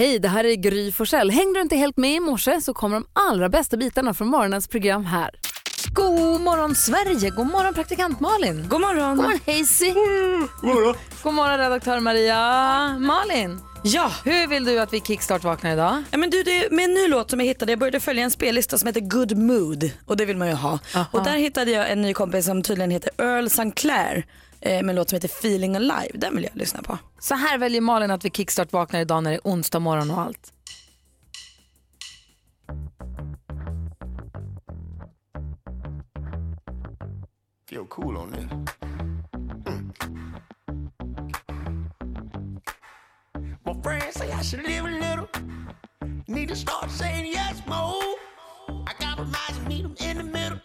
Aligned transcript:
Hej, 0.00 0.18
det 0.18 0.28
här 0.28 0.44
är 0.44 0.54
Gry 0.54 0.92
Forssell. 0.92 1.30
Hängde 1.30 1.58
du 1.58 1.62
inte 1.62 1.76
helt 1.76 1.96
med 1.96 2.14
i 2.14 2.20
morse 2.20 2.60
så 2.60 2.74
kommer 2.74 2.96
de 2.96 3.06
allra 3.12 3.48
bästa 3.48 3.76
bitarna 3.76 4.14
från 4.14 4.28
morgonens 4.28 4.68
program 4.68 5.04
här. 5.04 5.30
God 5.92 6.40
morgon 6.40 6.74
Sverige, 6.74 7.30
god 7.30 7.46
morgon 7.46 7.74
praktikant 7.74 8.20
Malin. 8.20 8.68
God 8.68 8.80
morgon. 8.80 9.16
God 9.16 9.24
morgon 9.24 9.40
Hazy. 9.46 9.92
God 10.60 10.74
morgon. 10.74 10.94
God 11.22 11.34
morgon 11.34 11.58
redaktör 11.58 12.00
Maria. 12.00 12.38
Malin, 12.98 13.60
Ja. 13.82 14.12
hur 14.24 14.46
vill 14.46 14.64
du 14.64 14.78
att 14.80 14.92
vi 14.92 15.00
kickstart 15.00 15.44
vaknar 15.44 15.72
idag? 15.72 16.02
ja, 16.10 16.18
men 16.18 16.30
du, 16.30 16.42
det 16.42 16.64
är 16.64 16.70
med 16.70 16.84
en 16.84 16.94
ny 16.94 17.08
låt 17.08 17.30
som 17.30 17.40
jag 17.40 17.46
hittade. 17.46 17.72
Jag 17.72 17.78
började 17.78 18.00
följa 18.00 18.24
en 18.24 18.30
spellista 18.30 18.78
som 18.78 18.86
heter 18.86 19.00
Good 19.00 19.36
Mood 19.36 19.90
och 20.06 20.16
det 20.16 20.24
vill 20.24 20.36
man 20.36 20.48
ju 20.48 20.54
ha. 20.54 20.78
Aha. 20.94 21.06
Och 21.10 21.24
där 21.24 21.36
hittade 21.36 21.70
jag 21.70 21.90
en 21.90 22.02
ny 22.02 22.14
kompis 22.14 22.46
som 22.46 22.62
tydligen 22.62 22.90
heter 22.90 23.10
Earl 23.18 23.46
St. 23.46 23.70
Clair 23.76 24.24
eh, 24.60 24.82
med 24.82 24.88
en 24.88 24.96
låt 24.96 25.08
som 25.08 25.16
heter 25.16 25.28
Feeling 25.28 25.76
Alive. 25.76 26.10
Den 26.14 26.34
vill 26.34 26.44
jag 26.44 26.56
lyssna 26.56 26.82
på. 26.82 26.98
Så 27.18 27.34
här 27.34 27.58
väljer 27.58 27.80
Malin 27.80 28.10
att 28.10 28.24
vi 28.24 28.30
kickstart 28.30 28.72
vaknar 28.72 29.00
idag 29.00 29.22
när 29.22 29.30
det 29.30 29.36
är 29.36 29.40
onsdag 29.44 29.78
morgon 29.78 30.10
och 30.10 30.20
allt. 30.20 30.52
Feel 37.68 37.86
cool 37.86 38.16
on 38.16 38.32
this. 38.32 38.50
Mm. 39.66 39.92
My 43.64 43.74
friends 43.82 44.16
say 44.16 44.32
I 44.32 44.42
should 44.42 44.64
live 44.66 44.84
a 44.84 44.88
little. 44.88 45.28
Need 46.26 46.48
to 46.48 46.56
start 46.56 46.90
saying 46.90 47.26
yes 47.26 47.62
more. 47.66 48.02
I 48.88 48.92
compromise 48.98 49.58
and 49.58 49.68
meet 49.68 49.82
them 49.82 49.96
in 50.00 50.16
the 50.16 50.24
middle. 50.24 50.58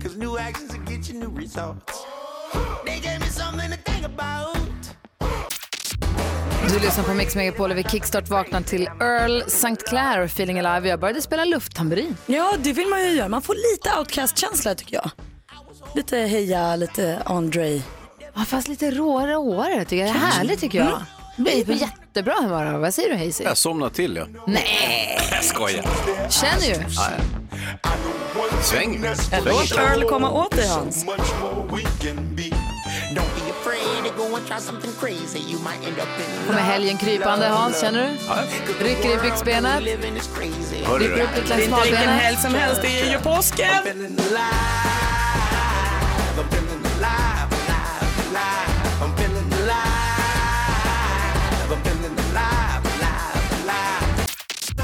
Cause 0.00 0.16
new 0.16 0.38
actions 0.38 0.72
will 0.72 0.84
get 0.84 1.08
you 1.08 1.20
new 1.20 1.28
results. 1.28 2.06
Du 6.68 6.80
lyssnar 6.80 7.04
på 7.04 7.14
Mix 7.14 7.34
Megapol 7.36 7.70
och 7.70 7.76
vi 7.78 7.82
kickstart 7.82 8.28
vaknar 8.28 8.60
till 8.62 8.88
Earl 9.00 9.42
St. 9.46 9.76
Clair 9.88 10.22
Feeling 10.24 10.58
Alive. 10.60 10.88
Jag 10.88 11.00
började 11.00 11.22
spela 11.22 11.44
lufttamburin. 11.44 12.16
Ja, 12.26 12.54
det 12.58 12.72
vill 12.72 12.88
man 12.88 13.00
ju 13.00 13.10
göra. 13.10 13.28
Man 13.28 13.42
får 13.42 13.54
lite 13.72 13.98
outcast-känsla 13.98 14.74
tycker 14.74 14.94
jag. 14.96 15.10
Lite 15.94 16.16
heja, 16.18 16.76
lite 16.76 17.22
Andre. 17.26 17.80
Ja, 18.34 18.44
fast 18.46 18.68
lite 18.68 18.90
råare 18.90 19.36
året 19.36 19.88
tycker 19.88 20.06
jag. 20.06 20.14
Det 20.14 20.18
är 20.18 20.20
härligt 20.20 20.60
tycker 20.60 20.78
jag. 20.78 21.02
Vi 21.36 21.60
är 21.60 21.64
på 21.64 21.72
jättebra 21.72 22.34
humör. 22.42 22.78
Vad 22.78 22.94
säger 22.94 23.08
du 23.18 23.24
Hazy? 23.24 23.44
Jag 23.44 23.56
somnar 23.56 23.88
till 23.90 24.16
ja. 24.16 24.26
Nej, 24.46 25.18
Jag 25.32 25.44
skojar. 25.44 25.84
känner 26.30 26.66
ju. 26.66 26.74
Sväng. 28.62 29.04
Låt 29.44 29.72
Earl 29.78 30.08
komma 30.08 30.30
åt 30.30 30.50
dig 30.56 30.68
Hans. 30.68 31.04
Kommer 36.46 36.60
helgen 36.60 36.98
krypande 36.98 37.46
Hans, 37.46 37.80
känner 37.80 38.02
du? 38.02 38.84
Rycker 38.84 39.14
i 39.14 39.30
byxbenet, 39.30 39.82
crazy. 40.34 40.84
Rycker 40.98 41.22
upp 41.22 41.36
lite 41.36 41.48
längs 41.48 41.66
smalbenet. 41.66 42.40
som 42.40 42.54
helst, 42.54 42.82
det 42.82 43.00
är 43.00 43.10
ju 43.12 43.18
påsken. 43.18 44.16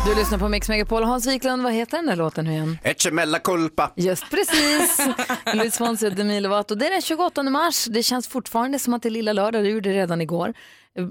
Du 0.07 0.15
lyssnar 0.15 0.39
på 0.39 0.49
Mix 0.49 0.69
Megapol. 0.69 1.03
Hans 1.03 1.27
Wiklund, 1.27 1.63
vad 1.63 1.73
heter 1.73 1.97
den 1.97 2.07
där 2.07 2.17
låten 2.17 2.45
nu 2.45 2.51
igen? 2.53 2.79
Ecce 2.83 3.11
mella 3.11 3.39
culpa. 3.39 3.93
Just 3.97 4.31
precis. 4.31 5.01
Luis 5.55 5.79
Fonsi 5.79 6.09
och 6.09 6.15
Demi 6.15 6.41
Lovato. 6.41 6.75
Det 6.75 6.87
är 6.87 6.91
den 6.91 7.03
28 7.03 7.43
mars. 7.43 7.85
Det 7.85 8.03
känns 8.03 8.29
fortfarande 8.29 8.79
som 8.79 8.95
att 8.95 9.03
det 9.03 9.09
är 9.09 9.11
lilla 9.11 9.33
lördag. 9.33 9.65
Det 9.65 9.69
gjorde 9.69 9.89
det 9.89 9.95
redan 9.97 10.21
igår. 10.21 10.55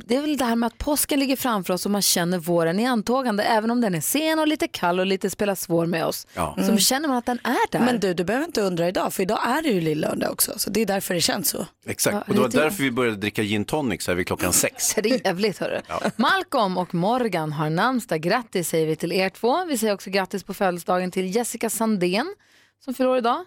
Det 0.05 0.15
är 0.15 0.21
väl 0.21 0.37
det 0.37 0.45
här 0.45 0.55
med 0.55 0.67
att 0.67 0.77
påsken 0.77 1.19
ligger 1.19 1.35
framför 1.35 1.73
oss 1.73 1.85
och 1.85 1.91
man 1.91 2.01
känner 2.01 2.37
våren 2.37 2.79
i 2.79 2.85
antågande. 2.85 3.43
Även 3.43 3.71
om 3.71 3.81
den 3.81 3.95
är 3.95 4.01
sen 4.01 4.39
och 4.39 4.47
lite 4.47 4.67
kall 4.67 4.99
och 4.99 5.05
lite 5.05 5.29
spelar 5.29 5.55
svår 5.55 5.85
med 5.85 6.05
oss. 6.05 6.27
Ja. 6.33 6.57
Så 6.67 6.77
känner 6.77 7.07
man 7.07 7.17
att 7.17 7.25
den 7.25 7.39
är 7.43 7.71
där. 7.71 7.79
Men 7.79 7.99
du, 7.99 8.13
du 8.13 8.23
behöver 8.23 8.45
inte 8.45 8.61
undra 8.61 8.87
idag 8.87 9.13
för 9.13 9.23
idag 9.23 9.39
är 9.47 9.61
det 9.61 9.69
ju 9.69 9.81
lillördag 9.81 10.31
också. 10.31 10.53
Så 10.59 10.69
det 10.69 10.81
är 10.81 10.85
därför 10.85 11.13
det 11.13 11.21
känns 11.21 11.49
så. 11.49 11.65
Exakt. 11.85 12.13
Ja, 12.15 12.23
Och 12.27 12.33
det 12.33 12.41
var 12.41 12.49
därför 12.49 12.83
vi 12.83 12.91
började 12.91 13.17
dricka 13.17 13.43
gin 13.43 13.65
tonic 13.65 14.03
så 14.03 14.11
här 14.11 14.15
vid 14.15 14.27
klockan 14.27 14.53
sex. 14.53 14.89
Trevligt 14.95 15.57
hörru. 15.57 15.81
Malcolm 16.15 16.77
och 16.77 16.93
Morgan 16.93 17.51
har 17.53 17.69
namnsdag. 17.69 18.21
Grattis 18.21 18.69
säger 18.69 18.87
vi 18.87 18.95
till 18.95 19.11
er 19.11 19.29
två. 19.29 19.65
Vi 19.65 19.77
säger 19.77 19.93
också 19.93 20.09
grattis 20.09 20.43
på 20.43 20.53
födelsedagen 20.53 21.11
till 21.11 21.35
Jessica 21.35 21.69
Sandén 21.69 22.35
som 22.83 22.93
fyller 22.93 23.09
år 23.09 23.17
idag. 23.17 23.45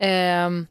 Ehm, 0.00 0.66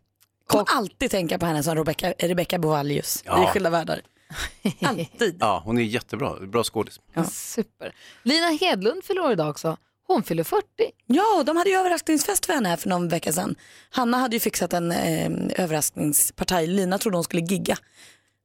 Kommer 0.47 0.65
alltid 0.75 1.11
tänka 1.11 1.39
på 1.39 1.45
henne 1.45 1.63
som 1.63 1.75
Rebecca, 1.75 2.13
Rebecca 2.19 2.57
Bovallius 2.59 3.23
Ja. 3.25 3.43
i 3.43 3.47
Skilda 3.47 3.69
världar. 3.69 4.01
Alltid. 4.81 5.37
Ja, 5.39 5.61
hon 5.65 5.77
är 5.77 5.81
jättebra. 5.81 6.35
Bra 6.39 6.63
skådis. 6.63 6.99
Super. 7.31 7.95
Lina 8.23 8.47
Hedlund 8.47 9.03
fyller 9.03 9.21
år 9.21 9.31
idag 9.31 9.49
också. 9.49 9.77
Hon 10.07 10.23
fyller 10.23 10.43
40. 10.43 10.65
Ja, 11.07 11.43
de 11.45 11.57
hade 11.57 11.69
ju 11.69 11.75
överraskningsfest 11.75 12.45
för 12.45 12.53
henne 12.53 12.69
här 12.69 12.77
för 12.77 12.89
någon 12.89 13.07
vecka 13.09 13.33
sedan. 13.33 13.55
Hanna 13.89 14.17
hade 14.17 14.35
ju 14.35 14.39
fixat 14.39 14.73
en 14.73 14.91
eh, 14.91 15.31
överraskningspartaj. 15.63 16.67
Lina 16.67 16.97
trodde 16.97 17.17
hon 17.17 17.23
skulle 17.23 17.41
gigga. 17.41 17.77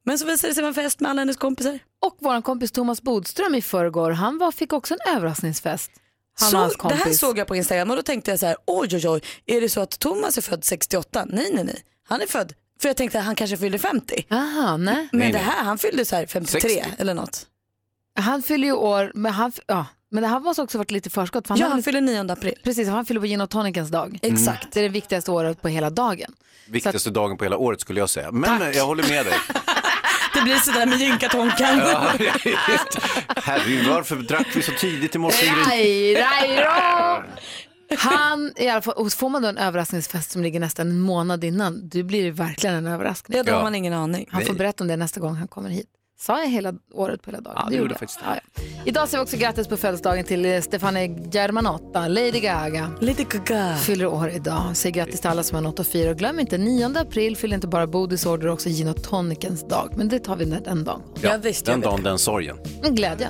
Men 0.05 0.19
så 0.19 0.25
visade 0.25 0.51
det 0.51 0.55
sig 0.55 0.61
vara 0.63 0.69
en 0.69 0.73
fest 0.75 0.99
med 0.99 1.11
alla 1.11 1.21
hennes 1.21 1.37
kompisar. 1.37 1.79
Och 2.05 2.15
vår 2.19 2.41
kompis 2.41 2.71
Thomas 2.71 3.01
Bodström 3.01 3.55
i 3.55 3.61
förrgår, 3.61 4.11
han 4.11 4.37
var, 4.37 4.51
fick 4.51 4.73
också 4.73 4.93
en 4.93 5.15
överraskningsfest. 5.15 5.91
Han 6.39 6.47
och 6.47 6.51
Så, 6.51 6.57
hans 6.57 6.73
det 6.73 6.79
kompis. 6.79 7.03
här 7.03 7.13
såg 7.13 7.37
jag 7.37 7.47
på 7.47 7.55
Instagram 7.55 7.89
och 7.89 7.95
då 7.95 8.01
tänkte 8.03 8.31
jag 8.31 8.39
så 8.39 8.45
här, 8.45 8.55
oj 8.67 8.89
oj 8.95 9.09
oj, 9.09 9.21
är 9.45 9.61
det 9.61 9.69
så 9.69 9.81
att 9.81 9.99
Thomas 9.99 10.37
är 10.37 10.41
född 10.41 10.63
68? 10.63 11.25
Nej 11.25 11.51
nej 11.53 11.63
nej, 11.63 11.81
han 12.07 12.21
är 12.21 12.27
född, 12.27 12.53
för 12.81 12.89
jag 12.89 12.97
tänkte 12.97 13.19
att 13.19 13.25
han 13.25 13.35
kanske 13.35 13.57
fyllde 13.57 13.79
50. 13.79 14.25
Aha, 14.31 14.77
nej. 14.77 15.07
Men 15.11 15.19
Nej, 15.19 15.31
det 15.31 15.37
nej. 15.37 15.47
här, 15.47 15.63
han 15.63 15.77
fyllde 15.77 16.05
så 16.05 16.15
här 16.15 16.25
53 16.25 16.61
60. 16.61 16.83
eller 16.97 17.13
något. 17.13 17.45
Han 18.19 18.43
fyller 18.43 18.67
ju 18.67 18.73
år, 18.73 19.11
men 19.15 19.33
han, 19.33 19.51
ja, 19.67 19.85
men 20.11 20.23
det 20.23 20.29
här 20.29 20.39
måste 20.39 20.61
också 20.61 20.77
varit 20.77 20.91
lite 20.91 21.09
förskott. 21.09 21.47
För 21.47 21.53
han 21.53 21.59
Ja, 21.59 21.67
han 21.67 21.83
fyller 21.83 22.01
9 22.01 22.31
april. 22.31 22.53
Precis, 22.63 22.87
han 22.89 23.05
fyller 23.05 23.19
på 23.21 23.27
gin 23.27 23.41
och 23.41 23.49
tonicens 23.49 23.89
dag. 23.89 24.19
Exakt. 24.21 24.67
Det 24.71 24.79
är 24.79 24.83
det 24.83 24.89
viktigaste 24.89 25.31
året 25.31 25.61
på 25.61 25.67
hela 25.67 25.89
dagen. 25.89 26.33
Viktigaste 26.69 27.09
dagen 27.09 27.37
på 27.37 27.43
hela 27.43 27.57
året 27.57 27.81
skulle 27.81 27.99
jag 27.99 28.09
säga. 28.09 28.31
Men 28.31 28.61
eh, 28.61 28.69
jag 28.71 28.85
håller 28.85 29.09
med 29.09 29.25
dig. 29.25 29.33
Det 30.33 30.41
blir 30.43 30.55
sådär 30.55 30.85
med 30.85 30.99
gynkatonkan. 30.99 31.77
Ja. 31.79 32.11
Herregud, 33.43 33.87
varför 33.87 34.15
drack 34.15 34.47
vi 34.55 34.61
så 34.61 34.71
tidigt 34.71 35.15
i 35.15 35.17
morse? 35.17 35.53
Aj, 35.71 36.15
aj, 36.15 36.55
då. 36.55 37.23
Han, 37.97 38.53
i 38.55 38.67
alla 38.69 38.81
fall, 38.81 38.93
och 38.93 39.11
får 39.13 39.29
man 39.29 39.41
då 39.41 39.47
en 39.47 39.57
överraskningsfest 39.57 40.31
som 40.31 40.43
ligger 40.43 40.59
nästan 40.59 40.89
en 40.89 40.99
månad 40.99 41.43
innan, 41.43 41.89
då 41.89 42.03
blir 42.03 42.23
det 42.23 42.31
verkligen 42.31 42.75
en 42.75 42.87
överraskning. 42.87 43.37
Ja, 43.37 43.43
då 43.43 43.51
har 43.51 43.57
Ja. 43.59 43.63
man 43.63 43.75
ingen 43.75 43.93
aning. 43.93 44.27
Han 44.31 44.41
får 44.45 44.53
berätta 44.53 44.83
om 44.83 44.87
det 44.87 44.97
nästa 44.97 45.19
gång 45.19 45.35
han 45.35 45.47
kommer 45.47 45.69
hit. 45.69 45.87
Sa 46.19 46.39
jag 46.39 46.49
hela 46.49 46.73
året 46.93 47.21
på 47.21 47.29
hela 47.31 47.41
dagen? 47.41 47.53
Ja, 47.63 47.69
det 47.69 47.75
gjorde 47.75 47.89
jag. 47.91 47.99
faktiskt. 47.99 48.19
Ja, 48.25 48.35
ja. 48.55 48.61
Idag 48.85 49.07
säger 49.09 49.23
vi 49.23 49.25
också 49.25 49.37
grattis 49.37 49.67
på 49.67 49.77
födelsedagen 49.77 50.23
till 50.25 50.45
eh, 50.45 50.61
Stefania 50.61 51.05
Germanotta, 51.31 52.07
Lady 52.07 52.31
Gaga. 52.39 52.91
Lite 53.01 53.23
gaga. 53.23 53.75
Fyller 53.75 54.05
år 54.05 54.29
idag. 54.29 54.63
Säg 54.73 54.91
grattis 54.91 55.21
till 55.21 55.29
alla 55.29 55.43
som 55.43 55.55
har 55.55 55.61
något 55.61 55.79
att 55.79 55.87
fira. 55.87 56.11
Och 56.11 56.17
glöm 56.17 56.39
inte, 56.39 56.57
9 56.57 56.91
april 56.99 57.37
fyller 57.37 57.55
inte 57.55 57.67
bara 57.67 57.87
Bodis 57.87 58.25
år, 58.25 58.37
det 58.37 58.45
är 58.45 58.49
också 58.49 58.69
gin 58.69 58.87
och 58.87 59.03
tonicens 59.03 59.67
dag. 59.67 59.93
Men 59.97 60.09
det 60.09 60.19
tar 60.19 60.35
vi 60.35 60.45
när 60.45 60.59
den 60.61 60.83
dagen. 60.83 61.01
Ja, 61.21 61.37
visst, 61.43 61.65
Den 61.65 61.81
dagen, 61.81 62.03
den 62.03 62.19
sorgen. 62.19 62.57
En 62.83 62.95
glädje. 62.95 63.29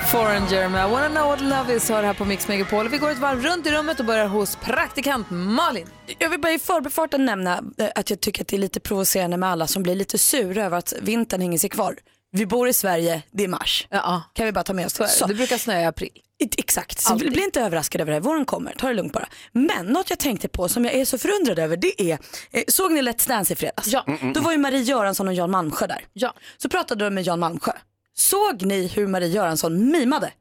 Foreigner 0.00 0.68
med 0.68 0.88
I 0.88 0.90
wanna 0.92 1.08
know 1.08 1.26
what 1.28 1.40
love 1.40 1.74
is 1.76 1.88
hör 1.88 2.02
här 2.02 2.14
på 2.14 2.24
Mix 2.24 2.48
Megapol. 2.48 2.88
Vi 2.88 2.98
går 2.98 3.10
ett 3.10 3.18
varv 3.18 3.42
runt 3.42 3.66
i 3.66 3.70
rummet 3.70 4.00
och 4.00 4.06
börjar 4.06 4.26
hos 4.26 4.56
praktikant 4.56 5.26
Malin. 5.30 5.86
Jag 6.18 6.28
vill 6.30 6.40
bara 6.40 6.52
i 6.52 6.58
förbifarten 6.58 7.24
nämna 7.24 7.60
eh, 7.78 7.88
att 7.94 8.10
jag 8.10 8.20
tycker 8.20 8.42
att 8.42 8.48
det 8.48 8.56
är 8.56 8.60
lite 8.60 8.80
provocerande 8.80 9.36
med 9.36 9.48
alla 9.48 9.66
som 9.66 9.82
blir 9.82 9.94
lite 9.94 10.18
sura 10.18 10.64
över 10.64 10.78
att 10.78 10.92
vintern 11.02 11.40
hänger 11.40 11.58
sig 11.58 11.70
kvar. 11.70 11.96
Vi 12.32 12.46
bor 12.46 12.68
i 12.68 12.72
Sverige, 12.72 13.22
det 13.30 13.44
är 13.44 13.48
mars. 13.48 13.86
Ja, 13.90 14.22
Kan 14.34 14.46
vi 14.46 14.52
bara 14.52 14.64
ta 14.64 14.72
med 14.72 14.86
oss 14.86 14.92
Så. 14.94 15.02
det. 15.26 15.32
Det 15.32 15.34
brukar 15.34 15.58
snöa 15.58 15.80
i 15.80 15.84
april. 15.84 16.10
Exakt, 16.58 17.00
så 17.00 17.12
Alltid. 17.12 17.32
bli 17.32 17.42
inte 17.44 17.60
överraskad 17.60 18.00
över 18.00 18.10
det 18.12 18.16
här. 18.16 18.20
Våren 18.22 18.44
kommer, 18.44 18.72
ta 18.78 18.88
det 18.88 18.94
lugnt 18.94 19.12
bara. 19.12 19.28
Men 19.52 19.86
något 19.86 20.10
jag 20.10 20.18
tänkte 20.18 20.48
på 20.48 20.68
som 20.68 20.84
jag 20.84 20.94
är 20.94 21.04
så 21.04 21.18
förundrad 21.18 21.58
över 21.58 21.76
det 21.76 22.02
är, 22.02 22.18
eh, 22.50 22.62
såg 22.68 22.92
ni 22.92 23.02
Let's 23.02 23.28
Dance 23.28 23.52
i 23.52 23.56
fredags? 23.56 23.86
Ja. 23.88 24.06
Då 24.34 24.40
var 24.40 24.52
ju 24.52 24.58
Marie 24.58 24.80
Göransson 24.82 25.28
och 25.28 25.34
Jan 25.34 25.50
Malmsjö 25.50 25.86
där. 25.86 26.04
Ja. 26.12 26.34
Så 26.58 26.68
pratade 26.68 27.04
de 27.04 27.14
med 27.14 27.24
Jan 27.24 27.40
Malmsjö. 27.40 27.72
Såg 28.14 28.62
ni 28.62 28.86
hur 28.86 29.06
Marie 29.06 29.28
Göransson 29.28 29.90
mimade? 29.90 30.32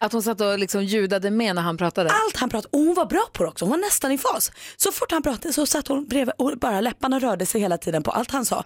Att 0.00 0.12
hon 0.12 0.22
satt 0.22 0.40
och 0.40 0.58
liksom 0.58 0.84
ljudade 0.84 1.30
med 1.30 1.54
när 1.54 1.62
han 1.62 1.76
pratade. 1.76 2.10
Allt 2.10 2.36
han 2.36 2.48
pratade 2.50 2.78
och 2.78 2.84
hon 2.84 2.94
var 2.94 3.06
bra 3.06 3.26
på 3.32 3.42
det 3.42 3.48
också, 3.48 3.64
hon 3.64 3.70
var 3.70 3.78
nästan 3.78 4.12
i 4.12 4.18
fas. 4.18 4.52
Så 4.76 4.92
fort 4.92 5.12
han 5.12 5.22
pratade 5.22 5.52
så 5.52 5.66
satt 5.66 5.88
hon 5.88 6.06
bredvid 6.06 6.34
och 6.38 6.58
bara 6.58 6.80
läpparna 6.80 7.18
rörde 7.18 7.46
sig 7.46 7.60
hela 7.60 7.78
tiden 7.78 8.02
på 8.02 8.10
allt 8.10 8.30
han 8.30 8.44
sa. 8.44 8.64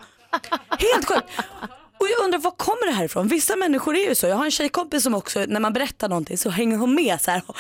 Helt 0.68 1.08
sjukt. 1.08 1.24
Och 2.00 2.08
jag 2.08 2.24
undrar 2.24 2.38
var 2.38 2.50
kommer 2.50 2.86
det 2.86 2.92
här 2.92 3.04
ifrån? 3.04 3.28
Vissa 3.28 3.56
människor 3.56 3.96
är 3.96 4.08
ju 4.08 4.14
så. 4.14 4.26
Jag 4.26 4.36
har 4.36 4.44
en 4.44 4.50
tjejkompis 4.50 5.02
som 5.02 5.14
också 5.14 5.44
när 5.48 5.60
man 5.60 5.72
berättar 5.72 6.08
någonting 6.08 6.38
så 6.38 6.50
hänger 6.50 6.76
hon 6.76 6.94
med 6.94 7.20
så 7.20 7.30
här 7.30 7.42
och, 7.46 7.56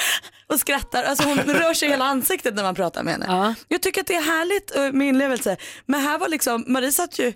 och 0.46 0.60
skrattar. 0.60 1.02
Alltså 1.04 1.24
hon 1.28 1.38
rör 1.38 1.74
sig 1.74 1.88
hela 1.88 2.04
ansiktet 2.04 2.54
när 2.54 2.62
man 2.62 2.74
pratar 2.74 3.02
med 3.02 3.12
henne. 3.12 3.26
Ja. 3.28 3.54
Jag 3.68 3.82
tycker 3.82 4.00
att 4.00 4.06
det 4.06 4.14
är 4.14 4.22
härligt 4.22 4.76
eh, 4.76 4.92
med 4.92 5.08
inlevelse. 5.08 5.56
Men 5.86 6.00
här 6.00 6.18
var 6.18 6.28
liksom, 6.28 6.64
Marie 6.66 6.92
satt 6.92 7.18
ju, 7.18 7.32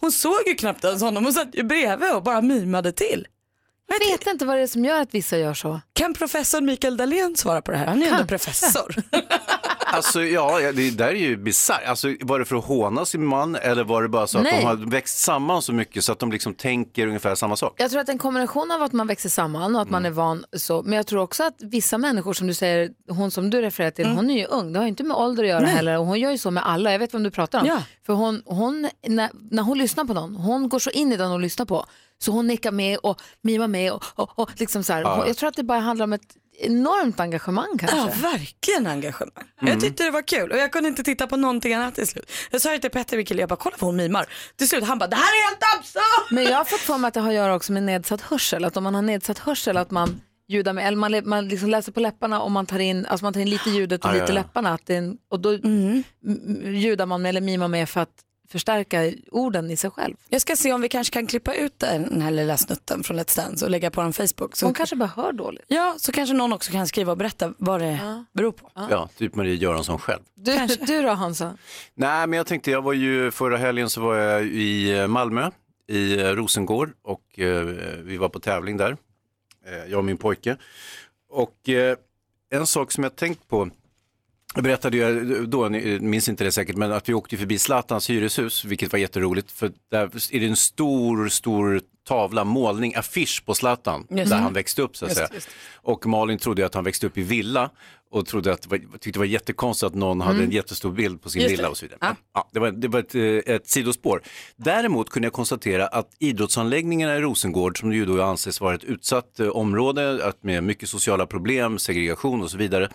hon 0.00 0.12
såg 0.12 0.42
ju 0.46 0.54
knappt 0.54 0.84
ens 0.84 1.02
honom, 1.02 1.24
hon 1.24 1.32
satt 1.32 1.54
ju 1.54 1.62
bredvid 1.62 2.14
och 2.14 2.22
bara 2.22 2.40
mimade 2.40 2.92
till. 2.92 3.26
Jag 3.86 3.98
vet 3.98 4.26
inte 4.26 4.44
vad 4.44 4.56
det 4.56 4.62
är 4.62 4.66
som 4.66 4.84
gör 4.84 5.00
att 5.00 5.14
vissa 5.14 5.38
gör 5.38 5.54
så. 5.54 5.80
Kan 5.92 6.14
professor 6.14 6.60
Mikael 6.60 6.96
Dahlén 6.96 7.36
svara 7.36 7.62
på 7.62 7.70
det 7.70 7.78
här? 7.78 7.86
Han 7.86 8.02
är 8.02 8.06
ju 8.06 8.12
ändå 8.12 8.26
professor. 8.26 8.94
alltså 9.92 10.22
ja, 10.24 10.60
ja, 10.60 10.72
det 10.72 10.90
där 10.90 11.08
är 11.08 11.14
ju 11.14 11.36
bisarrt. 11.36 11.86
Alltså, 11.86 12.14
var 12.20 12.38
det 12.38 12.44
för 12.44 12.56
att 12.56 12.64
håna 12.64 13.04
sin 13.04 13.26
man 13.26 13.56
eller 13.56 13.84
var 13.84 14.02
det 14.02 14.08
bara 14.08 14.26
så 14.26 14.38
att 14.38 14.44
Nej. 14.44 14.60
de 14.60 14.66
har 14.66 14.90
växt 14.90 15.18
samman 15.18 15.62
så 15.62 15.72
mycket 15.72 16.04
så 16.04 16.12
att 16.12 16.18
de 16.18 16.32
liksom 16.32 16.54
tänker 16.54 17.06
ungefär 17.06 17.34
samma 17.34 17.56
sak? 17.56 17.74
Jag 17.76 17.90
tror 17.90 18.00
att 18.00 18.08
en 18.08 18.18
kombination 18.18 18.70
av 18.70 18.82
att 18.82 18.92
man 18.92 19.06
växer 19.06 19.28
samman 19.28 19.76
och 19.76 19.82
att 19.82 19.90
man 19.90 20.06
är 20.06 20.10
van 20.10 20.44
så, 20.52 20.82
men 20.82 20.92
jag 20.92 21.06
tror 21.06 21.20
också 21.20 21.44
att 21.44 21.54
vissa 21.58 21.98
människor 21.98 22.32
som 22.32 22.46
du 22.46 22.54
säger, 22.54 22.90
hon 23.08 23.30
som 23.30 23.50
du 23.50 23.62
refererar 23.62 23.90
till, 23.90 24.06
hon 24.06 24.30
är 24.30 24.38
ju 24.38 24.44
ung, 24.44 24.72
det 24.72 24.78
har 24.78 24.84
ju 24.84 24.88
inte 24.88 25.04
med 25.04 25.16
ålder 25.16 25.44
att 25.44 25.48
göra 25.48 25.66
heller 25.66 25.98
och 25.98 26.06
hon 26.06 26.20
gör 26.20 26.30
ju 26.30 26.38
så 26.38 26.50
med 26.50 26.66
alla, 26.66 26.92
jag 26.92 26.98
vet 26.98 27.14
vem 27.14 27.22
du 27.22 27.30
pratar 27.30 27.60
om. 27.60 27.66
Ja. 27.66 27.82
För 28.06 28.12
hon, 28.12 28.42
hon 28.46 28.88
när, 29.06 29.30
när 29.50 29.62
hon 29.62 29.78
lyssnar 29.78 30.04
på 30.04 30.14
någon, 30.14 30.36
hon 30.36 30.68
går 30.68 30.78
så 30.78 30.90
in 30.90 31.12
i 31.12 31.16
den 31.16 31.30
hon 31.30 31.42
lyssnar 31.42 31.66
på, 31.66 31.84
så 32.18 32.32
hon 32.32 32.46
nickar 32.46 32.72
med 32.72 32.98
och 32.98 33.20
mimar 33.40 33.68
med 33.68 33.92
och, 33.92 34.04
och, 34.14 34.38
och 34.38 34.50
liksom 34.56 34.82
så 34.84 34.92
här. 34.92 35.02
Hon, 35.02 35.26
jag 35.26 35.36
tror 35.36 35.48
att 35.48 35.56
det 35.56 35.62
bara 35.62 35.80
handlar 35.80 36.04
om 36.04 36.12
ett 36.12 36.36
enormt 36.58 37.20
engagemang 37.20 37.78
kanske. 37.78 37.96
Ja, 37.96 38.30
verkligen 38.30 38.86
engagemang. 38.86 39.44
Jag 39.60 39.80
tyckte 39.80 40.04
det 40.04 40.10
var 40.10 40.22
kul 40.22 40.50
och 40.50 40.58
jag 40.58 40.72
kunde 40.72 40.88
inte 40.88 41.02
titta 41.02 41.26
på 41.26 41.36
någonting 41.36 41.74
annat 41.74 41.94
till 41.94 42.06
slut. 42.06 42.30
Jag 42.50 42.60
sa 42.60 42.70
det 42.70 42.78
till 42.78 42.90
Petter, 42.90 43.16
min 43.16 43.26
kille, 43.26 43.42
jag 43.42 43.48
bara 43.48 43.56
kolla 43.56 43.76
vad 43.78 43.88
hon 43.88 43.96
mimar. 43.96 44.26
Till 44.56 44.68
slut 44.68 44.84
han 44.84 44.98
bara, 44.98 45.06
det 45.06 45.16
här 45.16 45.22
är 45.22 45.48
helt 45.48 45.78
absurt! 45.78 46.30
Men 46.30 46.44
jag 46.44 46.56
har 46.56 46.64
fått 46.64 46.80
för 46.80 46.98
mig 46.98 47.08
att 47.08 47.14
det 47.14 47.20
har 47.20 47.28
att 47.28 47.34
göra 47.34 47.54
också 47.54 47.72
med 47.72 47.82
nedsatt 47.82 48.20
hörsel. 48.20 48.64
Att 48.64 48.76
om 48.76 48.84
man 48.84 48.94
har 48.94 49.02
nedsatt 49.02 49.38
hörsel 49.38 49.76
att 49.76 49.90
man 49.90 50.20
ljudar 50.48 50.72
med, 50.72 50.86
eller 50.86 50.96
man, 50.96 51.20
man 51.24 51.48
liksom 51.48 51.68
läser 51.68 51.92
på 51.92 52.00
läpparna 52.00 52.40
och 52.40 52.50
man 52.50 52.66
tar 52.66 52.78
in, 52.78 53.06
alltså 53.06 53.24
man 53.24 53.32
tar 53.32 53.40
in 53.40 53.50
lite 53.50 53.70
ljudet 53.70 54.04
och 54.04 54.10
Ah, 54.10 54.14
ja, 54.14 54.20
lite 54.20 54.32
ja. 54.32 54.34
läpparna. 54.34 54.74
Att 54.74 54.86
det 54.86 54.94
är 54.94 54.98
en, 54.98 55.16
och 55.30 55.40
då 55.40 55.50
mm. 55.50 56.02
ljudar 56.64 57.06
man 57.06 57.22
med 57.22 57.28
eller 57.28 57.40
mimar 57.40 57.68
med 57.68 57.88
för 57.88 58.00
att 58.00 58.24
förstärka 58.48 59.12
orden 59.30 59.70
i 59.70 59.76
sig 59.76 59.90
själv. 59.90 60.14
Jag 60.28 60.40
ska 60.40 60.56
se 60.56 60.72
om 60.72 60.80
vi 60.80 60.88
kanske 60.88 61.12
kan 61.12 61.26
klippa 61.26 61.54
ut 61.54 61.78
den 61.78 62.22
här 62.22 62.30
lilla 62.30 62.56
snutten 62.56 63.02
från 63.02 63.20
Let's 63.20 63.36
Dance 63.36 63.64
och 63.64 63.70
lägga 63.70 63.90
på 63.90 64.00
den 64.02 64.12
Facebook. 64.12 64.56
Så, 64.56 64.66
Hon 64.66 64.74
kanske 64.74 64.96
bara 64.96 65.10
hör 65.16 65.32
dåligt. 65.32 65.64
Ja, 65.68 65.94
så 65.98 66.12
kanske 66.12 66.34
någon 66.34 66.52
också 66.52 66.72
kan 66.72 66.86
skriva 66.86 67.12
och 67.12 67.18
berätta 67.18 67.54
vad 67.58 67.80
det 67.80 68.24
beror 68.32 68.52
på. 68.52 68.70
Ja, 68.74 69.08
typ 69.16 69.34
Marie 69.34 69.54
Göransson 69.54 69.98
själv. 69.98 70.22
Du, 70.34 70.66
du 70.66 71.02
då 71.02 71.10
Hansa? 71.10 71.58
Nej, 71.94 72.26
men 72.26 72.36
jag 72.36 72.46
tänkte, 72.46 72.70
jag 72.70 72.82
var 72.82 72.92
ju 72.92 73.30
förra 73.30 73.56
helgen 73.56 73.90
så 73.90 74.00
var 74.00 74.16
jag 74.16 74.46
i 74.46 75.06
Malmö, 75.08 75.50
i 75.88 76.20
eh, 76.20 76.24
Rosengård 76.26 76.92
och 77.02 77.38
eh, 77.38 77.64
vi 78.02 78.16
var 78.16 78.28
på 78.28 78.40
tävling 78.40 78.76
där, 78.76 78.96
eh, 79.66 79.90
jag 79.90 79.98
och 79.98 80.04
min 80.04 80.16
pojke. 80.16 80.56
Och 81.30 81.68
eh, 81.68 81.96
en 82.50 82.66
sak 82.66 82.92
som 82.92 83.04
jag 83.04 83.16
tänkt 83.16 83.48
på, 83.48 83.70
jag 84.54 84.64
berättade 84.64 84.96
ju 84.96 85.46
då, 85.46 85.68
ni 85.68 85.98
minns 86.00 86.28
inte 86.28 86.44
det 86.44 86.52
säkert, 86.52 86.76
men 86.76 86.92
att 86.92 87.08
vi 87.08 87.14
åkte 87.14 87.36
förbi 87.36 87.58
Zlatans 87.58 88.10
hyreshus, 88.10 88.64
vilket 88.64 88.92
var 88.92 88.98
jätteroligt, 88.98 89.50
för 89.52 89.72
där 89.90 90.10
är 90.32 90.40
det 90.40 90.46
en 90.46 90.56
stor, 90.56 91.28
stor 91.28 91.80
tavla, 92.08 92.44
målning, 92.44 92.94
affisch 92.94 93.42
på 93.46 93.54
Zlatan, 93.54 94.06
där 94.08 94.36
han 94.36 94.52
växte 94.52 94.82
upp 94.82 94.96
så 94.96 95.06
att 95.06 95.14
säga. 95.14 95.28
Och 95.74 96.06
Malin 96.06 96.38
trodde 96.38 96.66
att 96.66 96.74
han 96.74 96.84
växte 96.84 97.06
upp 97.06 97.18
i 97.18 97.22
villa 97.22 97.70
och 98.10 98.26
trodde 98.26 98.52
att 98.52 98.62
tyckte 98.70 99.10
det 99.10 99.18
var 99.18 99.26
jättekonstigt 99.26 99.86
att 99.86 99.94
någon 99.94 100.20
hade 100.20 100.42
en 100.42 100.50
jättestor 100.50 100.92
bild 100.92 101.22
på 101.22 101.30
sin 101.30 101.42
Just 101.42 101.52
villa 101.52 101.68
och 101.68 101.76
så 101.76 101.84
vidare. 101.84 101.98
Men, 102.00 102.16
Ja, 102.34 102.48
det 102.52 102.58
var, 102.60 102.70
det 102.70 102.88
var 102.88 103.00
ett, 103.00 103.14
eh, 103.14 103.54
ett 103.54 103.68
sidospår. 103.68 104.22
Däremot 104.56 105.10
kunde 105.10 105.26
jag 105.26 105.32
konstatera 105.32 105.86
att 105.86 106.10
idrottsanläggningarna 106.18 107.16
i 107.16 107.20
Rosengård, 107.20 107.80
som 107.80 107.92
ju 107.92 108.06
då 108.06 108.22
anses 108.22 108.60
vara 108.60 108.74
ett 108.74 108.84
utsatt 108.84 109.40
eh, 109.40 109.48
område 109.48 110.26
att 110.26 110.42
med 110.42 110.64
mycket 110.64 110.88
sociala 110.88 111.26
problem, 111.26 111.78
segregation 111.78 112.42
och 112.42 112.50
så 112.50 112.58
vidare, 112.58 112.88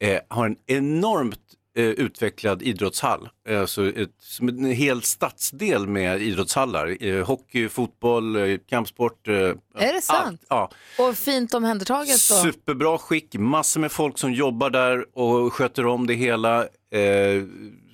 eh, 0.00 0.20
har 0.28 0.46
en 0.46 0.56
enormt 0.66 1.40
eh, 1.76 1.84
utvecklad 1.84 2.62
idrottshall. 2.62 3.28
Alltså 3.48 3.88
ett, 3.88 4.10
som 4.20 4.48
en 4.48 4.64
hel 4.64 5.02
stadsdel 5.02 5.86
med 5.86 6.22
idrottshallar. 6.22 7.04
Eh, 7.04 7.26
hockey, 7.26 7.68
fotboll, 7.68 8.36
eh, 8.36 8.58
kampsport. 8.68 9.28
Eh, 9.28 9.34
Är 9.34 9.92
det 9.92 10.02
sant? 10.02 10.40
Allt. 10.48 10.72
Ja. 10.98 11.04
Och 11.08 11.16
fint 11.16 11.54
omhändertaget 11.54 12.12
då? 12.12 12.34
Superbra 12.34 12.98
skick, 12.98 13.34
massor 13.34 13.80
med 13.80 13.92
folk 13.92 14.18
som 14.18 14.32
jobbar 14.32 14.70
där 14.70 15.18
och 15.18 15.52
sköter 15.52 15.86
om 15.86 16.06
det 16.06 16.14
hela. 16.14 16.66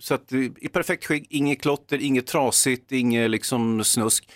Så 0.01 0.15
att, 0.15 0.33
i 0.33 0.69
perfekt 0.73 1.05
skick, 1.07 1.27
inget 1.31 1.63
klotter, 1.63 1.99
inget 2.03 2.27
trasigt, 2.27 2.93
inget 2.93 3.31
liksom 3.31 3.85
snusk. 3.85 4.29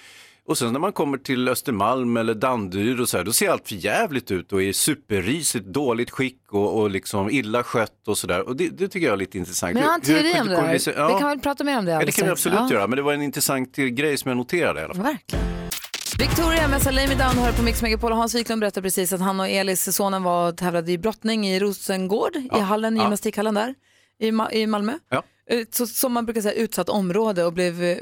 Och 0.49 0.59
sen 0.59 0.73
när 0.73 0.81
man 0.81 0.93
kommer 0.93 1.19
till 1.19 1.49
Östermalm 1.49 2.17
eller 2.17 2.35
Danderyd 2.35 3.00
och 3.00 3.09
så 3.09 3.17
här, 3.17 3.25
då 3.25 3.33
ser 3.33 3.50
allt 3.50 3.69
för 3.69 3.75
jävligt 3.75 4.31
ut 4.31 4.53
och 4.53 4.62
är 4.62 4.73
superrisigt, 4.73 5.67
dåligt 5.67 6.11
skick 6.11 6.41
och, 6.53 6.81
och 6.81 6.91
liksom 6.91 7.31
illa 7.31 7.62
skött 7.62 8.09
och 8.09 8.19
sådär. 8.19 8.49
Och 8.49 8.56
det, 8.56 8.69
det 8.69 8.89
tycker 8.89 9.06
jag 9.06 9.12
är 9.12 9.17
lite 9.17 9.39
intressant. 9.39 9.75
Men 9.75 9.83
jag 9.83 9.91
har 9.91 9.95
en 9.95 10.00
Hur- 10.06 10.15
hur 10.15 10.21
teori 10.23 10.41
om 10.41 10.49
det 10.49 10.55
där. 10.93 11.09
Vi 11.15 11.19
kan 11.21 11.29
väl 11.29 11.39
prata 11.41 11.65
mer 11.65 11.79
om 11.79 11.85
det 11.85 11.93
Ja, 11.93 11.99
det 12.05 12.12
kan 12.12 12.25
vi 12.27 12.31
absolut 12.33 12.59
Ja. 12.59 12.73
göra, 12.73 12.87
men 12.87 12.97
det 12.97 13.03
var 13.03 13.12
en 13.12 13.23
intressant 13.23 13.77
grej 13.77 14.17
som 14.19 14.29
jag 14.29 14.37
noterade 14.37 14.81
i 14.81 14.85
alla 14.85 14.95
fall. 14.95 15.03
Verkligen. 15.05 15.45
Victoria 16.19 16.69
med 16.69 16.81
Me 16.95 17.06
Down 17.15 17.45
hör 17.45 17.53
på 17.53 17.62
Mix 17.62 17.83
Megapol 17.83 18.12
och 18.12 18.19
Hans 18.19 18.35
Wiklund 18.35 18.61
berättade 18.61 18.83
precis 18.83 19.12
att 19.12 19.21
han 19.21 19.41
och 19.41 19.49
Elis, 19.49 19.97
sonen, 19.97 20.23
var 20.23 20.49
och 20.49 20.56
tävlade 20.56 20.93
i 20.93 20.99
brottning 20.99 21.49
i 21.49 21.59
Rosengård, 21.61 22.37
i 22.37 22.59
hallen, 22.61 22.95
i 22.97 22.99
ja. 22.99 23.03
gymnastikhallen 23.05 23.55
där 23.55 23.75
i, 24.21 24.31
Ma- 24.31 24.53
i 24.53 24.67
Malmö. 24.67 24.93
Ja. 25.11 25.23
Eh, 25.50 25.65
Så, 25.71 25.87
som 25.87 26.12
man 26.12 26.25
brukar 26.27 26.41
säga 26.41 26.55
utsatt 26.55 26.89
område 26.89 27.45
och 27.45 27.53
blev 27.53 27.83
eh, 27.83 27.97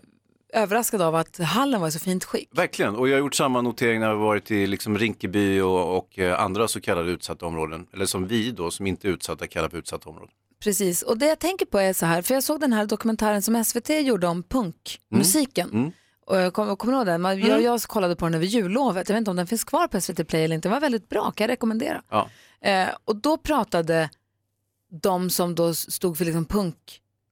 överraskad 0.52 1.02
av 1.02 1.14
att 1.14 1.38
hallen 1.38 1.80
var 1.80 1.88
i 1.88 1.92
så 1.92 1.98
fint 1.98 2.24
skick. 2.24 2.48
Verkligen, 2.52 2.96
och 2.96 3.08
jag 3.08 3.14
har 3.14 3.18
gjort 3.18 3.34
samma 3.34 3.60
notering 3.60 4.00
när 4.00 4.06
har 4.08 4.14
varit 4.14 4.50
i 4.50 4.66
liksom 4.66 4.98
Rinkeby 4.98 5.60
och, 5.60 5.96
och 5.96 6.18
eh, 6.18 6.40
andra 6.40 6.68
så 6.68 6.80
kallade 6.80 7.10
utsatta 7.10 7.46
områden. 7.46 7.86
Eller 7.92 8.06
som 8.06 8.26
vi 8.26 8.50
då, 8.50 8.70
som 8.70 8.86
inte 8.86 9.08
är 9.08 9.12
utsatta, 9.12 9.46
kallar 9.46 9.68
för 9.68 9.78
utsatta 9.78 10.08
områden. 10.10 10.30
Precis, 10.62 11.02
och 11.02 11.18
det 11.18 11.26
jag 11.26 11.38
tänker 11.38 11.66
på 11.66 11.78
är 11.78 11.92
så 11.92 12.06
här, 12.06 12.22
för 12.22 12.34
jag 12.34 12.42
såg 12.42 12.60
den 12.60 12.72
här 12.72 12.86
dokumentären 12.86 13.42
som 13.42 13.64
SVT 13.64 13.90
gjorde 13.90 14.26
om 14.26 14.42
punkmusiken. 14.42 15.70
Mm. 15.70 15.90
Och 16.26 16.36
jag 16.36 16.52
kommer 16.52 16.76
kommer 16.76 16.92
du 16.92 16.98
ihåg 16.98 17.06
den? 17.06 17.20
Man- 17.22 17.40
Jag, 17.40 17.62
jag 17.62 17.80
kollade 17.82 18.16
på 18.16 18.24
den 18.26 18.34
över 18.34 18.46
jullovet, 18.46 19.08
jag 19.08 19.14
vet 19.14 19.20
inte 19.20 19.30
om 19.30 19.36
den 19.36 19.46
finns 19.46 19.64
kvar 19.64 19.88
på 19.88 20.00
SVT 20.00 20.28
Play 20.28 20.44
eller 20.44 20.54
inte, 20.54 20.68
den 20.68 20.72
var 20.72 20.80
väldigt 20.80 21.08
bra, 21.08 21.30
kan 21.30 21.44
jag 21.44 21.48
rekommendera. 21.50 22.02
Ja. 22.10 22.28
Eh, 22.60 22.88
och 23.04 23.16
då 23.16 23.36
pratade 23.36 24.10
de 25.02 25.30
som 25.30 25.54
då 25.54 25.74
stod 25.74 26.18
för 26.18 26.24
liksom 26.24 26.44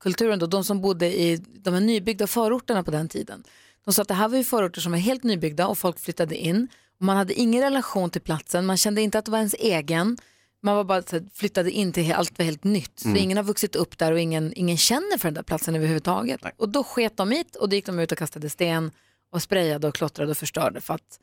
punkkulturen, 0.04 0.38
då, 0.38 0.46
de 0.46 0.64
som 0.64 0.80
bodde 0.80 1.06
i 1.06 1.36
de 1.36 1.74
här 1.74 1.80
nybyggda 1.80 2.26
förorterna 2.26 2.82
på 2.82 2.90
den 2.90 3.08
tiden. 3.08 3.44
De 3.84 3.94
sa 3.94 4.02
att 4.02 4.08
det 4.08 4.14
här 4.14 4.28
var 4.28 4.36
ju 4.36 4.44
förorter 4.44 4.80
som 4.80 4.92
var 4.92 4.98
helt 4.98 5.22
nybyggda 5.22 5.66
och 5.66 5.78
folk 5.78 5.98
flyttade 5.98 6.36
in. 6.36 6.68
Och 6.98 7.04
man 7.06 7.16
hade 7.16 7.34
ingen 7.34 7.62
relation 7.62 8.10
till 8.10 8.20
platsen, 8.20 8.66
man 8.66 8.76
kände 8.76 9.02
inte 9.02 9.18
att 9.18 9.24
det 9.24 9.30
var 9.30 9.38
ens 9.38 9.54
egen. 9.58 10.16
Man 10.62 10.76
var 10.76 10.84
bara 10.84 11.02
här, 11.12 11.24
flyttade 11.34 11.70
in 11.70 11.92
till 11.92 12.12
allt 12.12 12.38
var 12.38 12.44
helt 12.44 12.64
nytt. 12.64 12.98
Så 13.00 13.08
ingen 13.08 13.36
har 13.36 13.44
vuxit 13.44 13.76
upp 13.76 13.98
där 13.98 14.12
och 14.12 14.20
ingen, 14.20 14.52
ingen 14.56 14.76
känner 14.76 15.18
för 15.18 15.28
den 15.28 15.34
där 15.34 15.42
platsen 15.42 15.74
överhuvudtaget. 15.76 16.40
Nej. 16.42 16.52
Och 16.56 16.68
då 16.68 16.84
sket 16.84 17.16
de 17.16 17.30
hit 17.30 17.56
och 17.56 17.68
då 17.68 17.76
gick 17.76 17.86
de 17.86 17.98
ut 17.98 18.12
och 18.12 18.18
kastade 18.18 18.50
sten 18.50 18.90
och 19.32 19.42
sprayade 19.42 19.88
och 19.88 19.94
klottrade 19.94 20.30
och 20.30 20.36
förstörde 20.36 20.80
för 20.80 20.94
att 20.94 21.18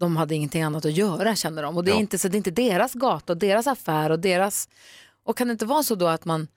de 0.00 0.16
hade 0.16 0.34
ingenting 0.34 0.62
annat 0.62 0.84
att 0.84 0.92
göra 0.92 1.36
kände 1.36 1.62
de. 1.62 1.76
Och 1.76 1.84
det 1.84 1.90
är, 1.90 1.94
Ja. 1.94 2.00
inte, 2.00 2.18
så 2.18 2.28
det 2.28 2.34
är 2.34 2.38
inte 2.38 2.50
deras 2.50 2.92
gata 2.94 3.32
och 3.32 3.38
deras 3.38 3.66
affär 3.66 4.10
och 4.10 4.18
deras... 4.18 4.68
Och 5.24 5.36
kan 5.36 5.48
det 5.48 5.52
inte 5.52 5.66
vara 5.66 5.82
så 5.82 5.94
då 5.94 6.06
att 6.06 6.24
man 6.24 6.48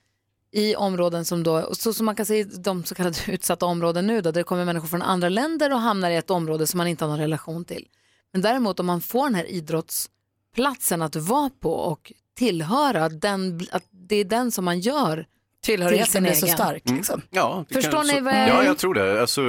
i 0.51 0.75
områden 0.75 1.25
som 1.25 1.43
då, 1.43 1.75
så 1.75 1.93
som 1.93 2.05
man 2.05 2.15
kan 2.15 2.25
säga 2.25 2.45
de 2.59 2.83
så 2.83 2.95
kallade 2.95 3.17
utsatta 3.27 3.65
områden 3.65 4.07
nu 4.07 4.15
då, 4.21 4.31
där 4.31 4.39
det 4.39 4.43
kommer 4.43 4.65
människor 4.65 4.87
från 4.87 5.01
andra 5.01 5.29
länder 5.29 5.73
och 5.73 5.79
hamnar 5.79 6.09
i 6.11 6.15
ett 6.15 6.29
område 6.29 6.67
som 6.67 6.77
man 6.77 6.87
inte 6.87 7.05
har 7.05 7.09
någon 7.09 7.19
relation 7.19 7.65
till. 7.65 7.85
Men 8.33 8.41
däremot 8.41 8.79
om 8.79 8.85
man 8.85 9.01
får 9.01 9.23
den 9.23 9.35
här 9.35 9.45
idrottsplatsen 9.51 11.01
att 11.01 11.15
vara 11.15 11.49
på 11.59 11.73
och 11.73 12.11
tillhöra, 12.37 13.09
den, 13.09 13.61
att 13.71 13.83
det 13.91 14.15
är 14.15 14.25
den 14.25 14.51
som 14.51 14.65
man 14.65 14.79
gör 14.79 15.25
Tillhörigheten 15.61 16.11
sin 16.11 16.25
är 16.25 16.33
så 16.33 16.47
stark. 16.47 16.89
Liksom. 16.89 17.21
Ja, 17.29 17.65
det 17.69 17.73
Förstår 17.75 17.91
kan, 17.91 18.07
ni 18.07 18.13
så, 18.13 18.21
vad 18.21 18.33
jag- 18.33 18.49
Ja, 18.49 18.63
jag 18.63 18.77
tror 18.77 18.93
det. 18.93 19.21
Alltså, 19.21 19.41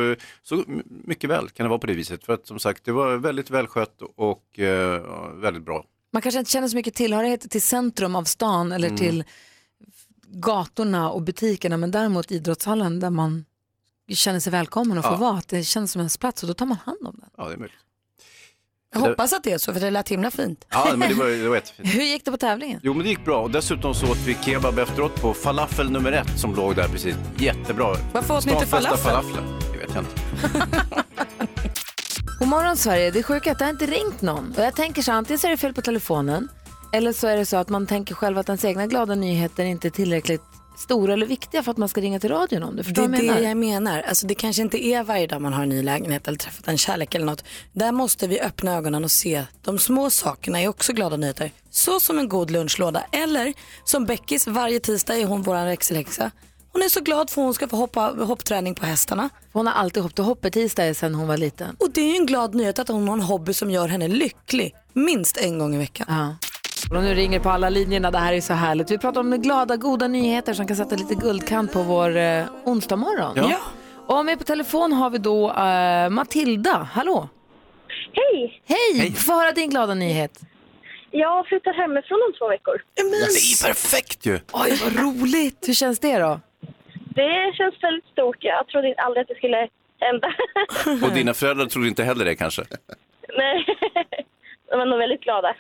så 0.42 0.64
mycket 1.04 1.30
väl 1.30 1.48
kan 1.48 1.64
det 1.64 1.68
vara 1.70 1.78
på 1.78 1.86
det 1.86 1.94
viset. 1.94 2.24
För 2.24 2.32
att 2.32 2.46
som 2.46 2.58
sagt, 2.58 2.84
det 2.84 2.92
var 2.92 3.16
väldigt 3.16 3.50
välskött 3.50 4.02
och 4.16 4.58
eh, 4.58 5.00
väldigt 5.34 5.64
bra. 5.64 5.84
Man 6.12 6.22
kanske 6.22 6.38
inte 6.38 6.50
känner 6.50 6.68
så 6.68 6.76
mycket 6.76 6.94
tillhörighet 6.94 7.50
till 7.50 7.62
centrum 7.62 8.16
av 8.16 8.24
stan 8.24 8.72
eller 8.72 8.90
till 8.96 9.24
gatorna 10.30 11.10
och 11.10 11.22
butikerna 11.22 11.76
men 11.76 11.90
däremot 11.90 12.30
idrottshallen 12.30 13.00
där 13.00 13.10
man 13.10 13.44
känner 14.14 14.40
sig 14.40 14.52
välkommen 14.52 14.98
och 14.98 15.04
får 15.04 15.12
Ja. 15.12 15.18
vara. 15.18 15.38
Att 15.38 15.48
det 15.48 15.62
känns 15.64 15.92
som 15.92 16.00
ens 16.00 16.16
plats 16.18 16.42
och 16.42 16.48
då 16.48 16.54
tar 16.54 16.66
man 16.66 16.78
hand 16.84 16.98
om 17.06 17.16
den. 17.20 17.30
Ja, 17.36 17.44
det 17.48 17.52
är 17.54 17.56
möjligt. 17.58 17.76
Jag 18.92 19.00
hoppas 19.00 19.32
att 19.32 19.44
det 19.44 19.52
är 19.52 19.58
så 19.58 19.72
för 19.72 19.80
det 19.80 19.90
lät 19.90 20.08
himla 20.08 20.30
fint. 20.30 20.64
Ja, 20.70 20.92
men 20.96 21.08
det 21.08 21.14
var, 21.14 21.26
det 21.26 21.48
var 21.48 21.54
jättefint. 21.56 21.88
Hur 21.94 22.02
gick 22.02 22.24
det 22.24 22.30
på 22.30 22.36
tävlingen? 22.36 22.80
Jo, 22.82 22.94
men 22.94 23.02
det 23.02 23.08
gick 23.08 23.24
bra. 23.24 23.42
Och 23.42 23.50
dessutom 23.50 23.94
så 23.94 24.10
åt 24.10 24.18
vi 24.26 24.34
kebab 24.44 24.78
efteråt 24.78 25.20
på 25.20 25.34
falafel 25.34 25.90
nummer 25.90 26.12
ett 26.12 26.40
som 26.40 26.54
låg 26.54 26.76
där 26.76 26.88
precis. 26.88 27.16
Jättebra. 27.38 27.96
Varför 28.12 28.36
åt 28.36 28.46
ni 28.46 28.52
inte 28.52 28.66
falafel? 28.66 28.98
falafel? 28.98 29.44
Det 29.72 29.78
vet 29.78 29.94
jag 29.94 30.02
inte. 30.04 31.04
God 32.38 32.48
morgon 32.48 32.76
Sverige, 32.76 33.10
det 33.10 33.18
är 33.18 33.22
sjukt 33.22 33.46
att 33.46 33.58
det 33.58 33.64
har 33.64 33.70
inte 33.72 33.86
ringt 33.86 34.22
någon. 34.22 34.54
Och 34.56 34.62
jag 34.64 34.76
tänker 34.76 35.02
så 35.02 35.10
här, 35.10 35.18
antingen 35.18 35.38
så 35.38 35.46
är 35.46 35.50
det 35.50 35.56
fel 35.56 35.74
på 35.74 35.82
telefonen 35.82 36.48
eller 36.92 37.12
så 37.12 37.26
är 37.26 37.36
det 37.36 37.46
så 37.46 37.56
att 37.56 37.68
man 37.68 37.86
tänker 37.86 38.14
själv 38.14 38.38
att 38.38 38.48
ens 38.48 38.64
egna 38.64 38.86
glada 38.86 39.14
nyheter 39.14 39.64
inte 39.64 39.88
är 39.88 39.90
tillräckligt 39.90 40.42
stora 40.78 41.12
eller 41.12 41.26
viktiga 41.26 41.62
för 41.62 41.70
att 41.70 41.76
man 41.76 41.88
ska 41.88 42.00
ringa 42.00 42.20
till 42.20 42.30
radion 42.30 42.62
om 42.62 42.76
det. 42.76 42.84
Förstår 42.84 43.08
Det 43.08 43.18
är 43.18 43.22
jag 43.22 43.22
det 43.22 43.34
menar? 43.34 43.48
jag 43.48 43.56
menar. 43.56 44.02
Alltså, 44.02 44.26
det 44.26 44.34
kanske 44.34 44.62
inte 44.62 44.84
är 44.86 45.02
varje 45.02 45.26
dag 45.26 45.42
man 45.42 45.52
har 45.52 45.62
en 45.62 45.68
ny 45.68 45.82
lägenhet 45.82 46.28
eller 46.28 46.38
träffat 46.38 46.68
en 46.68 46.78
kärlek 46.78 47.14
eller 47.14 47.26
något. 47.26 47.44
Där 47.72 47.92
måste 47.92 48.26
vi 48.26 48.40
öppna 48.40 48.74
ögonen 48.76 49.04
och 49.04 49.10
se 49.10 49.44
de 49.62 49.78
små 49.78 50.10
sakerna 50.10 50.60
är 50.60 50.68
också 50.68 50.92
glada 50.92 51.16
nyheter. 51.16 51.50
Så 51.70 52.00
som 52.00 52.18
en 52.18 52.28
god 52.28 52.50
lunchlåda 52.50 53.04
eller 53.12 53.52
som 53.84 54.04
Beckis, 54.06 54.46
varje 54.46 54.80
tisdag 54.80 55.16
är 55.16 55.26
hon 55.26 55.42
våran 55.42 55.66
växelhäxa. 55.66 56.30
Hon 56.72 56.82
är 56.82 56.88
så 56.88 57.00
glad 57.00 57.30
för 57.30 57.42
hon 57.42 57.54
ska 57.54 57.68
få 57.68 57.76
hoppa, 57.76 58.00
hoppträning 58.10 58.74
på 58.74 58.86
hästarna. 58.86 59.30
Hon 59.52 59.66
har 59.66 59.74
alltid 59.74 60.02
hoppat 60.02 60.26
hoppet 60.26 60.52
tisdag 60.52 60.94
sedan 60.94 61.14
hon 61.14 61.28
var 61.28 61.36
liten. 61.36 61.76
Och 61.78 61.90
det 61.90 62.00
är 62.00 62.06
ju 62.10 62.16
en 62.16 62.26
glad 62.26 62.54
nyhet 62.54 62.78
att 62.78 62.88
hon 62.88 63.08
har 63.08 63.14
en 63.14 63.22
hobby 63.22 63.54
som 63.54 63.70
gör 63.70 63.88
henne 63.88 64.08
lycklig. 64.08 64.74
Minst 64.92 65.36
en 65.36 65.58
gång 65.58 65.74
i 65.74 65.78
veckan. 65.78 66.06
Ja. 66.08 66.47
Och 66.90 67.02
nu 67.02 67.14
ringer 67.14 67.40
på 67.40 67.50
alla 67.50 67.68
linjerna, 67.68 68.10
det 68.10 68.18
här 68.18 68.32
är 68.32 68.40
så 68.40 68.52
härligt. 68.54 68.90
Vi 68.90 68.98
pratar 68.98 69.20
om 69.20 69.30
glada, 69.30 69.76
goda 69.76 70.08
nyheter 70.08 70.54
som 70.54 70.66
kan 70.66 70.76
sätta 70.76 70.96
lite 70.96 71.14
guldkant 71.14 71.72
på 71.72 71.82
vår 71.82 72.16
eh, 72.16 72.44
onsdag 72.64 72.96
morgon. 72.96 73.32
Ja. 73.36 73.58
Och 74.06 74.24
med 74.24 74.38
på 74.38 74.44
telefon 74.44 74.92
har 74.92 75.10
vi 75.10 75.18
då 75.18 75.52
eh, 75.52 76.10
Matilda, 76.10 76.88
hallå. 76.92 77.28
Hej! 78.12 78.62
Hej, 78.64 79.12
få 79.12 79.32
höra 79.32 79.52
din 79.52 79.70
glada 79.70 79.94
nyhet. 79.94 80.40
Jag 81.10 81.46
flyttar 81.46 81.72
hemifrån 81.72 82.18
om 82.26 82.32
två 82.38 82.48
veckor. 82.48 82.82
Det 82.94 83.00
är 83.00 83.66
perfekt 83.66 84.26
ju. 84.26 84.40
Oj, 84.52 84.78
vad 84.84 84.96
roligt. 84.96 85.68
Hur 85.68 85.74
känns 85.74 85.98
det 85.98 86.18
då? 86.18 86.40
Det 86.94 87.52
känns 87.56 87.74
väldigt 87.82 88.06
stort. 88.12 88.36
Jag 88.40 88.66
trodde 88.68 88.94
aldrig 88.98 89.22
att 89.22 89.28
det 89.28 89.34
skulle 89.34 89.68
hända. 90.00 90.28
Och 91.06 91.12
dina 91.12 91.34
föräldrar 91.34 91.66
trodde 91.66 91.88
inte 91.88 92.04
heller 92.04 92.24
det 92.24 92.36
kanske? 92.36 92.62
Nej, 93.36 93.66
de 94.70 94.78
var 94.78 94.86
nog 94.86 94.98
väldigt 94.98 95.20
glada. 95.20 95.54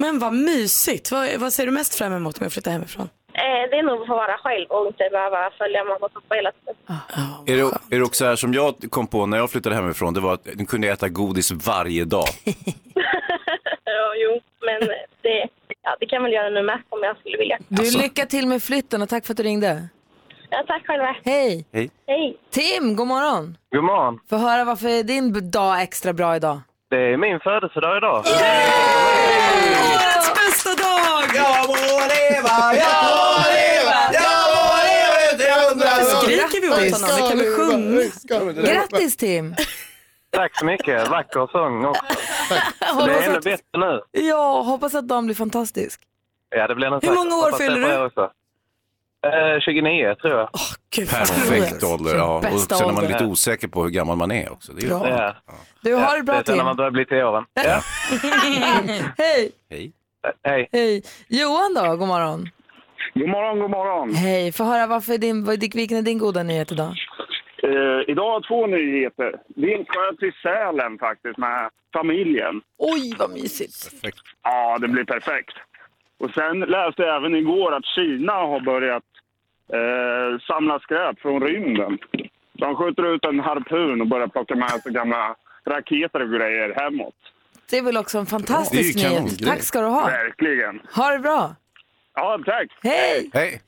Men 0.00 0.18
vad 0.18 0.32
mysigt. 0.32 1.10
Vad, 1.12 1.36
vad 1.40 1.52
ser 1.52 1.66
du 1.66 1.72
mest 1.72 1.94
fram 1.94 2.12
emot 2.12 2.40
med 2.40 2.46
att 2.46 2.52
flytta 2.52 2.70
hemifrån? 2.70 3.08
Eh, 3.32 3.70
Det 3.70 3.76
är 3.78 3.82
nog 3.82 4.00
att 4.00 4.06
få 4.06 4.14
vara 4.14 4.38
själv 4.38 4.66
och 4.68 4.86
inte 4.86 5.08
behöva 5.12 5.50
följa 5.58 5.84
mamma 5.84 6.06
och 6.06 6.12
pappa 6.14 6.34
hela 6.34 6.52
tiden. 6.52 6.74
Är 7.46 7.56
det, 7.56 7.96
är 7.96 7.98
det 7.98 8.04
också 8.04 8.24
här 8.24 8.36
som 8.36 8.54
jag 8.54 8.74
kom 8.90 9.06
på 9.06 9.26
när 9.26 9.36
jag 9.36 9.50
flyttade 9.50 9.74
hemifrån, 9.76 10.14
det 10.14 10.20
var 10.20 10.34
att 10.34 10.44
du 10.54 10.66
kunde 10.66 10.88
äta 10.88 11.08
godis 11.08 11.52
varje 11.52 12.04
dag. 12.04 12.24
Ja, 13.84 14.14
jo, 14.16 14.40
men 14.66 14.88
det, 15.22 15.48
ja, 15.82 15.96
det 16.00 16.06
kan 16.06 16.16
jag 16.16 16.22
väl 16.22 16.32
göra 16.32 16.48
nu 16.50 16.62
med 16.62 16.82
om 16.88 16.98
jag 17.02 17.16
skulle 17.18 17.36
vilja. 17.38 17.58
Du, 17.68 17.98
lycka 17.98 18.26
till 18.26 18.46
med 18.46 18.62
flytten 18.62 19.02
och 19.02 19.08
tack 19.08 19.26
för 19.26 19.32
att 19.32 19.36
du 19.36 19.42
ringde. 19.42 19.88
Ja, 20.50 20.64
tack 20.66 20.86
själva. 20.86 21.16
Hej. 21.24 21.66
Hej. 21.72 21.90
Hej. 22.06 22.36
Tim, 22.50 22.96
god 22.96 23.06
morgon. 23.06 23.56
God 23.74 23.84
morgon. 23.84 24.20
Få 24.30 24.36
höra 24.36 24.64
varför 24.64 24.88
är 24.88 25.02
din 25.02 25.50
dag 25.50 25.82
extra 25.82 26.12
bra 26.12 26.36
idag? 26.36 26.60
Det 26.90 27.12
är 27.12 27.16
min 27.16 27.40
födelsedag 27.40 27.96
idag. 27.96 28.18
Årets 28.18 28.34
bästa 30.34 30.70
dag! 30.84 31.24
Jag 31.34 31.68
må 31.68 31.74
leva, 32.14 32.74
jag 32.74 33.04
må 33.04 33.18
leva, 33.58 33.96
jag 34.12 34.38
må 34.54 34.64
leva 34.90 35.18
till 35.38 35.52
hundra 35.68 35.88
Skriker 36.20 36.60
vi 36.60 36.68
åt 36.68 37.00
honom? 37.00 37.10
Vi 37.16 37.22
kan 37.28 37.38
väl 37.38 37.50
sjunga? 37.56 38.72
Grattis 38.72 39.16
Tim! 39.16 39.54
Tack 40.30 40.58
så 40.58 40.64
mycket. 40.64 41.08
Vacker 41.08 41.46
sång 41.52 41.84
också. 41.84 42.02
Det 43.06 43.12
är 43.12 43.22
ännu 43.28 43.38
att, 43.38 43.44
bättre 43.44 43.78
nu. 43.78 44.00
ja, 44.12 44.60
hoppas 44.62 44.94
att 44.94 45.08
dagen 45.08 45.26
blir 45.26 45.36
fantastisk. 45.36 46.00
Ja, 46.50 46.66
det 46.66 46.74
blir 46.74 46.90
nog 46.90 47.04
Hur 47.04 47.14
många 47.14 47.36
år 47.36 47.52
fyller 47.52 48.10
du? 48.14 48.28
Er 49.22 49.28
också. 49.56 49.70
Eh, 49.70 49.74
29 49.74 50.14
tror 50.14 50.32
jag. 50.34 50.48
Gud, 50.96 51.08
vad 51.12 51.18
Perfekt 51.28 51.82
ålder, 51.84 52.14
ja. 52.16 52.36
Och 52.36 52.42
Bästa 52.42 52.74
sen 52.74 52.88
är 52.88 52.92
man 52.92 53.02
ålder. 53.04 53.12
lite 53.12 53.24
osäker 53.24 53.68
på 53.68 53.82
hur 53.82 53.90
gammal 53.90 54.16
man 54.16 54.30
är 54.30 54.52
också. 54.52 54.72
Det 54.72 54.78
är 54.80 54.82
ju 54.82 54.88
Bra. 54.88 55.08
Ja. 55.08 55.34
Du, 55.82 55.94
har 55.94 56.16
det 56.16 56.22
bra 56.22 56.34
det 56.34 56.40
är 56.40 56.44
sen 56.44 56.56
när 56.56 56.64
man 56.64 56.76
börjar 56.76 56.90
bli 56.90 57.04
till 57.06 57.16
åren. 57.16 57.44
Ja. 57.54 57.62
Hej! 59.18 59.52
Hej. 59.70 59.92
Hej. 60.44 60.68
Hej! 60.72 61.02
Johan 61.28 61.74
då, 61.74 61.96
god 61.96 62.08
morgon. 62.08 62.48
God 63.14 63.28
morgon, 63.28 63.58
god 63.60 63.70
morgon. 63.70 64.14
Hej, 64.14 64.52
få 64.52 64.64
höra 64.64 64.86
varför 64.86 65.12
är 65.12 65.18
din, 65.18 65.44
vad- 65.44 65.60
vilken 65.74 65.98
är 65.98 66.02
din 66.02 66.18
goda 66.18 66.42
nyhet 66.42 66.72
idag? 66.72 66.92
Eh, 67.62 68.00
idag 68.08 68.24
har 68.26 68.32
jag 68.32 68.44
två 68.48 68.66
nyheter. 68.66 69.34
Dels 69.48 69.86
ska 69.86 70.12
till 70.18 70.32
Sälen 70.42 70.98
faktiskt 70.98 71.38
med 71.38 71.70
familjen. 71.92 72.60
Oj, 72.78 73.14
vad 73.18 73.30
mysigt. 73.30 73.90
Ja, 74.42 74.78
det 74.78 74.88
blir 74.88 75.04
perfekt. 75.04 75.54
Och 76.20 76.30
sen 76.30 76.60
läste 76.60 77.02
jag 77.02 77.16
även 77.16 77.34
igår 77.34 77.74
att 77.74 77.84
Kina 77.86 78.32
har 78.32 78.60
börjat 78.60 79.02
eh, 79.78 80.40
samla 80.46 80.78
skräp 80.78 81.20
från 81.20 81.42
rymden. 81.42 81.98
De 82.52 82.76
skjuter 82.76 83.14
ut 83.14 83.24
en 83.24 83.40
harpun 83.40 84.00
och 84.00 84.06
börjar 84.06 84.28
plocka 84.28 84.54
med 84.54 84.70
sig 84.70 84.92
gamla 84.92 85.34
raketer 85.66 86.20
och 86.22 86.30
grejer 86.30 86.74
hemåt. 86.80 87.14
Det 87.70 87.78
är 87.78 87.82
väl 87.82 87.96
också 87.96 88.18
en 88.18 88.26
fantastisk 88.26 88.98
ju 88.98 89.08
nyhet. 89.08 89.44
Tack 89.46 89.62
ska 89.62 89.80
du 89.80 89.86
ha. 89.86 90.06
Verkligen. 90.06 90.80
Ha 90.96 91.10
det 91.10 91.18
bra. 91.18 91.54
Ja, 92.14 92.38
tack. 92.46 92.68
Hej! 92.82 93.30
Hej. 93.34 93.60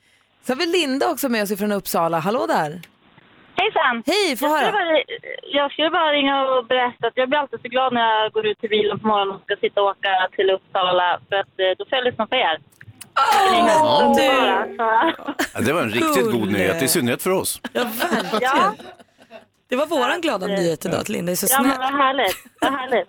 Så 0.43 0.53
har 0.53 0.57
vi 0.57 0.65
Linda 0.65 1.11
också 1.11 1.29
med 1.29 1.43
oss 1.43 1.59
från 1.59 1.71
Uppsala. 1.71 2.19
Hallå 2.19 2.45
där. 2.47 2.71
Hejsan! 3.55 4.03
Hej, 4.05 4.37
få 4.37 4.45
Jag 4.45 4.57
skulle, 4.57 4.65
höra. 4.65 4.71
bara, 4.71 5.01
jag 5.59 5.71
skulle 5.71 5.89
bara 5.89 6.11
ringa 6.11 6.45
och 6.45 6.65
berätta 6.65 7.07
att 7.07 7.17
jag 7.17 7.29
blir 7.29 7.39
alltid 7.39 7.61
så 7.61 7.67
glad 7.67 7.93
när 7.93 8.01
jag 8.21 8.31
går 8.31 8.45
ut 8.47 8.59
till 8.59 8.69
bilen 8.69 8.99
på 8.99 9.07
morgonen 9.07 9.35
och 9.35 9.41
ska 9.41 9.55
sitta 9.55 9.81
och 9.81 9.87
åka 9.87 10.27
till 10.35 10.49
Uppsala 10.49 11.19
för 11.29 11.35
att 11.35 11.59
eh, 11.59 11.71
då 11.77 11.85
jag 11.89 12.03
lyssna 12.03 12.27
på 12.27 12.35
er. 12.35 12.57
Bara, 13.15 14.65
så, 14.77 15.35
Ja, 15.53 15.61
det 15.61 15.73
var 15.73 15.81
en 15.81 15.89
riktigt 15.89 16.31
god 16.31 16.51
nyhet, 16.51 16.81
i 16.81 16.87
synnerhet 16.87 17.21
för 17.23 17.29
oss. 17.29 17.61
Ja, 17.73 17.83
verkligen. 17.83 18.41
ja, 18.41 18.73
Det 19.69 19.75
var 19.75 19.85
våran 19.85 20.21
glada 20.21 20.47
nyhet 20.47 20.85
idag 20.85 20.99
att 20.99 21.09
Linda 21.09 21.31
är 21.31 21.35
så 21.35 21.47
ja, 21.49 21.61
men 21.61 21.71
snäll. 21.75 21.81
vad 21.91 22.01
härligt. 22.01 22.37
Vad 22.61 22.71
härligt. 22.73 23.07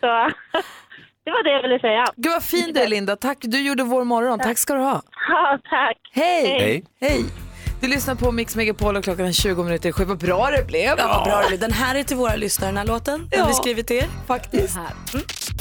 Så, 0.00 0.06
det 1.24 1.30
var 1.30 1.44
det 1.44 1.50
jag 1.50 1.62
ville 1.62 1.78
säga. 1.78 2.04
Gud 2.16 2.32
vad 2.32 2.42
fin 2.42 2.72
du 2.74 2.80
är 2.80 2.88
Linda. 2.88 3.16
Tack, 3.16 3.38
du 3.40 3.60
gjorde 3.62 3.82
vår 3.82 4.04
morgon. 4.04 4.38
Tack 4.38 4.58
ska 4.58 4.74
du 4.74 4.80
ha. 4.80 5.02
Ja, 5.28 5.58
tack. 5.70 5.96
Hej! 6.12 6.46
Hej. 6.46 6.84
Hej! 7.00 7.24
Du 7.80 7.88
lyssnar 7.88 8.14
på 8.14 8.32
Mix 8.32 8.56
Megapol 8.56 8.96
och 8.96 9.04
klockan 9.04 9.26
är 9.26 9.32
20 9.32 9.62
minuter 9.62 9.92
sju. 9.92 10.04
Vad 10.04 10.18
bra 10.18 10.50
det 10.50 10.66
blev. 10.66 10.94
Ja, 10.98 11.06
vad 11.08 11.24
bra 11.24 11.40
det 11.42 11.48
blev. 11.48 11.60
Den 11.60 11.72
här 11.72 11.94
är 11.94 12.02
till 12.02 12.16
våra 12.16 12.36
lyssnare, 12.36 12.68
den 12.68 12.76
här 12.76 12.86
låten. 12.86 13.28
Ja. 13.32 13.40
har 13.40 13.48
vi 13.48 13.54
skrivit 13.54 13.86
till 13.86 13.96
er. 13.96 14.08
faktiskt. 14.26 14.76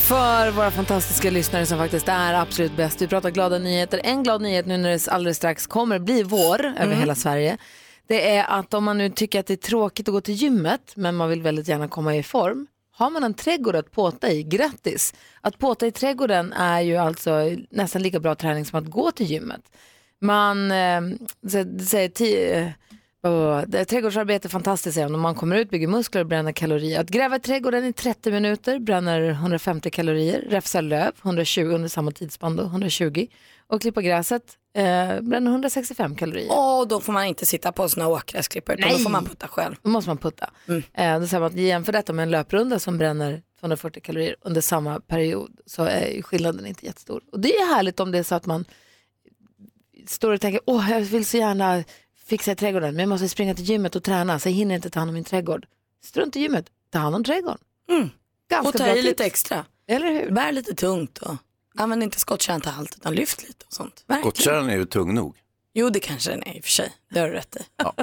För 0.08 0.52
våra 0.52 0.72
fantastiska 0.72 1.32
lyssnare 1.32 1.66
som 1.66 1.78
faktiskt 1.78 2.08
är 2.08 2.34
absolut 2.34 2.78
bäst. 2.78 3.02
Vi 3.02 3.08
pratar 3.08 3.30
glada 3.30 3.58
nyheter. 3.58 4.02
En 4.04 4.24
glad 4.24 4.42
nyhet 4.42 4.66
nu 4.66 4.78
när 4.78 4.90
det 4.90 5.08
alldeles 5.08 5.38
strax 5.38 5.68
kommer 5.68 6.00
bli 6.00 6.24
vår 6.24 6.66
över 6.66 6.96
hela 6.96 7.16
Sverige. 7.16 7.58
Det 8.08 8.36
är 8.36 8.60
att 8.60 8.74
om 8.74 8.84
man 8.84 8.98
nu 8.98 9.10
tycker 9.10 9.40
att 9.40 9.48
det 9.48 9.54
är 9.54 9.58
tråkigt 9.58 10.08
att 10.08 10.14
gå 10.14 10.22
till 10.22 10.34
gymmet 10.34 10.94
men 10.96 11.16
man 11.16 11.30
vill 11.30 11.42
väldigt 11.42 11.68
gärna 11.68 11.88
komma 11.88 12.16
i 12.16 12.24
form. 12.24 12.68
Har 12.92 13.10
man 13.10 13.24
en 13.24 13.34
trädgård 13.34 13.76
att 13.76 13.92
påta 13.92 14.32
i, 14.32 14.44
grattis! 14.44 15.14
Att 15.42 15.58
påta 15.58 15.88
i 15.88 15.92
trädgården 15.92 16.54
är 16.54 16.82
ju 16.82 16.98
alltså 16.98 17.52
nästan 17.70 18.02
lika 18.02 18.20
bra 18.20 18.36
träning 18.36 18.66
som 18.66 18.80
att 18.80 18.86
gå 18.86 19.12
till 19.12 19.26
gymmet. 19.26 19.62
Man 20.22 20.72
eh, 20.72 21.02
säger 21.50 22.10
det 23.68 23.80
är 23.80 23.86
trädgårdsarbete 23.86 24.48
är 24.48 24.50
fantastiskt 24.50 24.96
säger 24.96 25.10
de. 25.10 25.22
Man 25.22 25.36
kommer 25.36 25.56
ut, 25.56 25.70
bygger 25.70 25.88
muskler 25.88 26.22
och 26.22 26.28
bränner 26.28 26.52
kalorier. 26.52 27.00
Att 27.00 27.10
gräva 27.10 27.40
trädgården 27.40 27.86
i 27.86 27.94
30 27.94 28.32
minuter 28.32 28.80
bränner 28.80 29.30
150 29.30 29.90
kalorier. 29.90 30.46
Räfsa 30.50 30.82
löv 30.82 31.12
120 31.24 31.62
under 31.62 31.90
samma 31.90 32.12
tidsspann 32.12 32.56
då, 32.56 32.64
120. 32.64 33.28
Och 33.68 33.82
klippa 33.82 34.02
gräset 34.02 34.44
eh, 34.76 35.22
bränner 35.22 35.52
165 35.52 36.16
kalorier. 36.16 36.52
Och 36.52 36.88
då 36.88 37.00
får 37.00 37.14
man 37.14 37.26
inte 37.26 37.46
sitta 37.46 37.72
på 37.72 37.90
såna 37.90 38.08
åkgräsklippor 38.08 38.76
utan 38.76 38.90
då 38.92 38.98
får 38.98 39.10
man 39.10 39.26
putta 39.26 39.48
själv. 39.48 39.76
Då 39.82 39.90
måste 39.90 40.10
man 40.10 40.18
putta. 40.18 40.50
Eh, 40.94 41.20
då 41.20 41.28
säger 41.28 41.40
man 41.40 41.48
att 41.50 41.56
jämför 41.56 41.92
detta 41.92 42.14
med 42.14 42.24
en 42.24 42.32
löprunda 42.32 42.80
som 42.80 42.98
bränner 42.98 43.42
240 43.60 44.02
kalorier 44.02 44.36
under 44.42 44.62
samma 44.62 45.00
period 45.00 45.60
så 45.66 45.84
är 45.84 46.22
skillnaden 46.22 46.66
inte 46.66 46.86
jättestor. 46.86 47.22
Och 47.32 47.40
det 47.40 47.56
är 47.56 47.76
härligt 47.76 48.00
om 48.00 48.12
det 48.12 48.18
är 48.18 48.24
så 48.24 48.36
att 48.36 48.46
man 48.46 48.66
står 50.10 50.32
och 50.34 50.42
tänker 50.42 50.62
åh 50.66 50.92
jag 50.92 51.02
vill 51.02 51.26
så 51.26 51.38
gärna 51.38 51.84
fixa 52.26 52.52
i 52.52 52.56
trädgården 52.56 52.94
men 52.96 53.00
jag 53.00 53.10
måste 53.10 53.30
springa 53.30 53.56
till 53.56 53.66
gymmet 53.66 53.96
och 53.96 54.04
träna 54.04 54.40
så 54.40 54.50
jag 54.50 54.54
hinner 54.54 54.76
inte 54.76 54.90
ta 54.90 55.00
hand 55.00 55.10
om 55.10 55.14
min 55.14 55.24
trädgård. 55.24 55.66
Strunt 56.04 56.36
i 56.36 56.40
gymmet, 56.40 56.66
ta 56.90 57.00
hand 57.00 57.16
om 57.16 57.24
trädgården. 57.24 57.58
Mm. 57.90 58.10
Ganska 58.50 58.70
Och 58.70 58.74
ta 58.78 58.84
bra 58.84 58.92
i 58.94 58.96
tips. 58.96 59.06
lite 59.06 59.26
extra. 59.26 59.66
Eller 59.88 60.12
hur? 60.12 60.32
Bär 60.32 60.52
lite 60.52 60.74
tungt 60.76 61.18
och 61.18 61.36
använd 61.76 62.04
inte 62.04 62.20
skottkärran 62.20 62.62
till 62.62 62.72
allt 62.78 62.96
utan 62.96 63.16
lyft 63.16 63.44
lite 63.48 63.66
och 63.68 63.74
sånt. 63.74 64.04
Verkligen. 64.08 64.22
Skottkärran 64.32 64.70
är 64.70 64.78
ju 64.78 64.86
tung 64.86 65.14
nog. 65.14 65.36
Jo 65.74 65.90
det 65.90 66.00
kanske 66.00 66.32
den 66.32 66.44
är 66.44 66.58
i 66.58 66.60
och 66.60 66.64
för 66.64 66.72
sig, 66.72 66.92
det 67.12 67.20
har 67.20 67.28
du 67.28 67.34
rätt 67.34 67.56
i. 67.56 67.60
Ja. 67.78 67.94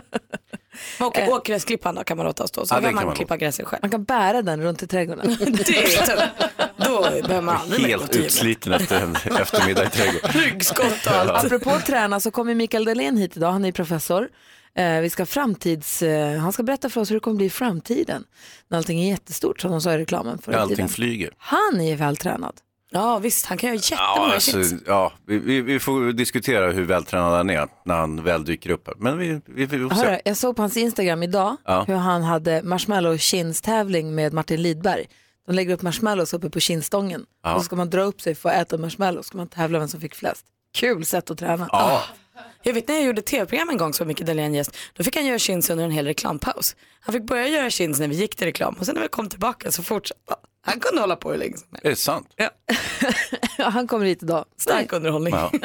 Och 1.01 1.19
åkgräsklippan 1.29 1.95
då 1.95 2.05
kan 2.05 2.17
man 2.17 2.27
låta 2.27 2.47
stå 2.47 2.67
så 2.67 2.75
Ja, 2.75 2.81
kan 2.81 2.95
man, 2.95 3.15
klippa 3.15 3.37
gräset 3.37 3.67
själv. 3.67 3.83
Man 3.83 3.91
kan 3.91 4.05
bära 4.05 4.43
den 4.43 4.63
runt 4.63 4.83
i 4.83 4.87
trädgården. 4.87 5.37
Det 5.39 5.45
är 5.79 6.07
tungt. 6.07 6.31
Då 6.77 7.01
behöver 7.03 7.41
man 7.41 7.57
aldrig 7.57 7.87
Helt 7.87 8.17
utsliten 8.17 8.73
efter 8.73 9.01
en 9.03 9.17
eftermiddag 9.41 9.85
i 9.85 9.89
trädgården. 9.91 10.31
Ryggskott 10.33 11.07
och 11.07 11.13
allt. 11.13 11.45
Apropå 11.45 11.71
att 11.71 11.87
träna 11.87 12.21
så 12.21 12.31
kommer 12.31 12.55
Mikael 12.55 12.85
Dahlén 12.85 13.17
hit 13.17 13.37
idag, 13.37 13.53
han 13.53 13.65
är 13.65 13.73
professor. 13.73 14.29
Eh, 14.77 15.01
vi 15.01 15.11
ska 15.11 15.27
framtids, 15.27 16.03
eh, 16.03 16.39
han 16.39 16.53
ska 16.53 16.63
berätta 16.63 16.89
för 16.91 17.01
oss 17.01 17.11
hur 17.11 17.15
det 17.17 17.21
kommer 17.21 17.37
bli 17.37 17.47
i 17.47 17.51
framtiden. 17.51 18.25
När 18.69 18.79
allting 18.79 19.01
är 19.01 19.09
jättestort 19.11 19.61
som 19.61 19.71
de 19.71 19.81
sa 19.81 19.93
i 19.93 19.99
reklamen 19.99 20.39
förra 20.39 20.61
Allting 20.61 20.77
tiden. 20.77 20.89
flyger. 20.89 21.31
Han 21.39 21.81
är 21.81 21.97
vältränad. 21.97 22.55
Ja 22.93 23.19
visst, 23.19 23.47
han 23.47 23.59
kan 23.59 23.69
göra 23.71 23.81
Ja, 23.91 23.97
jättemånga 24.09 24.35
alltså, 24.35 24.59
hits. 24.59 24.75
ja 24.87 25.13
vi, 25.27 25.39
vi, 25.39 25.61
vi 25.61 25.81
får 25.81 26.13
diskutera 26.13 26.71
hur 26.73 26.85
vältränad 26.85 27.33
han 27.37 27.51
är 27.51 27.69
när 27.85 27.95
han 27.95 28.25
väl 28.25 28.45
dyker 28.45 28.71
upp 28.71 28.87
här. 28.87 28.95
Men 28.99 29.19
vi, 29.19 29.41
vi, 29.47 29.67
vi 29.67 29.89
får 29.89 29.95
Hörru, 29.95 30.07
se. 30.17 30.21
jag 30.25 30.37
såg 30.37 30.57
på 30.57 30.63
hans 30.63 30.77
Instagram 30.77 31.23
idag 31.23 31.57
Ja. 31.65 31.85
hur 31.89 31.95
han 31.95 32.23
hade 32.23 32.63
marshmallow 32.63 33.19
tävling 33.63 34.15
med 34.15 34.33
Martin 34.33 34.63
Lidberg. 34.63 35.07
De 35.47 35.53
lägger 35.53 35.75
upp 35.75 35.83
marshmallows 35.83 36.35
uppe 36.35 36.51
på 36.51 36.61
kindstången 36.61 37.25
Ja. 37.45 37.55
och 37.55 37.61
så 37.61 37.65
ska 37.65 37.77
man 37.77 37.91
dra 37.91 38.03
upp 38.03 38.21
sig 38.21 38.35
för 38.35 38.49
att 38.49 38.55
äta 38.55 38.79
marshmallows. 38.79 39.27
ska 39.27 39.37
man 39.39 39.49
tävla 39.49 39.79
vem 39.79 39.89
som 39.89 40.01
fick 40.01 40.15
flest. 40.15 40.45
Kul 40.75 41.05
sätt 41.05 41.31
att 41.31 41.39
träna. 41.39 41.69
Ja, 41.73 42.03
Jag 42.63 42.73
vet 42.75 42.89
när 42.89 42.95
jag 42.95 43.05
gjorde 43.05 43.23
tv-program 43.23 43.69
en 43.71 43.77
gång 43.77 43.93
som 43.95 44.09
Micke 44.09 44.21
Dahlén 44.21 44.55
gäst, 44.55 44.77
då 44.95 45.05
fick 45.05 45.17
han 45.17 45.27
göra 45.27 45.39
chins 45.39 45.71
under 45.71 45.85
en 45.85 45.91
hel 45.91 46.05
reklampaus. 46.07 46.77
Han 47.01 47.13
fick 47.13 47.23
börja 47.23 47.49
göra 47.49 47.71
chins 47.71 48.01
när 48.01 48.09
vi 48.09 48.15
gick 48.17 48.37
till 48.37 48.47
reklam 48.47 48.75
och 48.75 48.87
sen 48.87 48.95
när 48.95 49.03
vi 49.03 49.09
kom 49.09 49.29
tillbaka 49.29 49.73
så 49.73 49.83
fortsatte 49.83 50.21
han. 50.29 50.37
Han 50.65 50.81
kunde 50.81 51.01
hålla 51.01 51.17
på 51.17 51.31
hur 51.31 51.39
länge 51.39 51.57
som 51.57 51.67
helst. 51.71 51.85
är 51.85 51.91
det 51.91 51.97
sant? 51.97 52.27
Han 53.59 53.87
kommer 53.87 54.07
hit 54.07 54.23
idag. 54.23 54.45
Stark 54.57 54.93
underhållning. 54.93 55.35
Ja. 55.35 55.53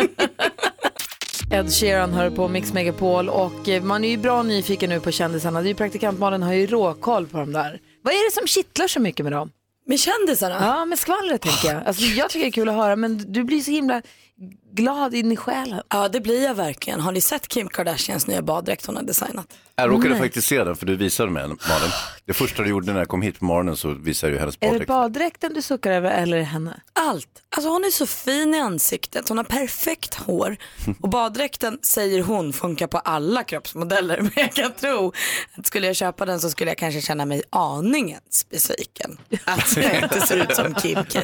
Ed 1.52 1.74
Sheeran 1.74 2.14
hör 2.14 2.30
på 2.30 2.48
Mix 2.48 2.74
Megapol 2.74 3.30
och 3.30 3.68
man 3.82 4.04
är 4.04 4.10
ju 4.10 4.18
bra 4.18 4.44
nyfiken 4.44 4.90
nu 4.90 5.00
på 5.00 5.12
kändisarna. 5.12 5.62
Det 5.62 5.68
är 5.68 5.70
ju 5.70 5.76
praktikantmalen 5.76 6.44
har 6.44 6.54
ju 6.54 6.68
råkoll 6.68 7.28
på 7.28 7.38
dem 7.38 7.54
där. 7.54 7.80
Vad 8.02 8.14
är 8.14 8.30
det 8.30 8.34
som 8.34 8.48
kittlar 8.48 8.88
så 8.88 9.00
mycket 9.00 9.24
med 9.24 9.34
dem? 9.34 9.52
Med 9.86 10.00
kändisarna? 10.00 10.58
Ja, 10.62 10.86
med 10.86 11.00
skvallret 11.00 11.42
tänker 11.42 11.74
jag. 11.74 11.88
Alltså, 11.88 12.04
jag 12.04 12.30
tycker 12.30 12.46
det 12.46 12.50
är 12.50 12.52
kul 12.52 12.70
att 12.70 12.76
höra, 12.76 12.96
men 12.96 13.32
du 13.34 13.44
blir 13.44 13.62
så 13.62 13.72
himla 13.72 14.02
glad 14.74 15.14
in 15.14 15.32
i 15.32 15.36
själen. 15.36 15.82
Ja, 15.90 16.10
det 16.10 16.22
blir 16.22 16.44
jag 16.44 16.56
verkligen. 16.56 17.00
Har 17.00 17.12
ni 17.12 17.22
sett 17.22 17.48
Kim 17.48 17.68
Kardashians 17.70 18.28
nya 18.28 18.42
baddräkt 18.42 18.86
hon 18.86 18.96
har 18.96 19.04
designat? 19.04 19.48
Jag 19.76 19.90
råkade 19.90 20.10
Nej. 20.10 20.20
faktiskt 20.20 20.48
se 20.48 20.64
den 20.64 20.76
för 20.76 20.86
du 20.86 20.96
visade 20.96 21.32
mig 21.32 21.44
Malin. 21.44 21.92
Det 22.26 22.34
första 22.34 22.64
du 22.64 22.70
gjorde 22.70 22.92
när 22.94 23.00
jag 23.00 23.08
kom 23.08 23.22
hit 23.22 23.40
på 23.40 23.46
morgonen 23.46 23.78
så 23.78 23.90
visade 23.90 24.34
du 24.34 24.40
hennes 24.40 24.56
Är 24.60 24.66
det 24.68 24.72
baddräkt. 24.72 24.88
baddräkten 24.88 25.54
du 25.54 25.62
suckar 25.62 25.92
över 25.92 26.12
eller 26.12 26.38
är 26.38 26.42
det 26.42 26.46
henne? 26.46 26.80
Allt. 26.94 27.28
Alltså 27.56 27.70
hon 27.70 27.84
är 27.86 27.90
så 27.90 28.06
fin 28.06 28.56
i 28.56 28.60
ansiktet, 28.60 29.30
hon 29.30 29.38
har 29.38 29.46
perfekt 29.46 30.14
hår 30.16 30.58
och 31.02 31.10
baddräkten 31.10 31.80
säger 31.82 32.24
hon 32.24 32.54
funkar 32.54 32.88
på 32.88 32.98
alla 32.98 33.44
kroppsmodeller. 33.44 34.22
Men 34.22 34.32
jag 34.36 34.54
kan 34.54 34.72
tro 34.74 35.14
att 35.58 35.66
skulle 35.66 35.88
jag 35.88 35.96
köpa 35.96 36.26
den 36.26 36.40
så 36.40 36.50
skulle 36.50 36.72
jag 36.72 36.78
kanske 36.78 37.02
känna 37.02 37.26
mig 37.26 37.42
aningens 37.50 38.46
besviken. 38.50 39.18
Att 39.46 39.78
jag 39.78 40.04
inte 40.04 40.22
ser 40.22 40.38
ut 40.38 40.56
som 40.56 40.74
Kim 40.74 40.96
K. 41.14 41.20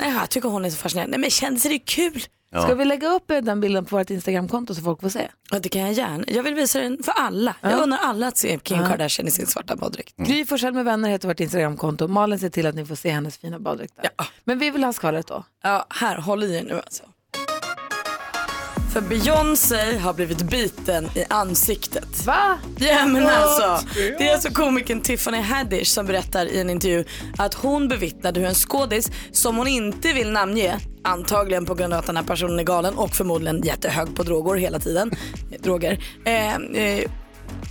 Nej, 0.00 0.12
jag 0.12 0.30
tycker 0.30 0.48
hon 0.48 0.64
är 0.64 0.70
så 0.70 0.76
fascinerande. 0.76 1.10
Nej 1.10 1.20
men 1.20 1.30
kändisar 1.30 1.70
är 1.70 1.78
kul. 1.78 2.22
Ska 2.64 2.74
vi 2.74 2.84
lägga 2.84 3.08
upp 3.08 3.30
eh, 3.30 3.38
den 3.38 3.60
bilden 3.60 3.84
på 3.84 3.96
vårt 3.96 4.10
Instagramkonto 4.10 4.74
så 4.74 4.82
folk 4.82 5.00
får 5.00 5.08
se? 5.08 5.28
Ja, 5.50 5.58
det 5.58 5.68
kan 5.68 5.82
jag 5.82 5.92
gärna. 5.92 6.24
Jag 6.26 6.42
vill 6.42 6.54
visa 6.54 6.80
den 6.80 7.02
för 7.02 7.12
alla. 7.12 7.54
Jag 7.60 7.80
undrar 7.82 7.98
alla 7.98 8.26
att 8.28 8.38
se 8.38 8.58
Kim 8.58 8.80
Ja. 8.80 8.88
Kardashian 8.88 9.28
i 9.28 9.30
sin 9.30 9.46
svarta 9.46 9.76
baddräkt. 9.76 10.16
Gry 10.16 10.44
Forssell 10.46 10.72
med 10.74 10.84
vänner 10.84 11.08
heter 11.10 11.28
vårt 11.28 11.40
Instagramkonto. 11.40 12.08
Malin 12.08 12.38
ser 12.38 12.48
till 12.48 12.66
att 12.66 12.74
ni 12.74 12.86
får 12.86 12.94
se 12.94 13.10
hennes 13.10 13.38
fina 13.38 13.58
baddräkt 13.58 13.96
där. 13.96 14.10
Men 14.44 14.58
vi 14.58 14.70
vill 14.70 14.84
ha 14.84 14.92
skvallret 14.92 15.26
då. 15.26 15.44
Ja, 15.62 15.86
här, 15.90 16.16
håll 16.16 16.44
i 16.44 16.56
er 16.56 16.62
nu 16.62 16.74
alltså. 16.74 17.02
För 18.92 19.00
Beyoncé 19.00 19.98
har 19.98 20.14
blivit 20.14 20.42
biten 20.42 21.04
i 21.14 21.24
ansiktet. 21.30 22.26
Va? 22.26 22.58
Ja 22.78 23.06
men 23.06 23.26
alltså. 23.26 23.88
Det 24.18 24.28
är 24.28 24.32
alltså 24.32 24.50
komikern 24.50 25.00
Tiffany 25.00 25.40
Haddish 25.40 25.86
som 25.86 26.06
berättar 26.06 26.46
i 26.46 26.60
en 26.60 26.70
intervju 26.70 27.04
att 27.38 27.54
hon 27.54 27.88
bevittnade 27.88 28.40
hur 28.40 28.48
en 28.48 28.54
skådis 28.54 29.10
som 29.32 29.56
hon 29.56 29.66
inte 29.66 30.12
vill 30.12 30.30
namnge, 30.30 30.78
antagligen 31.02 31.66
på 31.66 31.74
grund 31.74 31.92
av 31.92 31.98
att 31.98 32.06
den 32.06 32.16
här 32.16 32.24
personen 32.24 32.58
är 32.58 32.64
galen 32.64 32.94
och 32.94 33.10
förmodligen 33.10 33.62
jättehög 33.62 34.16
på 34.16 34.22
droger 34.22 34.54
hela 34.54 34.78
tiden, 34.78 35.10
droger. 35.62 36.04
Eh, 36.24 36.54
eh, 36.54 37.10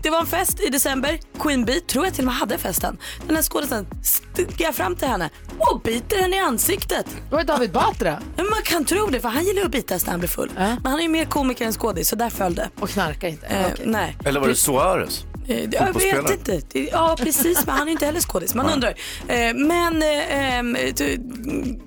det 0.04 0.10
var 0.10 0.20
en 0.20 0.26
fest 0.26 0.60
i 0.60 0.70
december, 0.70 1.20
Queen 1.40 1.66
Bee 1.66 1.80
tror 1.80 2.06
jag 2.06 2.14
till 2.14 2.22
och 2.24 2.26
med 2.26 2.36
hade 2.36 2.58
festen. 2.58 2.98
Den 3.28 3.36
här 3.36 3.44
skådisen 3.44 3.88
sticker 4.04 4.72
fram 4.72 4.96
till 4.96 5.08
henne 5.08 5.30
och 5.58 5.82
biter 5.84 6.22
henne 6.22 6.36
i 6.36 6.40
ansiktet. 6.40 7.06
Det 7.30 7.36
var 7.36 7.44
David 7.44 7.72
Batra. 7.72 8.20
Men 8.36 8.46
man 8.46 8.62
kan 8.64 8.86
tro 8.86 9.08
det 9.08 9.20
för 9.20 9.30
han 9.30 9.46
gillar 9.46 9.62
att 9.62 9.72
bitas 9.72 10.06
när 10.06 10.12
han 10.12 10.20
blir 10.20 10.30
full. 10.30 10.52
Men 10.56 10.86
han 10.86 11.00
är 11.00 11.04
ju 11.04 11.10
mer 11.10 11.26
komiker 11.26 11.66
än 11.66 11.74
skådis 11.74 12.10
så 12.10 12.16
där 12.16 12.30
föll 12.30 12.56
det. 12.56 12.70
Och 12.80 12.90
knarkar 12.90 13.28
inte. 13.28 13.46
Eh, 13.46 13.66
Nej. 13.84 14.18
Eller 14.26 14.40
var 14.40 14.48
det 14.48 14.56
Suarez? 14.56 15.24
Eh, 15.48 15.64
Jag 15.72 15.94
vet 15.94 16.50
inte. 16.50 16.80
Ja 16.92 17.16
precis 17.20 17.66
men 17.66 17.76
han 17.76 17.88
är 17.88 17.92
inte 17.92 18.06
heller 18.06 18.20
skådis. 18.20 18.56
Man 18.56 18.70
undrar. 18.70 18.90
Eh, 19.28 19.54
Men 19.56 20.02
eh, 20.02 20.56
ehm, 20.58 20.78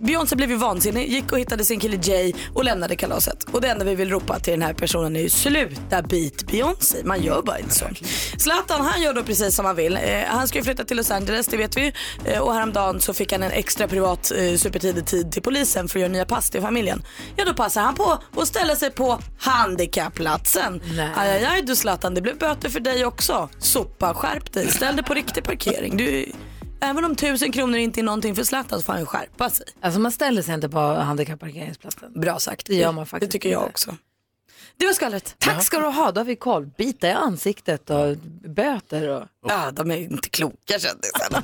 Beyoncé 0.01 0.37
blev 0.37 0.51
ju 0.51 0.57
vansinnig, 0.57 1.09
gick 1.13 1.33
och 1.33 1.39
hittade 1.39 1.65
sin 1.65 1.81
kille 1.81 1.99
Jay 2.03 2.33
och 2.55 2.65
lämnade 2.65 2.97
kalaset. 2.97 3.45
Och 3.53 3.61
det 3.61 3.69
enda 3.69 3.85
vi 3.85 3.95
vill 3.95 4.11
ropa 4.11 4.39
till 4.39 4.51
den 4.53 4.63
här 4.63 4.73
personen 4.75 5.17
är 5.17 5.21
ju 5.21 5.29
sluta 5.31 6.03
bit 6.03 6.47
Beyoncé. 6.51 6.97
Man 7.05 7.23
gör 7.23 7.43
bara 7.43 7.59
inte 7.59 7.75
så. 7.75 7.85
Zlatan 8.39 8.87
han 8.87 9.03
gör 9.03 9.15
då 9.15 9.23
precis 9.23 9.55
som 9.55 9.65
han 9.65 9.77
vill. 9.77 9.97
Eh, 9.97 10.01
Han 10.29 10.49
ska 10.49 10.59
ju 10.59 10.65
flytta 10.65 10.85
till 10.85 10.97
Los 10.97 11.11
Angeles, 11.11 11.47
det 11.47 11.57
vet 11.57 11.77
vi 11.77 11.81
ju. 11.85 11.93
Eh, 12.25 12.39
Och 12.41 12.55
häromdagen 12.55 13.01
så 13.01 13.15
fick 13.15 13.33
han 13.33 13.43
en 13.43 13.51
extra 13.51 13.89
privat 13.89 14.33
eh, 14.37 14.57
supertidig 14.57 15.07
tid 15.07 15.33
till 15.33 15.43
polisen 15.43 15.89
för 15.89 15.99
att 15.99 16.01
göra 16.01 16.13
nya 16.13 16.25
pass 16.25 16.51
till 16.51 16.61
familjen. 16.61 17.03
Ja 17.37 17.45
då 17.45 17.55
passar 17.55 17.81
han 17.83 17.95
på 17.95 18.19
att 18.37 18.49
ställa 18.49 18.77
sig 18.77 18.91
på 18.91 19.19
handikappplatsen. 19.39 20.81
Nej. 20.97 21.11
Aj, 21.17 21.31
aj, 21.31 21.45
aj 21.45 21.63
du 21.63 21.77
Zlatan, 21.77 22.15
det 22.15 22.21
blev 22.21 22.39
böter 22.39 22.69
för 22.69 22.81
dig 22.81 23.05
också. 23.05 23.48
Sopa, 23.59 24.15
skärp 24.15 24.53
dig. 24.53 24.71
Ställ 24.71 24.97
dig 24.97 25.05
på 25.05 25.15
riktig 25.15 25.45
parkering. 25.45 25.97
Du, 25.97 26.33
även 26.81 27.05
om 27.05 27.17
tusen 27.17 27.53
kronor 27.53 27.77
inte 27.79 28.01
är 28.01 28.03
någonting 28.03 28.35
för 28.37 28.45
Zlatan 28.45 28.79
så 28.79 28.85
får 28.85 28.93
han 28.93 29.07
skärpa 29.07 29.51
sig. 29.51 29.67
Alltså 29.81 30.01
man 30.01 30.13
ställer 30.13 30.43
sig 30.43 30.55
inte 30.55 30.69
på 30.69 30.79
handikapparkeringsplatsen. 30.79 32.13
Bra 32.21 32.39
sagt. 32.39 32.67
Det 32.67 32.75
gör 32.75 32.93
man 32.93 33.07
faktiskt 33.07 33.33
Det 33.33 33.39
tycker 33.39 33.49
jag 33.51 33.61
inte. 33.61 33.71
också. 33.71 33.97
Det 34.77 34.87
var 34.87 34.93
skvallret. 34.93 35.35
Tack 35.39 35.63
ska 35.65 35.79
du 35.81 35.87
ha, 35.87 36.11
då 36.13 36.21
har 36.21 36.25
vi 36.25 36.37
koll. 36.37 36.67
Bita 36.79 37.09
i 37.09 37.13
ansiktet 37.13 37.91
och 37.91 38.17
böter 38.49 39.09
och... 39.09 39.25
Ja, 39.49 39.71
de 39.71 39.91
är 39.91 39.97
inte 39.97 40.29
kloka 40.29 40.79
kändisarna. 40.79 41.43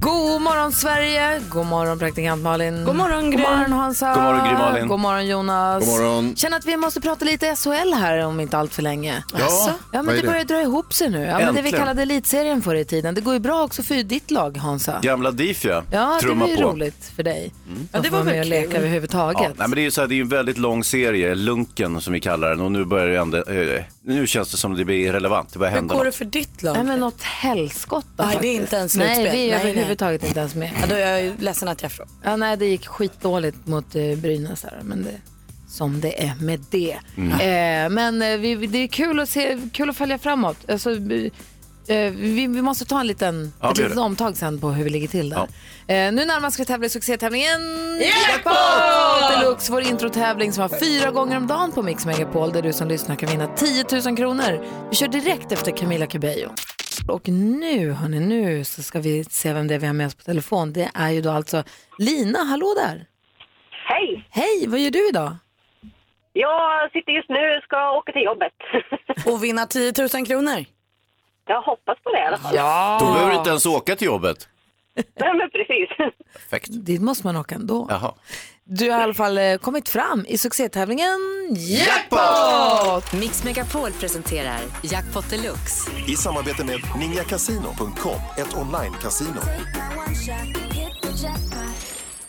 God 0.00 0.42
morgon 0.42 0.72
Sverige, 0.72 1.40
god 1.48 1.66
morgon 1.66 1.98
praktikant 1.98 2.42
Malin. 2.42 2.84
God 2.84 2.96
morgon, 2.96 3.30
Gry. 3.30 3.42
God 3.42 3.50
morgon 3.50 3.72
Hansa. 3.72 4.14
God 4.14 4.22
morgon, 4.22 4.48
Gry 4.48 4.52
Malin. 4.58 4.88
God 4.88 5.00
morgon 5.00 5.26
Jonas. 5.26 5.84
God 5.84 5.88
morgon. 6.00 6.36
Känner 6.36 6.56
att 6.56 6.64
vi 6.66 6.76
måste 6.76 7.00
prata 7.00 7.24
lite 7.24 7.56
SHL 7.56 7.92
här 7.94 8.26
om 8.26 8.40
inte 8.40 8.58
allt 8.58 8.74
för 8.74 8.82
länge. 8.82 9.24
Ja, 9.38 9.38
Ja 9.38 9.72
vad 9.92 10.04
men 10.04 10.08
är 10.14 10.16
det 10.16 10.22
det? 10.22 10.28
börjar 10.28 10.44
dra 10.44 10.60
ihop 10.60 10.94
sig 10.94 11.10
nu. 11.10 11.22
Ja, 11.24 11.38
men 11.38 11.54
det 11.54 11.62
vi 11.62 11.70
kallade 11.72 12.02
elitserien 12.02 12.62
förr 12.62 12.74
i 12.74 12.84
tiden. 12.84 13.14
Det 13.14 13.20
går 13.20 13.34
ju 13.34 13.40
bra 13.40 13.62
också 13.64 13.82
för 13.82 13.94
ditt 14.02 14.30
lag 14.30 14.56
Hansa. 14.56 14.98
Gamla 15.02 15.30
Difia 15.30 15.82
Ja, 15.90 16.14
det 16.14 16.26
trumma 16.26 16.44
var 16.44 16.50
ju 16.50 16.56
på. 16.56 16.62
roligt 16.62 17.12
för 17.16 17.22
dig. 17.22 17.52
Ja, 17.92 17.98
Att 17.98 18.04
det 18.04 18.10
var 18.10 18.18
väl 18.22 18.26
med 18.34 18.40
och 18.40 18.46
leka 18.46 18.76
överhuvudtaget. 18.78 19.40
Ja, 19.42 19.48
nej, 19.48 19.68
men 19.68 19.70
det 19.70 19.80
är 19.80 19.82
ju 19.82 19.90
så 19.90 20.00
här, 20.00 20.08
det 20.08 20.14
är 20.14 20.20
en 20.20 20.28
väldigt 20.28 20.58
lång 20.58 20.84
serie, 20.84 21.34
Lunken 21.34 22.00
som 22.00 22.12
vi 22.12 22.20
kallar 22.20 22.48
den 22.50 22.60
och 22.60 22.72
nu 22.72 22.84
börjar 22.84 23.06
det 23.08 23.18
ändå, 23.18 23.36
eh, 23.38 23.82
nu 24.14 24.26
känns 24.26 24.50
det 24.50 24.56
som 24.56 24.74
det 24.76 24.84
blir 24.84 24.96
irrelevant, 25.08 25.52
det 25.52 25.58
börjar 25.58 25.70
Hur 25.72 25.76
hända 25.78 25.94
går 25.94 26.04
det 26.04 26.08
något. 26.08 26.14
för 26.14 26.24
ditt 26.24 26.62
lag? 26.62 26.74
Nej 26.74 26.84
men 26.84 27.00
något 27.00 27.22
helskotta 27.22 28.26
Nej, 28.26 28.38
det 28.40 28.48
är 28.48 28.54
inte 28.54 28.76
ens 28.76 28.92
slutspel. 28.92 29.22
Nej, 29.24 29.32
vi 29.32 29.50
är 29.50 29.50
Nej, 29.54 29.64
nej. 29.64 29.70
överhuvudtaget 29.70 30.24
inte 30.24 30.40
ens 30.40 30.54
med. 30.54 30.70
Ja, 30.80 30.86
då 30.88 30.94
är 30.94 31.10
jag 31.10 31.22
ju 31.22 31.32
ledsen 31.38 31.68
att 31.68 31.82
jag 31.82 31.92
frågar. 31.92 32.12
Ja, 32.22 32.36
nej, 32.36 32.56
det 32.56 32.66
gick 32.66 32.86
skitdåligt 32.86 33.66
mot 33.66 33.94
eh, 33.94 34.16
Brynäs 34.16 34.62
här, 34.62 34.80
men 34.82 35.02
det 35.02 35.14
som 35.68 36.00
det 36.00 36.22
är 36.22 36.34
med 36.40 36.64
det. 36.70 36.92
Eh, 37.16 37.90
men 37.90 38.22
eh, 38.22 38.36
vi, 38.38 38.66
det 38.66 38.78
är 38.78 38.86
kul 38.88 39.20
att, 39.20 39.28
se, 39.28 39.58
kul 39.72 39.90
att 39.90 39.96
följa 39.96 40.18
framåt. 40.18 40.56
Alltså, 40.70 40.90
eh, 41.88 42.12
vi, 42.12 42.46
vi 42.46 42.62
måste 42.62 42.84
ta 42.84 43.00
en 43.00 43.06
liten, 43.06 43.52
Ja, 43.60 43.70
ett 43.70 43.78
vi 43.78 43.82
gör 43.82 43.88
litet 43.88 43.96
det. 43.96 44.02
omtag 44.02 44.36
sen 44.36 44.60
på 44.60 44.68
hur 44.70 44.84
vi 44.84 44.90
ligger 44.90 45.08
till 45.08 45.28
där. 45.30 45.38
Eh, 45.38 46.12
nu 46.12 46.24
närmast 46.24 46.54
ska 46.54 46.62
vi 46.62 46.66
tävla 46.66 46.86
i 46.86 46.88
succétävlingen 46.88 47.60
Jackpot! 48.00 49.40
Deluxe, 49.40 49.72
vår 49.72 49.80
introtävling 49.82 50.52
som 50.52 50.68
var 50.68 50.78
fyra 50.78 51.10
gånger 51.10 51.36
om 51.36 51.46
dagen 51.46 51.72
på 51.72 51.82
Mix 51.82 52.06
Megapol 52.06 52.52
där 52.52 52.62
du 52.62 52.72
som 52.72 52.88
lyssnar 52.88 53.16
kan 53.16 53.28
vinna 53.28 53.46
10 53.46 53.84
000 54.06 54.16
kronor. 54.16 54.64
Vi 54.90 54.96
kör 54.96 55.08
direkt 55.08 55.52
efter 55.52 55.76
Camila 55.76 56.06
Cabello. 56.06 56.48
Och 57.08 57.28
nu, 57.28 57.92
hörni, 57.92 58.20
nu 58.20 58.64
så 58.64 58.82
ska 58.82 59.00
vi 59.00 59.24
se 59.24 59.52
vem 59.52 59.68
det 59.68 59.74
är 59.74 59.78
vi 59.78 59.86
har 59.86 59.94
med 59.94 60.06
oss 60.06 60.14
på 60.14 60.22
telefon. 60.22 60.72
Det 60.72 60.90
är 60.94 61.10
ju 61.10 61.20
då 61.20 61.30
alltså 61.30 61.62
Lina, 61.98 62.38
hallå 62.44 62.74
där. 62.76 63.04
Hej! 63.88 64.26
Hej, 64.30 64.66
vad 64.68 64.80
gör 64.80 64.90
du 64.90 65.08
idag? 65.08 65.36
Jag 66.32 66.92
sitter 66.92 67.12
just 67.12 67.28
nu 67.28 67.56
och 67.56 67.62
ska 67.62 67.90
åka 67.98 68.12
till 68.12 68.22
jobbet. 68.22 68.52
Och 69.26 69.44
vinna 69.44 69.66
10 69.66 69.92
000 70.14 70.26
kronor. 70.26 70.64
Jag 71.48 71.62
hoppas 71.62 71.98
på 72.04 72.10
det 72.10 72.18
i 72.18 72.22
alla 72.22 72.38
fall. 72.38 72.54
Ja! 72.54 72.98
Då 73.00 73.06
behöver 73.06 73.30
du 73.30 73.36
inte 73.38 73.50
ens 73.50 73.66
åka 73.66 73.96
till 73.96 74.06
jobbet. 74.06 74.48
Nej, 74.94 75.34
men 75.34 75.50
precis. 75.50 76.14
Perfekt. 76.32 76.68
Dit 76.70 77.00
måste 77.02 77.26
man 77.26 77.36
åka 77.36 77.54
ändå. 77.54 77.86
Jaha. 77.90 78.14
Du 78.64 78.90
har 78.90 79.00
i 79.00 79.02
alla 79.02 79.14
fall 79.14 79.38
eh, 79.38 79.56
kommit 79.56 79.88
fram 79.88 80.24
i 80.28 80.38
succétävlingen 80.38 81.18
Jackpot! 81.56 83.12
Mix 83.20 83.44
Megapol 83.44 83.92
presenterar 83.92 84.60
Jackpot 84.82 85.30
Deluxe. 85.30 85.90
I 86.08 86.16
samarbete 86.16 86.64
med 86.64 86.80
ninjakasino.com, 86.98 88.20
ett 88.38 88.54
online-casino. 88.56 89.40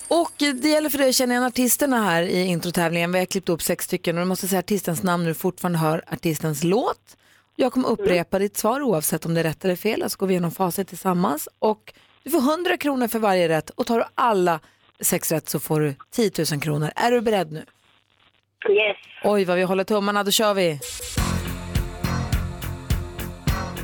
Och 0.08 0.32
det 0.38 0.70
gäller 0.70 0.90
för 0.90 0.98
dig 0.98 1.10
att 1.10 1.16
känna 1.16 1.34
igen 1.34 1.44
artisterna 1.44 2.04
här 2.04 2.22
i 2.24 2.46
introtävlingen. 2.46 3.12
Vi 3.12 3.20
har 3.20 3.26
klippt 3.26 3.50
upp 3.50 3.62
sex 3.62 3.86
stycken 3.86 4.18
och 4.18 4.22
du 4.22 4.28
måste 4.28 4.48
säga 4.48 4.60
artistens 4.60 5.04
namn 5.04 5.24
när 5.24 5.30
du 5.30 5.36
fortfarande 5.36 5.80
hör 5.80 6.04
artistens 6.12 6.64
låt. 6.64 7.18
Jag 7.62 7.74
kommer 7.74 7.88
upprepa 7.90 8.40
ditt 8.40 8.58
svar 8.58 8.82
oavsett 8.82 9.26
om 9.26 9.34
det 9.34 9.40
är 9.40 9.44
rätt 9.44 9.66
eller 9.66 9.76
fel. 9.76 10.10
Så 10.10 10.18
går 10.18 10.28
vi 10.28 10.34
igenom 10.34 10.52
facit 10.52 10.88
tillsammans. 10.88 11.50
Och 11.60 11.94
du 12.24 12.30
får 12.30 12.40
100 12.40 12.78
kronor 12.78 13.08
för 13.08 13.20
varje 13.20 13.50
rätt 13.50 13.70
och 13.70 13.88
tar 13.88 13.98
du 13.98 14.06
alla 14.16 14.60
sex 15.00 15.32
rätt 15.32 15.50
så 15.50 15.60
får 15.60 15.80
du 15.80 15.96
10 16.12 16.32
000 16.52 16.62
kronor. 16.62 16.92
Är 16.96 17.12
du 17.12 17.22
beredd 17.22 17.52
nu? 17.52 17.60
Yes. 18.70 18.98
Oj 19.24 19.46
vad 19.46 19.58
vi 19.58 19.64
håller 19.64 19.84
tummarna, 19.84 20.24
då 20.24 20.32
kör 20.32 20.54
vi. 20.54 20.80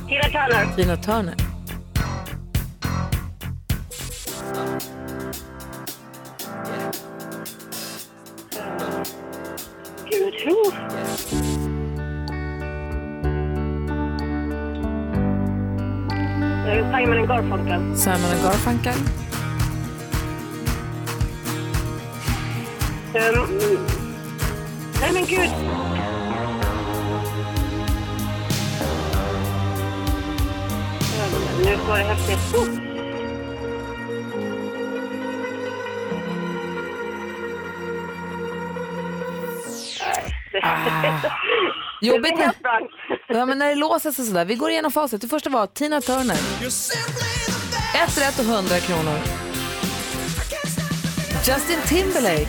Tina 0.08 0.22
Turner. 0.22 0.76
Tina 0.76 0.96
Turner. 0.96 1.34
Gud, 10.10 11.55
Simon 16.66 17.18
and 17.18 17.28
Garfunkel. 17.28 17.96
Simon 17.96 18.30
and 18.32 18.40
Garfunkel. 18.42 18.94
Um, 23.14 23.86
nej 25.00 25.12
men 25.12 25.24
gud. 25.26 25.50
Um, 31.12 31.32
nu 31.64 31.76
står 31.76 31.96
det 31.96 32.04
häftigt. 32.04 32.54
Oh. 32.54 32.68
Jobbigt 42.00 42.36
när, 42.36 42.44
helt 42.44 42.62
blankt 42.62 42.94
ja, 43.28 43.46
men 43.46 43.58
när 43.58 43.68
det 43.68 43.74
låser 43.74 44.12
sig 44.12 44.26
sådär. 44.26 44.44
Vi 44.44 44.54
går 44.54 44.70
igenom 44.70 44.92
facit. 44.92 45.20
Det 45.20 45.28
första 45.28 45.50
var 45.50 45.66
Tina 45.66 46.00
Turner. 46.00 46.36
Ett 48.04 48.18
rätt 48.18 48.38
och 48.38 48.44
100 48.44 48.80
kronor. 48.80 49.18
Justin 51.46 51.78
Timberlake. 51.86 52.46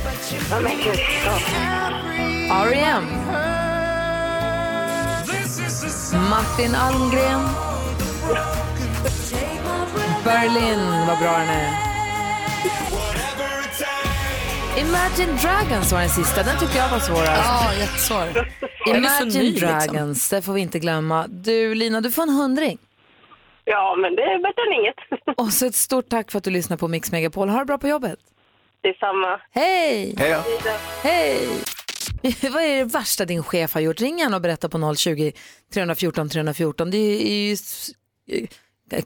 Oh 2.49 2.67
R.E.M. 2.67 3.05
Martin 6.29 6.75
Almgren. 6.75 7.47
Berlin, 10.23 10.79
vad 11.07 11.17
bra 11.17 11.37
den 11.37 11.49
är. 11.49 11.87
Imagine 14.77 15.37
Dragons 15.41 15.91
var 15.91 15.99
den 15.99 16.09
sista, 16.09 16.43
den 16.43 16.59
tyckte 16.59 16.77
jag 16.77 16.89
var 16.89 16.99
svårast. 16.99 17.41
Ja, 17.45 17.73
jättesvår. 17.79 18.46
Imagine 18.89 19.43
liksom. 19.43 19.69
Dragons, 19.69 20.30
det 20.30 20.41
får 20.41 20.54
vi 20.54 20.62
inte 20.62 20.80
glömma. 20.80 21.28
Du 21.28 21.76
Lina, 21.76 22.02
du 22.02 22.12
får 22.12 22.23
en 22.23 22.30
hundring. 22.30 22.78
ja, 23.65 23.95
men 24.02 24.15
det 24.15 24.21
är 24.21 24.39
bättre 24.43 24.62
än 24.67 24.73
inget. 24.82 25.38
Och 25.38 25.54
så 25.54 25.65
ett 25.65 25.76
stort 25.76 26.10
tack 26.10 26.32
för 26.32 26.38
att 26.38 26.43
du 26.43 26.50
lyssnar 26.52 26.78
på 26.78 26.88
Mix 26.88 27.12
Megapol. 27.12 27.50
Ha 27.50 27.60
det 27.60 27.65
bra 27.65 27.78
på 27.78 27.88
jobbet. 27.88 28.19
Detsamma. 28.84 29.41
Hej! 29.52 30.15
Hej 30.17 30.32
då. 30.32 30.71
Hej! 31.04 31.47
Vad 32.52 32.63
är 32.63 32.78
det 32.78 32.84
värsta 32.84 33.26
din 33.26 33.43
chef 33.43 33.73
har 33.73 33.82
gjort? 33.82 34.02
Ring 34.02 34.19
gärna 34.19 34.36
och 34.36 34.41
berätta 34.41 34.69
på 34.69 34.95
020 34.95 35.32
314 35.73 36.30
314. 36.30 36.91
Det 36.91 36.97
är 36.97 37.50
ju 37.50 37.56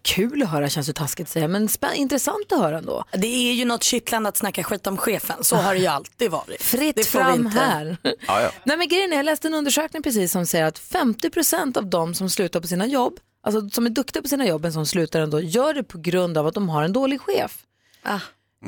kul 0.01 0.43
att 0.43 0.49
höra, 0.49 0.69
känns 0.69 0.89
ju 0.89 0.93
taskigt 0.93 1.27
att 1.27 1.31
säga, 1.31 1.47
men 1.47 1.69
intressant 1.95 2.51
att 2.51 2.59
höra 2.59 2.77
ändå. 2.77 3.03
Det 3.11 3.27
är 3.49 3.53
ju 3.53 3.65
något 3.65 3.83
kittlande 3.83 4.29
att 4.29 4.37
snacka 4.37 4.63
skit 4.63 4.87
om 4.87 4.97
chefen. 4.97 5.43
Så 5.43 5.55
har 5.55 5.73
det 5.73 5.79
ju 5.79 5.87
alltid 5.87 6.31
varit. 6.31 6.61
Fritt 6.61 6.95
Det 6.95 7.03
fram 7.03 7.45
här. 7.45 7.97
Ja, 8.03 8.13
ja. 8.27 8.51
Nej, 8.63 8.77
men 8.77 8.87
grejen 8.87 9.13
är, 9.13 9.17
jag 9.17 9.25
läste 9.25 9.47
en 9.47 9.53
undersökning 9.53 10.03
precis 10.03 10.31
som 10.31 10.45
säger 10.45 10.65
att 10.65 10.79
50% 10.79 11.77
av 11.77 11.85
de 11.85 12.13
som 12.13 12.29
slutar 12.29 12.59
på 12.59 12.67
sina 12.67 12.85
jobb, 12.85 13.19
alltså 13.43 13.69
som 13.69 13.85
är 13.85 13.89
duktiga 13.89 14.21
på 14.21 14.27
sina 14.27 14.47
jobb 14.47 14.61
men 14.61 14.73
som 14.73 14.85
slutar 14.85 15.21
ändå, 15.21 15.39
gör 15.39 15.73
det 15.73 15.83
på 15.83 15.97
grund 15.97 16.37
av 16.37 16.47
att 16.47 16.53
de 16.53 16.69
har 16.69 16.83
en 16.83 16.93
dålig 16.93 17.21
chef. 17.21 17.57
Ah. 18.03 18.19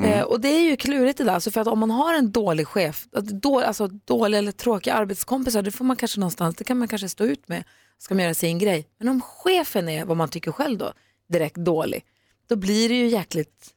Eh, 0.02 0.22
och 0.22 0.40
det 0.40 0.48
är 0.48 0.60
ju 0.60 0.76
klurigt 0.76 1.18
det 1.18 1.24
där, 1.24 1.32
alltså 1.32 1.50
för 1.50 1.60
att 1.60 1.66
om 1.66 1.78
man 1.78 1.90
har 1.90 2.14
en 2.14 2.32
dålig 2.32 2.68
chef, 2.68 3.06
då, 3.22 3.60
alltså 3.60 3.86
dåliga 3.86 4.38
eller 4.38 4.52
tråkiga 4.52 4.94
arbetskompisar, 4.94 5.62
det 5.62 5.70
får 5.70 5.84
man 5.84 5.96
kanske 5.96 6.20
någonstans, 6.20 6.56
det 6.56 6.64
kan 6.64 6.78
man 6.78 6.88
kanske 6.88 7.08
stå 7.08 7.24
ut 7.24 7.48
med, 7.48 7.64
ska 7.98 8.14
man 8.14 8.24
göra 8.24 8.34
sin 8.34 8.58
grej. 8.58 8.88
Men 8.98 9.08
om 9.08 9.20
chefen 9.20 9.88
är 9.88 10.04
vad 10.04 10.16
man 10.16 10.28
tycker 10.28 10.52
själv 10.52 10.78
då, 10.78 10.92
direkt 11.28 11.56
dålig, 11.56 12.04
då 12.48 12.56
blir 12.56 12.88
det 12.88 12.94
ju 12.94 13.06
jäkligt 13.06 13.70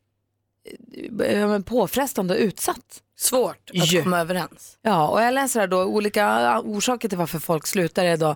eh, 1.24 1.60
påfrestande 1.60 2.34
och 2.34 2.40
utsatt. 2.40 3.02
Svårt 3.20 3.70
att 3.70 3.92
Ju. 3.92 4.04
komma 4.04 4.20
överens. 4.20 4.78
Ja, 4.82 5.08
och 5.08 5.22
jag 5.22 5.34
läser 5.34 5.60
här 5.60 5.68
då 5.68 5.84
olika 5.84 6.60
orsaker 6.62 7.10
till 7.10 7.18
varför 7.18 7.40
folk 7.40 7.68
slutar 7.68 8.06
är 8.06 8.18
då 8.18 8.36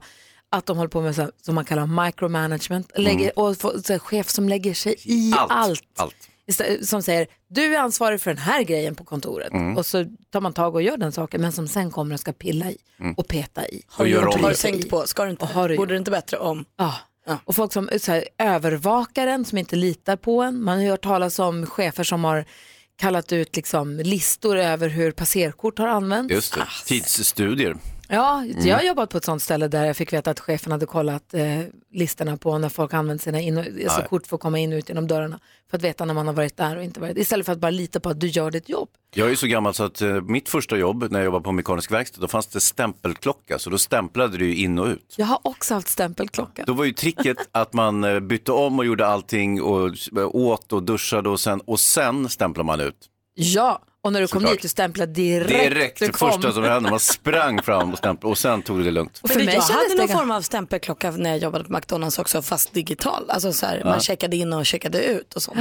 att 0.50 0.66
de 0.66 0.78
håller 0.78 0.90
på 0.90 1.02
med 1.02 1.16
så 1.16 1.22
här, 1.22 1.32
som 1.42 1.56
man 1.56 1.66
kallar 1.66 2.06
micromanagement, 2.06 2.92
lägger, 2.96 3.40
och 3.40 3.58
få, 3.58 3.82
så 3.84 3.94
här, 3.94 4.00
chef 4.00 4.30
som 4.30 4.50
lägger 4.50 4.74
sig 4.74 4.96
i 5.04 5.34
allt. 5.38 5.52
Allt. 5.52 5.84
Allt. 5.96 6.88
Som 6.88 7.04
säger, 7.04 7.28
du 7.48 7.76
är 7.76 7.80
ansvarig 7.80 8.22
för 8.22 8.32
den 8.32 8.44
här 8.44 8.64
grejen 8.64 8.96
på 8.96 9.04
kontoret. 9.04 9.52
Och 9.78 9.86
så 9.86 10.06
tar 10.30 10.42
man 10.42 10.54
tag 10.54 10.76
och 10.76 10.82
gör 10.82 10.98
den 10.98 11.12
saken, 11.12 11.42
men 11.42 11.52
som 11.52 11.68
sen 11.68 11.92
kommer 11.92 12.14
och 12.14 12.20
ska 12.20 12.34
pilla 12.34 12.72
i 12.72 12.78
och 13.18 13.28
peta 13.28 13.68
i. 13.68 13.84
Har 13.88 14.06
du, 14.06 14.12
gör 14.12 14.22
har 14.22 14.38
du 14.38 14.48
det. 14.48 14.56
tänkt 14.56 14.90
på, 14.90 15.08
ska 15.08 15.26
du 15.26 15.32
inte, 15.32 15.46
har 15.46 15.70
du 15.70 15.78
borde 15.78 15.94
det 15.94 15.98
inte 15.98 16.12
bättre 16.12 16.38
om? 16.38 16.66
Ja. 16.76 16.96
Ja. 17.26 17.40
Och 17.46 17.56
folk 17.56 17.74
som 17.74 17.90
så 18.02 18.12
här, 18.12 18.28
övervakar 18.38 19.28
en, 19.28 19.46
som 19.46 19.58
inte 19.58 19.76
litar 19.76 20.16
på 20.16 20.42
en. 20.42 20.64
Man 20.64 20.80
har 20.80 20.86
hört 20.86 21.04
talas 21.04 21.40
om 21.40 21.66
chefer 21.66 22.04
som 22.04 22.24
har 22.24 22.46
kallat 22.98 23.32
ut 23.32 23.56
liksom, 23.56 23.98
listor 23.98 24.58
över 24.58 24.90
hur 24.90 25.12
passerkort 25.12 25.78
har 25.80 25.88
använts. 25.88 26.34
Just 26.34 26.54
det. 26.54 26.68
Tidsstudier. 26.86 27.78
Ja, 28.14 28.46
jag 28.46 28.76
har 28.78 28.84
jobbat 28.84 29.10
på 29.10 29.18
ett 29.18 29.26
sånt 29.26 29.42
ställe 29.44 29.68
där 29.68 29.86
jag 29.86 29.98
fick 29.98 30.14
veta 30.14 30.32
att 30.32 30.40
chefen 30.40 30.72
hade 30.72 30.86
kollat 30.86 31.34
eh, 31.34 31.60
listorna 31.92 32.38
på 32.38 32.58
när 32.58 32.70
folk 32.70 32.94
använt 32.94 33.22
sina 33.22 33.40
in- 33.42 33.58
alltså 33.58 33.74
Ja. 34.02 34.08
kort 34.08 34.28
för 34.28 34.36
att 34.36 34.42
komma 34.42 34.60
in 34.60 34.74
och 34.74 34.78
ut 34.78 34.90
genom 34.90 35.08
dörrarna. 35.08 35.40
För 35.70 35.78
att 35.78 35.84
veta 35.84 36.06
när 36.06 36.14
man 36.14 36.28
har 36.28 36.34
varit 36.34 36.58
där 36.58 36.78
och 36.78 36.84
inte 36.84 37.00
varit 37.00 37.18
Istället 37.18 37.46
för 37.46 37.54
att 37.54 37.60
bara 37.60 37.72
lita 37.72 38.00
på 38.00 38.10
att 38.10 38.20
du 38.20 38.28
gör 38.28 38.52
ditt 38.52 38.70
jobb. 38.70 38.90
Jag 39.16 39.32
är 39.32 39.36
så 39.36 39.48
gammal 39.48 39.74
så 39.74 39.84
att 39.84 40.02
eh, 40.02 40.22
mitt 40.22 40.50
första 40.50 40.78
jobb 40.78 41.08
när 41.12 41.20
jag 41.20 41.26
jobbade 41.26 41.44
på 41.44 41.52
mekanisk 41.52 41.92
verkstad, 41.92 42.22
då 42.22 42.28
fanns 42.28 42.48
det 42.48 42.62
stämpelklocka, 42.62 43.60
så 43.60 43.70
då 43.70 43.78
stämplade 43.78 44.38
du 44.38 44.56
in 44.56 44.80
och 44.80 44.88
ut. 44.88 45.14
Jag 45.18 45.26
har 45.26 45.40
också 45.44 45.74
haft 45.74 45.88
stämpelklocka. 45.88 46.64
Då 46.68 46.74
var 46.74 46.86
ju 46.86 46.94
tricket 46.94 47.38
att 47.52 47.74
man 47.74 48.04
eh, 48.04 48.20
bytte 48.20 48.52
om 48.52 48.80
och 48.80 48.86
gjorde 48.86 49.08
allting 49.08 49.62
och 49.62 49.90
åt 50.34 50.74
och 50.74 50.84
duschade 50.84 51.30
och 51.30 51.40
sen, 51.40 51.62
och 51.62 51.80
sen 51.80 52.30
stämplade 52.30 52.66
man 52.68 52.80
ut. 52.80 53.08
Ja, 53.36 53.82
och 54.04 54.14
när 54.14 54.22
du 54.22 54.28
kom 54.28 54.42
Såklart. 54.42 54.52
dit 54.56 54.62
du 54.62 54.68
stämplade 54.68 55.14
direkt. 55.14 55.50
Direkt, 55.74 56.00
det 56.00 56.18
första 56.18 56.52
som 56.52 56.64
hände, 56.64 56.90
man 56.90 57.00
sprang 57.00 57.62
fram 57.62 57.92
och 57.92 57.98
stämplade 57.98 58.32
och 58.32 58.38
sen 58.38 58.62
tog 58.62 58.84
det 58.84 58.92
lugnt. 58.92 59.20
Och 59.24 59.30
för 59.30 59.40
mig 59.46 59.56
jag 59.56 59.62
hade 59.62 59.90
det 59.90 59.96
någon 59.98 60.08
form 60.08 60.32
av 60.32 60.42
stämpelklocka 60.42 61.12
när 61.12 61.30
jag 61.30 61.40
jobbade 61.40 61.64
på 61.64 61.74
McDonalds 61.74 62.20
också, 62.20 62.42
fast 62.42 62.74
digital. 62.74 63.26
Alltså 63.30 63.54
så 63.54 63.66
här, 63.66 63.84
man 63.84 64.00
checkade 64.00 64.36
in 64.38 64.54
och 64.54 64.66
checkade 64.66 65.04
ut 65.04 65.34
och 65.34 65.42
sånt. 65.44 65.58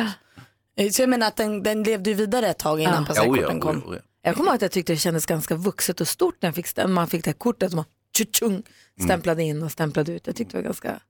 Eh, 0.77 0.91
Så 0.91 1.03
jag 1.03 1.09
menar 1.09 1.27
att 1.27 1.37
den, 1.37 1.63
den 1.63 1.83
levde 1.83 2.11
ju 2.11 2.17
vidare 2.17 2.47
ett 2.49 2.59
tag 2.59 2.81
innan 2.81 2.95
Ja. 2.95 3.01
Ja, 3.01 3.07
passerkorten 3.07 3.57
ja, 3.57 3.63
kom. 3.63 3.77
oh 3.77 3.83
ja, 3.85 3.91
oh 3.91 3.95
ja. 3.97 4.03
Jag 4.23 4.37
kommer 4.37 4.49
ihåg 4.51 4.55
att 4.57 4.63
jag 4.63 4.71
tyckte 4.71 4.93
det 4.93 4.97
kändes 4.97 5.27
ganska 5.27 5.55
vuxet 5.55 6.01
och 6.01 6.09
stort 6.09 6.37
när 6.43 6.49
jag 6.49 6.55
fick 6.55 6.67
stäm- 6.67 6.87
man 6.89 7.09
fick 7.09 7.25
det 7.25 7.29
här 7.31 7.35
kortet 7.39 7.71
som 7.71 7.77
man 7.77 7.85
tjutjung, 8.17 8.63
stämplade 9.05 9.43
in 9.43 9.63
och 9.63 9.73
stämplade 9.73 10.13
ut. 10.13 10.27
Jag 10.27 10.37
tyckte 10.37 10.57
det 10.57 10.59
var 10.59 10.65
ganska 10.65 11.01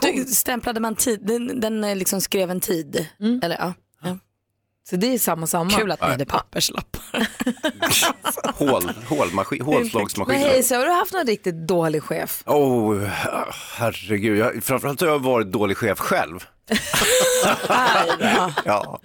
coolt. 0.00 0.28
stämplade 0.28 0.80
man 0.80 0.94
tid? 0.96 1.20
Den, 1.22 1.60
den 1.60 1.84
eh, 1.84 1.96
liksom 1.96 2.20
skrev 2.20 2.50
en 2.50 2.60
tid? 2.60 3.06
Eller 3.42 3.56
ja. 3.58 3.72
Så 4.90 4.96
det 4.96 5.14
är 5.14 5.18
samma 5.18 5.46
samma. 5.46 5.70
Kul 5.70 5.90
att 5.90 6.00
ni 6.00 6.06
hade 6.06 6.26
papperslappar. 6.26 7.28
Hål, 8.58 8.90
hålmaskin, 9.06 9.62
hålslagsmaskin. 9.62 10.40
Men 10.40 10.64
så 10.64 10.74
har 10.74 10.86
du 10.86 10.92
haft 10.92 11.12
någon 11.12 11.26
riktigt 11.26 11.54
dålig 11.54 12.02
chef? 12.02 12.42
Oh, 12.46 13.02
herregud, 13.76 14.38
jag, 14.38 14.64
framförallt 14.64 15.00
har 15.00 15.08
jag 15.08 15.18
varit 15.18 15.52
dålig 15.52 15.76
chef 15.76 15.98
själv. 15.98 16.46
ja. 18.64 19.00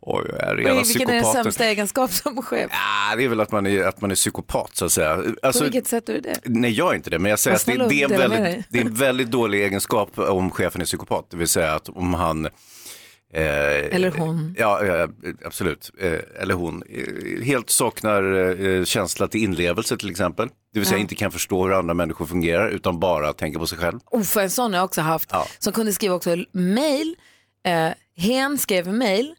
Oj, 0.00 0.24
jag 0.28 0.48
är 0.48 0.56
rena 0.56 0.82
Vilken 0.82 1.10
är 1.10 1.14
den 1.14 1.24
sämsta 1.24 1.64
egenskap 1.64 2.12
som 2.12 2.42
chef? 2.42 2.70
Ja, 2.70 3.16
det 3.16 3.24
är 3.24 3.28
väl 3.28 3.40
att 3.40 3.52
man 3.52 3.66
är, 3.66 3.82
att 3.84 4.00
man 4.00 4.10
är 4.10 4.14
psykopat 4.14 4.76
så 4.76 4.84
att 4.84 4.92
säga. 4.92 5.16
På 5.16 5.22
Alltså, 5.42 5.64
vilket 5.64 5.86
sätt 5.86 6.08
är 6.08 6.12
du 6.12 6.20
det? 6.20 6.40
Nej, 6.44 6.70
jag 6.70 6.90
är 6.90 6.96
inte 6.96 7.10
det, 7.10 7.18
men 7.18 7.30
jag 7.30 7.38
säger 7.38 7.56
att 7.56 7.66
det, 7.66 7.86
det, 7.88 8.02
är 8.02 8.08
väldigt, 8.08 8.38
dig. 8.38 8.64
det 8.68 8.78
är 8.78 8.84
en 8.84 8.94
väldigt 8.94 9.30
dålig 9.30 9.62
egenskap 9.64 10.18
om 10.18 10.50
chefen 10.50 10.80
är 10.80 10.84
psykopat. 10.84 11.30
Det 11.30 11.36
vill 11.36 11.48
säga 11.48 11.74
att 11.74 11.88
om 11.88 12.14
han... 12.14 12.48
Eh, 13.32 13.42
Eller 13.96 14.10
hon. 14.10 14.54
Ja, 14.58 14.84
ja 14.84 15.08
absolut. 15.44 15.90
Eh, 16.00 16.12
eller 16.42 16.54
hon. 16.54 16.82
Eh, 16.88 17.44
helt 17.44 17.70
saknar 17.70 18.84
känsla 18.84 19.28
till 19.28 19.42
inlevelse 19.44 19.96
till 19.96 20.10
exempel. 20.10 20.48
Det 20.72 20.78
vill 20.78 20.88
säga 20.88 20.98
inte 21.00 21.14
kan 21.14 21.30
förstå 21.32 21.64
hur 21.66 21.72
andra 21.78 21.94
människor 21.94 22.26
fungerar 22.26 22.68
utan 22.68 23.00
bara 23.00 23.32
tänker 23.32 23.58
på 23.58 23.66
sig 23.66 23.78
själv. 23.78 23.98
Oh, 24.10 24.22
för 24.22 24.40
en 24.40 24.50
sån 24.50 24.72
har 24.72 24.78
jag 24.78 24.84
också 24.84 25.00
haft. 25.00 25.28
Ja. 25.32 25.46
Som 25.58 25.72
kunde 25.72 25.92
skriva 25.92 26.14
också 26.14 26.36
mail. 26.52 27.16
Eh, 27.66 27.88
hen 28.16 28.58
skrev 28.58 28.86
mail 28.92 29.34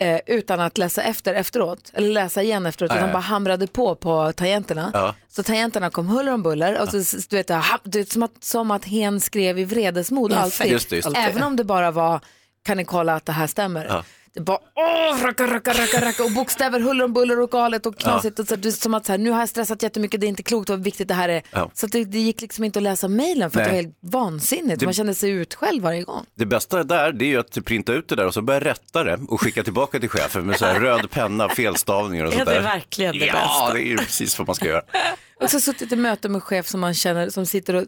eh, 0.00 0.20
utan 0.26 0.60
att 0.60 0.78
läsa 0.78 1.02
efter 1.02 1.34
efteråt. 1.34 1.90
Eller 1.94 2.08
läsa 2.08 2.42
igen 2.42 2.66
efteråt. 2.66 2.90
Nej. 2.90 2.98
Utan 2.98 3.12
bara 3.12 3.18
hamrade 3.22 3.66
på 3.66 3.94
på 3.94 4.32
tangenterna. 4.32 4.90
Ja. 4.94 5.14
Så 5.28 5.42
tangenterna 5.42 5.90
kom 5.90 6.06
huller 6.08 6.32
om 6.32 6.42
buller. 6.42 6.80
Och 6.82 6.88
så, 6.88 7.16
du 7.30 7.36
vet, 7.36 7.48
ha- 7.48 7.80
du 7.84 7.98
vet, 7.98 8.08
som, 8.12 8.22
att, 8.22 8.44
som 8.44 8.70
att 8.70 8.84
hen 8.84 9.20
skrev 9.20 9.58
i 9.58 9.64
vredesmod 9.64 10.32
Ja, 10.32 10.36
alltid. 10.36 10.72
just 10.72 10.90
det, 10.90 10.96
just 10.96 11.10
det. 11.14 11.18
Även 11.20 11.42
om 11.42 11.56
det 11.56 11.64
bara 11.64 11.90
var, 11.90 12.20
kan 12.64 12.76
ni 12.76 12.84
kolla 12.84 13.14
att 13.14 13.26
det 13.26 13.32
här 13.32 13.46
stämmer? 13.46 13.84
Ja. 13.88 14.04
Det 14.34 14.40
bara 14.40 14.58
åh, 14.76 15.22
racka, 15.24 15.46
racka, 15.46 15.70
racka, 15.72 16.00
racka 16.08 16.24
och 16.24 16.30
bokstäver, 16.32 16.80
huller 16.80 17.04
om 17.04 17.12
buller 17.12 17.40
och 17.40 17.50
galet 17.50 17.86
och 17.86 17.98
knasigt. 17.98 18.38
Och 18.38 18.46
så, 18.48 18.56
det 18.56 18.68
är 18.68 18.70
som 18.70 18.94
att 18.94 19.06
så 19.06 19.12
här, 19.12 19.18
nu 19.18 19.30
har 19.30 19.40
jag 19.40 19.48
stressat 19.48 19.82
jättemycket, 19.82 20.20
det 20.20 20.26
är 20.26 20.28
inte 20.28 20.42
klokt 20.42 20.70
vad 20.70 20.84
viktigt 20.84 21.08
det 21.08 21.14
här 21.14 21.28
är. 21.28 21.42
Ja. 21.50 21.70
Så 21.74 21.86
att 21.86 21.92
det, 21.92 22.04
det 22.04 22.18
gick 22.18 22.40
liksom 22.40 22.64
inte 22.64 22.78
att 22.78 22.82
läsa 22.82 23.08
mejlen 23.08 23.50
för 23.50 23.60
att 23.60 23.64
det 23.66 23.70
var 23.70 23.76
helt 23.82 23.96
vansinnigt. 24.00 24.80
Det- 24.80 24.86
Man 24.86 24.92
kände 24.94 25.14
sig 25.14 25.30
utskälld 25.30 25.82
varje 25.82 26.02
gång. 26.02 26.24
Det 26.34 26.46
bästa 26.46 26.84
där 26.84 27.12
det 27.12 27.24
är 27.24 27.26
ju 27.26 27.38
att 27.40 27.64
printa 27.64 27.92
ut 27.92 28.08
det 28.08 28.16
där 28.16 28.26
och 28.26 28.34
så 28.34 28.42
börja 28.42 28.60
rätta 28.60 29.04
det 29.04 29.18
och 29.28 29.40
skicka 29.40 29.62
tillbaka 29.62 30.00
till 30.00 30.08
chefen 30.08 30.46
med 30.46 30.56
så 30.58 30.64
här 30.66 30.80
röd 30.80 31.10
penna, 31.10 31.48
felstavningar 31.48 32.24
och 32.24 32.32
Är 32.32 32.36
sånt 32.36 32.48
det 32.48 32.54
där. 32.54 32.62
verkligen 32.62 33.18
det 33.18 33.26
Ja, 33.26 33.32
bästa? 33.32 33.72
det 33.74 33.80
är 33.80 33.86
ju 33.90 33.96
precis 33.96 34.38
vad 34.38 34.46
man 34.48 34.54
ska 34.56 34.66
göra. 34.66 34.82
Har 35.38 35.44
också 35.44 35.60
suttit 35.60 35.92
i 35.92 35.96
möte 35.96 36.28
med 36.28 36.42
chef 36.42 36.68
som 36.68 36.80
man 36.80 36.94
känner 36.94 37.30
som 37.30 37.46
sitter 37.46 37.74
och 37.74 37.86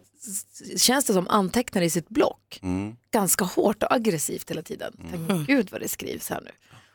känns 0.77 1.05
det 1.05 1.13
som 1.13 1.29
antecknar 1.29 1.83
i 1.83 1.91
sitt 1.91 2.09
block. 2.09 2.61
Ganska 3.11 3.45
hårt 3.45 3.83
och 3.83 3.93
aggressivt 3.95 4.51
hela 4.51 4.63
tiden. 4.63 4.97
Tänk, 5.11 5.47
Gud 5.47 5.69
vad 5.73 5.81
det 5.81 5.89
skrivs 5.89 6.31
här 6.31 6.41
nu. 6.41 6.51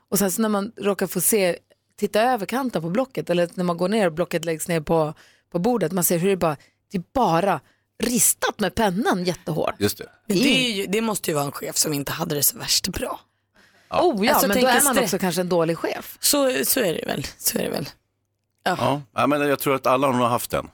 Och 0.09 0.19
sen 0.19 0.31
så 0.31 0.41
när 0.41 0.49
man 0.49 0.71
råkar 0.77 1.07
få 1.07 1.21
se, 1.21 1.57
titta 1.99 2.21
över 2.21 2.45
kanten 2.45 2.81
på 2.81 2.89
blocket 2.89 3.29
eller 3.29 3.49
när 3.53 3.63
man 3.63 3.77
går 3.77 3.89
ner 3.89 4.07
och 4.07 4.13
blocket 4.13 4.45
läggs 4.45 4.67
ner 4.67 4.81
på, 4.81 5.13
på 5.51 5.59
bordet, 5.59 5.91
man 5.91 6.03
ser 6.03 6.17
hur 6.17 6.29
det 6.29 6.37
bara, 6.37 6.57
det 6.91 6.97
är 6.97 7.03
bara 7.13 7.59
ristat 8.03 8.59
med 8.59 8.75
pennan 8.75 9.23
jättehårt. 9.23 9.75
Just 9.79 9.97
det. 9.97 10.09
Men 10.25 10.37
det, 10.37 10.67
är 10.67 10.71
ju, 10.71 10.85
det 10.85 11.01
måste 11.01 11.29
ju 11.31 11.35
vara 11.35 11.45
en 11.45 11.51
chef 11.51 11.77
som 11.77 11.93
inte 11.93 12.11
hade 12.11 12.35
det 12.35 12.43
så 12.43 12.57
värst 12.57 12.87
bra. 12.87 13.19
Oh 13.89 14.25
ja, 14.25 14.31
Alltså, 14.33 14.47
men 14.47 14.61
då 14.61 14.67
är 14.67 14.83
man 14.83 14.99
också 14.99 15.19
kanske 15.19 15.41
en 15.41 15.49
dålig 15.49 15.77
chef. 15.77 16.17
Så, 16.19 16.65
så 16.65 16.79
är 16.79 16.93
det 16.93 17.05
väl. 17.05 17.27
Så 17.37 17.57
är 17.57 17.63
det 17.63 17.69
väl. 17.69 17.89
Ja. 18.63 19.01
Ja, 19.13 19.27
men 19.27 19.41
jag 19.41 19.59
tror 19.59 19.75
att 19.75 19.87
alla 19.87 20.07
har 20.07 20.13
nog 20.13 20.27
haft 20.27 20.51
den. 20.51 20.69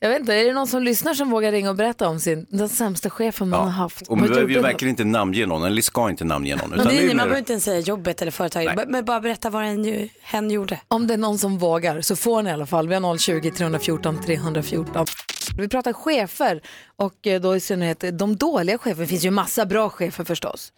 Jag 0.00 0.08
vet 0.08 0.20
inte, 0.20 0.34
är 0.34 0.44
det 0.44 0.52
någon 0.52 0.66
som 0.66 0.82
lyssnar 0.82 1.14
som 1.14 1.30
vågar 1.30 1.52
ringa 1.52 1.70
och 1.70 1.76
berätta 1.76 2.08
om 2.08 2.20
sin, 2.20 2.46
den 2.50 2.68
sämsta 2.68 3.10
chefen 3.10 3.48
man 3.48 3.60
har 3.60 3.70
haft? 3.70 4.08
Och 4.08 4.24
vi 4.24 4.58
verkligen 4.58 4.90
inte 4.90 5.04
namnge 5.04 5.46
någon, 5.46 5.64
eller 5.64 5.82
ska 5.82 6.10
inte 6.10 6.24
namnge 6.24 6.56
någon. 6.56 6.70
Men 6.70 6.80
Utan 6.80 6.94
nej, 6.94 7.06
nej, 7.06 7.14
man 7.14 7.16
behöver 7.16 7.38
inte 7.38 7.52
ens 7.52 7.64
säga 7.64 7.80
jobbet 7.80 8.22
eller 8.22 8.32
företaget, 8.32 8.76
Nej. 8.76 8.84
men 8.88 9.04
bara 9.04 9.20
berätta 9.20 9.50
vad 9.50 9.64
den, 9.64 10.08
hen 10.22 10.50
gjorde. 10.50 10.80
Om 10.88 11.06
det 11.06 11.14
är 11.14 11.18
någon 11.18 11.38
som 11.38 11.58
vågar 11.58 12.00
så 12.00 12.16
får 12.16 12.42
ni 12.42 12.50
i 12.50 12.52
alla 12.52 12.66
fall. 12.66 12.88
Vi 12.88 12.94
har 12.94 13.18
020 13.18 13.50
314 13.50 14.20
314. 14.22 15.06
Vi 15.56 15.68
pratar 15.68 15.92
chefer 15.92 16.60
och 16.96 17.26
eh, 17.26 17.40
då 17.40 17.56
i 17.56 17.60
synnerhet 17.60 18.18
de 18.18 18.36
dåliga 18.36 18.78
chefer. 18.78 19.00
Det 19.00 19.06
finns 19.06 19.24
ju 19.24 19.30
massa 19.30 19.66
bra 19.66 19.90
chefer 19.90 20.24
förstås. 20.24 20.72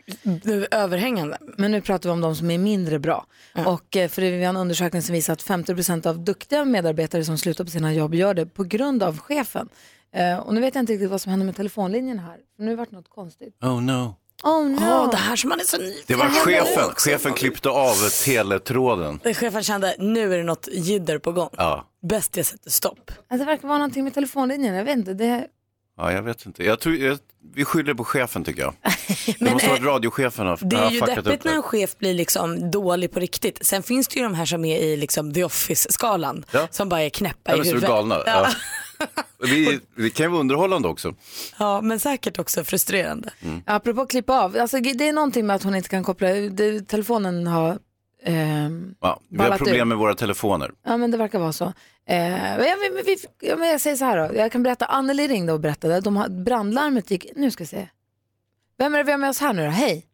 Överhängande. 0.71 1.39
Men 1.57 1.71
nu 1.71 1.81
pratar 1.81 2.09
vi 2.09 2.13
om 2.13 2.21
de 2.21 2.37
som 2.37 2.51
är 2.51 2.59
mindre 2.59 2.99
bra. 2.99 3.27
Och 3.67 3.97
eh, 3.97 4.09
för 4.09 4.23
det 4.23 4.31
vi 4.31 4.45
har 4.45 4.51
en 4.51 4.57
undersökning 4.57 5.03
som 5.03 5.13
visar 5.13 5.33
att 5.33 5.45
50% 5.45 6.07
av 6.07 6.25
duktiga 6.25 6.65
medarbetare 6.65 7.25
som 7.25 7.39
slutar 7.39 7.65
på 7.65 7.71
sina 7.71 7.93
jobb 7.93 8.15
gör 8.15 8.35
det 8.35 8.47
på 8.47 8.65
grund 8.65 9.03
av 9.03 9.10
chefen. 9.19 9.69
Eh, 10.15 10.39
Och 10.39 10.55
nu 10.55 10.61
vet 10.61 10.75
jag 10.75 10.83
inte 10.83 10.93
riktigt 10.93 11.11
vad 11.11 11.21
som 11.21 11.31
händer 11.31 11.47
med 11.47 11.57
telefonlinjen 11.57 12.19
här. 12.19 12.37
För 12.57 12.63
nu 12.63 12.65
har 12.65 12.71
det 12.71 12.77
varit 12.77 12.91
något 12.93 13.09
konstigt. 13.09 13.55
Oh 13.63 13.83
no. 13.83 14.15
Oh 14.43 14.65
no. 14.69 14.77
Åh, 14.81 15.11
det 15.11 15.17
här 15.17 15.37
som 15.37 15.49
man 15.49 15.61
är 15.61 15.65
så 15.65 15.77
nyfiken 15.79 16.05
Det 16.07 16.15
var 16.15 16.29
chefen. 16.29 16.95
Chefen 16.97 17.33
klippte 17.33 17.69
av 17.71 17.95
teletråden. 18.25 19.21
Chefen 19.35 19.63
kände, 19.63 19.95
nu 19.99 20.35
är 20.35 20.39
det 20.39 20.45
något 20.45 20.69
jidder 20.73 21.19
på 21.19 21.33
gång. 21.33 21.49
Ja. 21.57 21.87
Bäst 22.03 22.37
jag 22.37 22.47
sätter 22.47 22.71
stopp. 22.71 23.11
Alltså, 23.11 23.39
det 23.39 23.45
verkar 23.45 23.69
vara 23.69 23.79
någonting 23.79 24.05
med 24.05 24.15
telefonlinjen. 24.15 24.75
Jag 24.75 24.85
vet 24.85 24.97
inte. 24.99 25.15
Det... 25.15 25.47
ja, 25.97 26.13
jag 26.13 26.23
vet 26.23 26.47
inte. 26.47 26.65
Jag 26.65 26.81
tror, 26.81 26.97
jag, 26.97 27.19
vi 27.55 27.65
skyller 27.65 27.95
på 27.95 28.05
chefen 28.05 28.45
tycker 28.45 28.63
jag. 28.63 28.75
Det 29.39 29.51
måste 29.53 29.67
eh, 29.67 29.71
vara 29.73 29.79
att 29.81 29.87
radiochefen 29.87 30.47
har, 30.47 30.59
Det 30.63 30.77
är 30.77 30.91
ju 30.91 31.01
deppigt 31.01 31.45
när 31.45 31.55
en 31.55 31.63
chef 31.63 31.97
blir 31.99 32.15
liksom 32.15 32.71
dålig 32.71 33.11
på 33.13 33.21
riktigt. 33.21 33.67
Sen 33.67 33.83
finns 33.83 34.09
det 34.09 34.17
ju 34.17 34.23
de 34.23 34.35
här 34.35 34.45
som 34.45 34.65
är 34.65 34.79
i 34.79 34.97
liksom 34.97 35.35
the 35.35 35.45
office-skalan. 35.45 36.45
Ja. 36.51 36.69
Som 36.71 36.89
bara 36.89 37.03
är 37.03 37.11
knäppa 37.11 37.51
Ja, 37.51 37.55
i 37.55 37.57
men 37.57 37.65
så 37.65 37.71
är 37.71 37.75
huvudet. 37.75 37.89
galna. 37.91 38.23
Ja. 38.27 38.49
Ja. 39.01 39.47
Vi, 39.47 39.81
vi 39.97 40.11
kan 40.11 40.25
ju 40.27 40.31
vara 40.31 40.41
underhållande 40.41 40.89
också. 40.89 41.15
ja, 41.59 41.81
men 41.81 42.01
säkert 42.01 42.39
också 42.39 42.65
frustrerande. 42.65 43.31
Apropå 43.67 44.07
klippa 44.07 44.41
av. 44.45 44.57
Alltså, 44.57 44.81
det 44.81 45.09
är 45.09 45.13
någonting 45.13 45.47
med 45.47 45.57
att 45.57 45.63
hon 45.63 45.75
inte 45.75 45.89
kan 45.89 46.05
koppla. 46.05 46.29
Det, 46.29 46.81
telefonen 46.89 47.47
har... 47.47 47.79
ehm, 48.25 48.95
Ja, 49.01 49.21
vi 49.29 49.39
har 49.43 49.59
problem 49.59 49.81
ur. 49.81 49.85
med 49.85 49.99
våra 49.99 50.15
telefoner. 50.15 50.71
Ja, 50.87 50.97
men 50.97 51.11
det 51.11 51.17
verkar 51.19 51.39
vara 51.39 51.53
så. 51.53 51.65
Eh, 51.65 51.73
men 52.07 52.65
jag, 52.67 52.79
men 52.95 53.03
vi, 53.07 53.17
ja, 53.41 53.57
men 53.57 53.69
jag 53.69 53.81
säger 53.81 53.97
så 53.97 54.05
här 54.05 54.29
då. 54.29 54.35
Jag 54.37 54.53
kan 54.53 54.63
berätta. 54.63 54.85
Anneli 54.87 55.29
ringde 55.29 55.53
och 55.53 55.61
berättade. 55.61 56.01
De 56.01 56.17
har, 56.17 56.29
brandlarmet 56.29 57.11
gick... 57.11 57.27
Nu 57.37 57.51
ska 57.51 57.65
vi 57.65 57.69
se. 57.69 57.89
Vem 58.79 58.95
är 58.95 58.99
det 58.99 59.05
vi 59.05 59.11
har 59.13 59.19
med 59.19 59.31
oss 59.31 59.41
här 59.41 59.53
nu 59.53 59.65
då? 59.65 59.71
Hej. 59.71 60.07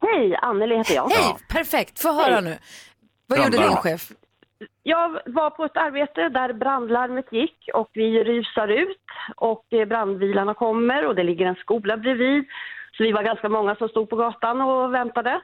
Hej, 0.00 0.36
Anneli 0.42 0.76
heter 0.76 0.94
jag. 0.94 1.08
Hej, 1.08 1.34
perfekt. 1.48 1.98
Få 2.00 2.12
höra 2.12 2.40
nu. 2.40 2.58
Vad 3.26 3.38
gjorde 3.38 3.58
din 3.58 3.76
chef? 3.76 4.12
Jag 4.82 5.20
var 5.26 5.50
på 5.50 5.64
ett 5.64 5.76
arbete 5.76 6.28
där 6.28 6.52
brandlarmet 6.52 7.32
gick 7.32 7.68
och 7.74 7.90
vi 7.92 8.24
rusar 8.24 8.68
ut 8.68 9.04
och 9.36 9.64
eh, 9.70 9.88
brandbilarna 9.88 10.54
kommer 10.54 11.06
och 11.06 11.14
det 11.14 11.22
ligger 11.22 11.46
en 11.46 11.54
skola 11.54 11.96
bredvid. 11.96 12.44
Så 12.96 13.02
vi 13.02 13.12
var 13.12 13.22
ganska 13.22 13.48
många 13.48 13.74
som 13.74 13.88
stod 13.88 14.10
på 14.10 14.16
gatan 14.16 14.60
och 14.60 14.94
väntade. 14.94 15.40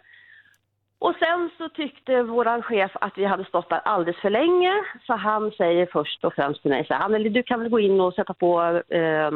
Och 0.99 1.15
sen 1.19 1.51
så 1.59 1.69
tyckte 1.69 2.23
våran 2.23 2.63
chef 2.63 2.93
att 3.01 3.19
vi 3.19 3.25
hade 3.25 3.45
stått 3.45 3.69
där 3.69 3.81
alldeles 3.85 4.21
för 4.21 4.31
länge 4.31 4.73
så 5.07 5.15
han 5.15 5.51
säger 5.51 5.87
först 5.93 6.25
och 6.25 6.35
främst 6.35 6.63
till 6.63 6.71
mig 6.71 6.87
så 6.87 6.95
här, 6.95 7.01
Anneli 7.01 7.29
du 7.29 7.43
kan 7.43 7.61
väl 7.61 7.69
gå 7.69 7.81
in 7.81 8.01
och 8.01 8.15
sätta 8.15 8.35
på 8.35 8.83
eh, 8.89 9.31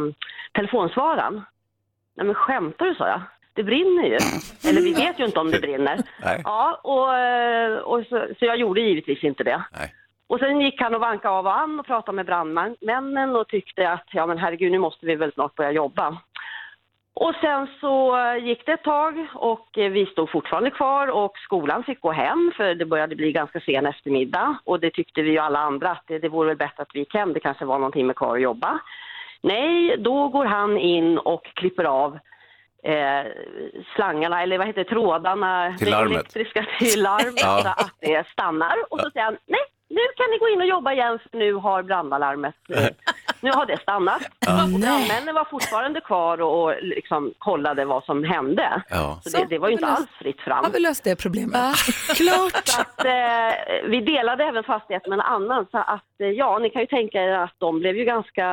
telefonsvararen? 0.53 1.43
Nej 2.15 2.27
men 2.27 2.35
skämtar 2.35 2.87
du 2.87 2.95
sa 2.95 3.09
jag. 3.09 3.21
Det 3.55 3.63
brinner 3.63 4.05
ju. 4.05 4.19
Eller 4.69 4.81
vi 4.81 4.95
vet 4.95 5.21
ju 5.21 5.25
inte 5.25 5.41
om 5.41 5.51
det 5.51 5.61
brinner. 5.61 5.99
Nej. 6.25 6.41
Ja, 6.45 6.81
och, 6.83 7.95
och 7.95 8.07
så, 8.07 8.27
så 8.39 8.45
jag 8.45 8.57
gjorde 8.57 8.81
givetvis 8.81 9.25
inte 9.25 9.45
det. 9.45 9.65
Nej. 9.79 9.95
Och 10.27 10.39
sen 10.39 10.61
gick 10.61 10.81
han 10.81 10.95
och 10.95 11.01
vankade 11.01 11.35
av 11.35 11.47
och 11.47 11.59
an 11.59 11.81
och 11.81 11.87
pratade 11.87 12.17
med 12.17 12.27
brandmännen 12.27 13.37
och 13.37 13.49
tyckte 13.49 13.91
att 13.91 14.07
ja 14.13 14.27
men 14.27 14.39
herregud 14.39 14.73
nu 14.73 14.79
måste 14.79 15.07
vi 15.07 15.15
väl 15.15 15.33
snart 15.33 15.55
börja 15.55 15.71
jobba. 15.71 16.19
Och 17.15 17.35
sen 17.41 17.69
så 17.81 18.17
gick 18.43 18.67
det 18.67 18.73
ett 18.73 18.83
tag 18.83 19.27
och 19.35 19.69
vi 19.75 20.07
stod 20.07 20.31
fortfarande 20.31 20.71
kvar 20.71 21.09
och 21.09 21.39
skolan 21.39 21.85
fick 21.85 22.01
gå 22.01 22.13
hem 22.13 22.53
för 22.57 22.75
det 22.75 22.87
började 22.87 23.17
bli 23.17 23.33
ganska 23.33 23.61
sen 23.61 23.87
eftermiddag 23.87 24.57
och 24.65 24.81
det 24.81 24.91
tyckte 24.91 25.23
vi 25.23 25.31
ju 25.31 25.39
alla 25.39 25.59
andra 25.59 25.91
att 25.91 26.05
det, 26.07 26.19
det 26.19 26.29
vore 26.29 26.49
väl 26.49 26.57
bättre 26.57 26.83
att 26.83 26.95
vi 26.95 26.99
gick 26.99 27.15
hem, 27.15 27.33
det 27.33 27.41
kanske 27.41 27.65
var 27.65 27.79
någonting 27.79 28.07
med 28.07 28.17
kvar 28.17 28.37
att 28.37 28.43
jobba. 28.43 28.81
Nej, 29.41 29.97
då 29.99 30.29
går 30.29 30.45
han 30.45 30.79
in 30.79 31.19
och 31.19 31.45
klipper 31.45 31.85
av 31.85 32.19
eh, 32.85 33.33
slangarna, 33.95 34.43
eller 34.43 34.59
vad 34.59 34.67
heter 34.67 34.85
trådarna, 34.85 35.75
Till 35.79 35.91
larmet. 35.91 36.13
elektriska 36.17 36.67
till 36.79 37.03
larmet 37.03 37.35
Ja. 37.43 37.61
så 37.63 37.69
att 37.69 37.95
det 38.01 38.27
stannar. 38.33 38.75
Och 38.91 39.01
så 39.01 39.11
säger 39.11 39.25
han, 39.25 39.37
nej, 39.47 39.61
nu 39.89 40.01
kan 40.17 40.27
ni 40.31 40.39
gå 40.39 40.49
in 40.49 40.61
och 40.61 40.67
jobba 40.67 40.93
igen 40.93 41.19
för 41.19 41.39
nu 41.39 41.53
har 41.55 41.83
brandalarmet, 41.83 42.55
eh, 42.77 42.87
nu 43.41 43.51
har 43.51 43.67
det 43.67 43.79
stannat. 43.83 44.23
Och 44.23 44.81
brandmännen 44.81 45.35
var 45.35 45.45
fortfarande 45.51 46.01
kvar 46.01 46.41
och, 46.41 46.63
och 46.65 46.75
liksom 46.83 47.33
kollade 47.39 47.85
vad 47.85 48.05
som 48.05 48.25
hände. 48.25 48.83
Ja. 48.91 49.21
Så 49.23 49.39
det, 49.39 49.47
det 49.49 49.59
var 49.59 49.69
ju 49.69 49.73
inte 49.73 49.85
Så, 49.87 49.91
alls 49.93 50.09
fritt 50.19 50.41
fram. 50.41 50.65
Har 50.65 50.73
vi 50.73 50.81
löst 50.81 51.05
det 51.05 51.23
problemet? 51.23 51.75
Klart. 52.17 52.67
Så 52.69 52.81
att, 52.81 53.05
eh, 53.05 53.89
vi 53.89 54.01
delade 54.01 54.45
även 54.45 54.65
fastigheten 54.65 55.11
med 55.11 55.19
en 55.19 55.25
annan 55.27 55.67
så 55.71 55.79
att 55.79 56.21
eh, 56.21 56.29
ja, 56.29 56.59
ni 56.59 56.71
kan 56.71 56.81
ju 56.83 56.87
tänka 56.87 57.23
er 57.23 57.33
att 57.33 57.55
de 57.59 57.79
blev 57.81 57.97
ju 57.97 58.05
ganska 58.05 58.47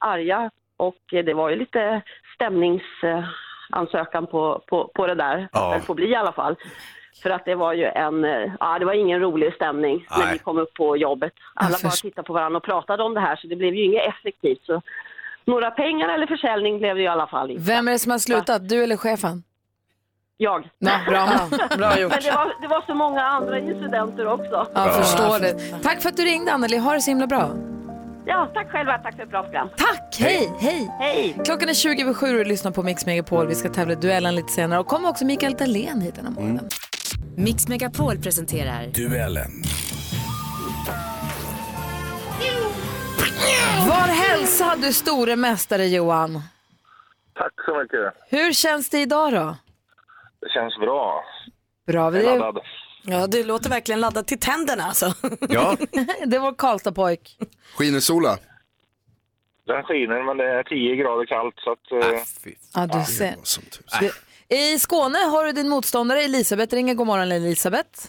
arga 0.00 0.50
och 0.76 0.96
det 1.10 1.34
var 1.34 1.50
ju 1.50 1.56
lite 1.56 2.02
stämningsansökan 3.66 4.26
på, 4.26 4.62
på, 4.66 4.90
på 4.94 5.06
det 5.06 5.14
där. 5.14 5.48
Ja. 5.52 5.74
Det 5.74 5.80
får 5.80 5.94
bli 5.94 6.06
i 6.06 6.14
alla 6.14 6.32
fall. 6.32 6.56
För 7.22 7.30
att 7.30 7.44
det 7.44 7.54
var 7.54 7.72
ju 7.72 7.84
en, 7.84 8.24
eh, 8.24 8.52
ja 8.60 8.78
det 8.78 8.84
var 8.84 8.92
ingen 8.92 9.20
rolig 9.20 9.54
stämning 9.54 10.06
när 10.10 10.24
Nej. 10.24 10.32
vi 10.32 10.38
kom 10.38 10.58
upp 10.58 10.74
på 10.74 10.96
jobbet. 10.96 11.32
Alla 11.54 11.70
Jag 11.70 11.80
bara 11.82 11.90
tittade 11.90 12.26
på 12.26 12.32
varandra 12.32 12.56
och 12.56 12.64
pratade 12.64 13.02
om 13.02 13.14
det 13.14 13.20
här 13.20 13.36
så 13.36 13.46
det 13.46 13.56
blev 13.56 13.74
ju 13.74 13.84
inget 13.84 14.08
effektivt. 14.08 14.62
Så 14.62 14.82
några 15.44 15.70
pengar 15.70 16.08
eller 16.08 16.26
försäljning 16.26 16.78
blev 16.78 16.96
det 16.96 17.02
i 17.02 17.06
alla 17.06 17.26
fall 17.26 17.50
inte. 17.50 17.62
Vem 17.62 17.88
är 17.88 17.92
det 17.92 17.98
som 17.98 18.10
har 18.10 18.18
slutat? 18.18 18.68
Du 18.68 18.82
eller 18.84 18.96
chefen? 18.96 19.42
Jag. 20.36 20.68
Ja, 20.78 21.00
bra. 21.08 21.26
bra 21.76 22.00
gjort. 22.00 22.12
Men 22.12 22.22
det 22.22 22.32
var, 22.32 22.52
det 22.60 22.68
var 22.68 22.82
så 22.86 22.94
många 22.94 23.22
andra 23.22 23.58
incidenter 23.58 24.26
också. 24.26 24.66
Ja, 24.74 24.88
förstår 24.88 25.40
det. 25.40 25.82
Tack 25.82 26.02
för 26.02 26.08
att 26.08 26.16
du 26.16 26.22
ringde 26.22 26.52
Anneli. 26.52 26.78
Ha 26.78 26.92
det 26.92 27.00
så 27.00 27.10
himla 27.10 27.26
bra. 27.26 27.50
Ja, 28.28 28.50
tack 28.54 28.70
själva. 28.70 28.98
Tack 28.98 29.16
för 29.16 29.22
ett 29.22 29.28
bra 29.30 29.42
program. 29.42 29.68
Tack, 29.76 30.16
hej, 30.18 30.52
hej. 30.60 30.90
Hej. 30.98 31.36
Klockan 31.44 31.68
är 31.68 31.74
20 31.74 32.02
över 32.02 32.14
sju 32.14 32.26
och 32.26 32.32
du 32.38 32.44
lyssnar 32.44 32.70
på 32.70 32.82
Mix 32.82 33.06
Megapol. 33.06 33.46
Vi 33.46 33.54
ska 33.54 33.68
tävla 33.68 33.92
i 33.92 33.96
duellen 33.96 34.34
lite 34.34 34.48
senare 34.52 34.80
och 34.80 34.86
kommer 34.86 35.08
också 35.08 35.24
Mikael 35.24 35.52
Dahlén 35.54 36.00
hit 36.00 36.14
den 36.14 36.24
här 36.26 36.32
morgonen. 36.32 36.68
Mix 37.36 37.68
Megapol 37.68 38.18
presenterar 38.18 38.86
Duellen. 38.86 39.50
Var 43.88 44.06
hälsad 44.28 44.80
du 44.80 44.92
store 44.92 45.36
mästare 45.36 45.86
Johan. 45.86 46.42
Tack 47.34 47.52
så 47.66 47.78
mycket. 47.82 48.14
Hur 48.30 48.52
känns 48.52 48.90
det 48.90 48.98
idag 49.00 49.32
då? 49.32 49.56
Det 50.40 50.48
känns 50.54 50.76
bra. 50.78 51.24
Bra, 51.86 52.10
vi 52.10 52.26
är. 52.26 52.52
Ja, 53.06 53.26
det 53.26 53.44
låter 53.44 53.70
verkligen 53.70 54.00
laddat 54.00 54.26
till 54.26 54.38
tänderna 54.40 54.82
alltså. 54.84 55.14
Ja, 55.48 55.76
det 56.26 56.38
var 56.38 56.52
Karlstad-pojk. 56.52 57.38
Skiner 57.76 58.00
sola? 58.00 58.38
Den 59.66 59.82
skiner 59.82 60.22
men 60.26 60.36
det 60.36 60.44
är 60.44 60.62
10 60.62 60.96
grader 60.96 61.26
kallt 61.26 61.54
så 61.58 61.72
att... 61.72 61.92
eh, 62.14 62.20
Ja, 62.74 62.86
du 62.86 63.04
ser. 63.12 63.34
Du, 64.00 64.10
I 64.56 64.78
Skåne 64.78 65.18
har 65.18 65.44
du 65.44 65.52
din 65.52 65.68
motståndare 65.68 66.22
Elisabeth 66.22 66.74
ringer. 66.74 66.94
God 66.94 67.06
morgon 67.06 67.32
Elisabeth. 67.32 68.00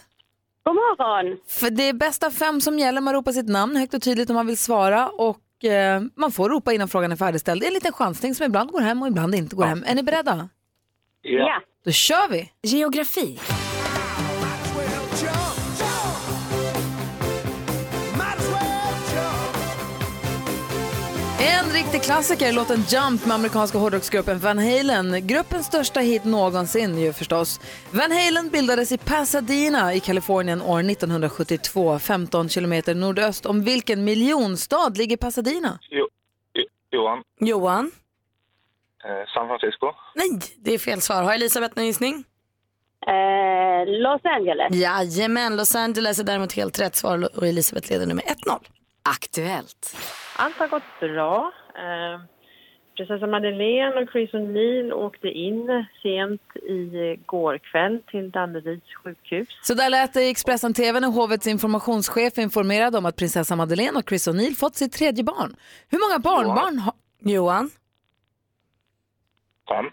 God 0.64 0.74
morgon. 0.74 1.38
För 1.48 1.70
det 1.70 1.82
är 1.82 1.92
bästa 1.92 2.30
fem 2.30 2.60
som 2.60 2.78
gäller. 2.78 3.00
Man 3.00 3.14
ropar 3.14 3.32
sitt 3.32 3.48
namn 3.48 3.76
högt 3.76 3.94
och 3.94 4.02
tydligt 4.02 4.30
om 4.30 4.34
man 4.36 4.46
vill 4.46 4.58
svara. 4.58 5.08
Och 5.08 5.64
eh, 5.64 6.02
man 6.14 6.32
får 6.32 6.48
ropa 6.50 6.72
innan 6.72 6.88
frågan 6.88 7.12
är 7.12 7.16
färdigställd. 7.16 7.60
Det 7.60 7.66
är 7.66 7.68
en 7.68 7.74
liten 7.74 7.92
chansning 7.92 8.34
som 8.34 8.46
ibland 8.46 8.70
går 8.70 8.80
hem 8.80 9.02
och 9.02 9.08
ibland 9.08 9.34
inte 9.34 9.56
går 9.56 9.64
hem. 9.64 9.84
Är 9.86 9.94
ni 9.94 10.02
beredda? 10.02 10.48
Ja. 11.22 11.62
Då 11.84 11.90
kör 11.90 12.28
vi! 12.28 12.52
geografi, 12.62 13.38
En 21.48 21.70
riktig 21.72 22.02
klassiker, 22.02 22.52
låten 22.52 22.82
Jump 22.88 23.26
med 23.26 23.34
amerikanska 23.34 23.78
hårdrocksgruppen 23.78 24.38
Van 24.38 24.58
Halen. 24.58 25.26
Gruppens 25.26 25.66
största 25.66 26.00
hit 26.00 26.24
någonsin 26.24 26.98
ju 26.98 27.12
förstås. 27.12 27.60
Van 27.90 28.12
Halen 28.12 28.48
bildades 28.48 28.92
i 28.92 28.98
Pasadena 28.98 29.94
i 29.94 30.00
Kalifornien 30.00 30.62
år 30.62 30.80
1972, 30.90 31.98
15 31.98 32.48
kilometer 32.48 32.94
nordöst. 32.94 33.46
Om 33.46 33.64
vilken 33.64 34.04
miljonstad 34.04 34.88
ligger 34.98 35.16
Pasadena? 35.16 35.78
jo, 35.90 36.08
jo, 36.54 36.64
Johan, 36.90 37.22
Johan? 37.40 37.90
eh, 39.04 39.26
San 39.34 39.46
Francisco. 39.48 39.86
Nej, 40.14 40.40
det 40.58 40.74
är 40.74 40.78
fel 40.78 41.00
svar. 41.00 41.22
Har 41.22 41.32
Elisabeth 41.34 41.76
någon 41.76 41.86
gissning? 41.86 42.24
Eh, 43.06 43.86
Los 43.86 44.20
Angeles. 44.24 44.74
Jajamän, 44.74 45.56
Los 45.56 45.74
Angeles 45.74 46.18
är 46.18 46.24
däremot 46.24 46.52
helt 46.52 46.80
rätt 46.80 46.96
svar 46.96 47.36
och 47.38 47.46
Elisabeth 47.46 47.90
leder 47.92 48.06
nu 48.06 48.14
med 48.14 48.24
1-0. 48.24 48.58
aktuellt, 49.02 49.96
Allt 50.40 50.56
har 50.56 50.68
gått 50.68 51.00
bra. 51.00 51.52
Eh, 51.74 52.20
prinsessa 52.96 53.26
Madeleine 53.26 54.00
och 54.00 54.08
Chris 54.12 54.30
O'Neill 54.30 54.92
åkte 54.92 55.28
in 55.28 55.86
sent 56.02 56.42
igår 56.68 57.58
kväll 57.58 58.02
till 58.10 58.30
Danderyds 58.30 58.94
sjukhus. 59.04 59.48
Så 59.62 59.74
där 59.74 59.90
lät 59.90 60.14
det 60.14 60.22
i 60.22 60.30
Expressen 60.30 60.74
TV 60.74 61.00
när 61.00 61.08
hovets 61.08 61.46
informationschef 61.46 62.38
informerade 62.38 62.98
om 62.98 63.06
att 63.06 63.16
prinsessa 63.16 63.56
Madeleine 63.56 63.98
och 63.98 64.08
Chris 64.08 64.28
O'Neill 64.28 64.54
fått 64.54 64.74
sitt 64.74 64.92
tredje 64.92 65.24
barn. 65.24 65.56
Hur 65.88 65.98
många 65.98 66.18
barnbarn 66.18 66.78
har... 66.78 66.94
Johan? 67.20 67.70
Fem. 69.68 69.86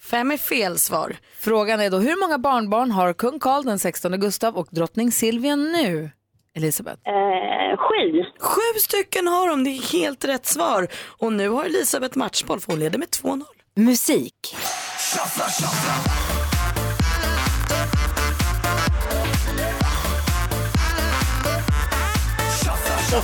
Fem 0.00 0.30
är 0.30 0.36
fel 0.36 0.78
svar. 0.78 1.16
Frågan 1.38 1.80
är 1.80 1.90
då 1.90 1.98
hur 1.98 2.20
många 2.20 2.38
barnbarn 2.38 2.90
har 2.90 3.12
kung 3.12 3.40
Carl 3.40 3.64
den 3.64 3.78
16 3.78 4.20
Gustav 4.20 4.56
och 4.56 4.68
drottning 4.70 5.12
Silvia 5.12 5.56
nu? 5.56 6.10
Elisabeth? 6.58 7.00
Eh, 7.08 7.76
sju. 7.76 8.24
Sju 8.40 8.78
stycken 8.80 9.26
har 9.26 9.48
de, 9.48 9.64
det 9.64 9.70
är 9.70 9.92
helt 9.92 10.24
rätt 10.24 10.46
svar. 10.46 10.88
Och 11.18 11.32
nu 11.32 11.48
har 11.48 11.64
Elisabeth 11.64 12.18
matchboll 12.18 12.60
för 12.60 12.72
hon 12.72 12.80
leder 12.80 12.98
med 12.98 13.08
2-0. 13.08 13.42
Musik. 13.76 14.56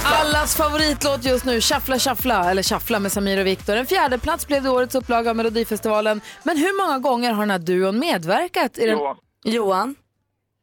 Allas 0.05 0.57
favoritlåt 0.57 1.25
just 1.25 1.45
nu, 1.45 1.61
Shuffla 1.61 1.99
Shuffla, 1.99 2.51
eller 2.51 2.63
Shuffla 2.63 2.99
med 2.99 3.13
Samir 3.13 3.41
och 3.41 3.47
Viktor. 3.47 3.77
En 3.77 3.87
fjärde 3.87 4.19
plats 4.19 4.47
blev 4.47 4.63
det 4.63 4.71
årets 4.71 4.95
upplaga 4.95 5.31
av 5.31 5.37
Melodifestivalen. 5.37 6.21
Men 6.43 6.57
hur 6.57 6.87
många 6.87 6.99
gånger 6.99 7.33
har 7.33 7.43
den 7.43 7.51
här 7.51 7.59
duon 7.59 7.99
medverkat? 7.99 8.79
I 8.79 8.87
den... 8.87 8.99
Johan. 8.99 9.17
Johan? 9.45 9.95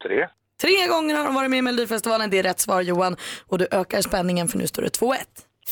Tre. 0.03 0.27
Tre 0.61 0.87
gånger 0.87 1.15
har 1.15 1.23
de 1.23 1.35
varit 1.35 1.49
med 1.49 1.57
i 1.57 1.61
Melodifestivalen. 1.61 2.29
Det 2.29 2.39
är 2.39 2.43
rätt 2.43 2.59
svar 2.59 2.81
Johan. 2.81 3.15
Och 3.47 3.57
du 3.57 3.67
ökar 3.71 4.01
spänningen 4.01 4.47
för 4.47 4.57
nu 4.57 4.67
står 4.67 4.81
det 4.81 4.99
2-1. 4.99 5.15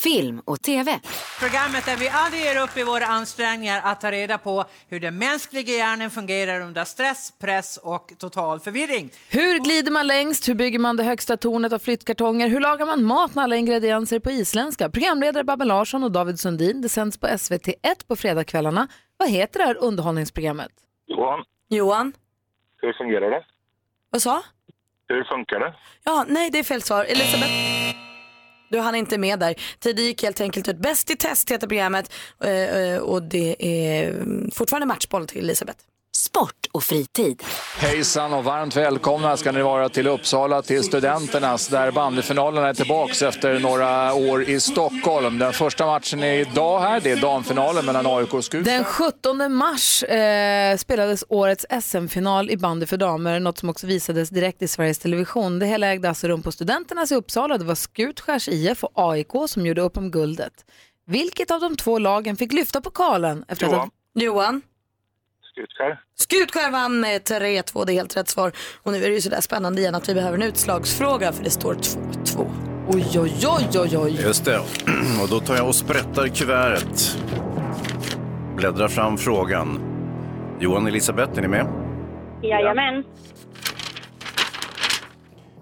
Film 0.04 0.42
och 0.46 0.62
TV. 0.62 1.00
Programmet 1.40 1.86
där 1.86 1.98
vi 1.98 2.10
aldrig 2.10 2.44
ger 2.44 2.62
upp 2.64 2.78
i 2.78 2.84
våra 2.84 3.06
ansträngningar 3.06 3.82
att 3.84 4.02
ta 4.02 4.12
reda 4.12 4.38
på 4.38 4.66
hur 4.88 5.00
den 5.00 5.18
mänskliga 5.18 5.78
hjärnan 5.78 6.10
fungerar 6.10 6.62
under 6.62 6.84
stress, 6.84 7.34
press 7.40 7.78
och 7.78 8.14
total 8.18 8.60
förvirring. 8.60 9.10
Hur 9.30 9.60
glider 9.60 9.92
man 9.92 10.08
längst? 10.08 10.50
Hur 10.50 10.56
bygger 10.56 10.80
man 10.80 10.98
det 10.98 11.04
högsta 11.04 11.38
tornet 11.38 11.74
av 11.74 11.80
flyttkartonger? 11.80 12.48
Hur 12.48 12.60
lagar 12.60 12.86
man 12.86 13.04
mat 13.04 13.36
med 13.36 13.44
alla 13.44 13.56
ingredienser 13.56 14.20
på 14.20 14.32
isländska? 14.32 14.90
Programledare 14.90 15.44
Babben 15.44 15.68
Larsson 15.68 16.04
och 16.04 16.12
David 16.12 16.40
Sundin. 16.40 16.82
Det 16.82 16.90
sänds 16.90 17.18
på 17.20 17.28
SVT1 17.28 18.08
på 18.08 18.16
fredagskvällarna. 18.16 18.88
Vad 19.18 19.30
heter 19.30 19.60
det 19.60 19.66
här 19.66 19.78
underhållningsprogrammet? 19.78 20.72
Johan, 21.08 21.44
Johan? 21.70 22.14
hur 22.82 22.94
fungerar 22.94 23.32
det? 23.32 23.44
Vad 24.10 24.22
sa? 24.22 24.44
Hur 25.10 25.24
funkar 25.24 25.60
det? 25.60 25.76
Ja, 26.04 26.26
nej 26.28 26.50
det 26.50 26.60
är 26.60 26.64
fel 26.64 26.82
svar. 26.82 27.04
Elisabeth? 27.06 27.52
Du 28.70 28.80
hann 28.80 28.96
inte 28.96 29.18
med 29.18 29.40
där. 29.40 29.56
Tiden 29.80 30.06
gick 30.06 30.24
helt 30.24 30.42
enkelt 30.42 30.68
ut. 30.68 30.78
Bäst 30.78 31.10
i 31.12 31.16
test 31.16 31.52
heter 31.52 31.68
programmet 31.68 32.14
eh, 32.44 32.80
eh, 32.80 33.00
och 33.00 33.24
det 33.24 33.56
är 33.60 34.14
fortfarande 34.54 34.86
matchboll 34.88 35.28
till 35.28 35.44
Elisabeth. 35.44 35.80
Sport 36.26 36.68
och 36.72 36.84
fritid. 36.84 37.44
Hejsan 37.78 38.34
och 38.34 38.44
varmt 38.44 38.76
välkomna 38.76 39.38
ska 39.38 39.52
ni 39.52 39.62
vara 39.62 39.90
till 39.90 40.08
Uppsala, 40.08 40.62
till 40.62 40.84
Studenternas 40.84 41.68
där 41.68 41.92
bandyfinalerna 41.92 42.68
är 42.68 42.74
tillbaks 42.74 43.22
efter 43.22 43.60
några 43.60 44.14
år 44.14 44.44
i 44.44 44.60
Stockholm. 44.60 45.38
Den 45.38 45.54
första 45.54 45.86
matchen 45.86 46.24
är 46.24 46.34
idag 46.40 46.80
här, 46.80 47.00
det 47.02 47.12
är 47.12 47.22
damfinalen 47.22 47.86
mellan 47.86 48.06
AIK 48.08 48.34
och 48.34 48.44
Skutskär. 48.46 48.74
Den 48.74 48.84
17 48.84 49.54
mars 49.54 50.04
eh, 50.04 50.78
spelades 50.78 51.24
årets 51.30 51.66
SM-final 51.82 52.50
i 52.50 52.58
bandy 52.58 52.86
för 52.86 52.98
damer, 52.98 53.40
något 53.40 53.58
som 53.58 53.70
också 53.70 53.88
visades 53.88 54.30
direkt 54.30 54.62
i 54.62 54.68
Sveriges 54.68 55.00
Television. 55.00 55.60
Det 55.60 55.66
hela 55.66 55.88
ägde 55.88 56.10
alltså 56.10 56.28
rum 56.28 56.42
på 56.44 56.52
Studenternas 56.52 57.12
i 57.12 57.16
Uppsala. 57.16 57.58
Det 57.58 57.66
var 57.66 57.76
Skutskärs 57.76 58.48
IF 58.48 58.84
och 58.84 58.92
AIK 58.96 59.32
som 59.48 59.66
gjorde 59.66 59.82
upp 59.82 59.98
om 59.98 60.12
guldet. 60.12 60.54
Vilket 61.08 61.52
av 61.52 61.62
de 61.62 61.76
två 61.76 62.00
lagen 62.00 62.38
fick 62.38 62.54
lyfta 62.54 62.82
pokalen? 62.82 63.46
Efter 63.48 63.66
att 63.66 63.72
ha- 63.74 63.90
Johan. 64.20 64.62
Skutskär. 65.60 66.00
Skutskär 66.16 66.72
vann 66.72 67.00
med 67.00 67.22
3-2, 67.22 67.86
det 67.86 67.92
är 67.92 67.94
helt 67.94 68.18
rätt 68.18 68.28
svar. 68.28 68.52
Och 68.84 68.92
nu 68.92 68.98
är 68.98 69.10
det 69.10 69.16
ju 69.16 69.22
sådär 69.22 69.42
spännande 69.42 69.82
igen 69.82 69.96
att 69.96 70.10
vi 70.10 70.14
behöver 70.14 70.38
en 70.38 70.44
utslagsfråga 70.44 71.32
för 71.32 71.44
det 71.44 71.50
står 71.50 71.74
2-2. 71.74 72.52
Oj, 72.88 73.20
oj, 73.20 73.34
oj, 73.48 73.80
oj, 73.80 73.98
oj. 73.98 74.22
Just 74.22 74.46
det. 74.46 74.60
Och 75.24 75.30
då 75.30 75.40
tar 75.40 75.56
jag 75.56 75.68
och 75.68 75.76
sprättar 75.76 76.28
kuvertet. 76.28 77.18
Bläddrar 78.56 78.88
fram 78.88 79.18
frågan. 79.18 79.80
Johan 80.60 80.84
och 80.84 80.90
Elisabeth, 80.90 81.38
är 81.38 81.42
ni 81.42 81.48
med? 81.48 81.68
Jajamän. 82.44 83.04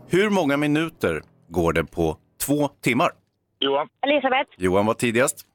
Hur 0.09 0.29
många 0.29 0.57
minuter 0.57 1.21
går 1.47 1.73
det 1.73 1.85
på 1.85 2.17
två 2.45 2.67
timmar? 2.67 3.09
Johan, 3.59 3.87
Elisabeth. 4.07 4.49
Johan 4.57 4.85
var 4.85 4.93
tidigast. 4.93 5.45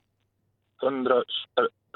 100, 0.82 1.14
eh, 1.14 1.22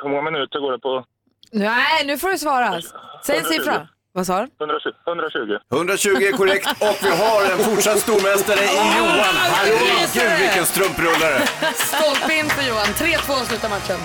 hur 0.02 0.08
många 0.08 0.22
minuter 0.22 0.60
går 0.60 0.72
det 0.72 0.78
på? 0.78 1.04
Nej, 1.52 2.04
nu 2.06 2.18
får 2.18 2.30
du 2.30 2.38
svara. 2.38 2.80
Säg 3.26 3.38
en 3.38 3.44
siffra. 3.44 3.88
Vad 4.12 4.26
sa 4.26 4.40
du? 4.40 4.48
120. 4.60 4.88
120. 5.06 5.58
120 5.72 6.08
är 6.08 6.32
korrekt 6.32 6.68
och 6.78 6.96
vi 7.02 7.10
har 7.10 7.52
en 7.52 7.58
fortsatt 7.58 7.98
stormästare 7.98 8.60
i 8.60 8.76
Johan. 8.98 9.34
Herregud 9.36 10.40
vilken 10.40 10.66
strumprullare. 10.66 11.46
Stolpe 11.74 12.34
in 12.34 12.48
för 12.48 12.68
Johan. 12.68 12.86
3-2 12.86 13.44
slutar 13.44 13.68
matchen. 13.68 13.96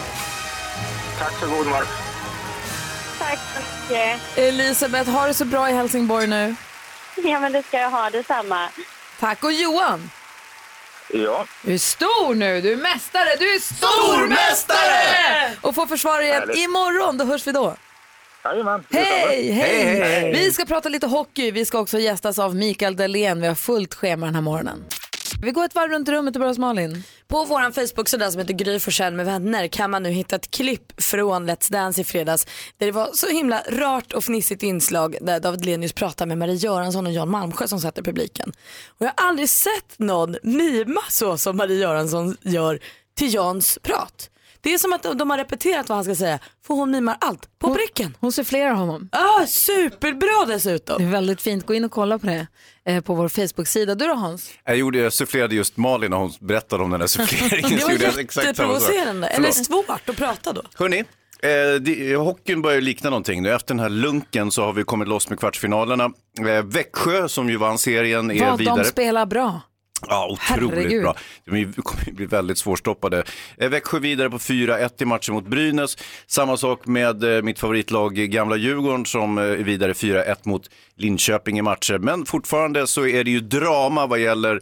Tack 1.19 1.33
för 1.39 1.47
god 1.47 1.67
match. 1.67 1.87
Tack 3.19 3.39
så 3.55 3.61
mycket. 3.61 4.37
Elisabeth, 4.37 5.09
har 5.09 5.27
det 5.27 5.33
så 5.33 5.45
bra 5.45 5.69
i 5.69 5.73
Helsingborg 5.73 6.27
nu? 6.27 6.55
Ja, 7.15 7.39
men 7.39 7.51
det 7.51 7.63
ska 7.63 7.79
jag 7.79 7.89
ha 7.89 8.09
detsamma. 8.09 8.69
Tack. 9.19 9.43
Och 9.43 9.53
Johan, 9.53 10.09
Ja, 11.13 11.45
du 11.61 11.73
är 11.73 11.77
stor 11.77 12.35
nu. 12.35 12.61
Du 12.61 12.71
är 12.73 12.77
mästare. 12.77 13.35
Du 13.39 13.55
är 13.55 13.59
stormästare! 13.59 15.51
Och 15.61 15.75
får 15.75 15.87
försvara 15.87 16.23
igen 16.23 16.39
Härligt. 16.39 16.57
imorgon. 16.57 17.17
Då 17.17 17.25
hörs 17.25 17.47
vi 17.47 17.51
då. 17.51 17.75
jajamän. 18.43 18.83
Hej, 18.89 19.05
hej! 19.05 19.51
Hej, 19.51 19.99
hej. 19.99 20.31
Vi 20.33 20.51
ska 20.51 20.65
prata 20.65 20.89
lite 20.89 21.07
hockey. 21.07 21.51
Vi 21.51 21.65
ska 21.65 21.79
också 21.79 21.99
gästas 21.99 22.39
av 22.39 22.55
Mikael 22.55 22.95
Dahlén. 22.95 23.41
Vi 23.41 23.47
har 23.47 23.55
fullt 23.55 23.93
schema 23.93 24.25
den 24.25 24.35
här 24.35 24.41
morgonen. 24.41 24.83
Vi 25.43 25.51
går 25.51 25.65
ett 25.65 25.75
varv 25.75 25.91
runt 25.91 26.09
rummet 26.09 26.35
och 26.35 26.39
börjar 26.39 26.49
hos 26.51 26.57
Malin. 26.57 27.03
På 27.27 27.45
vår 27.45 27.71
Facebook-sida 27.71 28.31
som 28.31 28.39
heter 28.39 28.53
Gry 28.53 28.79
Forssell 28.79 29.13
med 29.13 29.25
vänner 29.25 29.67
kan 29.67 29.91
man 29.91 30.03
nu 30.03 30.09
hitta 30.09 30.35
ett 30.35 30.51
klipp 30.51 31.01
från 31.01 31.49
Let's 31.49 31.71
Dance 31.71 32.01
i 32.01 32.03
fredags 32.03 32.45
där 32.77 32.85
det 32.85 32.91
var 32.91 33.09
så 33.13 33.27
himla 33.27 33.61
rart 33.69 34.13
och 34.13 34.23
fnissigt 34.23 34.63
inslag 34.63 35.17
där 35.21 35.39
David 35.39 35.65
Lenius 35.65 35.93
pratar 35.93 36.25
med 36.25 36.37
Marie 36.37 36.55
Göransson 36.55 37.05
och 37.07 37.13
Jan 37.13 37.29
Malmsjö 37.29 37.67
som 37.67 37.79
satt 37.79 37.97
i 37.97 38.01
publiken. 38.01 38.51
Och 38.87 39.05
jag 39.05 39.11
har 39.17 39.27
aldrig 39.27 39.49
sett 39.49 39.99
någon 39.99 40.35
mima 40.43 41.01
så 41.09 41.37
som 41.37 41.57
Marie 41.57 41.77
Göransson 41.79 42.37
gör 42.41 42.79
till 43.17 43.33
Jans 43.33 43.79
prat. 43.81 44.29
Det 44.61 44.73
är 44.73 44.77
som 44.77 44.93
att 44.93 45.03
de 45.03 45.29
har 45.29 45.37
repeterat 45.37 45.89
vad 45.89 45.95
han 45.95 46.05
ska 46.05 46.15
säga 46.15 46.39
för 46.67 46.73
hon 46.73 46.91
mimar 46.91 47.17
allt 47.19 47.59
på 47.59 47.75
pricken. 47.75 48.17
Hon 48.19 48.31
sufflerar 48.31 48.73
honom. 48.73 49.09
Ah, 49.11 49.45
superbra 49.45 50.45
Det 50.47 50.53
dessutom. 50.53 51.03
är 51.07 51.11
väldigt 51.11 51.41
fint. 51.41 51.65
Gå 51.65 51.73
in 51.73 51.83
och 51.85 51.91
kolla 51.91 52.19
på 52.19 52.27
det 52.27 52.47
på 53.03 53.13
vår 53.13 53.29
Facebook-sida. 53.29 53.95
Du 53.95 54.07
då 54.07 54.13
Hans? 54.13 54.51
Jag, 54.65 54.77
gjorde, 54.77 54.97
jag 54.97 55.13
sufflerade 55.13 55.55
just 55.55 55.77
Malin 55.77 56.11
när 56.11 56.17
hon 56.17 56.31
berättade 56.39 56.83
om 56.83 56.89
den 56.91 56.99
där 56.99 57.07
suffleringen. 57.07 57.79
Det 57.87 58.07
var 58.07 58.43
jätteprovocerande. 58.45 59.27
Eller 59.27 59.51
svårt 59.51 60.09
att 60.09 60.15
prata 60.17 60.53
då. 60.53 60.61
Hörni, 60.75 60.99
eh, 60.99 61.05
det, 61.81 62.15
hockeyn 62.15 62.61
börjar 62.61 62.81
likna 62.81 63.09
någonting 63.09 63.43
nu. 63.43 63.51
Efter 63.53 63.67
den 63.73 63.79
här 63.79 63.89
lunken 63.89 64.51
så 64.51 64.63
har 64.65 64.73
vi 64.73 64.83
kommit 64.83 65.07
loss 65.07 65.29
med 65.29 65.39
kvartsfinalerna. 65.39 66.11
Eh, 66.39 66.63
Växjö 66.63 67.27
som 67.29 67.49
ju 67.49 67.57
vann 67.57 67.77
serien 67.77 68.31
är 68.31 68.49
Vad 68.49 68.59
vidare. 68.59 68.83
de 68.83 68.89
spelar 68.89 69.25
bra. 69.25 69.61
Ja, 70.09 70.27
otroligt 70.31 70.75
Herregud. 70.77 71.01
bra. 71.03 71.15
De 71.45 71.73
kommer 71.81 72.11
bli 72.11 72.25
väldigt 72.25 72.57
svårstoppade. 72.57 73.23
Eh, 73.57 73.69
Växjö 73.69 73.99
vidare 73.99 74.29
på 74.29 74.37
4-1 74.39 74.89
i 75.01 75.05
matchen 75.05 75.33
mot 75.33 75.47
Brynäs. 75.47 75.97
Samma 76.27 76.57
sak 76.57 76.85
med 76.87 77.23
eh, 77.37 77.41
mitt 77.41 77.59
favoritlag 77.59 78.19
eh, 78.19 78.25
Gamla 78.25 78.55
Djurgården 78.55 79.05
som 79.05 79.37
är 79.37 79.55
vidare 79.55 79.93
4-1 79.93 80.35
mot 80.43 80.69
Linköping 80.97 81.57
i 81.59 81.61
matcher. 81.61 81.97
Men 81.97 82.25
fortfarande 82.25 82.87
så 82.87 83.07
är 83.07 83.23
det 83.23 83.31
ju 83.31 83.39
drama 83.39 84.07
vad 84.07 84.19
gäller 84.19 84.61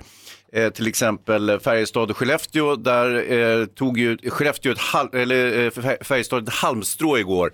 eh, 0.54 0.70
till 0.70 0.88
exempel 0.88 1.60
Färjestad 1.60 2.12
och 2.12 2.18
Skellefteå. 2.18 2.76
Där 2.76 3.32
eh, 3.60 3.66
tog 3.66 3.98
ju 4.00 4.18
Skellefteå 4.30 4.72
ett, 4.72 4.78
halv, 4.80 5.16
eller, 5.16 5.66
eh, 5.66 5.70
Fär- 5.72 6.04
Färjestad 6.04 6.48
ett 6.48 6.54
halmstrå 6.54 7.18
igår. 7.18 7.54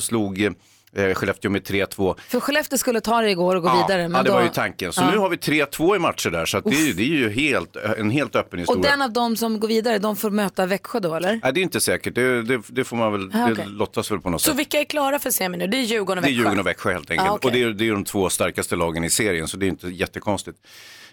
Slog 0.00 0.54
eh, 0.96 1.14
Skellefteå 1.14 1.50
med 1.50 1.62
3-2. 1.62 2.14
För 2.28 2.40
Skellefteå 2.40 2.78
skulle 2.78 3.00
ta 3.00 3.20
det 3.20 3.30
igår 3.30 3.56
och 3.56 3.62
gå 3.62 3.68
vidare. 3.82 4.02
Men 4.08 4.16
ja, 4.18 4.22
det 4.22 4.28
då... 4.28 4.34
var 4.34 4.42
ju 4.42 4.48
tanken. 4.48 4.92
Så 4.92 5.00
Ja. 5.02 5.10
nu 5.10 5.18
har 5.18 5.28
vi 5.28 5.36
3-2 5.36 5.96
i 5.96 5.98
matcher 5.98 6.30
där, 6.30 6.46
så 6.46 6.58
att 6.58 6.64
det, 6.64 6.70
är, 6.70 6.86
ju- 6.86 6.92
det 6.92 7.02
är 7.02 7.06
ju 7.06 7.30
helt, 7.30 7.76
en 7.76 8.10
helt 8.10 8.36
öppen 8.36 8.58
historia. 8.58 8.78
Och 8.80 8.86
den 8.86 9.02
av 9.02 9.12
dem 9.12 9.36
som 9.36 9.60
går 9.60 9.68
vidare, 9.68 9.98
de 9.98 10.16
får 10.16 10.30
möta 10.30 10.66
Växjö 10.66 11.00
då 11.00 11.14
eller? 11.14 11.40
Nej, 11.42 11.52
det 11.52 11.60
är 11.60 11.62
inte 11.62 11.80
säkert. 11.80 12.14
Det, 12.14 12.42
det, 12.42 12.60
det 12.68 12.84
får 12.84 12.96
man 12.96 13.12
väl, 13.12 13.30
Ah, 13.34 13.46
det 13.46 13.52
okej. 13.52 13.64
lottas 13.68 14.10
väl 14.10 14.20
på 14.20 14.30
något 14.30 14.40
Så 14.42 14.50
sätt. 14.50 14.58
vilka 14.58 14.80
är 14.80 14.84
klara 14.84 15.18
för 15.18 15.30
semi 15.30 15.56
nu? 15.58 15.66
Det 15.66 15.76
är 15.76 15.80
Djurgården 15.82 16.18
och 16.18 16.22
Det 16.22 16.28
är 16.28 16.30
Växjö. 16.30 16.38
Djurgården 16.38 16.60
och 16.60 16.66
Växjö 16.66 16.92
helt 16.92 17.10
enkelt. 17.10 17.30
Ah, 17.30 17.34
okej. 17.34 17.48
Och 17.48 17.52
det 17.52 17.62
är, 17.62 17.68
det 17.70 17.88
är 17.88 17.92
de 17.92 18.04
två 18.04 18.28
starkaste 18.30 18.76
lagen 18.76 19.04
i 19.04 19.10
serien, 19.10 19.48
så 19.48 19.56
det 19.56 19.66
är 19.66 19.68
inte 19.68 19.88
jättekonstigt. 19.88 20.58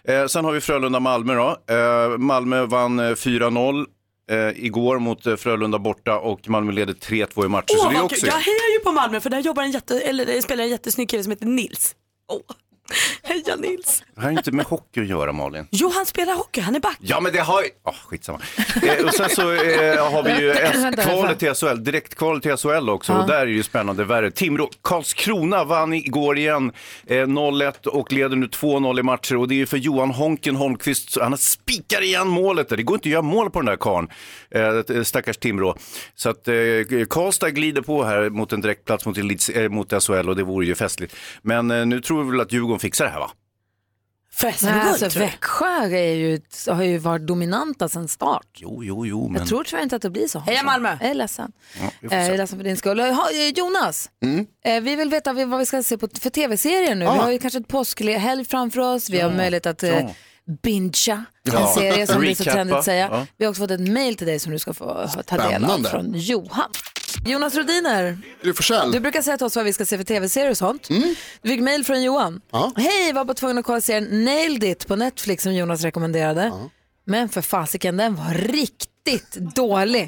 Eh, 0.08 0.26
sen 0.26 0.46
har 0.46 0.52
vi 0.52 0.60
Frölunda-Malmö 0.60 1.36
då. 1.36 1.74
Eh, 1.74 2.17
Malmö 2.17 2.65
vann 2.65 3.00
eh, 3.00 3.04
4-0 3.04 3.86
eh, 4.32 4.66
igår 4.66 5.00
mot 5.00 5.26
eh, 5.26 5.36
Frölunda 5.36 5.80
borta 5.80 6.20
och 6.20 6.50
Malmö 6.50 6.72
leder 6.72 6.94
3-2 6.94 7.46
i 7.46 7.50
matcher. 7.50 7.66
så 7.68 7.86
Åh, 7.86 7.92
det 7.92 7.98
är 7.98 8.04
också... 8.04 8.26
Jag 8.26 8.34
hejar 8.34 8.74
ju 8.74 8.80
på 8.84 8.92
Malmö 8.92 9.20
för 9.20 9.30
där 9.30 9.40
jobbar 9.40 9.64
en 9.64 9.72
jätte, 9.72 10.00
eller 10.00 10.42
spelar 10.42 10.64
en 10.64 10.70
jättesnygg 10.70 11.10
kille 11.10 11.24
som 11.24 11.32
heter 11.32 11.46
Nils. 11.46 11.96
Åh, 12.32 12.56
heja 13.24 13.56
Nils. 13.56 14.04
Det 14.15 14.22
har 14.22 14.32
inte 14.32 14.52
med 14.52 14.65
hockey 14.65 15.02
att 15.02 15.08
göra 15.08 15.32
Malin. 15.32 15.67
Jo, 15.72 15.91
han 15.96 16.06
spelar 16.06 16.34
hockey, 16.34 16.62
han 16.62 16.76
är 16.76 16.80
back. 16.80 16.98
Ja 17.00 17.19
men 17.19 17.34
det 17.34 17.39
har 17.39 17.62
ju, 17.62 17.69
oh, 17.84 17.93
skitsamma. 18.08 18.39
Eh, 18.84 19.06
och 19.06 19.13
sen 19.13 19.30
så 19.30 19.52
eh, 19.52 20.12
har 20.12 20.24
vi 20.24 20.41
ju 20.41 20.48
Vänta, 20.54 21.02
S-kvalet 21.02 21.39
till 21.39 21.54
SHL, 21.54 21.84
direktkvalet 21.84 22.43
till 22.43 22.58
SHL 22.58 22.89
också 22.89 23.13
Ja. 23.13 23.22
och 23.22 23.28
där 23.28 23.41
är 23.41 23.46
det 23.46 23.52
ju 23.52 23.63
spännande 23.63 24.03
värre. 24.03 24.32
Timrå, 24.32 24.70
Karlskrona 24.82 25.64
vann 25.64 25.93
igår 25.93 26.38
igen 26.38 26.72
eh, 27.08 27.16
0-1 27.16 27.88
och 27.88 28.12
leder 28.14 28.36
nu 28.36 28.45
2-0 28.45 28.99
i 28.99 29.03
matcher 29.03 29.36
och 29.36 29.47
det 29.47 29.53
är 29.53 29.58
ju 29.58 29.66
för 29.66 29.78
Johan 29.78 30.12
Honken 30.12 30.55
Holmqvist, 30.55 31.18
han 31.22 31.38
spikar 31.38 32.01
igen 32.01 32.28
målet 32.28 32.70
där. 32.70 32.78
Det 32.78 32.84
går 32.84 32.95
inte 32.95 33.10
att 33.10 33.12
göra 33.14 33.22
mål 33.22 33.49
på 33.51 33.60
den 33.60 33.66
där 33.66 33.76
karln, 33.76 34.08
eh, 34.95 35.03
stackars 35.03 35.38
Timrå. 35.38 35.76
Så 36.16 36.30
att 36.30 36.47
eh, 36.47 36.53
Karlstad 37.10 37.49
glider 37.49 37.82
på 37.82 38.03
här 38.03 38.30
mot 38.30 38.53
en 38.53 38.62
direktplats 38.62 39.05
mot, 39.05 39.18
Elites, 39.18 39.49
eh, 39.49 39.70
mot 39.70 40.03
SHL 40.03 40.30
och 40.30 40.36
det 40.36 40.43
vore 40.43 40.66
ju 40.66 40.76
festligt. 40.76 41.16
Men 41.41 41.72
eh, 41.72 41.86
nu 41.86 42.01
tror 42.01 42.24
vi 42.24 42.32
väl 42.32 42.41
att 42.41 42.51
Djurgården 42.51 42.72
fixar 42.80 43.05
det 43.05 43.11
här 43.11 43.19
va? 43.19 43.32
Nej, 44.43 44.53
alltså, 44.82 45.09
tror 45.09 45.24
jag. 45.24 45.32
Växjö 45.32 45.86
är 45.97 46.13
ju, 46.15 46.41
har 46.67 46.84
ju 46.84 46.97
varit 46.97 47.28
dominanta 47.28 47.89
sedan 47.89 48.07
start. 48.07 48.47
Jo, 48.55 48.84
jo, 48.84 49.05
jo. 49.05 49.28
Men... 49.30 49.39
Jag 49.39 49.47
tror 49.49 49.63
tyvärr 49.63 49.84
inte 49.84 49.95
att 49.95 50.01
det 50.01 50.09
blir 50.09 50.28
så. 50.28 50.39
Heja 50.39 50.63
Malmö! 50.63 50.97
Jag 51.01 51.09
är 51.09 51.13
ledsen. 51.13 51.51
Ja, 51.82 51.91
vi 52.01 52.09
får 52.09 52.15
Eh, 52.15 52.21
Jag 52.26 52.34
är 52.34 52.38
ledsen 52.38 52.59
för 52.59 52.63
din 52.63 52.78
skull. 52.78 52.99
Ha, 52.99 53.30
eh, 53.32 53.49
Jonas, 53.55 54.09
Mm. 54.24 54.45
eh, 54.65 54.82
vi 54.82 54.95
vill 54.95 55.09
veta 55.09 55.34
vad 55.34 55.59
vi 55.59 55.65
ska 55.65 55.84
se 55.84 55.97
på 55.97 56.07
för 56.21 56.30
tv-serier 56.30 56.95
nu. 56.95 57.05
Vi 57.05 57.11
har 57.11 57.32
ju 57.32 57.39
kanske 57.39 57.59
ett 57.59 57.67
påskhelg 57.67 58.45
framför 58.45 58.80
oss. 58.82 59.09
Vi 59.09 59.19
har 59.21 59.32
möjlighet 59.32 59.65
att 59.65 59.84
eh, 59.84 59.89
Ja. 59.89 60.09
bingea 60.63 61.26
en 61.45 61.53
Ja. 61.53 61.74
serie 61.78 62.07
som 62.07 62.21
det 62.21 62.32
är 62.32 62.36
så 62.36 62.43
Recappa. 62.43 62.53
trendigt 62.55 62.78
att 62.78 62.86
säga. 62.86 63.09
Ja. 63.11 63.26
Vi 63.38 63.45
har 63.45 63.49
också 63.49 63.61
fått 63.61 63.71
ett 63.71 63.89
mail 63.89 64.15
till 64.15 64.28
dig 64.28 64.39
som 64.39 64.51
du 64.51 64.59
ska 64.59 64.74
få 64.74 64.86
ha- 64.86 65.07
ta 65.07 65.38
del 65.38 65.45
av 65.45 65.49
Spännande. 65.49 65.89
från 65.89 66.13
Johan. 66.15 66.69
Jonas 67.26 67.55
Rodiner, 67.55 68.18
Forssell. 68.55 68.91
du 68.91 68.99
brukar 68.99 69.22
säga 69.22 69.38
till 69.38 69.45
oss 69.45 69.55
vad 69.55 69.66
vi 69.66 69.74
ska 69.74 69.86
se 69.86 69.97
för 69.97 70.03
tv-serier 70.03 70.51
och 70.51 70.57
sånt. 70.57 70.88
Du 71.41 71.49
fick 71.49 71.61
mail 71.61 71.86
från 71.86 72.03
Johan. 72.03 72.41
Ja. 72.51 72.72
Hej, 72.76 73.14
var 73.14 73.26
bara 73.26 73.34
tvungen 73.34 73.57
att 73.57 73.66
kolla 73.66 73.82
serien 73.82 74.26
Nailed 74.26 74.64
It 74.64 74.88
på 74.88 74.95
Netflix 74.95 75.43
som 75.43 75.53
Jonas 75.53 75.82
rekommenderade. 75.82 76.51
Men 77.05 77.30
för 77.30 77.41
fasiken, 77.41 77.97
den 77.97 78.16
var 78.16 78.34
riktigt 78.34 79.34
dålig. 79.55 80.07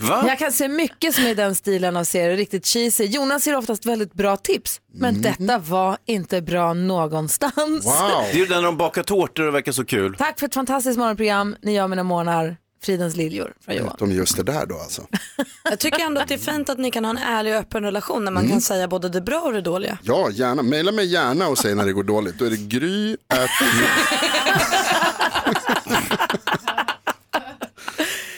Va? 0.00 0.24
Jag 0.28 0.38
kan 0.38 0.52
se 0.52 0.68
mycket 0.68 1.14
som 1.14 1.24
är 1.24 1.28
i 1.28 1.34
den 1.34 1.54
stilen 1.54 1.96
av 1.96 2.04
serier, 2.04 2.36
riktigt 2.36 2.66
cheesy. 2.66 3.04
Jonas 3.04 3.46
ger 3.46 3.56
oftast 3.56 3.86
väldigt 3.86 4.12
bra 4.12 4.36
tips, 4.36 4.80
men 4.94 5.22
detta 5.22 5.58
var 5.58 5.96
inte 6.06 6.42
bra 6.42 6.74
någonstans. 6.74 7.86
Wow. 7.86 8.22
Det 8.22 8.30
är 8.30 8.36
ju 8.36 8.46
den 8.46 8.56
när 8.56 8.62
de 8.62 8.76
bakar 8.76 9.02
tårtor 9.02 9.46
och 9.46 9.54
verkar 9.54 9.72
så 9.72 9.84
kul. 9.84 10.14
Tack 10.18 10.38
för 10.38 10.46
ett 10.46 10.54
fantastiskt 10.54 10.98
morgonprogram. 10.98 11.56
Ni 11.62 11.74
gör 11.74 11.88
mina 11.88 12.02
morgnar. 12.02 12.56
Fridens 12.84 13.16
liljor 13.16 13.52
från 13.64 13.74
Johan. 13.76 13.96
De 13.98 14.12
just 14.12 14.36
det 14.36 14.42
där 14.42 14.66
då 14.66 14.78
alltså. 14.78 15.06
Jag 15.64 15.78
tycker 15.78 16.00
ändå 16.00 16.20
att 16.20 16.28
det 16.28 16.34
är 16.34 16.38
fint 16.38 16.68
att 16.68 16.78
ni 16.78 16.90
kan 16.90 17.04
ha 17.04 17.10
en 17.10 17.18
ärlig 17.18 17.52
och 17.54 17.58
öppen 17.60 17.82
relation 17.82 18.24
när 18.24 18.32
man 18.32 18.48
kan 18.48 18.60
säga 18.60 18.88
både 18.88 19.08
det 19.08 19.20
bra 19.20 19.40
och 19.40 19.52
det 19.52 19.60
dåliga. 19.60 19.98
Ja, 20.02 20.30
gärna. 20.30 20.62
Maila 20.62 20.92
mig 20.92 21.06
gärna 21.06 21.48
och 21.48 21.58
säg 21.58 21.74
när 21.74 21.86
det 21.86 21.92
går 21.92 22.04
dåligt. 22.04 22.38
Då 22.38 22.44
är 22.44 22.50
det 22.50 22.56
gry 22.56 23.16
at... 23.28 23.50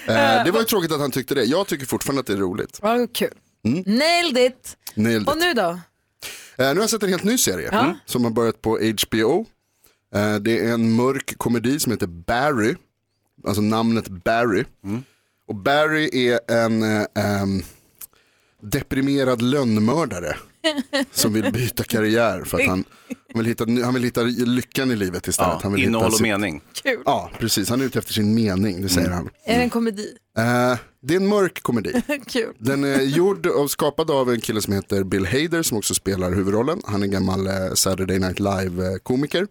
Eh, 0.08 0.44
det 0.44 0.50
var 0.50 0.58
ju 0.60 0.64
tråkigt 0.66 0.92
att 0.92 1.00
han 1.00 1.10
tyckte 1.10 1.34
det. 1.34 1.44
Jag 1.44 1.66
tycker 1.66 1.86
fortfarande 1.86 2.20
att 2.20 2.26
det 2.26 2.32
är 2.32 2.36
roligt. 2.36 2.78
Vad 2.82 3.12
kul. 3.12 3.30
Nailed 3.86 4.38
it. 4.38 4.76
Nailed 4.94 5.28
Och 5.28 5.36
it. 5.36 5.42
nu 5.42 5.54
då? 5.54 5.62
Eh, 5.70 5.78
nu 6.56 6.64
har 6.64 6.74
jag 6.74 6.90
sett 6.90 7.02
en 7.02 7.08
helt 7.08 7.24
ny 7.24 7.38
serie 7.38 7.68
Ja. 7.72 7.80
mm, 7.84 7.96
som 8.06 8.24
har 8.24 8.30
börjat 8.30 8.62
på 8.62 8.78
HBO. 8.78 9.46
Eh, 10.14 10.34
det 10.36 10.58
är 10.66 10.72
en 10.72 10.92
mörk 10.92 11.34
komedi 11.38 11.80
som 11.80 11.92
heter 11.92 12.06
Barry. 12.06 12.74
Alltså 13.46 13.62
namnet 13.62 14.08
Barry. 14.08 14.64
Och 15.48 15.54
Barry 15.54 16.28
är 16.30 16.40
en 16.64 16.82
eh, 16.82 17.64
deprimerad 18.62 19.42
lönnmördare 19.42 20.36
som 21.12 21.32
vill 21.32 21.52
byta 21.52 21.84
karriär 21.84 22.42
för 22.44 22.58
att 22.60 22.66
han, 22.66 22.84
han, 23.32 23.38
vill, 23.38 23.46
hitta, 23.46 23.64
han 23.84 23.94
vill 23.94 24.02
hitta 24.02 24.22
lyckan 24.22 24.90
i 24.90 24.96
livet 24.96 25.28
istället. 25.28 25.52
Ja, 25.52 25.60
han 25.62 25.72
vill 25.72 25.84
innehåll 25.84 26.04
hitta 26.04 26.06
och 26.06 26.18
sitt- 26.18 26.22
mening. 26.22 26.60
Kul. 26.82 27.02
Ja, 27.04 27.30
precis. 27.38 27.68
Han 27.70 27.80
är 27.80 27.84
ute 27.84 27.98
efter 27.98 28.12
sin 28.12 28.34
mening, 28.34 28.82
det 28.82 28.88
säger 28.88 29.10
han. 29.10 29.30
Är 29.44 29.56
det 29.56 29.62
en 29.62 29.70
komedi? 29.70 30.16
Eh, 30.38 30.78
det 31.02 31.14
är 31.14 31.16
en 31.16 31.26
mörk 31.28 31.62
komedi. 31.62 32.02
Kul. 32.26 32.54
Den 32.58 32.84
är 32.84 33.00
gjord 33.02 33.46
och 33.46 33.70
skapad 33.70 34.10
av 34.10 34.30
en 34.30 34.40
kille 34.40 34.62
som 34.62 34.72
heter 34.74 35.04
Bill 35.04 35.26
Hader 35.26 35.62
som 35.62 35.78
också 35.78 35.94
spelar 35.94 36.32
huvudrollen. 36.32 36.82
Han 36.84 37.02
är 37.02 37.06
gammal 37.06 37.46
eh, 37.46 37.52
Saturday 37.74 38.18
Night 38.18 38.38
Live-komiker. 38.40 39.46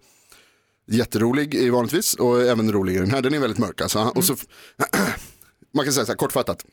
Jätterolig 0.88 1.72
vanligtvis 1.72 2.14
och 2.14 2.42
även 2.42 2.72
rolig 2.72 2.96
i 2.96 2.98
den 2.98 3.12
här. 3.12 3.22
Den 3.22 3.34
är 3.34 3.40
väldigt 3.40 3.60
mörk 3.60 3.82
alltså. 3.82 4.00
Och 4.00 4.24
så, 4.24 4.36
man 5.74 5.86
kan 5.86 5.94
säga 5.94 6.06
så 6.06 6.12
här 6.12 6.18
kortfattat. 6.18 6.66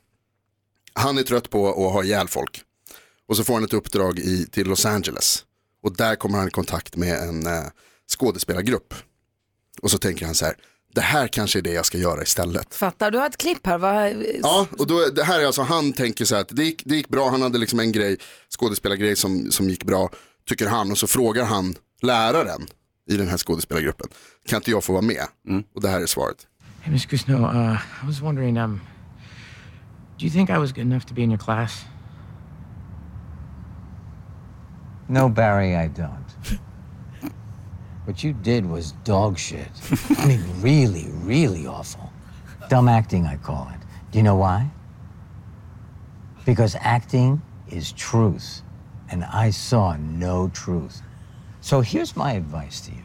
Han 0.95 1.19
är 1.19 1.23
trött 1.23 1.51
på 1.51 1.69
att 1.69 1.93
ha 1.93 2.05
ihjäl 2.05 2.29
folk. 2.29 2.63
Och 3.29 3.37
så 3.37 3.45
får 3.45 3.55
han 3.55 3.65
ett 3.65 3.73
uppdrag 3.73 4.19
i, 4.19 4.47
till 4.47 4.67
Los 4.67 4.87
Angeles. 4.87 5.45
Och 5.83 5.97
där 5.97 6.17
kommer 6.17 6.39
han 6.39 6.49
i 6.49 6.51
kontakt 6.51 6.97
med 6.97 7.19
en 7.29 7.47
eh, 7.47 7.65
skådespelargrupp. 8.19 8.95
Och 9.83 9.91
så 9.91 9.99
tänker 9.99 10.27
han 10.27 10.35
så 10.35 10.45
här, 10.45 10.57
det 10.95 11.01
här 11.01 11.29
kanske 11.29 11.59
är 11.59 11.63
det 11.63 11.73
jag 11.73 11.87
ska 11.87 11.99
göra 11.99 12.23
istället. 12.23 12.75
Fattar. 12.75 13.11
Du 13.11 13.19
har 13.19 13.27
ett 13.27 13.37
klipp 13.37 13.67
här. 13.67 13.79
Vad... 13.79 14.25
Ja, 14.43 14.67
och 14.79 14.87
då, 14.87 15.09
det 15.15 15.25
här 15.25 15.41
är 15.41 15.47
alltså, 15.47 15.63
han 15.63 15.93
tänker 15.93 16.25
så 16.25 16.35
här 16.35 16.43
att 16.43 16.57
det 16.57 16.65
gick, 16.65 16.83
det 16.85 16.97
gick 16.97 17.09
bra, 17.09 17.31
han 17.31 17.43
hade 17.43 17.59
liksom 17.59 17.81
en 17.81 17.93
grej, 17.93 18.17
skådespelargrej 18.59 19.17
som, 19.17 19.51
som 19.51 19.71
gick 19.71 19.85
bra, 19.85 20.11
tycker 20.49 20.67
han, 20.67 20.91
och 20.91 20.99
så 20.99 21.07
frågar 21.07 21.45
han 21.45 21.75
läraren 22.03 22.67
i 23.07 23.17
den 23.17 23.29
här 23.29 23.37
skådespelargruppen, 23.37 24.09
kan 24.47 24.57
inte 24.57 24.71
jag 24.71 24.85
få 24.85 24.93
vara 24.93 25.03
med? 25.03 25.27
Och 25.75 25.81
det 25.81 25.89
här 25.89 26.01
är 26.01 26.07
svaret. 26.07 26.47
Hey, 26.81 26.93
Miss 26.93 27.07
Gusno, 27.07 27.35
uh, 27.35 27.79
I 28.03 28.07
was 28.07 28.21
wondering, 28.21 28.59
um, 28.59 28.81
do 30.19 30.25
you 30.27 30.31
think 30.31 30.51
I 30.51 30.59
was 30.59 30.73
good 30.73 30.87
enough 30.87 31.07
to 31.07 31.15
be 31.15 31.23
in 31.23 31.31
your 31.31 31.39
class? 31.39 31.85
No, 35.09 35.29
Barry, 35.29 35.77
I 35.77 35.89
don't. 35.89 36.59
what 38.05 38.25
you 38.25 38.33
did 38.33 38.67
was 38.67 38.93
dog 39.05 39.39
shit. 39.39 39.69
I 40.19 40.27
mean, 40.27 40.43
really, 40.61 41.07
really 41.25 41.67
awful. 41.67 42.13
Dumb 42.69 42.89
acting, 42.89 43.27
I 43.27 43.37
call 43.37 43.69
it. 43.75 43.81
Do 44.11 44.19
you 44.19 44.25
know 44.25 44.37
why? 44.37 44.71
Because 46.45 46.77
acting 46.81 47.43
is 47.69 47.93
truth, 47.93 48.63
and 49.11 49.25
I 49.25 49.51
saw 49.51 49.97
no 49.97 50.49
truth. 50.49 51.01
So 51.63 51.81
here's 51.81 52.17
my 52.17 52.33
advice 52.33 52.81
to 52.87 52.91
you. 52.91 53.03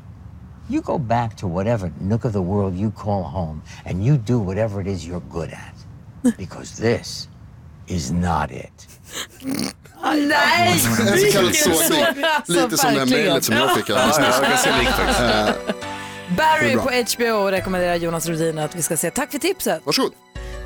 You 0.69 0.81
go 0.81 0.97
back 0.97 1.37
to 1.37 1.47
whatever 1.47 1.91
nook 2.01 2.25
of 2.25 2.33
the 2.33 2.41
world 2.41 2.75
you 2.75 2.91
call 2.91 3.23
home, 3.23 3.61
and 3.85 4.03
you 4.03 4.17
do 4.17 4.39
whatever 4.39 4.81
it 4.81 4.87
is 4.87 5.07
you're 5.07 5.21
good 5.31 5.49
at. 5.49 5.75
Because 6.37 6.77
this 6.77 7.27
is 7.87 8.11
not 8.11 8.51
it. 8.51 8.87
Nej! 10.03 10.71
En 10.73 10.79
så 10.79 11.31
kallad 11.33 11.55
sågning, 11.55 12.05
lite 12.47 12.77
som 12.77 12.93
det 12.93 12.99
här 12.99 13.05
mejlet 13.05 13.43
som 13.43 13.55
jag 13.55 13.75
fick 13.75 13.89
alldeles 13.89 14.65
nyss. 14.65 15.19
Eh, 15.19 15.49
Barry 16.37 16.73
på 16.73 16.89
HBO 16.89 17.51
rekommenderar 17.51 17.95
Jonas 17.95 18.27
Rhodin 18.27 18.59
att 18.59 18.75
vi 18.75 18.81
ska 18.81 18.97
se. 18.97 19.11
Tack 19.11 19.31
för 19.31 19.39
tipset. 19.39 19.81
Varsågod. 19.85 20.11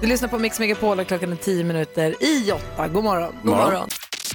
Du 0.02 0.08
lyssnar 0.08 0.30
på 0.30 0.40
Mix 0.40 0.60
Megapol 0.60 1.00
och 1.00 1.08
klockan 1.08 1.32
är 1.32 1.36
tio 1.36 1.64
minuter 1.64 2.24
i 2.24 2.52
åtta. 2.52 2.88
God 2.88 3.04
morgon. 3.04 3.34
God 3.44 3.56
morgon. 3.56 3.88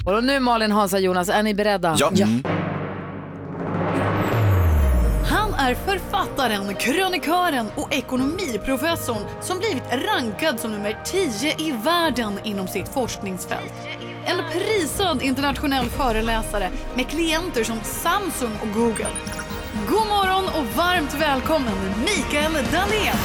morgon. 0.05 0.17
Och 0.17 0.23
nu 0.23 0.39
Malin, 0.39 0.71
Hansa, 0.71 0.99
Jonas, 0.99 1.29
är 1.29 1.43
ni 1.43 1.53
beredda? 1.53 1.95
Ja. 1.99 2.07
Mm 2.07 2.43
är 5.67 5.75
författaren, 5.75 6.75
krönikören 6.75 7.67
och 7.75 7.93
ekonomiprofessorn 7.93 9.23
som 9.41 9.59
blivit 9.59 9.83
rankad 9.91 10.59
som 10.59 10.71
nummer 10.71 11.01
10 11.05 11.55
i 11.57 11.71
världen 11.71 12.39
inom 12.43 12.67
sitt 12.67 12.89
forskningsfält. 12.89 13.73
En 14.25 14.37
prisad 14.51 15.21
internationell 15.21 15.85
föreläsare 15.85 16.69
med 16.95 17.07
klienter 17.07 17.63
som 17.63 17.79
Samsung 17.83 18.51
och 18.61 18.73
Google. 18.73 19.07
God 19.89 20.07
morgon 20.07 20.45
och 20.45 20.65
varmt 20.77 21.13
välkommen 21.13 21.73
Mikael 22.05 22.53
Dahlén. 22.71 23.15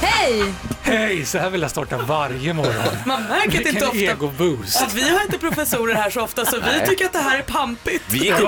Hej! 0.00 0.71
Hej, 0.92 1.24
så 1.24 1.38
här 1.38 1.50
vill 1.50 1.62
jag 1.62 1.70
starta 1.70 1.98
varje 1.98 2.52
morgon. 2.52 2.72
Man 3.06 3.22
märker 3.22 3.58
att 3.58 3.64
det 3.64 3.70
inte 3.70 3.86
ofta 3.86 3.98
ego-boost. 3.98 4.82
att 4.82 4.94
vi 4.94 5.10
har 5.10 5.22
inte 5.22 5.38
professorer 5.38 5.94
här 5.94 6.10
så 6.10 6.20
ofta 6.20 6.44
så 6.44 6.56
vi 6.56 6.86
tycker 6.88 7.04
att 7.04 7.12
det 7.12 7.18
här 7.18 7.38
är 7.38 7.42
pampigt. 7.42 8.02
Jag 8.12 8.40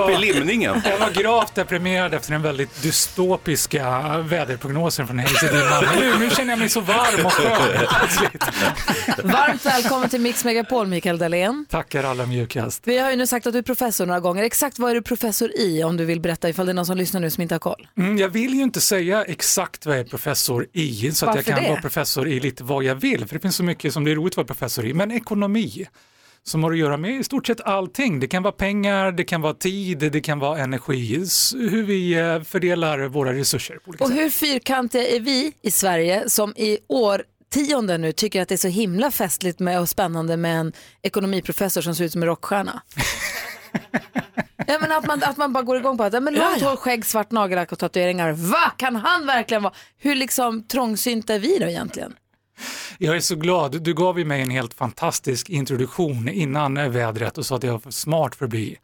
var 0.99 1.21
gravt 1.21 1.55
deprimerad 1.55 2.13
efter 2.13 2.31
den 2.31 2.41
väldigt 2.41 2.81
dystopiska 2.81 4.17
väderprognosen 4.17 5.07
från 5.07 5.19
Hayes 5.19 5.41
nu, 5.99 6.13
nu 6.19 6.29
känner 6.29 6.51
jag 6.51 6.59
mig 6.59 6.69
så 6.69 6.79
varm 6.81 7.25
och 7.25 7.33
skön 7.33 7.87
plötsligt. 7.99 8.43
Varmt 9.23 9.65
välkommen 9.65 10.09
till 10.09 10.21
Mix 10.21 10.45
Megapol, 10.45 10.87
Mikael 10.87 11.17
Dahlén. 11.17 11.65
Tackar 11.69 12.03
alla 12.03 12.25
mjukast. 12.25 12.81
Vi 12.87 12.97
har 12.97 13.09
ju 13.11 13.15
nu 13.15 13.27
sagt 13.27 13.47
att 13.47 13.53
du 13.53 13.59
är 13.59 13.63
professor 13.63 14.05
några 14.05 14.19
gånger. 14.19 14.43
Exakt 14.43 14.79
vad 14.79 14.91
är 14.91 14.95
du 14.95 15.01
professor 15.01 15.51
i 15.59 15.83
om 15.83 15.97
du 15.97 16.05
vill 16.05 16.19
berätta 16.19 16.49
ifall 16.49 16.65
det 16.65 16.71
är 16.71 16.73
någon 16.73 16.85
som 16.85 16.97
lyssnar 16.97 17.21
nu 17.21 17.29
som 17.29 17.41
inte 17.41 17.55
har 17.55 17.59
koll? 17.59 17.87
Mm, 17.97 18.17
jag 18.17 18.29
vill 18.29 18.53
ju 18.53 18.61
inte 18.63 18.81
säga 18.81 19.23
exakt 19.23 19.85
vad 19.85 19.95
jag 19.95 20.05
är 20.05 20.09
professor 20.09 20.65
i, 20.73 21.11
så 21.11 21.25
att 21.25 21.35
jag 21.35 21.35
Varför 21.35 21.51
kan 21.51 21.63
det? 21.63 21.69
vara 21.69 21.81
professor 21.81 22.27
i 22.27 22.34
lite 22.39 22.63
vad 22.63 22.83
jag 22.83 22.95
vill, 22.95 23.27
för 23.27 23.35
det 23.35 23.41
finns 23.41 23.55
så 23.55 23.63
mycket 23.63 23.93
som 23.93 24.03
det 24.03 24.11
är 24.11 24.15
roligt 24.15 24.33
att 24.33 24.37
vara 24.37 24.47
professor 24.47 24.85
i. 24.85 24.93
Men 24.93 25.11
ekonomi, 25.11 25.87
som 26.43 26.63
har 26.63 26.71
att 26.71 26.77
göra 26.77 26.97
med 26.97 27.19
i 27.19 27.23
stort 27.23 27.47
sett 27.47 27.61
allting. 27.61 28.19
Det 28.19 28.27
kan 28.27 28.43
vara 28.43 28.51
pengar, 28.51 29.11
det 29.11 29.23
kan 29.23 29.41
vara 29.41 29.53
tid, 29.53 29.97
det 29.97 30.21
kan 30.21 30.39
vara 30.39 30.59
energi, 30.59 31.25
hur 31.53 31.83
vi 31.83 32.13
eh, 32.13 32.41
fördelar 32.41 32.99
våra 33.07 33.33
resurser. 33.33 33.79
Och 33.99 34.11
hur 34.11 34.29
fyrkantiga 34.29 35.07
är 35.07 35.19
vi 35.19 35.53
i 35.61 35.71
Sverige 35.71 36.29
som 36.29 36.53
i 36.55 36.77
årtionden 36.87 38.01
nu 38.01 38.11
tycker 38.11 38.41
att 38.41 38.49
det 38.49 38.55
är 38.55 38.57
så 38.57 38.67
himla 38.67 39.11
festligt 39.11 39.59
med 39.59 39.79
och 39.79 39.89
spännande 39.89 40.37
med 40.37 40.59
en 40.59 40.73
ekonomiprofessor 41.01 41.81
som 41.81 41.95
ser 41.95 42.03
ut 42.03 42.11
som 42.11 42.21
en 42.21 42.27
rockstjärna? 42.27 42.81
Ja, 44.67 44.77
men 44.81 44.91
att, 44.91 45.07
man, 45.07 45.23
att 45.23 45.37
man 45.37 45.53
bara 45.53 45.63
går 45.63 45.77
igång 45.77 45.97
på 45.97 46.03
att 46.03 46.23
men 46.23 46.33
långt 46.33 46.61
hår, 46.61 46.75
skägg, 46.75 47.05
svart 47.05 47.31
nagellack 47.31 47.71
och 47.71 47.79
tatueringar. 47.79 48.31
Va? 48.31 48.71
Kan 48.77 48.95
han 48.95 49.25
verkligen 49.25 49.63
vara? 49.63 49.73
Hur 49.97 50.15
liksom 50.15 50.63
trångsynta 50.67 51.33
är 51.35 51.39
vi 51.39 51.57
då 51.59 51.65
egentligen? 51.65 52.15
Jag 52.97 53.15
är 53.15 53.19
så 53.19 53.35
glad. 53.35 53.81
Du 53.81 53.93
gav 53.93 54.19
ju 54.19 54.25
mig 54.25 54.41
en 54.41 54.49
helt 54.49 54.73
fantastisk 54.73 55.49
introduktion 55.49 56.29
innan 56.29 56.91
vädret 56.91 57.37
och 57.37 57.45
sa 57.45 57.55
att 57.55 57.63
jag 57.63 57.71
var 57.71 57.79
för 57.79 57.91
smart 57.91 58.35
för 58.35 58.45
att 58.45 58.51
bli 58.51 58.77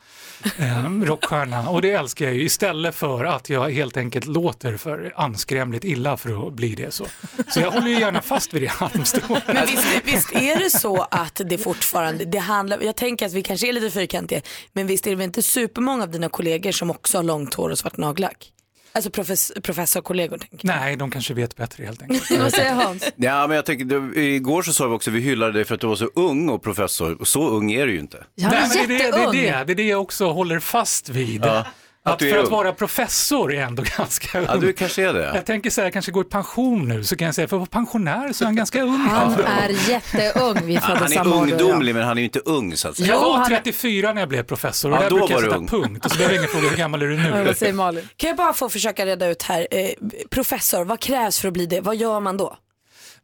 eh, 0.58 0.86
rockstjärna. 0.86 1.70
Och 1.70 1.82
det 1.82 1.92
älskar 1.92 2.26
jag 2.26 2.34
ju 2.34 2.44
istället 2.44 2.96
för 2.96 3.26
att 3.26 3.50
jag 3.50 3.70
helt 3.70 3.98
enkelt 3.98 4.26
låter 4.26 4.78
för 4.78 5.14
anskrämligt 5.16 5.84
illa 5.84 6.18
för 6.18 6.48
att 6.48 6.54
bli 6.54 6.76
det. 6.76 6.94
Så, 6.94 7.06
så 7.48 7.60
jag 7.60 7.72
håller 7.72 7.88
ju 7.88 8.00
gärna 8.00 8.22
fast 8.22 8.54
vid 8.54 8.62
det 8.62 8.68
halmstrået. 8.68 9.44
Men 9.48 9.66
visst, 9.66 9.86
visst 10.04 10.32
är 10.32 10.60
det 10.60 10.70
så 10.70 11.08
att 11.12 11.42
det 11.46 11.58
fortfarande, 11.58 12.26
det 12.26 12.40
handlar, 12.40 12.82
jag 12.82 12.96
tänker 12.96 13.26
att 13.26 13.34
vi 13.34 13.44
kanske 13.44 13.70
är 13.70 13.74
lite 13.74 13.92
fyrkantiga, 13.92 14.42
men 14.74 14.88
visst 14.88 15.08
är 15.08 15.12
det 15.12 15.16
väl 15.16 15.26
inte 15.26 15.42
supermånga 15.42 16.04
av 16.04 16.12
dina 16.12 16.30
kollegor 16.30 16.72
som 16.72 16.90
också 16.90 17.18
har 17.18 17.24
långt 17.24 17.54
hår 17.54 17.70
och 17.70 17.78
svart 17.78 17.98
nagellack? 17.98 18.52
Alltså 18.94 19.12
profess, 19.12 19.52
professorkollegor 19.64 20.38
tänker 20.38 20.68
Nej, 20.68 20.96
de 20.96 21.12
kanske 21.12 21.34
vet 21.34 21.56
bättre 21.56 21.86
helt 21.86 22.02
enkelt. 22.02 22.32
Vad 22.40 22.54
säger 22.54 22.74
Hans? 22.74 23.12
Ja, 23.16 23.48
men 23.48 23.56
jag 23.56 23.66
tänker, 23.66 23.86
du, 23.86 24.24
igår 24.24 24.62
så 24.62 24.74
sa 24.74 24.88
vi 24.88 24.96
också 24.96 25.10
att 25.10 25.16
vi 25.16 25.20
hyllade 25.20 25.54
dig 25.54 25.66
för 25.66 25.76
att 25.76 25.82
du 25.82 25.88
var 25.88 25.96
så 25.96 26.10
ung 26.16 26.50
och 26.50 26.64
professor. 26.64 27.22
Och 27.22 27.28
så 27.28 27.50
ung 27.50 27.72
är 27.72 27.86
du 27.88 27.94
ju 27.94 28.00
inte. 28.00 28.24
Nej, 28.36 28.52
men 28.52 28.70
det, 28.70 28.80
är 28.80 28.88
det, 28.88 28.98
det, 28.98 29.48
är 29.48 29.58
det, 29.58 29.64
det 29.66 29.74
är 29.74 29.76
det 29.76 29.88
jag 29.88 30.02
också 30.02 30.32
håller 30.32 30.60
fast 30.60 31.10
vid. 31.10 31.46
Ja, 31.46 31.66
att 32.04 32.14
Att, 32.14 32.22
är 32.22 32.32
för 32.32 32.38
att 32.44 32.50
vara 32.50 32.72
professor 32.74 33.54
är 33.54 33.62
ändå 33.62 33.84
ganska 33.98 34.40
ung. 34.40 34.46
Ja, 34.50 34.56
du 34.56 34.74
kanske 34.74 35.10
är 35.10 35.14
det. 35.14 35.32
Jag 35.36 35.46
tänker 35.46 35.70
så 35.70 35.82
här, 35.82 35.86
jag 35.86 35.94
kanske 35.94 36.12
går 36.12 36.26
i 36.26 36.30
pension 36.30 36.88
nu, 36.88 37.04
så 37.04 37.16
kan 37.16 37.26
jag 37.26 37.36
säga, 37.36 37.48
för 37.48 37.56
att 37.56 37.60
vara 37.60 37.70
pensionär 37.84 38.34
så 38.34 38.44
är 38.44 38.46
han 38.46 38.56
ganska 38.56 38.82
ung. 38.82 38.98
Han 38.98 39.34
är 39.34 39.90
jätteung, 39.90 40.58
vi 40.66 40.74
Ja, 40.74 40.82
föddes 40.82 41.02
han 41.02 41.12
är 41.12 41.16
samma 41.16 41.36
år. 41.36 41.42
och 41.42 41.50
jag. 41.50 41.62
ungdomlig, 41.62 41.96
men 41.96 42.04
han 42.04 42.18
är 42.18 42.22
ju 42.22 42.26
inte 42.26 42.40
ung 42.40 42.78
så 42.78 42.88
att 42.88 42.96
säga. 42.98 43.08
Jag 43.08 43.20
var 43.20 43.46
34 43.46 44.14
när 44.14 44.22
jag 44.22 44.30
blev 44.30 44.44
professor 44.44 44.92
och 44.92 44.98
Ja, 44.98 45.02
där 45.02 45.10
då 45.10 45.16
brukar 45.18 45.34
jag 45.34 45.42
var 45.42 45.60
du 45.60 45.68
sätta 45.68 45.76
ung. 45.78 45.84
punkt. 45.84 46.06
Och 46.06 46.12
så 46.12 46.18
behöver 46.18 46.36
ingen 46.38 46.48
fråga 46.50 46.70
hur 46.70 46.78
gammal 46.78 47.02
är 47.02 47.08
du 47.08 47.18
nu? 47.18 47.44
Vad 47.46 47.58
säger 47.58 47.74
Malin? 47.74 48.08
Kan 48.18 48.28
jag 48.28 48.38
bara 48.38 48.54
få 48.54 48.70
försöka 48.70 49.06
reda 49.06 49.28
ut 49.28 49.44
här, 49.44 49.68
eh, 49.72 49.90
professor, 50.30 50.84
vad 50.86 51.00
krävs 51.00 51.40
för 51.40 51.48
att 51.48 51.54
bli 51.54 51.66
det? 51.66 51.82
Vad 51.82 51.96
gör 51.96 52.20
man 52.20 52.38
då? 52.38 52.58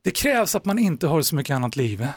Det 0.03 0.11
krävs 0.11 0.55
att 0.55 0.65
man 0.65 0.79
inte 0.79 1.07
har 1.07 1.21
så 1.21 1.35
mycket 1.35 1.55
annat 1.55 1.75
liv. 1.75 2.07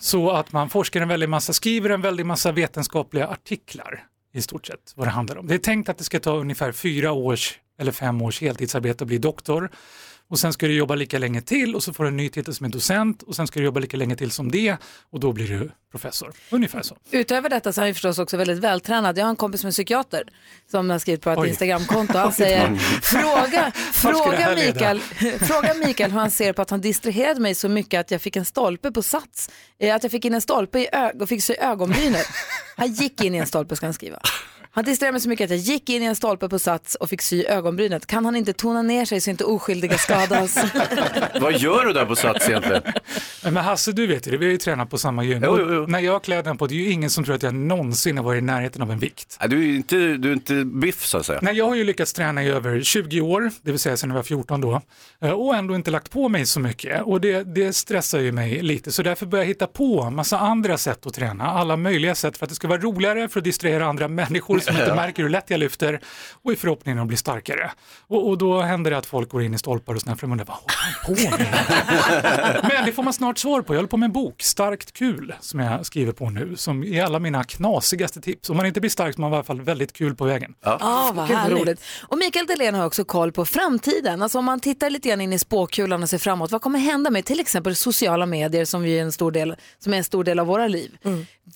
Så 0.00 0.30
att 0.30 0.52
man 0.52 0.70
forskar 0.70 1.00
en 1.00 1.08
väldig 1.08 1.28
massa, 1.28 1.52
skriver 1.52 1.90
en 1.90 2.00
väldig 2.02 2.26
massa 2.26 2.52
vetenskapliga 2.52 3.26
artiklar 3.28 4.00
i 4.32 4.42
stort 4.42 4.66
sett 4.66 4.92
vad 4.96 5.06
det 5.06 5.10
handlar 5.10 5.38
om. 5.38 5.46
Det 5.46 5.54
är 5.54 5.58
tänkt 5.58 5.88
att 5.88 5.98
det 5.98 6.04
ska 6.04 6.20
ta 6.20 6.36
ungefär 6.36 6.72
fyra 6.72 7.12
års 7.12 7.58
eller 7.78 7.92
fem 7.92 8.22
års 8.22 8.40
heltidsarbete 8.40 9.04
att 9.04 9.08
bli 9.08 9.18
doktor. 9.18 9.70
Och 10.30 10.38
sen 10.38 10.52
ska 10.52 10.66
du 10.66 10.74
jobba 10.74 10.94
lika 10.94 11.18
länge 11.18 11.40
till 11.40 11.74
och 11.74 11.82
så 11.82 11.92
får 11.92 12.04
du 12.04 12.08
en 12.08 12.16
ny 12.16 12.28
titel 12.28 12.54
som 12.54 12.66
är 12.66 12.70
docent 12.70 13.22
och 13.22 13.36
sen 13.36 13.46
ska 13.46 13.58
du 13.60 13.64
jobba 13.64 13.80
lika 13.80 13.96
länge 13.96 14.16
till 14.16 14.30
som 14.30 14.50
det 14.50 14.76
och 15.10 15.20
då 15.20 15.32
blir 15.32 15.48
du 15.48 15.70
professor. 15.90 16.32
Ungefär 16.50 16.82
så. 16.82 16.96
Utöver 17.10 17.48
detta 17.48 17.72
så 17.72 17.80
är 17.80 17.84
han 17.84 17.94
förstås 17.94 18.18
också 18.18 18.36
väldigt 18.36 18.58
vältränad. 18.58 19.18
Jag 19.18 19.24
har 19.24 19.30
en 19.30 19.36
kompis 19.36 19.60
som 19.60 19.68
är 19.68 19.72
psykiater 19.72 20.22
som 20.70 20.90
har 20.90 20.98
skrivit 20.98 21.20
på 21.22 21.30
ett 21.30 21.38
Oj. 21.38 21.48
Instagramkonto. 21.48 22.18
Han 22.18 22.32
säger, 22.42 22.76
fråga, 23.02 23.72
fråga? 23.92 24.54
Mikael, 24.54 25.00
fråga 25.40 25.74
Mikael 25.86 26.10
hur 26.12 26.18
han 26.20 26.30
ser 26.30 26.52
på 26.52 26.62
att 26.62 26.70
han 26.70 26.80
distraherade 26.80 27.40
mig 27.40 27.54
så 27.54 27.68
mycket 27.68 28.00
att 28.00 28.10
jag 28.10 28.22
fick 28.22 28.36
en 28.36 28.44
stolpe 28.44 28.92
på 28.92 29.02
sats. 29.02 29.50
Eh, 29.78 29.94
Att 29.94 30.02
jag 30.02 30.12
fick 30.12 30.24
in 30.24 30.34
en 30.34 30.40
stolpe 30.40 30.78
i 30.78 30.88
ög 30.92 31.22
och 31.22 31.28
fick 31.28 31.42
sy 31.42 31.54
ögonbrynet. 31.54 32.26
Han 32.76 32.92
gick 32.92 33.24
in 33.24 33.34
i 33.34 33.38
en 33.38 33.46
stolpe 33.46 33.76
ska 33.76 33.86
han 33.86 33.94
skriva. 33.94 34.20
Han 34.72 34.84
distraherade 34.84 35.12
mig 35.12 35.20
så 35.20 35.28
mycket 35.28 35.44
att 35.44 35.50
jag 35.50 35.58
gick 35.58 35.90
in 35.90 36.02
i 36.02 36.06
en 36.06 36.16
stolpe 36.16 36.48
på 36.48 36.58
sats 36.58 36.94
och 36.94 37.08
fick 37.08 37.22
sy 37.22 37.44
ögonbrynet. 37.44 38.06
Kan 38.06 38.24
han 38.24 38.36
inte 38.36 38.52
tona 38.52 38.82
ner 38.82 39.04
sig 39.04 39.20
så 39.20 39.30
inte 39.30 39.44
oskyldiga 39.44 39.98
skadas? 39.98 40.58
Vad 41.40 41.58
gör 41.58 41.84
du 41.84 41.92
där 41.92 42.06
på 42.06 42.16
Sats 42.16 42.48
egentligen? 42.48 42.82
Men 43.44 43.56
Hasse, 43.56 43.92
du 43.92 44.06
vet 44.06 44.26
ju 44.26 44.30
det, 44.30 44.36
vi 44.36 44.44
har 44.44 44.52
ju 44.52 44.58
tränat 44.58 44.90
på 44.90 44.98
samma 44.98 45.24
gym. 45.24 45.42
Jo, 45.46 45.56
jo, 45.60 45.74
jo. 45.74 45.86
När 45.86 45.98
jag 45.98 46.24
klär 46.24 46.42
den 46.42 46.58
på, 46.58 46.66
det 46.66 46.74
är 46.74 46.76
ju 46.76 46.90
ingen 46.90 47.10
som 47.10 47.24
tror 47.24 47.34
att 47.34 47.42
jag 47.42 47.54
någonsin 47.54 48.16
har 48.16 48.24
varit 48.24 48.38
i 48.38 48.44
närheten 48.44 48.82
av 48.82 48.90
en 48.92 48.98
vikt. 48.98 49.36
Nej, 49.40 49.48
Du 49.48 49.58
är 49.58 49.62
ju 49.66 49.76
inte, 49.76 49.96
du 49.96 50.28
är 50.28 50.32
inte 50.32 50.64
biff 50.64 51.04
så 51.06 51.18
att 51.18 51.26
säga. 51.26 51.38
Nej, 51.42 51.56
jag 51.56 51.68
har 51.68 51.74
ju 51.74 51.84
lyckats 51.84 52.12
träna 52.12 52.44
i 52.44 52.48
över 52.48 52.80
20 52.80 53.20
år, 53.20 53.50
det 53.62 53.70
vill 53.70 53.80
säga 53.80 53.96
sedan 53.96 54.10
jag 54.10 54.16
var 54.16 54.22
14 54.22 54.60
då, 54.60 54.80
eh, 55.22 55.30
och 55.30 55.54
ändå 55.56 55.74
inte 55.74 55.90
lagt 55.90 56.10
på 56.10 56.28
mig 56.28 56.46
så 56.46 56.60
mycket. 56.60 57.02
Och 57.02 57.20
det, 57.20 57.54
det 57.54 57.72
stressar 57.72 58.18
ju 58.18 58.32
mig 58.32 58.62
lite, 58.62 58.92
så 58.92 59.02
därför 59.02 59.26
börjar 59.26 59.44
jag 59.44 59.48
hitta 59.48 59.66
på 59.66 60.10
massa 60.10 60.38
andra 60.38 60.78
sätt 60.78 61.06
att 61.06 61.14
träna, 61.14 61.44
alla 61.44 61.76
möjliga 61.76 62.14
sätt 62.14 62.36
för 62.38 62.46
att 62.46 62.50
det 62.50 62.54
ska 62.56 62.68
vara 62.68 62.80
roligare, 62.80 63.28
för 63.28 63.40
att 63.40 63.44
distrahera 63.44 63.86
andra 63.86 64.08
människor 64.08 64.59
som 64.60 64.76
inte 64.76 64.88
Ja. 64.88 64.94
märker 64.94 65.22
hur 65.22 65.30
lätt 65.30 65.50
jag 65.50 65.60
lyfter 65.60 66.00
och 66.42 66.52
i 66.52 66.56
förhoppningen 66.56 66.98
att 66.98 67.06
bli 67.06 67.16
starkare. 67.16 67.70
Och, 68.06 68.28
och 68.28 68.38
då 68.38 68.60
händer 68.60 68.90
det 68.90 68.98
att 68.98 69.06
folk 69.06 69.28
går 69.30 69.42
in 69.42 69.54
i 69.54 69.58
stolpar 69.58 69.94
och 69.94 70.00
de 70.20 70.32
undrar 70.32 70.44
vad 70.46 70.56
håller 70.56 71.20
på 71.30 71.36
med? 71.38 72.60
Men 72.74 72.84
det 72.86 72.92
får 72.92 73.02
man 73.02 73.12
snart 73.12 73.38
svar 73.38 73.62
på. 73.62 73.74
Jag 73.74 73.78
håller 73.78 73.88
på 73.88 73.96
med 73.96 74.06
en 74.06 74.12
bok, 74.12 74.42
Starkt 74.42 74.92
kul, 74.92 75.34
som 75.40 75.60
jag 75.60 75.86
skriver 75.86 76.12
på 76.12 76.30
nu, 76.30 76.56
som 76.56 76.84
är 76.84 77.02
alla 77.04 77.18
mina 77.18 77.44
knasigaste 77.44 78.20
tips. 78.20 78.50
Om 78.50 78.56
man 78.56 78.66
inte 78.66 78.80
blir 78.80 78.90
stark 78.90 79.14
så 79.14 79.22
har 79.22 79.28
man 79.30 79.32
i 79.32 79.36
alla 79.36 79.44
fall 79.44 79.60
väldigt 79.60 79.92
kul 79.92 80.14
på 80.14 80.24
vägen. 80.24 80.54
Ah, 80.62 81.12
vad 81.12 81.28
härligt. 81.28 81.58
roligt. 81.60 81.80
Och 82.08 82.18
Mikael 82.18 82.46
Delén 82.46 82.74
har 82.74 82.86
också 82.86 83.04
koll 83.04 83.32
på 83.32 83.44
framtiden. 83.44 84.22
Alltså 84.22 84.38
om 84.38 84.44
man 84.44 84.60
tittar 84.60 84.90
lite 84.90 85.08
grann 85.08 85.20
in 85.20 85.32
i 85.32 85.38
spåkulan 85.38 86.02
och 86.02 86.08
ser 86.10 86.18
framåt, 86.18 86.50
vad 86.52 86.62
kommer 86.62 86.78
hända 86.78 87.10
med 87.10 87.24
till 87.24 87.40
exempel 87.40 87.76
sociala 87.76 88.26
medier 88.26 88.64
som, 88.64 88.84
är, 88.84 89.02
en 89.02 89.12
stor 89.12 89.30
del, 89.32 89.56
som 89.78 89.94
är 89.94 89.98
en 89.98 90.04
stor 90.04 90.24
del 90.24 90.38
av 90.38 90.46
våra 90.46 90.68
liv? 90.68 90.96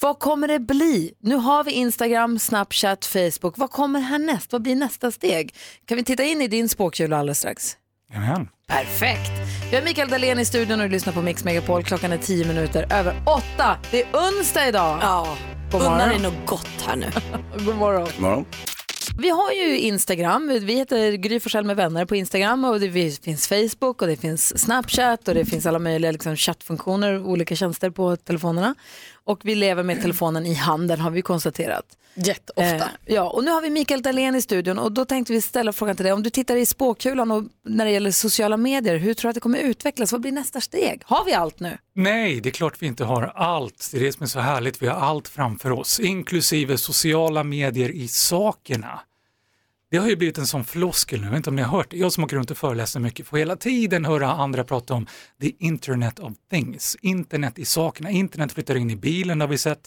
Vad 0.01 0.19
kommer 0.19 0.49
det 0.49 0.59
bli? 0.59 1.15
Nu 1.21 1.35
har 1.37 1.65
vi 1.65 1.71
Instagram, 1.73 2.39
Snapchat, 2.39 2.94
Facebook. 3.03 3.59
Vad 3.59 3.71
kommer 3.71 4.01
härnäst? 4.01 4.53
Vad 4.53 4.63
blir 4.63 4.77
nästa 4.77 5.11
steg? 5.11 5.55
Kan 5.87 5.97
vi 5.97 6.05
titta 6.05 6.25
in 6.25 6.43
i 6.43 6.49
din 6.49 6.69
spåkula 6.69 7.17
alldeles 7.19 7.39
strax? 7.39 7.77
Jajamän. 8.13 8.49
Perfekt. 8.69 9.31
Vi 9.71 9.77
har 9.77 9.83
Mikael 9.85 10.09
Dahlén 10.09 10.39
i 10.39 10.45
studion 10.45 10.81
och 10.81 10.87
du 10.87 10.93
lyssnar 10.93 11.13
på 11.13 11.23
Mix 11.23 11.45
Megapol. 11.45 11.85
Klockan 11.85 12.13
är 12.13 12.19
tio 12.19 12.47
minuter 12.47 12.93
över 12.93 13.23
åtta. 13.27 13.79
Det 13.91 14.03
är 14.03 14.09
onsdag 14.13 14.69
idag. 14.69 14.99
Ja, 15.03 15.37
God 15.73 15.83
unna 15.83 16.07
dig 16.07 16.23
något 16.23 16.47
gott 16.47 16.83
här 16.87 16.97
nu. 16.97 17.07
God 17.65 17.77
morgon. 17.77 18.09
Morgon. 18.19 18.45
Vi 19.19 19.31
har 19.31 19.53
ju 19.53 19.79
Instagram, 19.79 20.61
vi 20.63 20.75
heter 20.75 21.13
Gry 21.13 21.41
Forssell 21.41 21.65
med 21.65 21.77
vänner 21.77 22.05
på 22.05 22.17
Instagram 22.17 22.65
och 22.65 22.81
det 22.81 23.19
finns 23.23 23.49
Facebook 23.49 24.03
och 24.03 24.09
det 24.09 24.17
finns 24.17 24.59
Snapchat 24.59 25.29
och 25.29 25.35
det 25.35 25.45
finns 25.45 25.67
alla 25.67 25.79
möjliga 25.79 26.13
liksom, 26.13 26.37
chattfunktioner 26.37 27.21
och 27.21 27.29
olika 27.29 27.57
tjänster 27.57 27.91
på 27.91 28.17
telefonerna. 28.17 28.75
Och 29.27 29.41
vi 29.45 29.55
lever 29.55 29.83
med 29.83 30.03
telefonen 30.03 30.47
i 30.47 30.55
handen 30.55 31.01
har 31.01 31.11
vi 31.11 31.23
konstaterat. 31.23 31.85
Jätteofta. 32.15 32.77
Eh, 32.77 33.15
ja, 33.15 33.31
och 33.31 33.45
nu 33.45 33.51
har 33.51 33.63
vi 33.63 33.71
Mikael 33.71 34.03
Dahlén 34.03 34.35
i 34.35 34.43
studion 34.43 34.79
och 34.79 34.93
då 34.93 35.05
tänkte 35.05 35.33
vi 35.33 35.41
ställa 35.41 35.73
frågan 35.73 35.97
till 35.97 36.05
dig. 36.05 36.13
Om 36.13 36.23
du 36.23 36.31
tittar 36.31 36.57
i 36.57 36.67
spåkulan 36.67 37.31
och 37.31 37.45
när 37.65 37.85
det 37.85 37.91
gäller 37.91 38.11
sociala 38.11 38.57
medier, 38.57 38.97
hur 38.97 39.15
tror 39.15 39.29
du 39.29 39.31
att 39.31 39.35
det 39.35 39.41
kommer 39.41 39.59
utvecklas? 39.59 40.13
Vad 40.13 40.21
blir 40.21 40.33
nästa 40.33 40.61
steg? 40.61 41.03
Har 41.05 41.25
vi 41.25 41.33
allt 41.33 41.61
nu? 41.61 41.79
Nej, 41.95 42.41
det 42.41 42.49
är 42.49 42.51
klart 42.51 42.83
vi 42.83 42.87
inte 42.87 43.05
har 43.05 43.23
allt. 43.23 43.89
Det 43.93 43.99
är 43.99 44.03
det 44.05 44.13
som 44.13 44.23
är 44.23 44.27
så 44.27 44.41
härligt. 44.41 44.83
Vi 44.83 44.87
har 44.87 44.97
allt 44.97 45.29
framför 45.29 45.73
oss, 45.73 46.01
inklusive 46.01 46.79
sociala 46.79 47.45
medier 47.45 47.91
i 47.91 48.09
sakerna. 48.09 49.01
Det 49.95 49.99
har 50.01 50.09
ju 50.09 50.17
blivit 50.17 50.39
en 50.39 50.47
sån 50.47 50.65
floskel 50.65 51.21
nu, 51.21 51.27
jag 51.27 51.31
vet 51.31 51.37
inte 51.37 51.51
om 51.51 51.57
ni 51.57 51.63
har 51.63 51.77
hört. 51.77 51.93
Jag 51.93 52.13
som 52.13 52.25
åker 52.25 52.37
runt 52.37 52.51
och 52.51 52.57
föreläser 52.57 53.01
mycket 53.01 53.27
får 53.27 53.39
hela 53.39 53.57
tiden 53.57 54.05
höra 54.05 54.33
andra 54.33 54.65
prata 54.65 54.95
om 54.95 55.07
the 55.41 55.51
internet 55.59 56.19
of 56.19 56.33
things, 56.51 56.97
internet 57.03 57.59
i 57.59 57.65
sakerna. 57.65 58.11
Internet 58.11 58.53
flyttar 58.53 58.75
in 58.75 58.91
i 58.91 58.97
bilen 58.97 59.41
har 59.41 59.49
vi 59.49 59.59
sett. 59.59 59.81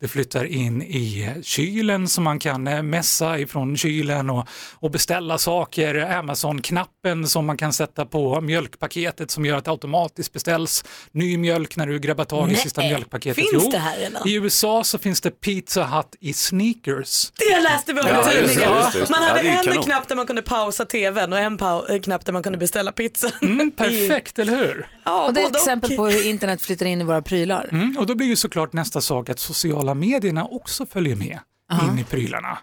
Det 0.00 0.08
flyttar 0.08 0.44
in 0.44 0.82
i 0.82 1.34
kylen 1.42 2.08
som 2.08 2.24
man 2.24 2.38
kan 2.38 2.66
eh, 2.66 2.82
mässa 2.82 3.38
ifrån 3.38 3.76
kylen 3.76 4.30
och, 4.30 4.48
och 4.74 4.90
beställa 4.90 5.38
saker. 5.38 5.94
Amazon-knappen 5.94 7.28
som 7.28 7.46
man 7.46 7.56
kan 7.56 7.72
sätta 7.72 8.06
på 8.06 8.40
mjölkpaketet 8.40 9.30
som 9.30 9.44
gör 9.46 9.56
att 9.56 9.64
det 9.64 9.70
automatiskt 9.70 10.32
beställs 10.32 10.84
ny 11.12 11.38
mjölk 11.38 11.76
när 11.76 11.86
du 11.86 11.98
grabbar 11.98 12.24
tag 12.24 12.48
i 12.48 12.52
Nej, 12.52 12.62
sista 12.62 12.80
mjölkpaketet. 12.80 13.50
finns 13.50 13.70
det 13.70 13.78
här 13.78 13.98
redan? 13.98 14.28
I 14.28 14.34
USA 14.34 14.84
så 14.84 14.98
finns 14.98 15.20
det 15.20 15.30
Pizza 15.30 15.84
Hut 15.84 16.16
i 16.20 16.32
sneakers. 16.32 17.32
Det 17.36 17.60
läste 17.60 17.92
vi 17.92 18.00
om 18.00 18.06
Ja, 18.08 18.32
i 18.32 18.48
tidningen. 18.48 18.72
Man 19.10 19.22
hade 19.22 19.49
en 19.58 19.64
kanon. 19.64 19.82
knapp 19.82 20.08
där 20.08 20.16
man 20.16 20.26
kunde 20.26 20.42
pausa 20.42 20.84
tvn 20.84 21.32
och 21.32 21.38
en 21.38 21.58
eh, 21.62 22.00
knapp 22.00 22.24
där 22.24 22.32
man 22.32 22.42
kunde 22.42 22.58
beställa 22.58 22.92
pizza. 22.92 23.30
Mm, 23.42 23.70
perfekt, 23.76 24.38
eller 24.38 24.56
hur? 24.56 24.88
Ja, 25.04 25.26
och 25.26 25.34
det 25.34 25.42
är 25.42 25.46
ett 25.46 25.56
exempel 25.56 25.96
på 25.96 26.06
hur 26.06 26.26
internet 26.26 26.62
flyttar 26.62 26.86
in 26.86 27.00
i 27.00 27.04
våra 27.04 27.22
prylar. 27.22 27.68
Mm, 27.72 27.96
och 27.98 28.06
då 28.06 28.14
blir 28.14 28.26
ju 28.26 28.36
såklart 28.36 28.72
nästa 28.72 29.00
sak 29.00 29.28
att 29.28 29.38
sociala 29.38 29.94
medierna 29.94 30.44
också 30.44 30.86
följer 30.86 31.16
med 31.16 31.38
in 31.82 31.98
i 31.98 32.04
prylarna. 32.04 32.58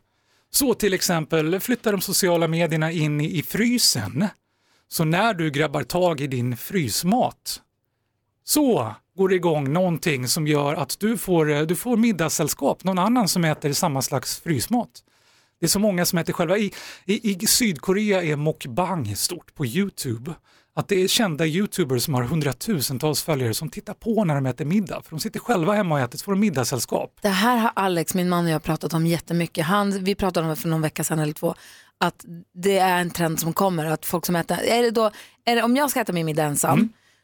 Så 0.50 0.74
till 0.74 0.94
exempel 0.94 1.60
flyttar 1.60 1.92
de 1.92 2.02
sociala 2.02 2.48
medierna 2.48 2.92
in 2.92 3.22
i, 3.22 3.38
i 3.38 3.44
frysen. 3.44 4.28
Så 4.88 5.04
när 5.06 5.34
du 5.34 5.50
grabbar 5.52 5.84
tag 5.84 6.22
i 6.22 6.28
din 6.28 6.58
frysmat 6.58 7.62
så 8.44 8.96
går 9.18 9.30
det 9.30 9.36
igång 9.36 9.74
någonting 9.74 10.28
som 10.28 10.48
gör 10.48 10.74
att 10.74 11.00
du 11.00 11.18
får, 11.18 11.52
eh, 11.52 11.62
du 11.62 11.76
får 11.76 11.98
middagssällskap, 11.98 12.84
någon 12.84 13.00
annan 13.00 13.28
som 13.28 13.46
äter 13.46 13.74
samma 13.74 14.02
slags 14.02 14.40
frysmat. 14.40 14.90
Det 15.60 15.66
är 15.66 15.70
så 15.70 15.80
många 15.80 16.06
som 16.06 16.20
äter 16.20 16.34
själva. 16.34 16.58
I, 16.58 16.72
i, 17.06 17.44
I 17.44 17.48
Sydkorea 17.48 18.24
är 18.24 18.36
mukbang 18.36 19.16
stort 19.16 19.56
på 19.56 19.66
YouTube. 19.66 20.34
Att 20.76 20.88
det 20.88 21.04
är 21.04 21.08
kända 21.08 21.46
YouTubers 21.46 22.04
som 22.04 22.14
har 22.14 22.24
hundratusentals 22.24 23.24
följare 23.24 23.54
som 23.54 23.70
tittar 23.70 23.94
på 23.94 24.24
när 24.24 24.36
de 24.36 24.46
äter 24.46 24.66
middag. 24.66 25.02
För 25.02 25.10
de 25.10 25.20
sitter 25.20 25.40
själva 25.40 25.74
hemma 25.74 25.96
och 25.96 26.02
äter 26.02 26.18
så 26.18 26.24
får 26.24 26.32
de 26.32 26.40
middagssällskap. 26.40 27.20
Det 27.22 27.30
här 27.30 27.58
har 27.58 27.72
Alex, 27.76 28.16
min 28.16 28.30
man 28.30 28.46
och 28.46 28.52
jag 28.52 28.64
pratat 28.64 28.94
om 28.94 29.08
jättemycket. 29.08 29.66
Han, 29.66 30.04
vi 30.04 30.16
pratade 30.16 30.44
om 30.44 30.50
det 30.50 30.56
för 30.56 30.68
någon 30.70 30.82
vecka 30.82 31.04
sedan 31.04 31.20
eller 31.20 31.34
två. 31.34 31.56
Att 32.00 32.26
det 32.54 32.78
är 32.78 33.02
en 33.02 33.10
trend 33.12 33.40
som 33.40 33.54
kommer. 33.54 33.86
Att 33.86 34.06
folk 34.06 34.26
som 34.26 34.36
äter, 34.36 34.58
är 34.58 34.84
det 34.84 34.92
då, 34.92 35.12
är 35.46 35.56
det, 35.56 35.64
om 35.64 35.76
jag 35.76 35.90
ska 35.92 36.00
äta 36.02 36.14
min 36.14 36.26
middag 36.26 36.44
ensam. 36.44 36.80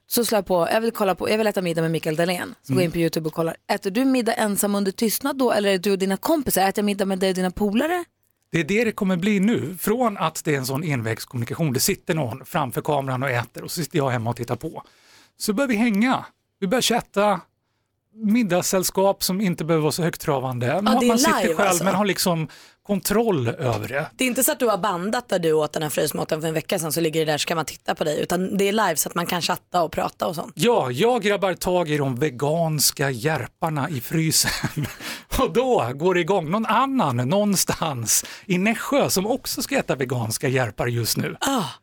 Så 0.07 0.25
slår 0.25 0.37
jag 0.37 0.45
på, 0.45 0.67
jag 0.71 0.81
vill, 0.81 0.91
kolla 0.91 1.15
på, 1.15 1.29
jag 1.29 1.37
vill 1.37 1.47
äta 1.47 1.61
middag 1.61 1.81
med 1.81 1.91
Mikael 1.91 2.15
Dahlén. 2.15 2.55
Så 2.61 2.73
går 2.73 2.81
jag 2.81 2.85
in 2.85 2.91
på 2.91 2.97
YouTube 2.97 3.27
och 3.27 3.33
kollar. 3.33 3.55
Äter 3.71 3.91
du 3.91 4.05
middag 4.05 4.33
ensam 4.33 4.75
under 4.75 4.91
tystnad 4.91 5.37
då 5.37 5.51
eller 5.51 5.69
är 5.69 5.73
det 5.73 5.83
du 5.83 5.91
och 5.91 5.99
dina 5.99 6.17
kompisar? 6.17 6.61
Äter 6.61 6.81
jag 6.81 6.85
middag 6.85 7.05
med 7.05 7.19
dig 7.19 7.29
och 7.29 7.35
dina 7.35 7.51
polare? 7.51 8.03
Det 8.53 8.59
är 8.59 8.63
det 8.63 8.83
det 8.83 8.91
kommer 8.91 9.17
bli 9.17 9.39
nu. 9.39 9.77
Från 9.79 10.17
att 10.17 10.43
det 10.43 10.53
är 10.53 10.57
en 10.57 10.65
sån 10.65 10.83
envägskommunikation, 10.83 11.73
det 11.73 11.79
sitter 11.79 12.13
någon 12.13 12.45
framför 12.45 12.81
kameran 12.81 13.23
och 13.23 13.29
äter 13.29 13.63
och 13.63 13.71
så 13.71 13.83
sitter 13.83 13.97
jag 13.97 14.09
hemma 14.09 14.29
och 14.29 14.35
tittar 14.35 14.55
på. 14.55 14.83
så 15.37 15.53
börjar 15.53 15.67
vi 15.67 15.75
hänga. 15.75 16.25
Vi 16.59 16.67
börjar 16.67 16.81
chatta, 16.81 17.41
middagssällskap 18.13 19.23
som 19.23 19.41
inte 19.41 19.65
behöver 19.65 19.81
vara 19.81 19.91
så 19.91 20.03
högtravande. 20.03 20.81
Man, 20.81 20.99
det 20.99 21.05
är 21.05 21.07
man 21.07 21.19
sitter 21.19 21.31
själv 21.31 21.59
alltså. 21.59 21.83
men 21.83 21.95
har 21.95 22.05
liksom 22.05 22.47
kontroll 22.83 23.47
över 23.47 23.87
det. 23.87 24.05
Det 24.15 24.23
är 24.23 24.27
inte 24.27 24.43
så 24.43 24.51
att 24.51 24.59
du 24.59 24.65
har 24.67 24.77
bandat 24.77 25.29
där 25.29 25.39
du 25.39 25.53
åt 25.53 25.73
den 25.73 25.83
här 25.83 25.89
frysmaten 25.89 26.41
för 26.41 26.47
en 26.47 26.53
vecka 26.53 26.79
sedan 26.79 26.91
så 26.91 27.01
ligger 27.01 27.25
det 27.25 27.31
där 27.31 27.37
så 27.37 27.45
kan 27.47 27.55
man 27.55 27.65
titta 27.65 27.95
på 27.95 28.03
dig 28.03 28.19
utan 28.21 28.57
det 28.57 28.67
är 28.67 28.71
live 28.71 28.95
så 28.95 29.09
att 29.09 29.15
man 29.15 29.25
kan 29.25 29.41
chatta 29.41 29.83
och 29.83 29.91
prata 29.91 30.27
och 30.27 30.35
sånt. 30.35 30.51
Ja, 30.55 30.91
jag 30.91 31.21
grabbar 31.21 31.53
tag 31.53 31.89
i 31.89 31.97
de 31.97 32.15
veganska 32.15 33.09
järparna 33.09 33.89
i 33.89 34.01
frysen 34.01 34.51
och 35.39 35.53
då 35.53 35.91
går 35.95 36.13
det 36.13 36.21
igång 36.21 36.51
någon 36.51 36.65
annan 36.65 37.17
någonstans 37.17 38.25
i 38.45 38.57
Nässjö 38.57 39.09
som 39.09 39.27
också 39.27 39.61
ska 39.61 39.77
äta 39.77 39.95
veganska 39.95 40.47
järpar 40.47 40.87
just 40.87 41.17
nu. 41.17 41.35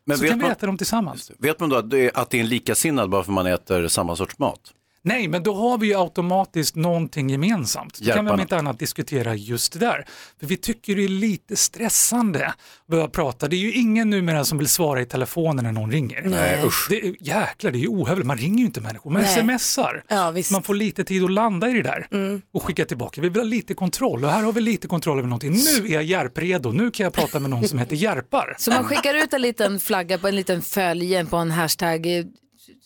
Men 0.06 0.18
så 0.18 0.24
kan 0.26 0.38
vi 0.38 0.42
man- 0.44 0.52
äta 0.52 0.66
dem 0.66 0.76
tillsammans. 0.78 1.30
Vet 1.38 1.60
man 1.60 1.68
då 1.68 1.76
att 1.76 1.90
det 1.90 1.98
är, 1.98 2.10
att 2.18 2.30
det 2.30 2.36
är 2.36 2.40
en 2.40 2.48
likasinnad 2.48 3.10
bara 3.10 3.24
för 3.24 3.32
man 3.32 3.46
äter 3.46 3.88
samma 3.88 4.16
sorts 4.16 4.38
mat? 4.38 4.60
Nej, 5.02 5.28
men 5.28 5.42
då 5.42 5.54
har 5.54 5.78
vi 5.78 5.86
ju 5.86 5.94
automatiskt 6.00 6.76
någonting 6.76 7.30
gemensamt. 7.30 7.98
Då 7.98 8.12
kan 8.12 8.24
vi 8.24 8.30
om 8.30 8.40
inte 8.40 8.56
annat 8.56 8.78
diskutera 8.78 9.34
just 9.34 9.72
det 9.72 9.78
där. 9.78 10.04
För 10.40 10.46
vi 10.46 10.56
tycker 10.56 10.96
det 10.96 11.04
är 11.04 11.08
lite 11.08 11.56
stressande 11.56 12.46
att 12.46 12.54
behöva 12.86 13.08
prata. 13.08 13.48
Det 13.48 13.56
är 13.56 13.58
ju 13.58 13.72
ingen 13.72 14.10
numera 14.10 14.44
som 14.44 14.58
vill 14.58 14.68
svara 14.68 15.00
i 15.00 15.06
telefonen 15.06 15.64
när 15.64 15.72
någon 15.72 15.90
ringer. 15.92 16.22
Nej. 16.24 16.62
Usch. 16.66 16.86
Det 16.90 17.00
är, 17.06 17.14
jäklar, 17.20 17.70
det 17.70 17.78
är 17.78 17.80
ju 17.80 17.88
ohövligt. 17.88 18.26
Man 18.26 18.36
ringer 18.38 18.58
ju 18.58 18.64
inte 18.64 18.80
människor, 18.80 19.10
man 19.10 19.22
Nej. 19.22 19.58
smsar. 19.58 20.04
Ja, 20.08 20.30
visst. 20.30 20.50
Man 20.50 20.62
får 20.62 20.74
lite 20.74 21.04
tid 21.04 21.24
att 21.24 21.30
landa 21.30 21.68
i 21.70 21.72
det 21.72 21.82
där 21.82 22.06
Mm. 22.12 22.42
och 22.52 22.62
skicka 22.62 22.84
tillbaka. 22.84 23.20
Vi 23.20 23.28
vill 23.28 23.38
ha 23.40 23.44
lite 23.46 23.74
kontroll 23.74 24.24
och 24.24 24.30
här 24.30 24.42
har 24.42 24.52
vi 24.52 24.60
lite 24.60 24.88
kontroll 24.88 25.18
över 25.18 25.28
någonting. 25.28 25.52
Nu 25.52 25.86
är 25.86 25.92
jag 25.94 26.02
järpredo, 26.04 26.72
nu 26.72 26.90
kan 26.90 27.04
jag 27.04 27.12
prata 27.12 27.40
med 27.40 27.50
någon 27.50 27.68
som 27.68 27.78
heter 27.78 27.96
Järpar. 27.96 28.54
Så 28.58 28.70
man 28.70 28.84
skickar 28.84 29.14
ut 29.14 29.32
en 29.34 29.42
liten 29.42 29.80
flagga 29.80 30.18
på 30.18 30.28
en 30.28 30.36
liten 30.36 30.62
följe 30.62 31.24
på 31.24 31.36
en 31.36 31.50
hashtag, 31.50 32.18
eh, 32.18 32.24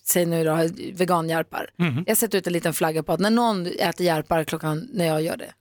säg 0.07 0.27
nu 0.27 0.45
då 0.45 0.69
veganjärpar. 0.93 1.71
Mhm. 1.77 2.05
Jag 2.07 2.17
sätter 2.17 2.39
ut 2.39 2.47
en 2.47 2.53
liten 2.53 2.75
flagga 2.75 3.03
på 3.03 3.13
att 3.13 3.21
när 3.21 3.31
någon 3.31 3.67
äter 3.67 4.07
järpar 4.07 4.45
klockan 4.45 4.89
när 4.93 5.05
jag 5.05 5.23
gör 5.23 5.37
det, 5.37 5.53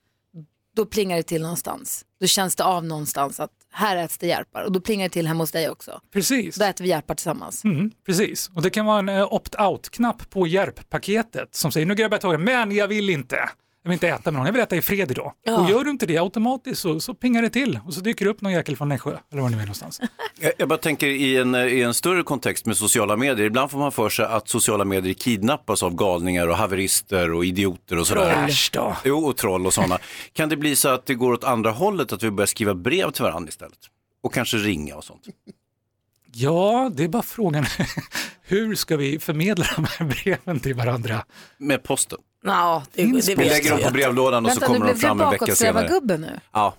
då 0.76 0.86
plingar 0.86 1.16
det 1.16 1.22
till 1.22 1.42
någonstans. 1.42 2.04
Då 2.20 2.26
känns 2.26 2.56
det 2.56 2.64
av 2.64 2.84
någonstans 2.84 3.40
att 3.40 3.50
här 3.72 3.96
äts 3.96 4.18
det 4.18 4.26
järpar 4.26 4.62
och 4.62 4.72
då 4.72 4.80
plingar 4.80 5.04
det 5.04 5.12
till 5.12 5.26
hemma 5.26 5.42
hos 5.42 5.52
dig 5.52 5.70
också. 5.70 6.00
Precis. 6.12 6.56
Då 6.56 6.64
äter 6.64 6.84
vi 6.84 6.90
järpar 6.90 7.14
tillsammans. 7.14 7.64
Mm, 7.64 7.90
precis, 8.06 8.50
och 8.54 8.62
det 8.62 8.70
kan 8.70 8.86
vara 8.86 8.98
en 8.98 9.08
eh, 9.08 9.32
opt-out-knapp 9.32 10.30
på 10.30 10.46
hjälppaketet 10.46 11.54
som 11.54 11.72
säger 11.72 11.86
nu 11.86 11.94
grabbar 11.94 12.14
jag 12.14 12.20
tag 12.20 12.34
i 12.34 12.36
det, 12.36 12.44
men 12.44 12.72
jag 12.72 12.88
vill 12.88 13.10
inte. 13.10 13.48
Jag 13.84 13.88
vill 13.88 13.94
inte 13.94 14.08
äta 14.08 14.30
med 14.30 14.38
någon, 14.38 14.46
jag 14.46 14.52
vill 14.52 14.62
äta 14.62 14.76
i 14.76 14.82
fred 14.82 15.10
idag. 15.10 15.32
Ja. 15.42 15.58
Och 15.58 15.70
gör 15.70 15.84
du 15.84 15.90
inte 15.90 16.06
det 16.06 16.18
automatiskt 16.18 16.80
så, 16.80 17.00
så 17.00 17.14
pingar 17.14 17.42
det 17.42 17.50
till 17.50 17.80
och 17.86 17.94
så 17.94 18.00
dyker 18.00 18.24
det 18.24 18.30
upp 18.30 18.40
någon 18.40 18.52
jäkel 18.52 18.76
från 18.76 18.88
Nässjö 18.88 19.16
eller 19.32 19.42
var 19.42 19.48
ni 19.48 19.56
är 19.56 19.60
någonstans. 19.60 20.00
Jag, 20.40 20.52
jag 20.58 20.68
bara 20.68 20.78
tänker 20.78 21.06
i 21.06 21.36
en, 21.36 21.54
i 21.54 21.80
en 21.80 21.94
större 21.94 22.22
kontext 22.22 22.66
med 22.66 22.76
sociala 22.76 23.16
medier. 23.16 23.46
Ibland 23.46 23.70
får 23.70 23.78
man 23.78 23.92
för 23.92 24.08
sig 24.08 24.24
att 24.24 24.48
sociala 24.48 24.84
medier 24.84 25.14
kidnappas 25.14 25.82
av 25.82 25.94
galningar 25.94 26.48
och 26.48 26.56
haverister 26.56 27.32
och 27.32 27.44
idioter 27.44 27.98
och 27.98 28.06
sådär. 28.06 28.48
Troll. 28.72 28.84
Då. 28.84 28.96
Jo, 29.04 29.24
och 29.24 29.36
troll 29.36 29.66
och 29.66 29.74
sådana. 29.74 29.98
kan 30.32 30.48
det 30.48 30.56
bli 30.56 30.76
så 30.76 30.88
att 30.88 31.06
det 31.06 31.14
går 31.14 31.32
åt 31.32 31.44
andra 31.44 31.70
hållet, 31.70 32.12
att 32.12 32.22
vi 32.22 32.30
börjar 32.30 32.46
skriva 32.46 32.74
brev 32.74 33.10
till 33.10 33.22
varandra 33.22 33.48
istället? 33.48 33.78
Och 34.22 34.34
kanske 34.34 34.56
ringa 34.56 34.96
och 34.96 35.04
sånt. 35.04 35.22
Ja, 36.32 36.90
det 36.94 37.04
är 37.04 37.08
bara 37.08 37.22
frågan 37.22 37.66
hur 38.42 38.74
ska 38.74 38.96
vi 38.96 39.18
förmedla 39.18 39.66
de 39.76 39.84
här 39.84 40.06
breven 40.06 40.60
till 40.60 40.74
varandra? 40.74 41.24
Med 41.58 41.82
posten. 41.82 42.18
Ja, 42.44 42.82
det, 42.92 43.02
Finns 43.02 43.26
det 43.26 43.34
Vi 43.34 43.42
vet 43.44 43.52
lägger 43.52 43.70
dem 43.70 43.80
på 43.82 43.90
brevlådan 43.90 44.46
och 44.46 44.52
så 44.52 44.60
Vänta, 44.60 44.72
nu 44.72 44.78
kommer 44.78 44.92
de 44.92 44.92
blev 44.98 45.08
fram 45.08 45.20
en 45.20 45.30
vecka 45.30 45.46
senare. 45.54 45.72
bakåtsträvargubbe 45.74 46.16
nu. 46.18 46.40
Ja. 46.52 46.74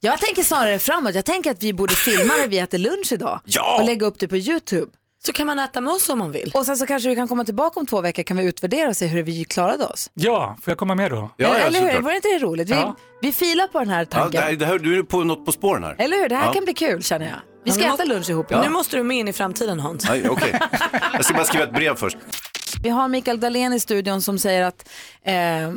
Jag 0.00 0.18
tänker 0.20 0.42
snarare 0.42 0.78
framåt. 0.78 1.14
Jag 1.14 1.24
tänker 1.24 1.50
att 1.50 1.62
vi 1.62 1.72
borde 1.72 1.94
filma 1.94 2.34
när 2.40 2.48
vi 2.48 2.58
äter 2.58 2.78
lunch 2.78 3.12
idag 3.12 3.40
Ja! 3.44 3.78
och 3.80 3.86
lägga 3.86 4.06
upp 4.06 4.18
det 4.18 4.28
på 4.28 4.36
YouTube. 4.36 4.86
Så 5.26 5.32
kan 5.32 5.46
man 5.46 5.58
äta 5.58 5.80
med 5.80 5.92
oss 5.92 6.08
om 6.08 6.18
man 6.18 6.32
vill. 6.32 6.50
Och 6.54 6.66
sen 6.66 6.76
så 6.76 6.86
kanske 6.86 7.08
vi 7.08 7.16
kan 7.16 7.28
komma 7.28 7.44
tillbaka 7.44 7.80
om 7.80 7.86
två 7.86 8.00
veckor 8.00 8.22
kan 8.22 8.36
vi 8.36 8.44
utvärdera 8.44 8.88
och 8.88 8.96
se 8.96 9.06
hur 9.06 9.22
vi 9.22 9.44
klarade 9.44 9.84
oss. 9.84 10.10
Ja, 10.14 10.56
får 10.62 10.70
jag 10.70 10.78
komma 10.78 10.94
med 10.94 11.10
då? 11.10 11.16
Ja, 11.36 11.48
ja, 11.48 11.54
Eller 11.54 11.80
hur? 11.92 12.00
Var 12.00 12.12
inte 12.12 12.28
det 12.28 12.38
roligt? 12.38 12.68
Vi, 12.68 12.72
Ja. 12.74 12.96
vi 13.22 13.32
filar 13.32 13.66
på 13.68 13.78
den 13.78 13.88
här 13.88 13.98
Ja, 14.00 14.04
tanken. 14.04 14.30
det 14.40 14.46
här- 14.46 14.52
det 14.52 14.66
här, 14.66 14.78
du 14.78 14.98
är 14.98 15.02
på 15.02 15.24
något 15.24 15.46
på 15.46 15.52
spåren 15.52 15.84
här. 15.84 15.96
Eller 15.98 16.16
hur? 16.16 16.28
Det 16.28 16.36
här 16.36 16.46
Ja. 16.46 16.52
kan 16.52 16.64
bli 16.64 16.74
kul 16.74 17.02
känner 17.02 17.26
jag. 17.26 17.36
Vi 17.64 17.72
ska 17.72 17.82
Ja, 17.82 17.88
nu 17.88 17.94
äta 17.94 18.04
lunch 18.04 18.30
ihop. 18.30 18.50
Nu 18.50 18.68
måste 18.68 18.96
du 18.96 19.02
med 19.02 19.16
in 19.16 19.28
i 19.28 19.32
framtiden 19.32 19.80
Hans. 19.80 20.08
Nej, 20.08 20.28
okej. 20.28 20.60
Jag 21.12 21.24
ska 21.24 21.34
bara 21.34 21.44
skriva 21.44 21.64
ett 21.64 21.72
brev 21.74 21.94
först. 21.96 22.16
Vi 22.82 22.88
har 22.88 23.08
Mikael 23.08 23.40
Dahlén 23.40 23.72
i 23.72 23.80
studion 23.80 24.22
som 24.22 24.38
säger 24.38 24.62
att 24.62 24.88
eh, 25.22 25.72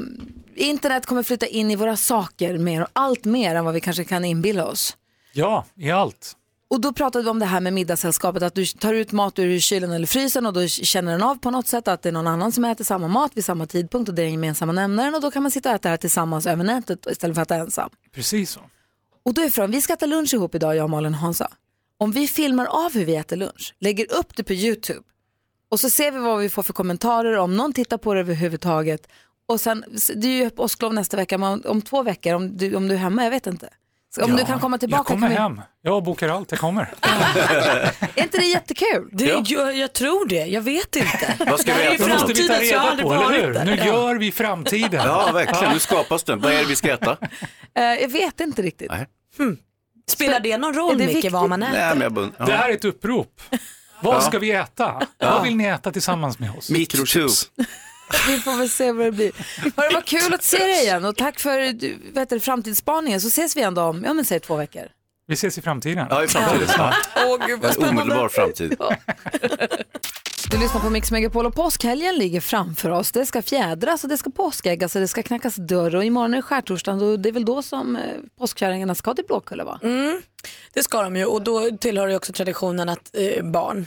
internet 0.56 1.06
kommer 1.06 1.24
flytta 1.24 1.46
in 1.46 1.72
i 1.72 1.76
våra 1.76 1.98
saker 1.98 2.58
mer 2.58 2.82
och 2.82 2.88
allt 2.94 3.26
mer 3.26 3.56
än 3.56 3.66
vad 3.66 3.74
vi 3.74 3.82
kanske 3.82 4.04
kan 4.04 4.26
inbilla 4.26 4.66
oss. 4.66 4.98
Ja, 5.34 5.66
i 5.76 5.92
allt. 5.92 6.36
Och 6.70 6.82
då 6.82 6.94
pratade 6.94 7.24
vi 7.24 7.30
om 7.30 7.40
det 7.40 7.46
här 7.46 7.60
med 7.60 7.74
middagssällskapet, 7.74 8.44
att 8.44 8.56
du 8.56 8.66
tar 8.66 8.94
ut 8.94 9.12
mat 9.12 9.40
ur 9.40 9.60
kylen 9.60 9.92
eller 9.92 10.08
frysen 10.08 10.46
och 10.46 10.54
då 10.54 10.68
känner 10.68 11.12
den 11.12 11.24
av 11.24 11.36
på 11.36 11.52
något 11.52 11.68
sätt 11.68 11.88
att 11.88 12.02
det 12.02 12.10
är 12.10 12.14
någon 12.14 12.28
annan 12.28 12.52
som 12.52 12.66
äter 12.66 12.84
samma 12.84 13.08
mat 13.08 13.32
vid 13.38 13.46
samma 13.46 13.66
tidpunkt 13.66 14.10
och 14.10 14.16
det 14.16 14.22
är 14.22 14.24
den 14.24 14.32
gemensamma 14.32 14.72
nämnaren 14.72 15.16
och 15.16 15.22
då 15.22 15.32
kan 15.32 15.44
man 15.44 15.52
sitta 15.52 15.70
och 15.70 15.76
äta 15.76 15.82
det 15.82 15.90
här 15.90 15.98
tillsammans 15.98 16.48
över 16.48 16.64
nätet 16.64 17.06
istället 17.12 17.36
för 17.36 17.42
att 17.42 17.52
äta 17.52 17.56
ensam. 17.56 17.90
Precis 18.12 18.52
så. 18.52 18.60
Och 19.26 19.34
då 19.34 19.42
är 19.42 19.50
frågan, 19.50 19.72
vi 19.72 19.82
ska 19.82 19.94
äta 19.94 20.06
lunch 20.06 20.34
ihop 20.34 20.56
idag, 20.56 20.76
jag, 20.76 20.90
Malin 20.90 21.14
och 21.14 21.20
Hansa. 21.20 21.52
Om 21.98 22.12
vi 22.12 22.28
filmar 22.28 22.66
av 22.66 22.94
hur 22.94 23.06
vi 23.06 23.16
äter 23.16 23.38
lunch, 23.38 23.76
lägger 23.80 24.14
upp 24.14 24.36
det 24.36 24.44
på 24.44 24.54
YouTube 24.54 25.02
och 25.72 25.80
så 25.80 25.90
ser 25.90 26.12
vi 26.12 26.20
vad 26.20 26.40
vi 26.40 26.50
får 26.50 26.64
för 26.64 26.74
kommentarer, 26.74 27.38
om 27.38 27.58
någon 27.58 27.74
tittar 27.74 27.98
på 27.98 28.14
det 28.14 28.20
överhuvudtaget. 28.20 29.08
Och 29.48 29.62
sen, 29.62 29.84
det 30.16 30.28
är 30.28 30.32
ju 30.44 30.50
påsklov 30.50 30.94
nästa 30.94 31.18
vecka, 31.18 31.38
men 31.38 31.50
om, 31.54 31.62
om 31.66 31.82
två 31.82 32.04
veckor, 32.04 32.34
om 32.34 32.58
du, 32.58 32.76
om 32.76 32.88
du 32.88 32.94
är 32.94 33.00
hemma, 33.00 33.24
jag 33.24 33.32
vet 33.32 33.48
inte. 33.48 33.70
Så 34.16 34.24
om 34.24 34.32
Ja, 34.32 34.38
du 34.38 34.46
kan 34.46 34.60
komma 34.60 34.78
tillbaka. 34.78 35.00
Jag 35.00 35.06
kommer 35.06 35.30
vi... 35.30 35.36
hem. 35.36 35.62
Jag 35.82 36.04
bokar 36.04 36.30
allt, 36.30 36.52
jag 36.52 36.60
kommer. 36.60 36.82
Är 38.16 38.24
inte 38.24 38.38
det 38.38 38.46
jättekul? 38.46 39.10
Det, 39.12 39.26
Ja. 39.26 39.44
jag, 39.46 39.78
jag 39.78 39.94
tror 39.94 40.28
det, 40.28 40.46
jag 40.46 40.62
vet 40.62 40.96
inte. 40.96 41.36
Vad 41.50 41.60
ska 41.60 41.74
vi 41.74 41.84
Det 41.84 41.88
äta 41.94 42.04
för 42.04 42.12
måste 42.12 42.34
vi 42.34 42.48
ta 42.48 42.54
reda 42.54 42.98
på, 43.04 43.14
eller 43.14 43.48
hur? 43.48 43.66
Nu 43.66 43.76
Ja. 43.76 43.86
gör 43.86 44.16
vi 44.16 44.32
framtiden. 44.32 45.02
Ja, 45.06 45.32
verkligen. 45.34 45.74
Nu 45.74 45.80
skapas 45.80 46.24
den. 46.24 46.40
Vad 46.42 46.54
är 46.54 46.58
det 46.60 46.66
vi 46.66 46.76
ska 46.76 46.94
äta? 46.94 47.18
Eh, 47.74 47.84
jag 47.84 48.10
vet 48.10 48.40
inte 48.40 48.62
riktigt. 48.62 48.92
Nej. 48.92 49.06
Spelar 50.12 50.40
det 50.40 50.58
någon 50.58 50.74
roll 50.74 50.98
det 50.98 51.06
Micke 51.06 51.32
vad 51.32 51.50
man 51.50 51.64
äter? 51.64 51.74
Nej, 51.74 51.90
men 51.90 52.02
jag 52.02 52.14
bund... 52.14 52.32
Det 52.38 52.44
ja. 52.52 52.56
här 52.56 52.70
är 52.70 52.74
ett 52.74 52.86
upprop. 52.86 53.42
Vad 54.02 54.24
ska 54.24 54.40
vi 54.40 54.52
äta? 54.52 55.02
Vad 55.18 55.44
vill 55.44 55.56
ni 55.56 55.64
äta 55.64 55.92
tillsammans 55.92 56.40
med 56.40 56.52
oss? 56.58 56.68
Too. 56.68 57.28
Vi 58.28 58.40
får 58.40 58.58
väl 58.58 58.70
se 58.70 58.92
vad 58.92 59.06
det 59.06 59.12
blir. 59.12 59.32
Hörru, 59.78 59.94
vad 59.94 60.06
kul 60.06 60.34
att 60.34 60.44
se 60.44 60.58
dig 60.58 60.82
igen 60.82 61.06
och 61.06 61.16
tack 61.16 61.40
för 61.40 61.74
du, 61.74 61.98
vet 62.14 62.30
du, 62.30 62.40
framtidsspaningen 62.40 63.22
så 63.22 63.28
ses 63.28 63.58
vi 63.58 63.62
ändå 63.62 63.82
om, 63.82 64.04
ja 64.04 64.14
men 64.14 64.26
säg 64.26 64.40
två 64.40 64.56
veckor. 64.56 64.88
Vi 65.28 65.34
ses 65.34 65.58
i 65.58 65.62
framtiden. 65.62 66.08
Ja, 66.10 66.24
i 66.24 66.28
framtiden. 66.28 66.68
Ja. 66.78 66.94
Åh 67.26 67.48
gud 67.48 67.60
vad 67.62 67.78
En 67.78 67.90
omedelbar 67.90 68.30
framtid. 68.30 68.76
Du 70.48 70.58
lyssnar 70.58 70.82
på 70.82 70.90
Mix 70.90 71.12
Megapol 71.12 71.46
och 71.46 71.56
påskhelgen 71.56 72.16
ligger 72.16 72.42
framför 72.42 72.90
oss. 72.90 73.12
Det 73.12 73.26
ska 73.26 73.42
fjädras 73.42 74.04
och 74.04 74.10
det 74.10 74.18
ska 74.18 74.30
påskäggas 74.30 74.96
och 74.96 75.02
det 75.02 75.08
ska 75.08 75.24
knackas 75.24 75.56
dörr 75.56 75.96
och 75.96 76.04
imorgon 76.06 76.34
är 76.34 76.38
det 76.38 76.42
skärtorsdagen 76.42 77.02
och 77.02 77.20
det 77.20 77.30
är 77.30 77.34
väl 77.34 77.46
då 77.46 77.62
som 77.62 77.96
eh, 77.96 78.02
påskkärringarna 78.40 78.96
ska 78.96 79.14
till 79.14 79.26
Blåkulla 79.28 79.64
va? 79.64 79.80
Mm, 79.84 80.22
det 80.74 80.84
ska 80.84 81.02
de 81.02 81.16
ju 81.16 81.26
och 81.26 81.42
då 81.42 81.70
tillhör 81.78 82.08
det 82.08 82.16
också 82.16 82.34
traditionen 82.34 82.90
att 82.90 83.16
eh, 83.16 83.44
barn, 83.46 83.86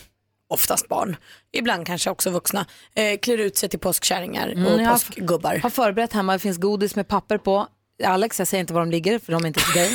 oftast 0.49 0.89
barn, 0.89 1.17
ibland 1.53 1.87
kanske 1.87 2.11
också 2.11 2.31
vuxna, 2.31 2.67
eh, 2.95 3.19
klär 3.19 3.39
ut 3.39 3.57
sig 3.57 3.69
till 3.69 3.79
påskkärringar 3.79 4.49
Mm, 4.49 4.67
och 4.67 4.81
jag 4.81 4.87
har- 4.87 4.93
påskgubbar. 4.93 5.61
Har 5.63 5.71
förberett 5.71 6.13
hemma, 6.13 6.33
det 6.33 6.39
finns 6.39 6.59
godis 6.59 6.97
med 6.97 7.09
papper 7.09 7.39
på. 7.39 7.67
Alex, 8.05 8.39
jag 8.39 8.49
säger 8.49 8.61
inte 8.61 8.75
var 8.75 8.81
de 8.81 8.91
ligger 8.91 9.19
för 9.19 9.33
de 9.33 9.43
är 9.43 9.47
inte 9.47 9.61
till 9.61 9.75
dig. 9.75 9.91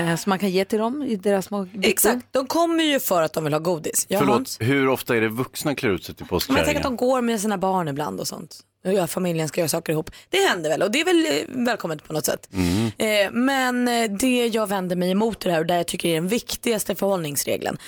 eh, 0.10 0.16
så 0.16 0.28
man 0.28 0.38
kan 0.38 0.50
ge 0.50 0.64
till 0.64 0.78
dem 0.78 1.02
i 1.02 1.16
deras 1.16 1.44
små 1.44 1.64
byxor. 1.64 1.90
Exakt, 1.90 2.26
de 2.30 2.46
kommer 2.46 2.84
ju 2.84 3.00
för 3.00 3.22
att 3.22 3.32
de 3.32 3.44
vill 3.44 3.52
ha 3.52 3.60
godis. 3.60 4.06
Ja, 4.08 4.18
Hans? 4.18 4.56
Förlåt, 4.56 4.70
hur 4.70 4.88
ofta 4.88 5.16
är 5.16 5.20
det 5.20 5.28
vuxna 5.28 5.74
klär 5.74 5.90
ut 5.90 6.04
sig 6.04 6.14
till 6.14 6.26
Men 6.30 6.36
jag 6.38 6.46
tänker 6.46 6.60
att 6.60 6.64
påskkärringar? 6.64 6.82
de 6.82 6.96
går 6.96 7.22
med 7.22 7.40
sina 7.40 7.58
barn 7.58 7.88
ibland 7.88 8.20
och 8.20 8.28
sånt. 8.28 8.60
Och 8.84 8.92
ja, 8.92 9.06
familjen 9.06 9.48
ska 9.48 9.60
göra 9.60 9.68
saker 9.68 9.92
ihop. 9.92 10.10
Det 10.28 10.38
händer 10.48 10.70
väl 10.70 10.82
och 10.82 10.90
det 10.90 11.00
är 11.00 11.04
väl 11.04 11.26
eh, 11.26 11.64
välkommet 11.66 12.04
på 12.04 12.12
något 12.12 12.24
sätt. 12.24 12.48
Mm. 12.52 12.90
Eh, 12.98 13.32
men 13.32 13.84
det 14.18 14.46
jag 14.46 14.66
vänder 14.66 14.96
mig 14.96 15.10
emot 15.10 15.44
i 15.44 15.48
det 15.48 15.54
här 15.54 15.60
och 15.60 15.66
där 15.66 15.76
jag 15.76 15.86
tycker 15.86 16.08
är 16.08 16.14
den 16.14 16.28
viktigaste 16.28 16.94
förhållningsregeln 16.94 17.78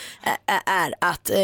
är 0.67 0.95
att 0.99 1.31
eh, 1.31 1.37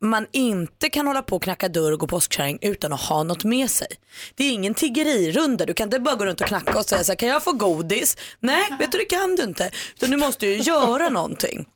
man 0.00 0.26
inte 0.32 0.90
kan 0.90 1.06
hålla 1.06 1.22
på 1.22 1.36
och 1.36 1.42
knacka 1.42 1.68
dörr 1.68 1.92
och 1.92 1.98
gå 1.98 2.06
påskkärring 2.06 2.58
utan 2.62 2.92
att 2.92 3.00
ha 3.00 3.22
något 3.22 3.44
med 3.44 3.70
sig. 3.70 3.88
Det 4.34 4.44
är 4.44 4.52
ingen 4.52 4.74
tiggerirunda, 4.74 5.66
du 5.66 5.74
kan 5.74 5.86
inte 5.86 6.00
bara 6.00 6.14
gå 6.14 6.26
runt 6.26 6.40
och 6.40 6.46
knacka 6.46 6.78
och 6.78 6.84
säga 6.84 7.04
så 7.04 7.12
här, 7.12 7.16
kan 7.16 7.28
jag 7.28 7.44
få 7.44 7.52
godis? 7.52 8.16
Nej, 8.40 8.76
vet 8.78 8.92
du 8.92 8.98
det 8.98 9.04
kan 9.04 9.36
du 9.36 9.42
inte. 9.42 9.70
Utan 9.94 10.10
du 10.10 10.16
måste 10.16 10.46
ju 10.46 10.56
göra 10.56 11.08
någonting. 11.08 11.66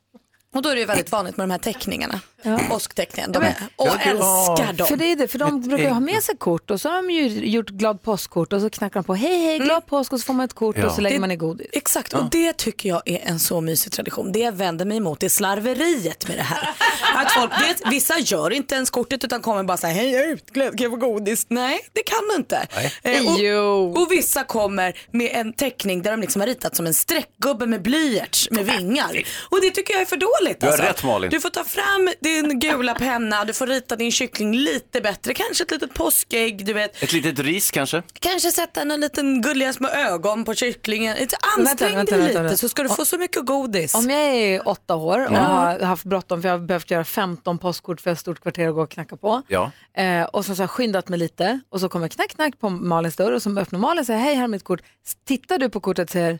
Och 0.53 0.61
då 0.61 0.69
är 0.69 0.73
det 0.73 0.79
ju 0.79 0.85
väldigt 0.85 1.11
vanligt 1.11 1.37
med 1.37 1.43
de 1.43 1.51
här 1.51 1.59
teckningarna, 1.59 2.19
påskteckningen. 2.69 3.31
De 3.31 3.43
är, 3.43 3.55
och 3.75 3.87
älskar 3.87 4.73
dem. 4.73 4.87
För 4.87 4.95
det 4.95 5.05
är 5.11 5.15
det, 5.15 5.27
för 5.27 5.39
de 5.39 5.61
brukar 5.61 5.83
ju 5.83 5.89
ha 5.89 5.99
med 5.99 6.23
sig 6.23 6.37
kort 6.37 6.71
och 6.71 6.81
så 6.81 6.89
har 6.89 6.95
de 6.95 7.09
ju 7.09 7.27
gjort 7.45 7.69
glad 7.69 8.01
påskkort 8.01 8.53
och 8.53 8.61
så 8.61 8.69
knackar 8.69 8.93
de 8.99 9.03
på 9.03 9.15
hej 9.15 9.37
hej 9.45 9.59
glad 9.59 9.85
påsk 9.85 10.13
och 10.13 10.19
så 10.19 10.25
får 10.25 10.33
man 10.33 10.45
ett 10.45 10.53
kort 10.53 10.75
Ja. 10.77 10.85
och 10.87 10.91
så 10.91 11.01
lägger 11.01 11.15
Det- 11.17 11.21
man 11.21 11.31
i 11.31 11.35
godis. 11.35 11.67
Exakt, 11.73 12.13
och 12.13 12.29
det 12.29 12.53
tycker 12.57 12.89
jag 12.89 13.01
är 13.05 13.19
en 13.25 13.39
så 13.39 13.61
mysig 13.61 13.91
tradition. 13.91 14.31
Det 14.31 14.39
jag 14.39 14.51
vänder 14.51 14.85
mig 14.85 14.97
emot 14.97 15.23
är 15.23 15.29
slarveriet 15.29 16.27
med 16.27 16.37
det 16.37 16.43
här. 16.43 16.69
Att 17.15 17.31
folk, 17.31 17.51
det, 17.51 17.89
vissa 17.89 18.19
gör 18.19 18.53
inte 18.53 18.75
ens 18.75 18.89
kortet 18.89 19.23
utan 19.23 19.41
kommer 19.41 19.63
bara 19.63 19.77
säga 19.77 19.93
hej 19.93 20.11
jag 20.11 20.23
är 20.23 20.33
utklädd, 20.33 20.77
kan 20.77 20.83
jag 20.83 20.91
få 20.91 21.07
godis? 21.07 21.45
Nej, 21.49 21.79
det 21.93 22.03
kan 22.03 22.19
du 22.29 22.35
inte. 22.35 22.67
Eh, 23.03 23.65
och, 23.65 24.01
och 24.01 24.11
vissa 24.11 24.43
kommer 24.43 24.93
med 25.11 25.29
en 25.33 25.53
teckning 25.53 26.01
där 26.01 26.11
de 26.11 26.21
liksom 26.21 26.41
har 26.41 26.47
ritat 26.47 26.75
som 26.75 26.87
en 26.87 26.93
streckgubbe 26.93 27.65
med 27.65 27.81
blyerts 27.81 28.47
med 28.51 28.65
vingar. 28.65 29.23
Och 29.51 29.61
det 29.61 29.71
tycker 29.71 29.93
jag 29.93 30.01
är 30.01 30.05
för 30.05 30.17
dåligt. 30.17 30.63
alltså. 30.63 30.77
Du 30.77 30.83
har 30.83 30.93
rätt, 30.93 31.03
Malin. 31.03 31.29
Du 31.29 31.39
får 31.41 31.49
ta 31.49 31.63
fram 31.63 32.09
det 32.21 32.30
din 32.33 32.59
gula 32.59 32.95
penna, 32.95 33.45
du 33.45 33.53
får 33.53 33.67
rita 33.67 33.95
din 33.95 34.11
kyckling 34.11 34.55
lite 34.55 35.01
bättre, 35.01 35.33
kanske 35.33 35.63
ett 35.63 35.71
litet 35.71 35.93
påskägg, 35.93 36.65
du 36.65 36.73
vet. 36.73 37.03
Ett 37.03 37.13
litet 37.13 37.39
ris 37.39 37.71
kanske? 37.71 38.03
Kanske 38.19 38.51
sätta 38.51 38.81
en 38.81 39.01
liten 39.01 39.41
gulliga 39.41 39.73
små 39.73 39.87
ögon 39.87 40.45
på 40.45 40.53
kycklingen. 40.53 41.17
Ansträng 41.57 41.65
vänta, 41.65 41.85
dig 41.85 41.95
vänta, 41.95 42.15
lite 42.15 42.41
vänta. 42.41 42.57
så 42.57 42.69
ska 42.69 42.83
du 42.83 42.89
få 42.89 43.05
så 43.05 43.17
mycket 43.17 43.45
godis. 43.45 43.95
Om 43.95 44.09
jag 44.09 44.19
är 44.21 44.67
åtta 44.67 44.95
år 44.95 45.25
och 45.27 45.33
Ja. 45.33 45.39
har 45.39 45.79
haft 45.79 46.03
bråttom 46.05 46.41
för 46.41 46.49
jag 46.49 46.57
har 46.57 46.65
behövt 46.65 46.91
göra 46.91 47.03
15 47.03 47.57
postkort 47.57 48.01
för 48.01 48.11
ett 48.11 48.19
stort 48.19 48.39
kvarter 48.41 48.67
att 48.67 48.75
gå 48.75 48.81
och 48.81 48.91
knacka 48.91 49.17
på. 49.17 49.41
Ja. 49.47 49.71
Eh, 49.97 50.23
och 50.23 50.45
så 50.45 50.51
har 50.51 50.57
jag 50.63 50.69
skyndat 50.69 51.09
mig 51.09 51.19
lite 51.19 51.59
och 51.69 51.79
så 51.79 51.89
kommer 51.89 52.07
knack 52.07 52.29
knack 52.29 52.59
på 52.59 52.69
Malins 52.69 53.15
dörr 53.15 53.31
och 53.31 53.41
så 53.41 53.59
öppnar 53.59 53.79
Malin 53.79 53.99
och 53.99 54.05
säger 54.05 54.19
hej 54.19 54.35
här 54.35 54.43
är 54.43 54.47
mitt 54.47 54.63
kort. 54.63 54.81
Tittar 55.27 55.57
du 55.57 55.69
på 55.69 55.79
kortet 55.79 56.03
och 56.09 56.11
säger 56.11 56.39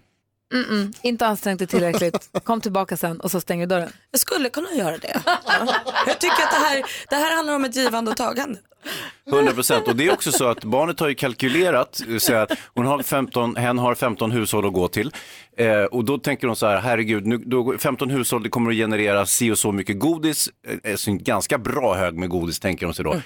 mm 0.53 0.65
-mm, 0.65 0.93
inte 1.01 1.27
ansträngt 1.27 1.59
dig 1.59 1.67
tillräckligt, 1.67 2.29
kom 2.43 2.61
tillbaka 2.61 2.97
sen 2.97 3.19
och 3.19 3.31
så 3.31 3.41
stänger 3.41 3.67
du 3.67 3.75
dörren. 3.75 3.91
Jag 4.11 4.19
skulle 4.21 4.49
kunna 4.49 4.71
göra 4.71 4.97
det. 4.97 5.21
Jag 6.07 6.19
tycker 6.19 6.43
att 6.43 6.51
det 6.51 6.65
här, 6.67 6.83
det 7.09 7.15
här 7.15 7.35
handlar 7.35 7.55
om 7.55 7.65
ett 7.65 7.75
givande 7.75 8.11
och 8.11 8.17
tagande. 8.17 8.59
100 9.27 9.53
procent. 9.53 9.87
Och 9.87 9.95
det 9.95 10.07
är 10.07 10.13
också 10.13 10.31
så 10.31 10.47
att 10.47 10.63
barnet 10.63 10.99
har 10.99 11.09
ju 11.09 11.15
kalkylerat, 11.15 12.01
vill 12.07 12.19
säga 12.19 12.41
att 12.41 12.51
hon 12.73 12.85
har 12.85 13.03
15, 13.03 13.55
hen 13.55 13.77
har 13.77 13.95
15 13.95 14.31
hushåll 14.31 14.67
att 14.67 14.73
gå 14.73 14.87
till. 14.87 15.11
Eh, 15.57 15.83
och 15.83 16.05
då 16.05 16.17
tänker 16.17 16.47
hon 16.47 16.55
så 16.55 16.67
här, 16.67 16.77
herregud, 16.77 17.25
nu, 17.25 17.37
då, 17.37 17.77
15 17.77 18.09
hushåll, 18.09 18.43
det 18.43 18.49
kommer 18.49 18.71
att 18.71 18.77
generera 18.77 19.25
si 19.25 19.51
och 19.51 19.59
så 19.59 19.71
mycket 19.71 19.99
godis, 19.99 20.49
eh, 20.67 20.91
alltså 20.91 21.09
en 21.09 21.23
ganska 21.23 21.57
bra 21.57 21.95
hög 21.95 22.13
med 22.15 22.29
godis 22.29 22.59
tänker 22.59 22.85
hon 22.85 22.95
sig 22.95 23.05
då. 23.05 23.21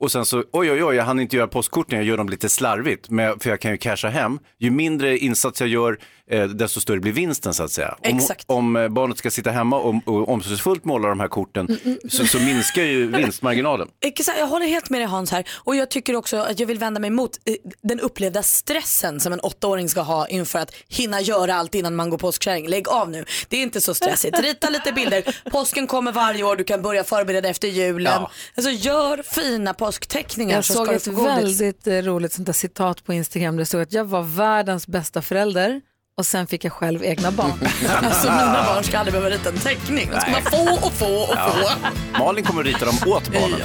Och 0.00 0.12
sen 0.12 0.24
så, 0.24 0.44
oj 0.52 0.70
oj 0.70 0.84
oj, 0.84 0.96
jag 0.96 1.04
hann 1.04 1.20
inte 1.20 1.36
göra 1.36 1.48
postkorten, 1.48 1.98
jag 1.98 2.06
gör 2.06 2.16
dem 2.16 2.28
lite 2.28 2.48
slarvigt, 2.48 3.10
men, 3.10 3.40
för 3.40 3.50
jag 3.50 3.60
kan 3.60 3.70
ju 3.70 3.76
casha 3.76 4.08
hem. 4.08 4.38
Ju 4.58 4.70
mindre 4.70 5.18
insats 5.18 5.60
jag 5.60 5.70
gör, 5.70 5.98
eh, 6.30 6.44
desto 6.44 6.80
större 6.80 7.00
blir 7.00 7.12
vinsten 7.12 7.54
så 7.54 7.62
att 7.62 7.70
säga. 7.70 7.96
Om, 7.98 8.16
Exakt. 8.16 8.44
om 8.46 8.76
eh, 8.76 8.88
barnet 8.88 9.18
ska 9.18 9.30
sitta 9.30 9.50
hemma 9.50 9.78
och, 9.78 9.94
och 10.06 10.28
omsorgsfullt 10.28 10.84
måla 10.84 11.08
de 11.08 11.20
här 11.20 11.28
korten, 11.28 11.78
så, 12.08 12.26
så 12.26 12.38
minskar 12.38 12.82
ju 12.82 13.06
vinstmarginalen. 13.16 13.88
Exakt, 14.00 14.38
jag 14.38 14.46
håller 14.46 14.66
helt 14.66 14.90
med 14.90 15.00
dig 15.00 15.08
Hans 15.08 15.30
här 15.30 15.48
och 15.54 15.76
jag 15.76 15.90
tycker 15.90 16.16
också 16.16 16.36
att 16.36 16.60
jag 16.60 16.66
vill 16.66 16.78
vända 16.78 17.00
mig 17.00 17.10
mot 17.10 17.30
eh, 17.44 17.54
den 17.82 18.00
upplevda 18.00 18.42
stressen 18.42 19.20
som 19.20 19.32
en 19.32 19.40
åttaåring 19.40 19.88
ska 19.88 20.00
ha 20.00 20.28
inför 20.28 20.58
att 20.58 20.74
hinna 20.88 21.20
göra 21.20 21.54
allt 21.54 21.74
innan 21.74 21.96
man 21.96 22.10
går 22.10 22.18
påskkärring. 22.18 22.68
Lägg 22.68 22.88
av 22.88 23.10
nu, 23.10 23.24
det 23.48 23.56
är 23.56 23.62
inte 23.62 23.80
så 23.80 23.94
stressigt. 23.94 24.40
Rita 24.40 24.70
lite 24.70 24.92
bilder, 24.92 25.50
påsken 25.50 25.86
kommer 25.86 26.12
varje 26.12 26.44
år, 26.44 26.56
du 26.56 26.64
kan 26.64 26.82
börja 26.82 27.04
förbereda 27.04 27.48
efter 27.48 27.68
julen. 27.68 28.12
Ja. 28.12 28.30
Alltså 28.54 28.70
gör 28.70 29.22
fina 29.22 29.74
påskteckningar 29.74 30.54
Jag 30.54 30.64
så 30.64 30.72
såg 30.72 30.88
ett 30.88 31.06
väldigt 31.06 31.86
roligt 31.86 32.32
sånt 32.32 32.46
där 32.46 32.52
citat 32.52 33.04
på 33.04 33.12
Instagram. 33.12 33.56
Det 33.56 33.66
stod 33.66 33.82
att 33.82 33.92
jag 33.92 34.04
var 34.04 34.22
världens 34.22 34.86
bästa 34.86 35.22
förälder 35.22 35.80
och 36.18 36.26
sen 36.26 36.46
fick 36.46 36.64
jag 36.64 36.72
själv 36.72 37.04
egna 37.04 37.30
barn. 37.30 37.52
Alltså 38.02 38.30
mina 38.30 38.64
barn 38.74 38.84
ska 38.84 38.98
aldrig 38.98 39.12
behöva 39.14 39.30
rita 39.34 39.48
en 39.48 39.58
teckning. 39.58 40.10
De 40.12 40.20
ska 40.20 40.30
bara 40.30 40.40
få 40.50 40.86
och 40.86 40.92
få 40.92 41.06
och 41.06 41.28
få. 41.28 41.70
Ja. 41.82 41.90
Malin 42.18 42.44
kommer 42.44 42.60
att 42.60 42.66
rita 42.66 42.84
dem 42.84 42.94
åt 43.06 43.28
barnen. 43.32 43.60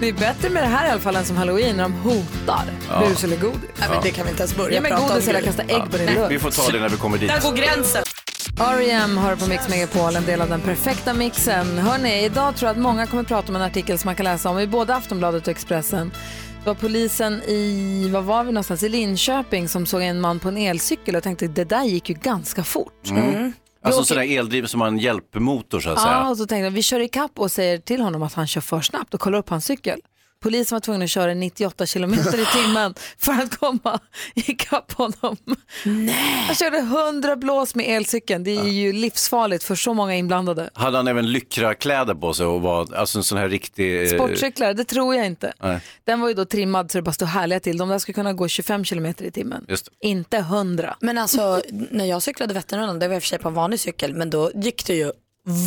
Det 0.00 0.08
är 0.08 0.12
bättre 0.12 0.50
med 0.50 0.62
det 0.62 0.66
här 0.68 0.86
i 0.88 0.90
alla 0.90 1.00
fall 1.00 1.16
än 1.16 1.24
som 1.24 1.36
halloween 1.36 1.76
när 1.76 1.82
de 1.82 1.92
hotar 1.92 2.64
Ja. 2.90 3.00
bus 3.08 3.24
eller 3.24 3.36
godis. 3.36 3.60
Nej, 3.78 3.88
men 3.88 4.02
det 4.02 4.10
kan 4.10 4.24
vi 4.24 4.30
inte 4.30 4.42
ens 4.42 4.56
börja 4.56 4.72
Ge 4.74 4.80
mig 4.80 4.90
prata 4.90 5.04
om. 5.04 5.08
godis 5.10 5.28
eller 5.28 5.40
kasta 5.42 5.62
ägg 5.62 5.90
på 5.90 5.96
din 5.96 6.06
vi, 6.06 6.14
lunch. 6.14 6.30
vi 6.30 6.38
får 6.38 6.50
ta 6.50 6.70
det 6.72 6.80
när 6.80 6.88
vi 6.88 6.96
kommer 6.96 7.18
dit. 7.18 7.28
Där 7.30 7.40
går 7.40 7.52
gränsen. 7.56 8.02
R.E.M. 8.60 9.16
har 9.16 9.36
på 9.36 9.46
Mix 9.46 9.68
Megapol 9.68 10.16
en 10.16 10.24
del 10.24 10.40
av 10.40 10.48
den 10.48 10.60
perfekta 10.60 11.14
mixen. 11.14 11.78
Hörrni, 11.78 12.24
idag 12.24 12.56
tror 12.56 12.68
jag 12.68 12.76
att 12.76 12.82
många 12.82 13.06
kommer 13.06 13.22
prata 13.22 13.48
om 13.48 13.56
en 13.56 13.62
artikel 13.62 13.98
som 13.98 14.08
man 14.08 14.14
kan 14.14 14.24
läsa 14.24 14.50
om 14.50 14.58
i 14.58 14.66
både 14.66 14.94
Aftonbladet 14.94 15.42
och 15.42 15.48
Expressen. 15.48 16.12
Var 16.68 16.74
polisen 16.74 17.42
i, 17.42 18.08
vad 18.12 18.24
var 18.24 18.44
vi 18.44 18.52
någonstans, 18.52 18.82
i 18.82 18.88
Linköping 18.88 19.68
som 19.68 19.86
såg 19.86 20.02
en 20.02 20.20
man 20.20 20.38
på 20.38 20.48
en 20.48 20.56
elcykel 20.56 21.16
och 21.16 21.22
tänkte 21.22 21.46
det 21.48 21.64
där 21.64 21.84
gick 21.84 22.08
ju 22.08 22.14
ganska 22.14 22.64
fort. 22.64 23.08
Mm. 23.10 23.22
Alltså 23.24 23.52
Vi 23.82 23.90
åker- 24.02 24.02
sådär 24.04 24.38
eldriven 24.38 24.68
som 24.68 24.80
har 24.80 24.88
en 24.88 24.98
hjälpmotor 24.98 25.80
så 25.80 25.90
att 25.90 25.98
Ja, 25.98 26.02
säga. 26.04 26.28
och 26.30 26.36
så 26.36 26.46
tänkte 26.46 26.64
jag, 26.64 26.70
vi 26.70 26.82
kör 26.82 27.00
ikapp 27.00 27.30
och 27.38 27.50
säger 27.50 27.78
till 27.78 28.00
honom 28.00 28.22
att 28.22 28.34
han 28.34 28.46
kör 28.46 28.60
för 28.60 28.80
snabbt 28.80 29.14
och 29.14 29.20
kollar 29.20 29.38
upp 29.38 29.48
hans 29.48 29.64
cykel. 29.64 30.00
Polisen 30.42 30.76
var 30.76 30.80
tvungen 30.80 31.02
att 31.02 31.10
köra 31.10 31.34
98 31.34 31.86
kilometer 31.86 32.38
i 32.42 32.46
timmen 32.46 32.94
för 33.18 33.32
att 33.32 33.56
komma 33.58 33.98
ikapp 34.34 34.92
honom. 34.92 35.36
Nej. 35.84 36.14
Han 36.46 36.54
körde 36.54 36.78
100 36.78 37.36
blås 37.36 37.74
med 37.74 37.86
elcykeln. 37.96 38.44
Det 38.44 38.56
är 38.56 38.64
ju 38.64 38.92
livsfarligt 38.92 39.64
för 39.64 39.74
så 39.74 39.94
många 39.94 40.14
inblandade. 40.16 40.70
Hade 40.74 40.96
han 40.96 41.08
även 41.08 41.32
lyckrakläder 41.32 42.14
på 42.14 42.34
sig 42.34 42.46
och 42.46 42.62
var 42.62 42.94
alltså 42.94 43.18
en 43.18 43.24
sån 43.24 43.38
här 43.38 43.48
riktig... 43.48 44.02
eh, 44.02 44.08
Sportcyklar, 44.08 44.74
det 44.74 44.84
tror 44.84 45.14
jag 45.14 45.26
inte. 45.26 45.52
Nej, 45.62 45.80
Den 46.04 46.20
var 46.20 46.28
ju 46.28 46.34
då 46.34 46.44
trimmad 46.44 46.90
så 46.90 46.98
det 46.98 47.02
bara 47.02 47.12
stod 47.12 47.28
härliga 47.28 47.60
till. 47.60 47.78
De 47.78 47.88
där 47.88 47.98
skulle 47.98 48.14
kunna 48.14 48.32
gå 48.32 48.48
25 48.48 48.84
kilometer 48.84 49.24
i 49.24 49.30
timmen. 49.30 49.66
Inte 50.00 50.36
100. 50.36 50.96
Men 51.00 51.18
alltså 51.18 51.62
när 51.90 52.04
jag 52.04 52.22
cyklade 52.22 52.54
Vätternrundan, 52.54 52.98
det 52.98 53.08
var 53.08 53.14
i 53.14 53.18
och 53.18 53.22
för 53.22 53.28
sig 53.28 53.38
på 53.38 53.48
en 53.48 53.54
vanlig 53.54 53.80
cykel, 53.80 54.14
men 54.14 54.30
då 54.30 54.50
gick 54.54 54.86
det 54.86 54.94
ju 54.94 55.12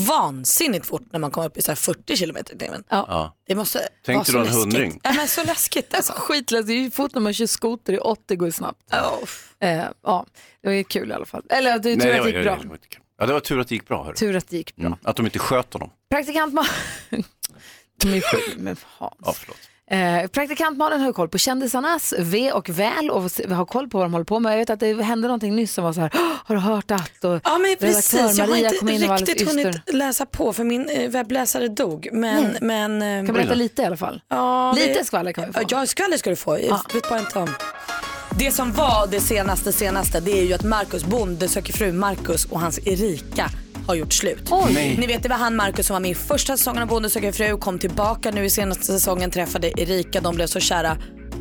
vansinnigt 0.07 0.85
fort 0.85 1.01
när 1.11 1.19
man 1.19 1.31
kom 1.31 1.45
upp 1.45 1.57
i 1.57 1.61
så 1.61 1.71
här 1.71 1.75
40 1.75 2.15
kilometer 2.17 2.55
i 2.55 2.57
timmen. 2.57 2.83
Ja. 2.89 3.35
Det 3.47 3.55
måste 3.55 3.87
Tänk 4.05 4.17
vara 4.17 4.23
dig 4.23 4.33
då 4.33 4.39
en 4.39 4.45
läskigt. 4.45 4.61
hundring. 4.63 4.99
Ja, 5.03 5.13
men 5.13 5.27
så 5.27 5.43
läskigt 5.43 5.93
alltså. 5.93 6.13
Skitläskigt, 6.17 6.67
det 6.67 6.73
är 6.73 6.77
ju 6.77 6.91
fort 6.91 7.13
när 7.13 7.21
man 7.21 7.33
kör 7.33 7.45
skoter 7.45 7.93
i 7.93 7.97
80 7.97 8.35
går 8.35 8.47
ju 8.47 8.51
snabbt. 8.51 8.79
Eh, 9.59 9.83
ja, 10.03 10.25
det 10.61 10.67
var 10.67 10.73
ju 10.73 10.83
kul 10.83 11.09
i 11.09 11.13
alla 11.13 11.25
fall. 11.25 11.43
Eller 11.49 11.79
det 11.79 11.83
tur 11.83 11.91
att 11.95 11.99
det 12.01 12.19
var- 12.19 12.27
gick 12.27 12.43
bra. 12.43 12.55
det 12.61 12.67
var 12.67 12.75
inte 12.75 12.87
kul. 12.87 13.01
Ja, 13.19 13.25
det 13.25 13.33
var 13.33 13.39
tur 13.39 13.59
att 13.59 13.67
det 13.67 13.75
gick 13.75 13.87
bra. 13.87 14.03
Hörru. 14.03 14.15
Tur 14.15 14.35
att 14.35 14.49
det 14.49 14.57
gick 14.57 14.75
bra. 14.75 14.85
Mm. 14.85 14.99
Att 15.03 15.15
de 15.15 15.25
inte 15.25 15.39
sköt 15.39 15.73
honom. 15.73 15.89
Praktikant 16.09 16.53
Ma- 16.53 16.67
De 18.01 18.13
är 18.13 18.21
sju, 18.21 18.37
men 18.57 18.75
Hans. 18.97 19.13
Ja, 19.25 19.33
förlåt. 19.33 19.57
Eh, 19.91 20.27
praktikant 20.27 20.77
Malin 20.77 21.01
har 21.01 21.13
koll 21.13 21.29
på 21.29 21.37
kändisarnas 21.37 22.13
ve 22.19 22.51
och 22.51 22.69
väl 22.69 23.09
och 23.11 23.21
har 23.49 23.65
koll 23.65 23.89
på 23.89 23.97
vad 23.97 24.05
de 24.05 24.13
håller 24.13 24.25
på 24.25 24.39
med. 24.39 24.53
Jag 24.53 24.57
vet 24.57 24.69
att 24.69 24.79
det 24.79 25.03
hände 25.03 25.27
någonting 25.27 25.55
nyss 25.55 25.73
som 25.73 25.83
var 25.83 25.93
så 25.93 26.01
här, 26.01 26.11
"Åh, 26.13 26.19
har 26.45 26.55
du 26.55 26.61
hört 26.61 26.91
att? 26.91 27.23
Och 27.25 27.39
Ja 27.43 27.57
men 27.57 27.75
precis, 27.79 28.37
jag 28.37 28.47
har 28.47 28.55
inte 28.55 29.31
riktigt 29.31 29.47
hunnit 29.47 29.93
läsa 29.93 30.25
på 30.25 30.53
för 30.53 30.63
min 30.63 30.89
eh, 30.89 31.09
webbläsare 31.09 31.67
dog. 31.67 32.07
Men, 32.11 32.43
Nej. 32.43 32.57
men, 32.61 33.01
eh, 33.21 33.25
Kan 33.25 33.35
berätta 33.35 33.53
lite 33.53 33.81
i 33.81 33.85
alla 33.85 33.97
fall. 33.97 34.21
Ja, 34.29 34.73
Lite 34.73 34.93
det- 34.99 35.05
skvaller 35.05 35.31
kan 35.31 35.45
vi 35.47 35.53
få. 35.53 35.59
Ja, 35.69 35.85
skvaller 35.85 36.17
ska 36.17 36.29
du 36.29 36.35
få. 36.35 36.59
Ja. 36.59 36.81
vet 36.93 37.09
bara 37.09 37.19
inte 37.19 37.39
om. 37.39 37.49
Det 38.39 38.51
som 38.51 38.71
var 38.73 39.07
det 39.07 39.19
senaste 39.19 39.71
senaste 39.71 40.19
det 40.19 40.39
är 40.39 40.43
ju 40.45 40.53
att 40.53 40.63
Marcus 40.63 41.03
Bonde 41.05 41.47
söker 41.47 41.73
fru 41.73 41.91
Marcus 41.91 42.45
och 42.45 42.59
hans 42.59 42.79
Erika 42.87 43.49
har 43.87 43.95
gjort 43.95 44.13
slut. 44.13 44.47
Oj. 44.51 44.95
Ni 44.99 45.07
vet 45.07 45.23
det 45.23 45.29
var 45.29 45.37
han 45.37 45.55
Marcus 45.55 45.87
som 45.87 45.93
var 45.93 45.99
med 45.99 46.11
i 46.11 46.15
första 46.15 46.57
säsongen 46.57 46.83
av 46.83 46.87
Bonde 46.89 47.09
söker 47.09 47.31
fru, 47.31 47.57
kom 47.57 47.79
tillbaka 47.79 48.31
nu 48.31 48.45
i 48.45 48.49
senaste 48.49 48.85
säsongen, 48.85 49.31
träffade 49.31 49.81
Erika, 49.81 50.21
de 50.21 50.35
blev 50.35 50.47
så 50.47 50.59
kära 50.59 50.97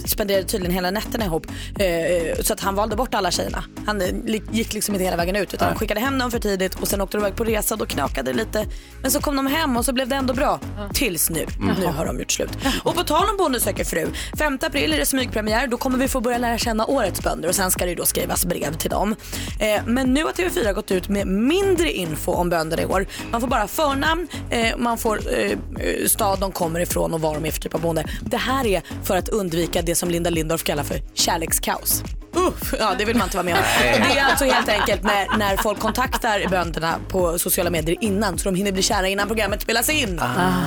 spenderade 0.08 0.44
tydligen 0.44 0.74
hela 0.74 0.90
nätterna 0.90 1.24
ihop. 1.24 1.46
Eh, 1.78 2.42
så 2.42 2.52
att 2.52 2.60
han 2.60 2.74
valde 2.74 2.96
bort 2.96 3.14
alla 3.14 3.30
tjejerna. 3.30 3.64
Han 3.86 4.00
eh, 4.00 4.08
gick 4.52 4.74
liksom 4.74 4.94
inte 4.94 5.04
hela 5.04 5.16
vägen 5.16 5.36
ut 5.36 5.54
utan 5.54 5.68
han 5.68 5.76
skickade 5.76 6.00
hem 6.00 6.18
dem 6.18 6.30
för 6.30 6.38
tidigt 6.38 6.74
och 6.74 6.88
sen 6.88 7.00
åkte 7.00 7.16
de 7.16 7.20
iväg 7.20 7.36
på 7.36 7.44
resa. 7.44 7.76
Då 7.76 7.86
knakade 7.86 8.32
det 8.32 8.38
lite. 8.38 8.66
Men 9.02 9.10
så 9.10 9.20
kom 9.20 9.36
de 9.36 9.46
hem 9.46 9.76
och 9.76 9.84
så 9.84 9.92
blev 9.92 10.08
det 10.08 10.16
ändå 10.16 10.34
bra. 10.34 10.60
Tills 10.94 11.30
nu. 11.30 11.46
Nu 11.80 11.86
har 11.86 12.06
de 12.06 12.18
gjort 12.18 12.32
slut. 12.32 12.50
Och 12.82 12.94
på 12.94 13.02
tal 13.02 13.28
om 13.30 13.36
Bonde 13.36 13.60
söker 13.60 13.84
fru. 13.84 14.06
5 14.38 14.58
april 14.62 14.92
är 14.92 14.98
det 14.98 15.06
smygpremiär. 15.06 15.66
Då 15.66 15.76
kommer 15.76 15.98
vi 15.98 16.08
få 16.08 16.20
börja 16.20 16.38
lära 16.38 16.58
känna 16.58 16.86
årets 16.86 17.22
bönder 17.22 17.48
och 17.48 17.54
sen 17.54 17.70
ska 17.70 17.84
det 17.84 17.90
ju 17.90 17.96
då 17.96 18.04
skrivas 18.04 18.44
brev 18.44 18.76
till 18.76 18.90
dem. 18.90 19.16
Eh, 19.58 19.82
men 19.86 20.14
nu 20.14 20.24
har 20.24 20.32
TV4 20.32 20.72
gått 20.72 20.90
ut 20.90 21.08
med 21.08 21.26
mindre 21.26 21.92
info 21.92 22.32
om 22.32 22.50
bönder 22.50 22.80
i 22.80 22.86
år. 22.86 23.06
Man 23.30 23.40
får 23.40 23.48
bara 23.48 23.66
förnamn, 23.66 24.28
eh, 24.50 24.76
man 24.78 24.98
får 24.98 25.20
eh, 25.38 25.50
eh, 25.50 26.06
stad 26.06 26.40
de 26.40 26.52
kommer 26.52 26.80
ifrån 26.80 27.14
och 27.14 27.20
vad 27.20 27.34
de 27.34 27.46
är 27.46 27.50
för 27.50 27.60
typ 27.60 27.74
av 27.74 27.80
bonde. 27.80 28.04
Det 28.22 28.36
här 28.36 28.66
är 28.66 28.82
för 29.04 29.16
att 29.16 29.28
undvika 29.28 29.82
det 29.90 29.94
som 29.94 30.10
Linda 30.10 30.30
Lindorff 30.30 30.64
kallar 30.64 30.82
för 30.84 31.02
kärlekskaos. 31.14 32.02
Uff, 32.34 32.74
ja, 32.78 32.94
det 32.98 33.04
vill 33.04 33.16
man 33.16 33.26
inte 33.26 33.36
vara 33.36 33.44
med 33.44 33.54
om. 33.54 33.62
Det 33.80 34.18
är 34.18 34.24
alltså 34.24 34.44
helt 34.44 34.68
enkelt 34.68 35.02
när, 35.02 35.38
när 35.38 35.56
folk 35.56 35.78
kontaktar 35.78 36.48
bönderna 36.50 36.94
på 37.08 37.38
sociala 37.38 37.70
medier 37.70 37.96
innan 38.00 38.38
så 38.38 38.44
de 38.44 38.54
hinner 38.54 38.72
bli 38.72 38.82
kära 38.82 39.08
innan 39.08 39.26
programmet 39.26 39.62
spelas 39.62 39.88
in. 39.88 40.20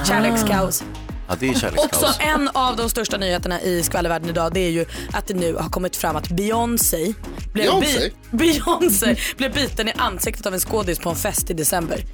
Kärlekskaos. 0.07 0.83
Ja, 1.27 1.35
det 1.39 1.49
är 1.49 1.53
kärlekskaos. 1.53 2.03
Också 2.03 2.21
en 2.21 2.49
av 2.53 2.75
de 2.75 2.89
största 2.89 3.17
nyheterna 3.17 3.61
i 3.61 3.83
skvallervärlden 3.83 4.29
idag 4.29 4.53
det 4.53 4.59
är 4.59 4.69
ju 4.69 4.85
att 5.13 5.27
det 5.27 5.33
nu 5.33 5.55
har 5.55 5.69
kommit 5.69 5.95
fram 5.95 6.15
att 6.15 6.29
Beyoncé 6.29 7.13
blev, 7.53 7.65
Beyoncé? 7.65 8.11
Beyoncé 8.31 9.15
blev 9.37 9.53
biten 9.53 9.87
i 9.87 9.93
ansiktet 9.97 10.45
av 10.45 10.53
en 10.53 10.59
skådis 10.59 10.99
på 10.99 11.09
en 11.09 11.15
fest 11.15 11.49
i 11.49 11.53
december. 11.53 12.05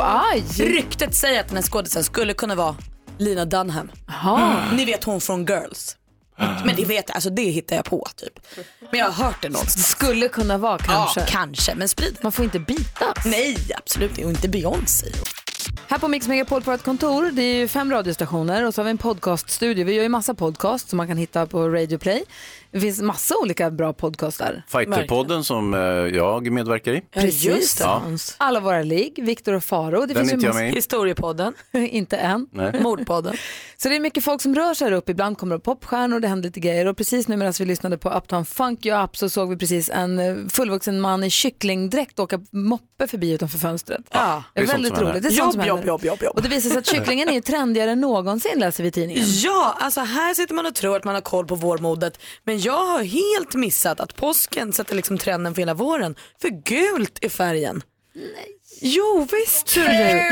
Aj. 0.00 0.44
Ryktet 0.58 1.14
säger 1.14 1.40
att 1.40 1.48
den 1.48 1.56
här 1.56 1.62
skådisen 1.62 2.04
skulle 2.04 2.34
kunna 2.34 2.54
vara 2.54 2.76
Lina 3.18 3.44
Dunham. 3.44 3.90
Ni 4.72 4.84
vet 4.84 5.04
hon 5.04 5.20
från 5.20 5.44
Girls. 5.44 5.96
Men 6.36 6.76
det 6.76 6.84
vet 6.84 7.04
jag, 7.08 7.14
alltså 7.14 7.30
det 7.30 7.42
hittar 7.42 7.76
jag 7.76 7.84
på 7.84 8.08
typ. 8.16 8.40
Men 8.90 9.00
jag 9.00 9.10
har 9.10 9.24
hört 9.24 9.42
det 9.42 9.48
någonstans. 9.48 9.86
Skulle 9.88 10.28
kunna 10.28 10.58
vara 10.58 10.78
kanske. 10.78 11.20
Ja, 11.20 11.26
kanske, 11.28 11.74
men 11.74 11.88
sprid 11.88 12.18
Man 12.22 12.32
får 12.32 12.44
inte 12.44 12.58
bitas. 12.58 13.24
Nej, 13.24 13.56
absolut 13.76 14.10
inte. 14.10 14.24
Och 14.24 14.30
inte 14.30 14.48
Beyoncé. 14.48 15.06
Här 15.88 15.98
på 15.98 16.08
Mix 16.08 16.28
Megapol 16.28 16.62
på 16.62 16.72
ett 16.72 16.82
kontor, 16.82 17.30
det 17.32 17.42
är 17.42 17.54
ju 17.54 17.68
fem 17.68 17.90
radiostationer 17.90 18.66
och 18.66 18.74
så 18.74 18.80
har 18.80 18.84
vi 18.84 18.90
en 18.90 18.98
podcaststudio. 18.98 19.84
Vi 19.84 19.94
gör 19.94 20.02
ju 20.02 20.08
massa 20.08 20.34
podcast 20.34 20.88
som 20.88 20.96
man 20.96 21.08
kan 21.08 21.16
hitta 21.16 21.46
på 21.46 21.68
Radio 21.68 21.98
Play. 21.98 22.24
Det 22.74 22.80
finns 22.80 23.00
massa 23.02 23.34
olika 23.42 23.70
bra 23.70 23.92
podcastar. 23.92 24.62
Fighterpodden 24.68 25.44
som 25.44 25.74
eh, 25.74 25.80
jag 26.16 26.50
medverkar 26.52 26.92
i. 26.92 27.00
Precis. 27.00 27.76
Ja. 27.80 28.02
Alla 28.36 28.60
våra 28.60 28.82
ligg, 28.82 29.24
Viktor 29.24 29.52
och 29.52 29.64
Faro. 29.64 30.00
Det 30.00 30.06
Den 30.06 30.16
finns 30.16 30.28
är 30.28 30.32
ju 30.32 30.34
inte 30.34 30.46
jag 30.46 30.50
massa- 30.54 30.60
med 30.60 30.72
i. 30.72 30.74
Historiepodden. 30.74 31.54
inte 31.72 32.16
än. 32.16 32.46
Nej. 32.52 32.80
Mordpodden. 32.80 33.36
Så 33.76 33.88
det 33.88 33.96
är 33.96 34.00
mycket 34.00 34.24
folk 34.24 34.42
som 34.42 34.54
rör 34.54 34.74
sig 34.74 34.88
här 34.88 34.92
uppe. 34.96 35.10
Ibland 35.12 35.38
kommer 35.38 35.54
det 35.56 35.60
popstjärnor, 35.60 36.20
det 36.20 36.28
händer 36.28 36.48
lite 36.48 36.60
grejer. 36.60 36.86
Och 36.86 36.96
precis 36.96 37.28
nu 37.28 37.36
medan 37.36 37.52
vi 37.58 37.64
lyssnade 37.64 37.98
på 37.98 38.10
Uptown 38.10 38.44
Funk 38.44 38.86
You 38.86 39.04
Up 39.04 39.16
så 39.16 39.28
såg 39.28 39.50
vi 39.50 39.56
precis 39.56 39.90
en 39.90 40.18
eh, 40.18 40.36
fullvuxen 40.48 41.00
man 41.00 41.24
i 41.24 41.30
kycklingdräkt 41.30 42.18
åka 42.18 42.40
moppe 42.50 43.06
förbi 43.06 43.32
utanför 43.32 43.58
fönstret. 43.58 44.00
Ja, 44.10 44.42
det 44.54 44.60
är, 44.60 44.66
det 44.66 44.66
är 44.66 44.72
sånt 44.72 44.74
väldigt 44.74 44.94
som 44.94 45.02
roligt. 45.04 45.14
händer. 45.14 45.28
Det 45.30 45.34
är 45.34 45.38
sånt 45.38 45.52
som 45.52 45.60
Jobb, 45.66 45.68
händer. 45.76 45.88
jobb, 45.92 46.04
jobb, 46.04 46.12
jobb, 46.12 46.22
jobb. 46.22 46.36
Och 46.36 46.42
det 46.42 46.48
visar 46.48 46.70
sig 46.70 46.78
att 46.78 46.86
kycklingen 46.86 47.28
är 47.28 47.32
ju 47.32 47.40
trendigare 47.40 47.90
än 47.90 48.00
någonsin 48.00 48.52
läser 48.58 48.82
vi 48.82 48.88
i 48.88 48.92
tidningen. 48.92 49.24
Ja, 49.44 49.76
alltså 49.80 50.00
här 50.00 50.34
sitter 50.34 50.54
man 50.54 50.66
och 50.66 50.74
tror 50.74 50.96
att 50.96 51.04
man 51.04 51.14
har 51.14 51.22
koll 51.22 51.46
på 51.46 51.54
vårmodet. 51.54 52.18
Men 52.44 52.58
jag 52.64 52.86
har 52.86 53.02
helt 53.02 53.54
missat 53.54 54.00
att 54.00 54.16
påsken 54.16 54.72
sätter 54.72 54.94
liksom 54.96 55.18
trenden 55.18 55.54
för 55.54 55.62
hela 55.62 55.74
våren. 55.74 56.14
För 56.40 56.48
gult 56.48 57.24
är 57.24 57.28
färgen. 57.28 57.82
Nej. 58.14 58.58
Jo 58.80 59.26
visst. 59.32 59.76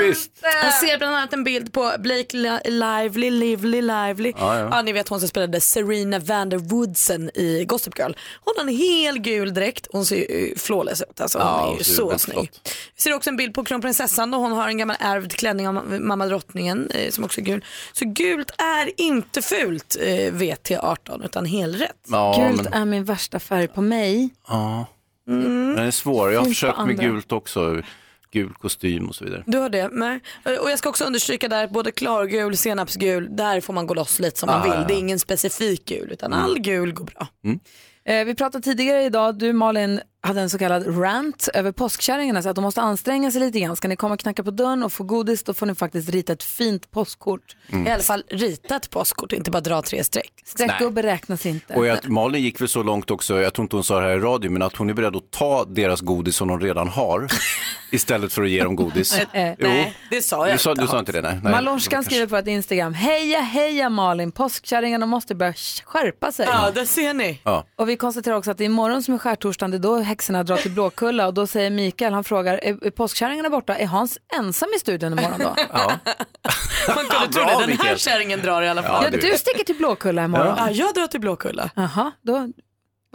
Visst. 0.01 0.31
Jag 0.63 0.75
ser 0.75 0.99
bland 0.99 1.17
annat 1.17 1.33
en 1.33 1.45
bild 1.45 1.73
på 1.73 1.93
Blake 1.99 2.37
Li- 2.37 2.61
Lively, 2.71 3.31
Lively, 3.31 3.83
Lively. 3.83 4.33
Ja, 4.39 4.59
ja. 4.59 4.83
ni 4.83 4.93
vet 4.93 5.09
hon 5.09 5.21
som 5.21 5.29
spelade 5.29 5.61
Serena 5.61 6.19
van 6.19 6.49
der 6.49 6.57
Woodsen 6.59 7.31
i 7.35 7.65
Gossip 7.65 7.99
Girl. 7.99 8.13
Hon 8.45 8.55
har 8.57 8.63
en 8.63 8.77
hel 8.77 9.19
gul 9.19 9.55
dräkt. 9.55 9.87
Hon 9.93 10.07
ser 10.07 10.17
ju 10.17 10.55
flawless 10.57 11.03
ut. 11.03 11.21
Alltså, 11.21 11.39
hon 11.39 11.47
Ja, 11.47 11.63
är 11.63 11.67
hon 11.69 11.79
ju 11.79 11.85
ser 11.85 11.95
så 11.95 12.05
väldigt 12.07 12.21
snygg. 12.21 12.35
flott. 12.37 12.61
Vi 12.97 13.03
ser 13.03 13.15
också 13.15 13.31
en 13.31 13.37
bild 13.37 13.55
på 13.55 13.65
kronprinsessan 13.65 14.35
och 14.35 14.41
hon 14.41 14.53
har 14.53 14.69
en 14.69 14.79
gammal 14.79 14.97
ärvd 15.01 15.33
klänning 15.33 15.69
av 15.69 15.75
ma- 15.75 16.01
mamma 16.01 16.27
drottningen 16.27 16.91
eh, 16.91 17.11
som 17.11 17.25
också 17.25 17.41
är 17.41 17.45
gul. 17.45 17.65
Så 17.93 18.05
gult 18.05 18.51
är 18.59 19.01
inte 19.01 19.43
fult 19.43 19.97
eh, 20.01 20.07
VT18 20.33 21.25
utan 21.25 21.45
helt 21.47 21.81
rätt. 21.81 21.97
Ja, 22.09 22.49
Gult 22.49 22.63
men- 22.65 22.73
är 22.73 22.85
min 22.85 23.05
värsta 23.05 23.39
färg 23.41 23.69
på 23.69 23.81
mig. 23.83 24.31
Ja. 24.49 24.87
Mm. 25.29 25.75
Den 25.77 25.87
är 25.87 25.91
svår. 25.91 26.33
Jag 26.33 26.41
har 26.41 26.45
på 26.45 26.51
försökt 26.51 26.79
med 26.79 26.83
andra. 26.91 27.05
gult 27.05 27.33
också. 27.33 27.83
Gul 28.33 28.53
kostym 28.55 29.09
och 29.09 29.15
så 29.15 29.25
vidare. 29.25 29.43
Du 29.47 29.59
har 29.59 29.69
det? 29.71 29.89
Nej. 29.93 30.21
Och 30.61 30.71
jag 30.71 30.79
ska 30.79 30.89
också 30.89 31.05
understryka 31.05 31.49
där, 31.49 31.69
både 31.69 31.91
klargul, 31.93 32.57
senapsgul, 32.57 33.37
där 33.37 33.61
får 33.61 33.73
man 33.73 33.87
gå 33.87 33.95
loss 33.95 34.19
lite 34.21 34.39
som 34.39 34.47
man 34.47 34.61
Ah, 34.61 34.63
vill. 34.65 34.73
ja, 34.73 34.81
ja. 34.81 34.87
Det 34.89 34.95
är 34.95 34.99
ingen 34.99 35.19
specifik 35.19 35.85
gul 35.89 36.09
utan 36.13 36.33
all 36.33 36.59
gul 36.59 36.93
går 36.93 37.05
bra. 37.05 37.29
Eh, 38.05 38.25
vi 38.25 38.35
pratade 38.35 38.65
tidigare 38.65 39.03
idag, 39.05 39.39
du 39.39 39.53
Malin 39.53 40.01
hade 40.25 40.41
en 40.41 40.51
så 40.51 40.59
kallad 40.59 40.99
rant 41.03 41.49
över 41.55 41.73
påskkärringarna 41.73 42.43
så 42.43 42.49
att 42.49 42.55
de 42.57 42.63
måste 42.63 42.81
anstränga 42.81 43.31
sig 43.31 43.41
lite 43.41 43.61
grann. 43.61 43.77
Ska 43.77 43.89
ni 43.89 43.97
komma 43.97 44.15
och 44.15 44.21
knacka 44.21 44.45
på 44.45 44.51
dörren 44.51 44.83
och 44.83 44.93
få 44.93 45.05
godis 45.05 45.43
då 45.43 45.55
får 45.55 45.67
ni 45.67 45.75
faktiskt 45.75 46.09
rita 46.09 46.33
ett 46.33 46.43
fint 46.43 46.91
påskkort. 46.91 47.57
Mm. 47.73 47.87
I 47.87 47.91
alla 47.91 48.03
fall 48.03 48.23
rita 48.29 48.77
ett 48.77 48.91
påskkort, 48.91 49.33
inte 49.33 49.51
bara 49.51 49.61
dra 49.61 49.83
tre 49.83 50.05
streck. 50.05 50.33
Streckgubbe 50.45 51.03
räknas 51.03 51.47
inte. 51.47 51.75
Och 51.75 51.87
jag, 51.87 52.09
Malin 52.09 52.43
gick 52.43 52.61
väl 52.61 52.69
så 52.69 52.83
långt 52.83 53.11
också, 53.11 53.41
jag 53.41 53.55
tror 53.55 53.65
inte 53.65 53.77
hon 53.77 53.85
sa 53.85 54.01
det 54.01 54.07
här 54.07 54.17
i 54.17 54.21
radio, 54.21 54.51
men 54.51 54.63
att 54.63 54.77
hon 54.77 54.91
är 54.91 54.95
beredd 54.95 55.17
att 55.17 55.31
ta 55.31 55.65
deras 55.65 56.01
godis 56.01 56.37
som 56.37 56.49
de 56.49 56.61
redan 56.61 56.89
har 56.89 57.29
istället 57.91 58.33
för 58.33 58.43
att 58.43 58.51
ge 58.51 58.65
dem 58.65 58.77
godis. 58.77 59.19
Eh, 59.19 59.55
Jo. 59.59 59.69
Nej, 59.69 59.97
det 60.11 60.23
sa 60.23 60.49
jag 60.49 60.55
Du 60.55 60.59
sa, 60.59 60.71
inte. 60.71 60.83
du 60.83 60.89
sa 60.89 60.99
inte 60.99 61.13
det? 61.13 61.23
Nej. 61.23 61.41
nej. 61.43 61.53
Malonskan 61.53 62.05
skriver 62.05 62.27
på 62.27 62.37
ett 62.37 62.47
Instagram, 62.47 62.95
heja 62.95 63.41
heja 63.41 63.89
Malin, 63.89 64.33
påskkärringarna 64.33 65.07
måste 65.07 65.35
börja 65.35 65.55
skärpa 65.85 66.33
sig. 66.33 66.47
Ja, 66.51 66.71
där 66.75 66.85
ser 66.85 67.15
ni. 67.15 67.41
Ja. 67.45 67.65
Och 67.77 67.89
vi 67.89 67.97
konstaterar 67.97 68.37
också 68.37 68.51
att 68.51 68.59
det 68.59 68.65
är 68.65 68.67
imorgon 68.67 69.03
som 69.03 69.15
är 69.15 69.19
skärtorsdagen, 69.19 69.71
det 69.71 69.79
då 69.79 69.97
häxorna 70.13 70.43
drar 70.43 70.57
till 70.57 70.71
Blåkulla 70.71 71.27
och 71.27 71.35
då 71.35 71.47
säger 71.47 71.71
Mikael, 71.71 72.13
han 72.13 72.25
frågar, 72.25 72.55
är, 72.63 72.87
är 72.87 72.91
påskkärringarna 72.91 73.51
borta? 73.51 73.77
Är 73.77 73.87
Hans 73.87 74.19
ensam 74.39 74.69
i 74.77 74.79
studion 74.79 75.13
imorgon 75.19 75.39
då? 75.39 75.55
Ja. 75.73 75.99
Man 76.89 77.05
kunde 77.07 77.33
tro 77.33 77.45
det, 77.61 77.67
den 77.67 77.79
här 77.79 77.97
kärringen 77.97 78.41
drar 78.41 78.63
i 78.63 78.69
alla 78.69 78.83
fall. 78.83 79.05
Ja, 79.05 79.19
du 79.19 79.39
sticker 79.39 79.65
till 79.65 79.77
Blåkulla 79.77 80.25
imorgon. 80.25 80.55
Ja, 80.59 80.71
jag 80.71 80.95
drar 80.95 81.07
till 81.07 81.21
Blåkulla. 81.21 81.71
Jaha, 81.77 82.13
då... 82.23 82.49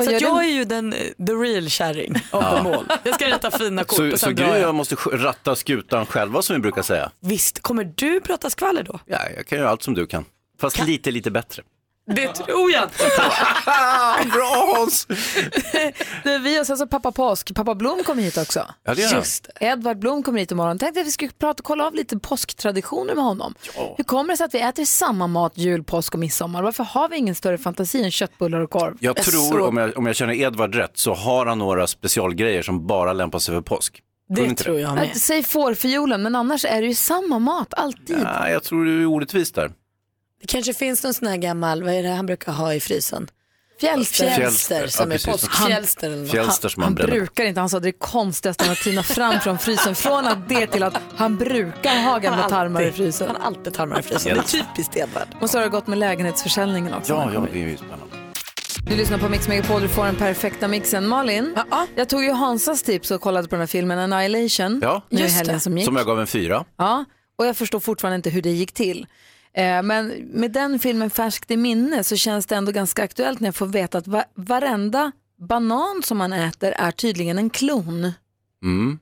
Så 0.06 0.12
jag 0.12 0.22
du? 0.22 0.28
är 0.28 0.44
ju 0.44 0.66
den, 0.66 0.94
eh, 0.94 1.00
the 1.28 1.34
real 1.34 1.70
kärring 1.70 2.16
av 2.32 2.44
Ja. 2.44 2.76
all. 2.78 2.86
Jag 3.04 3.16
ska 3.16 3.26
rita 3.28 3.52
fina 3.52 3.84
kort 3.84 3.98
Så, 3.98 4.06
och 4.06 4.12
så 4.12 4.18
sen 4.18 4.36
Gry 4.36 4.46
drar 4.46 4.54
och 4.54 4.60
jag 4.60 4.76
måste 4.76 4.96
ratta 4.96 5.56
skutan 5.56 6.06
själva 6.06 6.42
som 6.42 6.56
vi 6.56 6.60
brukar 6.60 6.82
säga. 6.82 7.12
Visst, 7.20 7.62
kommer 7.62 7.94
du 7.96 8.22
prata 8.22 8.50
skvaller 8.50 8.84
då? 8.84 9.00
Ja, 9.06 9.18
jag 9.36 9.48
kan 9.48 9.58
göra 9.58 9.70
allt 9.70 9.84
som 9.84 9.94
du 9.94 10.08
kan. 10.08 10.26
Fast 10.62 10.86
lite, 10.86 11.12
lite 11.12 11.32
bättre. 11.32 11.64
Det 12.16 12.28
tror 12.28 12.72
jag 12.72 12.84
inte. 12.84 13.04
Bra 14.34 14.74
Hans! 14.76 15.06
Det 16.24 16.34
är 16.34 16.40
vi 16.40 16.62
och 16.62 16.68
sen 16.68 16.78
så 16.78 16.88
pappa 16.88 17.12
Påsk, 17.12 17.56
pappa 17.56 17.76
Blom 17.76 18.04
kommer 18.04 18.24
hit 18.24 18.38
också. 18.38 18.66
Ja, 18.84 18.94
det 18.96 19.02
gör 19.02 19.10
han. 19.10 19.18
Just 19.18 19.44
det. 19.60 19.66
Edvard 19.66 20.00
Blom 20.00 20.24
kommer 20.24 20.40
hit 20.40 20.52
imorgon. 20.52 20.78
Tänkte 20.80 21.02
att 21.02 21.08
vi 21.08 21.12
skulle 21.12 21.32
prata, 21.40 21.64
kolla 21.64 21.88
av 21.88 21.96
lite 21.96 22.20
påsktraditioner 22.20 23.16
med 23.16 23.24
honom. 23.24 23.54
Hur 23.98 24.04
kommer 24.04 24.34
det 24.34 24.38
sig 24.38 24.46
att 24.46 24.54
vi 24.54 24.60
äter 24.62 24.86
samma 24.86 25.28
mat 25.28 25.58
jul, 25.58 25.84
påsk 25.84 26.14
och 26.14 26.20
midsommar? 26.20 26.64
Varför 26.64 26.84
har 26.84 27.10
vi 27.10 27.18
ingen 27.18 27.36
större 27.36 27.58
fantasi 27.58 28.04
än 28.04 28.12
köttbullar 28.12 28.60
och 28.60 28.70
korv? 28.70 28.98
Jag 29.00 29.16
tror, 29.16 29.62
om 29.62 29.78
jag, 29.78 29.98
om 29.98 30.06
jag 30.06 30.16
känner 30.16 30.34
Edvard 30.34 30.76
rätt, 30.76 30.98
så 30.98 31.14
har 31.14 31.46
han 31.46 31.60
några 31.60 31.88
specialgrejer 31.88 32.62
som 32.62 32.88
bara 32.88 33.14
lämpar 33.14 33.40
sig 33.40 33.56
för 33.56 33.62
påsk. 33.62 34.02
Tror 34.36 34.44
ni 34.44 34.50
inte 34.50 34.72
Äh, 34.72 35.12
Säg 35.14 35.44
fårfiolen, 35.44 36.22
men 36.24 36.36
annars 36.36 36.66
är 36.66 36.82
det 36.82 36.88
ju 36.88 36.96
samma 36.96 37.40
mat, 37.40 37.74
alltid. 37.74 38.20
Ja, 38.24 38.50
jag 38.50 38.64
tror 38.64 38.86
du 38.86 39.02
är 39.02 39.06
orättvis 39.06 39.52
där. 39.52 39.72
Det 40.42 40.48
kanske 40.48 40.74
finns 40.74 41.04
någon 41.04 41.14
sån 41.14 41.28
här 41.28 41.38
gammal, 41.38 41.84
vad 41.84 41.94
är 41.94 42.04
det 42.04 42.10
han 42.10 42.26
brukar 42.26 42.52
ha 42.52 42.74
i 42.74 42.80
frysen? 42.80 43.28
Fjälster. 43.80 44.30
Fjälster 44.30 44.88
som 44.88 45.12
Ja, 45.12 45.18
är 45.18 45.32
påskfjälster. 45.32 46.10
något. 46.10 46.32
Fjälster 46.32 46.70
som 46.70 46.84
Han 46.84 46.96
bränner. 46.96 47.12
brukar 47.12 47.44
inte, 47.46 47.60
han 47.60 47.70
sa 47.70 47.80
det 47.80 47.88
är 47.90 47.92
konstigaste 47.92 48.64
han 48.64 48.70
har 48.70 48.76
tinat 48.76 49.06
fram 49.06 49.40
från 49.40 49.58
frysen. 49.58 49.96
Från 49.96 50.28
att 50.28 50.50
det 50.50 50.68
till 50.68 50.84
att 50.84 50.98
han 51.16 51.38
brukar 51.38 52.04
ha 52.04 52.18
gamla 52.20 52.42
Han 52.42 52.50
tarmar 52.50 52.82
i 52.82 52.92
frysen. 52.92 53.28
Han 53.28 53.36
har 53.36 53.44
alltid 53.48 53.74
tarmar 53.74 54.00
i 54.00 54.04
frysen. 54.04 54.34
Det 54.34 54.40
är 54.40 54.44
typiskt 54.44 54.98
Edvard. 54.98 55.28
Och 55.42 55.50
så 55.50 55.58
har 55.58 55.64
det 55.64 55.70
gått 55.70 55.88
med 55.88 55.98
lägenhetsförsäljningen 55.98 56.94
också. 56.94 57.14
Ja, 57.14 57.32
ja, 57.34 57.46
det 57.54 57.60
är 57.62 57.68
ju 57.68 57.78
spännande. 57.78 58.04
Du 58.90 58.96
lyssnar 58.96 59.18
på 59.18 59.30
Mix 59.30 59.48
Megapol, 59.48 59.82
du 59.82 59.88
får 59.90 60.06
den 60.06 60.16
perfekta 60.16 60.68
mixen. 60.68 61.08
Malin, 61.08 61.56
jag 61.96 62.10
tog 62.10 62.24
ju 62.24 62.32
Hansas 62.32 62.84
tips 62.84 63.12
och 63.12 63.22
kollade 63.22 63.48
på 63.48 63.56
den 63.56 63.60
här 63.60 63.68
filmen 63.68 64.00
Annihilation 64.14 64.80
Ja, 64.84 65.02
nu 65.10 65.22
i 65.26 65.28
helgen 65.28 65.60
som 65.60 65.78
gick. 65.78 65.86
Som 65.86 65.96
jag 65.96 66.06
gav 66.06 66.20
en 66.20 66.28
fyra. 66.28 66.66
Ja, 66.78 67.06
och 67.38 67.46
jag 67.46 67.58
förstår 67.58 67.80
fortfarande 67.80 68.16
inte 68.16 68.30
hur 68.30 68.42
det 68.42 68.50
gick 68.50 68.72
till. 68.72 69.08
Eh, 69.58 69.82
Men 69.84 70.08
med 70.34 70.52
den 70.52 70.80
filmen 70.80 71.10
färskt 71.10 71.52
i 71.52 71.58
minne 71.58 72.04
så 72.04 72.16
känns 72.16 72.46
det 72.46 72.56
ändå 72.56 72.72
ganska 72.72 73.04
aktuellt 73.04 73.40
när 73.40 73.48
jag 73.48 73.56
får 73.56 73.66
veta 73.66 73.98
att 73.98 74.08
va- 74.08 74.26
varenda 74.36 75.12
banan 75.40 76.02
som 76.04 76.18
man 76.18 76.34
äter 76.34 76.72
är 76.78 76.92
tydligen 76.92 77.38
en 77.38 77.50
klon. 77.50 78.12
Mm. 78.64 79.00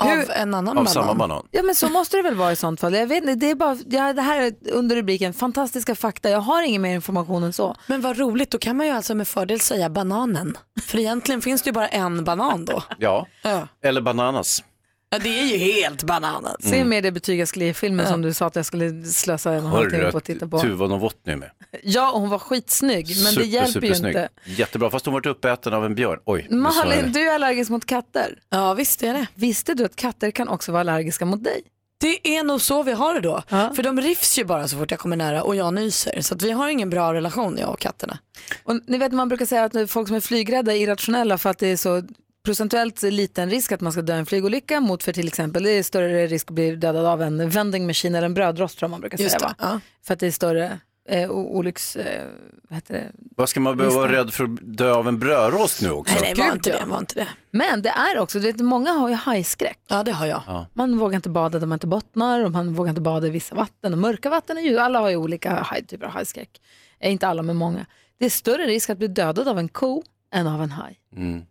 Av 0.00 0.08
en 0.30 0.54
annan 0.54 0.68
Av 0.68 0.74
banan. 0.74 0.86
samma 0.92 1.14
banan. 1.14 1.46
Ja 1.50 1.62
men 1.62 1.74
så 1.74 1.88
måste 1.88 2.16
det 2.16 2.22
väl 2.22 2.34
vara 2.34 2.52
i 2.52 2.56
sånt 2.56 2.80
fall. 2.80 2.94
Jag 2.94 3.06
vet 3.06 3.18
inte, 3.24 3.34
det 3.34 3.50
är 3.50 3.54
bara, 3.54 3.78
ja, 3.86 4.12
det 4.12 4.22
här 4.22 4.40
är 4.42 4.52
under 4.72 4.96
rubriken 4.96 5.32
fantastiska 5.32 5.94
fakta. 5.94 6.30
Jag 6.30 6.40
har 6.40 6.62
ingen 6.62 6.82
mer 6.82 6.94
information 6.94 7.42
än 7.42 7.52
så. 7.52 7.76
Men 7.86 8.00
vad 8.00 8.18
roligt, 8.18 8.50
då 8.50 8.58
kan 8.58 8.76
man 8.76 8.86
ju 8.86 8.92
alltså 8.92 9.14
med 9.14 9.28
fördel 9.28 9.60
säga 9.60 9.88
bananen. 9.90 10.56
För 10.82 10.98
egentligen 10.98 11.42
finns 11.42 11.62
det 11.62 11.68
ju 11.68 11.72
bara 11.72 11.88
en 11.88 12.24
banan 12.24 12.64
då. 12.64 12.82
Ja, 12.98 13.26
Ja, 13.42 13.68
eller 13.82 14.00
bananas. 14.00 14.62
Ja 15.10 15.18
det 15.18 15.40
är 15.40 15.44
ju 15.44 15.56
helt 15.56 16.02
bananas. 16.02 16.56
Se 16.60 16.84
med 16.84 17.02
det 17.02 17.12
betyg 17.12 17.40
jag 17.40 17.48
skulle 17.48 17.64
ge 17.64 17.74
filmen 17.74 18.06
som 18.06 18.22
du 18.22 18.34
sa 18.34 18.46
att 18.46 18.56
jag 18.56 18.66
skulle 18.66 19.04
slösa 19.04 19.52
en 19.52 19.66
halvtimme 19.66 20.12
på 20.12 20.18
att 20.18 20.24
titta 20.24 20.48
på. 20.48 20.58
Tuva 20.58 20.86
Novotny 20.86 21.36
med. 21.36 21.50
Ja, 21.82 22.12
och 22.12 22.20
hon 22.20 22.30
var 22.30 22.38
skitsnygg, 22.38 23.06
men 23.24 23.34
det 23.34 23.44
hjälper 23.44 23.80
ju 23.80 23.88
supersnygg. 23.88 24.10
inte. 24.10 24.28
Jättebra, 24.44 24.90
fast 24.90 25.06
hon 25.06 25.12
varit 25.14 25.26
uppäten 25.26 25.72
av 25.74 25.84
en 25.84 25.94
björn. 25.94 26.18
Oj, 26.24 26.46
Malin, 26.50 27.12
du 27.12 27.28
är 27.28 27.34
allergisk 27.34 27.70
mot 27.70 27.86
katter. 27.86 28.38
Ja, 28.50 28.74
visst 28.74 29.02
är 29.02 29.14
det. 29.14 29.26
Visste 29.34 29.74
du 29.74 29.84
att 29.84 29.96
katter 29.96 30.30
kan 30.30 30.48
också 30.48 30.72
vara 30.72 30.80
allergiska 30.80 31.24
mot 31.24 31.44
dig? 31.44 31.62
Det 32.00 32.36
är 32.36 32.42
nog 32.42 32.60
så 32.60 32.82
vi 32.82 32.92
har 32.92 33.14
det 33.14 33.20
då. 33.20 33.42
För 33.48 33.82
de 33.82 34.00
rivs 34.00 34.38
ju 34.38 34.44
bara 34.44 34.68
så 34.68 34.76
fort 34.76 34.90
jag 34.90 35.00
kommer 35.00 35.16
nära 35.16 35.42
och 35.42 35.56
jag 35.56 35.74
nyser. 35.74 36.20
Så 36.20 36.34
att 36.34 36.42
vi 36.42 36.50
har 36.50 36.68
ingen 36.68 36.90
bra 36.90 37.14
relation 37.14 37.56
jag 37.60 37.70
och 37.70 37.80
katterna. 37.80 38.18
Och 38.64 38.80
ni 38.86 38.98
vet 38.98 39.12
man 39.12 39.28
brukar 39.28 39.46
säga 39.46 39.64
att 39.64 39.90
folk 39.90 40.08
som 40.08 40.16
är 40.16 40.20
flygrädda 40.20 40.72
är 40.74 40.76
irrationella 40.80 41.38
för 41.38 41.50
att 41.50 41.58
det 41.58 41.66
är 41.66 41.76
så 41.76 42.02
procentuellt 42.48 43.02
liten 43.02 43.50
risk 43.50 43.72
att 43.72 43.80
man 43.80 43.92
ska 43.92 44.02
dö 44.02 44.16
i 44.16 44.18
en 44.18 44.26
flygolycka 44.26 44.80
mot 44.80 45.02
för 45.02 45.12
till 45.12 45.26
exempel 45.26 45.62
det 45.62 45.70
är 45.70 45.82
större 45.82 46.26
risk 46.26 46.50
att 46.50 46.54
bli 46.54 46.76
dödad 46.76 47.06
av 47.06 47.22
en 47.22 47.50
vending 47.50 47.86
machine 47.86 48.14
eller 48.14 48.26
en 48.26 48.34
brödrost 48.34 48.78
tror 48.78 48.88
man 48.88 49.00
brukar 49.00 49.18
säga 49.18 49.38
det, 49.38 49.44
va? 49.44 49.54
ja. 49.58 49.80
För 50.06 50.14
att 50.14 50.20
det 50.20 50.26
är 50.26 50.30
större 50.30 50.80
eh, 51.08 51.30
olycks... 51.30 51.96
Eh, 51.96 52.26
vad 52.68 52.76
heter 52.76 52.94
det? 52.94 53.12
Vad 53.36 53.48
ska 53.48 53.60
man 53.60 53.76
behöva 53.76 53.96
vara 53.96 54.12
rädd 54.12 54.32
för 54.32 54.44
att 54.44 54.50
dö 54.62 54.92
av 54.92 55.08
en 55.08 55.18
brödrost 55.18 55.82
nu 55.82 55.90
också? 55.90 56.14
Nej, 56.20 56.34
nej, 56.36 56.46
var 56.46 56.54
inte 56.54 56.70
det. 56.70 56.84
Var 56.86 56.98
inte 56.98 57.14
det. 57.14 57.28
Men 57.50 57.82
det 57.82 57.88
är 57.88 58.18
också, 58.18 58.38
du 58.38 58.46
vet, 58.46 58.60
många 58.60 58.90
har 58.90 59.08
ju 59.08 59.14
hajskräck. 59.14 59.78
Ja, 59.88 60.02
det 60.02 60.12
har 60.12 60.26
jag. 60.26 60.42
Ja. 60.46 60.66
Man 60.72 60.98
vågar 60.98 61.16
inte 61.16 61.28
bada 61.28 61.58
där 61.58 61.66
man 61.66 61.76
inte 61.76 61.86
bottnar 61.86 62.44
och 62.44 62.50
man 62.50 62.74
vågar 62.74 62.88
inte 62.88 63.00
bada 63.00 63.26
i 63.26 63.30
vissa 63.30 63.54
vatten. 63.54 63.92
Och 63.92 63.98
mörka 63.98 64.30
vatten 64.30 64.58
är 64.58 64.62
ju, 64.62 64.78
alla 64.78 65.00
har 65.00 65.10
ju 65.10 65.16
olika 65.16 65.54
haj, 65.54 65.86
typer 65.86 66.06
av 66.06 66.12
hajskräck. 66.12 66.60
Eh, 66.98 67.12
inte 67.12 67.28
alla 67.28 67.42
men 67.42 67.56
många. 67.56 67.86
Det 68.18 68.24
är 68.24 68.30
större 68.30 68.66
risk 68.66 68.90
att 68.90 68.98
bli 68.98 69.08
dödad 69.08 69.48
av 69.48 69.58
en 69.58 69.68
ko 69.68 70.02
än 70.34 70.46
av 70.46 70.62
en 70.62 70.70
haj. 70.70 71.00
Mm. 71.16 71.42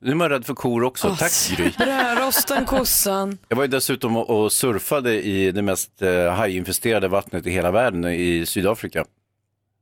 Nu 0.00 0.10
är 0.10 0.14
man 0.14 0.28
rädd 0.28 0.46
för 0.46 0.54
kor 0.54 0.84
också. 0.84 1.16
Tack 1.18 1.32
Gry. 1.56 1.70
Brödrosten, 1.78 2.64
kossan. 2.64 3.38
Jag 3.48 3.56
var 3.56 3.64
ju 3.64 3.68
dessutom 3.68 4.16
och- 4.16 4.52
surfade 4.52 5.22
i 5.26 5.52
det 5.52 5.62
mest 5.62 6.02
eh, 6.02 6.32
hajinfesterade 6.32 7.08
vattnet 7.08 7.46
i 7.46 7.50
hela 7.50 7.70
världen 7.70 8.04
i 8.04 8.46
Sydafrika. 8.46 9.04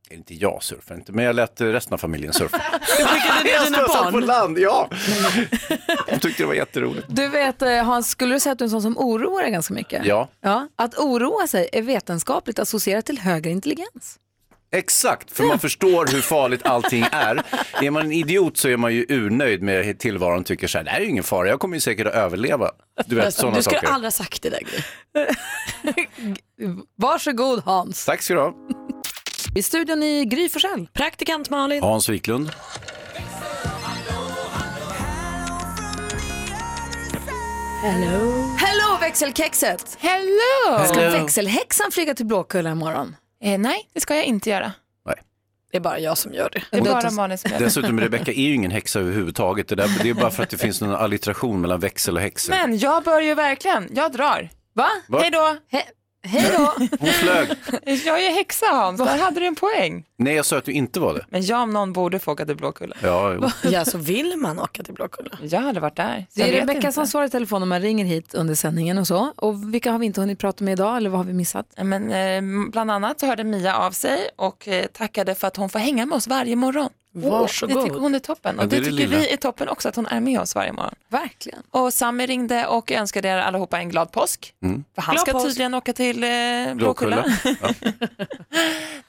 Eller 0.08 0.18
Inte 0.18 0.34
jag 0.34 0.62
surfade 0.62 1.00
inte, 1.00 1.12
men 1.12 1.24
jag 1.24 1.36
lät 1.36 1.60
resten 1.60 1.94
av 1.94 1.98
familjen 1.98 2.32
surfa. 2.32 2.56
Du 2.98 3.04
skickade 3.04 3.44
ner 3.44 3.64
dina 3.64 3.78
satt 3.78 4.04
på 4.06 4.10
barn. 4.12 4.26
land, 4.26 4.58
ja. 4.58 4.88
De 6.08 6.18
tyckte 6.18 6.42
det 6.42 6.46
var 6.46 6.54
jätteroligt. 6.54 7.06
Du 7.08 7.28
vet 7.28 7.62
eh, 7.62 7.82
Hans, 7.84 8.08
skulle 8.10 8.34
du 8.34 8.40
säga 8.40 8.52
att 8.52 8.58
du 8.58 8.62
är 8.64 8.66
en 8.66 8.70
sån 8.70 8.82
som 8.82 8.98
oroar 8.98 9.42
dig 9.42 9.50
ganska 9.50 9.74
mycket? 9.74 10.06
Ja. 10.06 10.28
ja. 10.40 10.68
Att 10.76 10.94
oroa 10.98 11.46
sig 11.46 11.68
är 11.72 11.82
vetenskapligt 11.82 12.58
associerat 12.58 13.06
till 13.06 13.18
högre 13.18 13.50
intelligens. 13.50 14.18
Exakt, 14.74 15.36
för 15.36 15.44
man 15.44 15.58
förstår 15.58 16.06
hur 16.12 16.20
farligt 16.20 16.66
allting 16.66 17.04
är. 17.12 17.42
Är 17.82 17.90
man 17.90 18.02
en 18.02 18.12
idiot 18.12 18.56
så 18.56 18.68
är 18.68 18.76
man 18.76 18.94
ju 18.94 19.06
urnöjd 19.08 19.62
med 19.62 19.98
tillvaron 19.98 20.40
och 20.40 20.46
tycker 20.46 20.66
så 20.66 20.78
här, 20.78 20.84
det 20.84 20.90
här 20.90 20.98
är 21.00 21.04
ju 21.04 21.10
ingen 21.10 21.24
fara, 21.24 21.48
jag 21.48 21.60
kommer 21.60 21.76
ju 21.76 21.80
säkert 21.80 22.06
att 22.06 22.14
överleva. 22.14 22.70
Du 23.06 23.16
vet 23.16 23.34
sådana 23.34 23.56
du 23.56 23.62
skulle 23.62 23.76
saker. 23.80 23.92
aldrig 23.92 24.06
ha 24.06 24.10
sagt 24.10 24.42
det 24.42 24.50
där 24.50 24.60
Gry. 24.60 24.80
Varsågod 26.98 27.62
Hans. 27.64 28.04
Tack 28.04 28.22
ska 28.22 28.34
du 28.34 28.40
ha. 28.40 28.54
I 29.54 29.62
studion 29.62 30.02
i 30.02 30.24
Gry 30.24 30.48
Forssell. 30.48 30.88
Praktikant 30.92 31.50
Malin. 31.50 31.82
Hans 31.82 32.08
Wiklund. 32.08 32.50
Hello. 37.82 38.42
Hello 38.58 38.98
växelkexet. 39.00 39.96
Hello. 40.00 40.86
Ska 40.86 41.00
växelhäxan 41.00 41.90
flyga 41.92 42.14
till 42.14 42.26
Blåkulla 42.26 42.70
imorgon? 42.70 43.16
Eh, 43.42 43.58
nej, 43.58 43.88
det 43.94 44.00
ska 44.00 44.16
jag 44.16 44.24
inte 44.24 44.50
göra. 44.50 44.72
Det 45.74 45.78
är 45.78 45.80
bara 45.80 45.98
jag 45.98 46.18
som 46.18 46.34
gör 46.34 46.50
det. 46.52 46.62
Det 46.70 46.78
är 46.78 46.82
bara 46.82 47.10
Malin 47.10 47.38
som 47.38 47.50
gör 47.50 47.58
det. 47.58 47.64
Dessutom, 47.64 48.00
Rebecka 48.00 48.32
är 48.32 48.42
ju 48.42 48.54
ingen 48.54 48.70
häxa 48.70 49.00
överhuvudtaget. 49.00 49.68
Det, 49.68 49.74
där, 49.74 49.90
det 50.02 50.10
är 50.10 50.14
bara 50.14 50.30
för 50.30 50.42
att 50.42 50.50
det 50.50 50.58
finns 50.58 50.80
någon 50.80 50.94
allitteration 50.94 51.60
mellan 51.60 51.80
växel 51.80 52.16
och 52.16 52.22
häxor. 52.22 52.50
Men 52.50 52.78
jag 52.78 53.02
bör 53.04 53.20
ju 53.20 53.34
verkligen, 53.34 53.88
jag 53.94 54.12
drar. 54.12 54.48
Va? 54.74 54.88
Va? 55.08 55.20
Hej 55.20 55.30
då. 55.30 55.56
Hej 56.26 56.50
då. 56.56 56.74
Hon 57.00 57.08
flög. 57.08 57.48
Jag 58.06 58.24
är 58.24 58.30
häxa 58.30 58.66
Hans, 58.66 59.00
där 59.00 59.18
hade 59.18 59.40
du 59.40 59.46
en 59.46 59.54
poäng. 59.54 60.04
Nej, 60.24 60.34
jag 60.34 60.44
sa 60.46 60.58
att 60.58 60.64
du 60.64 60.72
inte 60.72 61.00
var 61.00 61.14
det. 61.14 61.24
Men 61.28 61.46
jag 61.46 61.60
om 61.62 61.70
någon 61.70 61.92
borde 61.92 62.18
få 62.18 62.32
åka 62.32 62.46
till 62.46 62.56
Blåkulla. 62.56 62.96
Ja, 63.02 63.32
jo. 63.34 63.48
Ja, 63.70 63.84
så 63.84 63.98
vill 63.98 64.36
man 64.36 64.58
åka 64.60 64.82
till 64.82 64.94
Blåkulla. 64.94 65.38
Jag 65.42 65.60
hade 65.60 65.80
varit 65.80 65.96
där. 65.96 66.26
så 66.30 66.40
Det 66.40 66.48
är 66.56 66.60
Rebecka 66.60 66.92
som 66.92 67.06
svarar 67.06 67.26
i 67.26 67.30
telefon 67.30 67.62
om 67.62 67.68
man 67.68 67.80
ringer 67.80 68.04
hit 68.04 68.34
under 68.34 68.54
sändningen 68.54 68.98
och 68.98 69.06
så. 69.06 69.32
Och 69.36 69.74
vilka 69.74 69.92
har 69.92 69.98
vi 69.98 70.06
inte 70.06 70.20
hunnit 70.20 70.38
prata 70.38 70.64
med 70.64 70.72
idag 70.72 70.96
eller 70.96 71.10
vad 71.10 71.18
har 71.20 71.24
vi 71.24 71.32
missat? 71.34 71.66
Men, 71.76 72.12
eh, 72.12 72.70
bland 72.70 72.90
annat 72.90 73.20
så 73.20 73.26
hörde 73.26 73.44
Mia 73.44 73.76
av 73.76 73.90
sig 73.90 74.28
och 74.36 74.68
eh, 74.68 74.86
tackade 74.86 75.34
för 75.34 75.46
att 75.48 75.56
hon 75.56 75.68
får 75.68 75.78
hänga 75.78 76.06
med 76.06 76.16
oss 76.16 76.26
varje 76.26 76.56
morgon. 76.56 76.88
Varsågod. 77.16 77.76
Det 77.76 77.82
tycker 77.82 77.96
hon 77.98 78.14
är 78.14 78.18
toppen. 78.18 78.54
Ja, 78.56 78.62
Och 78.62 78.68
det 78.68 78.76
det, 78.76 78.80
det 78.80 78.90
tycker 78.90 79.08
lilla. 79.08 79.16
vi 79.18 79.32
är 79.32 79.36
toppen 79.36 79.68
också, 79.68 79.88
att 79.88 79.96
hon 79.96 80.06
är 80.06 80.20
med 80.20 80.40
oss 80.40 80.54
varje 80.54 80.72
morgon. 80.72 80.94
Verkligen. 81.08 81.62
Och 81.70 81.92
Sami 81.94 82.26
ringde 82.26 82.66
och 82.66 82.92
önskade 82.92 83.28
er 83.28 83.36
allihopa 83.38 83.78
en 83.78 83.88
glad 83.88 84.12
påsk. 84.12 84.54
Mm. 84.62 84.84
För 84.94 85.02
han 85.02 85.14
Glad 85.14 85.22
ska 85.22 85.32
påsk. 85.32 85.46
tydligen 85.46 85.74
åka 85.74 85.92
till 85.92 86.24
eh, 86.24 86.28
Blåkulla. 86.74 86.74
Blåkulla. 86.74 87.24
Ja. 87.62 88.24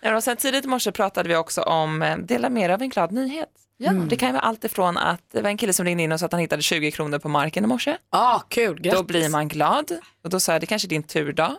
Ja, 0.01 0.15
och 0.15 0.23
sen 0.23 0.37
tidigt 0.37 0.65
i 0.65 0.67
morse 0.67 0.91
pratade 0.91 1.04
vi 1.25 1.35
också 1.35 1.61
om 1.61 2.01
eh, 2.01 2.17
dela 2.17 2.49
med 2.49 2.63
er 2.63 2.69
av 2.69 2.81
en 2.81 2.89
glad 2.89 3.11
nyhet. 3.11 3.49
Mm. 3.83 4.07
Det 4.07 4.15
kan 4.15 4.29
ju 4.29 4.33
vara 4.33 4.43
allt 4.43 4.63
ifrån 4.63 4.97
att 4.97 5.21
det 5.31 5.41
var 5.41 5.49
en 5.49 5.57
kille 5.57 5.73
som 5.73 5.85
ringde 5.85 6.03
in 6.03 6.11
och 6.11 6.19
sa 6.19 6.25
att 6.25 6.31
han 6.31 6.41
hittade 6.41 6.61
20 6.61 6.91
kronor 6.91 7.19
på 7.19 7.29
marken 7.29 7.63
i 7.63 7.67
morse. 7.67 7.97
Ah, 8.09 8.39
kul, 8.39 8.81
grattis. 8.81 8.99
Då 8.99 9.03
blir 9.05 9.29
man 9.29 9.47
glad. 9.47 9.91
Och 10.23 10.29
då 10.29 10.39
sa 10.39 10.51
jag, 10.51 10.61
det 10.61 10.65
kanske 10.65 10.87
är 10.87 10.89
din 10.89 11.03
turdag. 11.03 11.55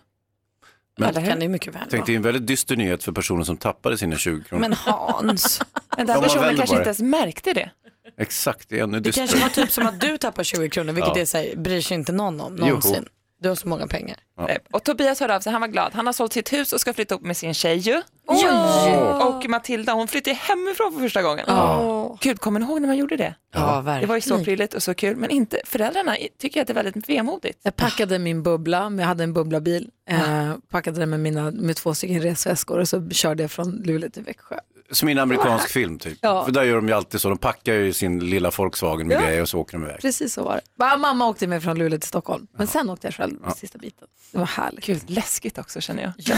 Men 0.99 1.09
Eller 1.09 1.27
kan 1.27 1.41
det 1.41 1.49
mycket 1.49 1.75
väl 1.75 1.83
Tänk, 1.91 2.07
det 2.07 2.13
är 2.13 2.17
en 2.17 2.23
väldigt 2.23 2.47
dyster 2.47 2.77
nyhet 2.77 3.05
för 3.05 3.13
personen 3.13 3.45
som 3.45 3.57
tappade 3.57 3.99
sina 3.99 4.17
20 4.17 4.45
kronor. 4.45 4.61
Men 4.61 4.73
Hans, 4.73 5.61
Men 5.97 6.07
den 6.07 6.15
man 6.17 6.23
personen 6.25 6.57
kanske 6.57 6.77
inte 6.77 6.89
ens 6.89 7.01
märkte 7.01 7.53
det. 7.53 7.71
Exakt, 8.19 8.69
det 8.69 8.79
är 8.79 8.83
ännu 8.83 9.01
det 9.01 9.13
kanske 9.13 9.37
dystrare. 9.37 9.43
var 9.43 9.65
typ 9.67 9.73
som 9.73 9.87
att 9.87 10.01
du 10.01 10.19
tappar 10.19 10.45
20 10.45 10.69
kronor, 10.69 10.93
vilket 10.93 11.17
Ja. 11.17 11.21
är 11.23 11.25
så 11.25 11.39
här, 11.39 11.57
bryr 11.57 11.81
sig 11.81 11.95
inte 11.95 12.13
någon 12.13 12.41
om 12.41 12.57
någonsin. 12.57 13.09
Du 13.41 13.49
har 13.49 13.57
så 13.57 13.69
många 13.69 13.87
pengar. 13.87 14.17
Ja. 14.37 14.49
Eh, 14.49 14.57
Och 14.71 14.85
Tobias 14.85 15.21
hörde 15.21 15.37
av 15.37 15.41
sig, 15.41 15.53
han 15.53 15.61
var 15.61 15.69
glad. 15.69 15.93
Han 15.95 16.07
har 16.07 16.13
sålt 16.13 16.33
sitt 16.33 16.53
hus 16.53 16.73
och 16.73 16.81
ska 16.81 16.93
flytta 16.95 17.15
upp 17.15 17.23
med 17.23 17.37
sin 17.37 17.55
tjej 17.55 17.77
ju. 17.77 18.03
Ja. 18.29 19.25
Och 19.27 19.49
Matilda, 19.49 19.93
hon 19.93 20.09
flyttade 20.09 20.37
hemifrån 20.37 20.93
för 20.93 21.01
första 21.01 21.23
gången. 21.23 21.45
Ja. 21.49 22.19
Gud, 22.21 22.41
kommer 22.41 22.61
ni 22.61 22.67
ihåg 22.67 22.81
när 22.81 22.89
man 22.89 22.97
gjorde 22.97 23.17
det? 23.17 23.35
Ja, 23.55 23.77
Det 24.01 24.07
var 24.07 24.15
ju 24.15 24.21
så 24.21 24.29
verkligen. 24.31 24.45
prydligt 24.45 24.75
och 24.75 24.83
så 24.83 24.95
kul, 24.95 25.17
men 25.17 25.31
inte, 25.31 25.61
föräldrarna 25.65 26.17
tycker 26.39 26.61
att 26.61 26.67
det 26.67 26.73
är 26.73 26.83
väldigt 26.83 27.09
vemodigt. 27.09 27.59
Jag 27.63 27.77
packade 27.77 28.19
min 28.19 28.43
bubbla, 28.43 28.93
jag 28.99 29.07
hade 29.07 29.25
en 29.25 29.33
bubblabil. 29.33 29.91
Eh, 30.11 30.53
packade 30.71 31.01
den 31.01 31.11
med, 31.11 31.21
mina, 31.21 31.51
med 31.51 31.77
två 31.77 31.95
stycken 31.95 32.21
resväskor 32.23 32.79
och 32.79 32.89
så 32.89 33.11
körde 33.11 33.43
jag 33.43 33.51
från 33.51 33.83
Luleå 33.85 34.11
till 34.11 34.23
Växjö. 34.23 34.57
Som 34.91 35.09
i 35.09 35.13
en 35.13 35.19
amerikansk 35.19 35.69
film 35.71 35.99
typ. 35.99 36.19
Ja. 36.23 36.45
För 36.45 36.53
där 36.53 36.63
gör 36.65 36.77
de 36.77 36.89
ju 36.89 36.95
alltid 36.95 37.21
så, 37.21 37.29
de 37.29 37.39
packar 37.39 37.73
ju 37.75 37.93
sin 37.93 38.31
lilla 38.31 38.51
Volkswagen 38.51 39.09
med 39.09 39.15
Ja. 39.17 39.21
grejer 39.27 39.43
och 39.43 39.49
så 39.49 39.59
åker 39.59 39.73
de 39.79 39.85
iväg. 39.85 40.01
Precis 40.01 40.33
så 40.35 40.43
var 40.45 40.55
det. 40.55 40.61
Bara, 40.79 40.97
mamma 40.97 41.27
åkte 41.29 41.47
med 41.47 41.63
från 41.63 41.79
Luleå 41.79 41.99
till 42.01 42.09
Stockholm, 42.09 42.47
men 42.59 42.67
sen 42.67 42.91
åkte 42.91 43.07
jag 43.07 43.15
själv 43.15 43.37
Ja. 43.45 43.51
sista 43.51 43.79
biten. 43.79 44.09
Det 44.33 44.39
var 44.39 44.47
härligt. 44.47 44.85
Gud, 44.87 45.11
läskigt 45.11 45.59
också 45.59 45.81
känner 45.81 46.03
jag. 46.03 46.13
Ja. 46.17 46.37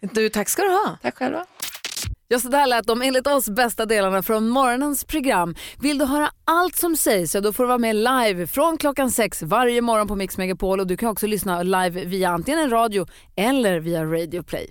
Du, 0.12 0.28
tack 0.28 0.48
ska 0.48 0.62
du 0.62 0.68
ha. 0.68 0.98
Tack 1.02 1.16
själva. 1.18 1.44
Ja, 2.28 2.40
så 2.40 2.48
där 2.48 2.66
lät 2.66 2.86
de 2.86 3.02
enligt 3.02 3.26
oss 3.26 3.48
bästa 3.48 3.86
delarna 3.86 4.22
från 4.22 4.48
morgonens 4.48 5.04
program. 5.04 5.54
Vill 5.80 5.98
du 5.98 6.04
höra 6.04 6.30
allt 6.44 6.76
som 6.76 6.96
sägs 6.96 7.32
så 7.32 7.40
då 7.40 7.52
får 7.52 7.62
du 7.62 7.68
vara 7.68 7.78
med 7.78 7.96
live 7.96 8.46
från 8.46 8.78
klockan 8.78 9.10
sex 9.10 9.42
varje 9.42 9.80
morgon 9.80 10.08
på 10.08 10.16
Mix 10.16 10.38
Megapol 10.38 10.80
och 10.80 10.86
du 10.86 10.96
kan 10.96 11.08
också 11.08 11.26
lyssna 11.26 11.62
live 11.62 12.04
via 12.04 12.30
antingen 12.30 12.60
en 12.60 12.70
radio 12.70 13.06
eller 13.36 13.80
via 13.80 14.04
Radio 14.04 14.42
Play. 14.42 14.70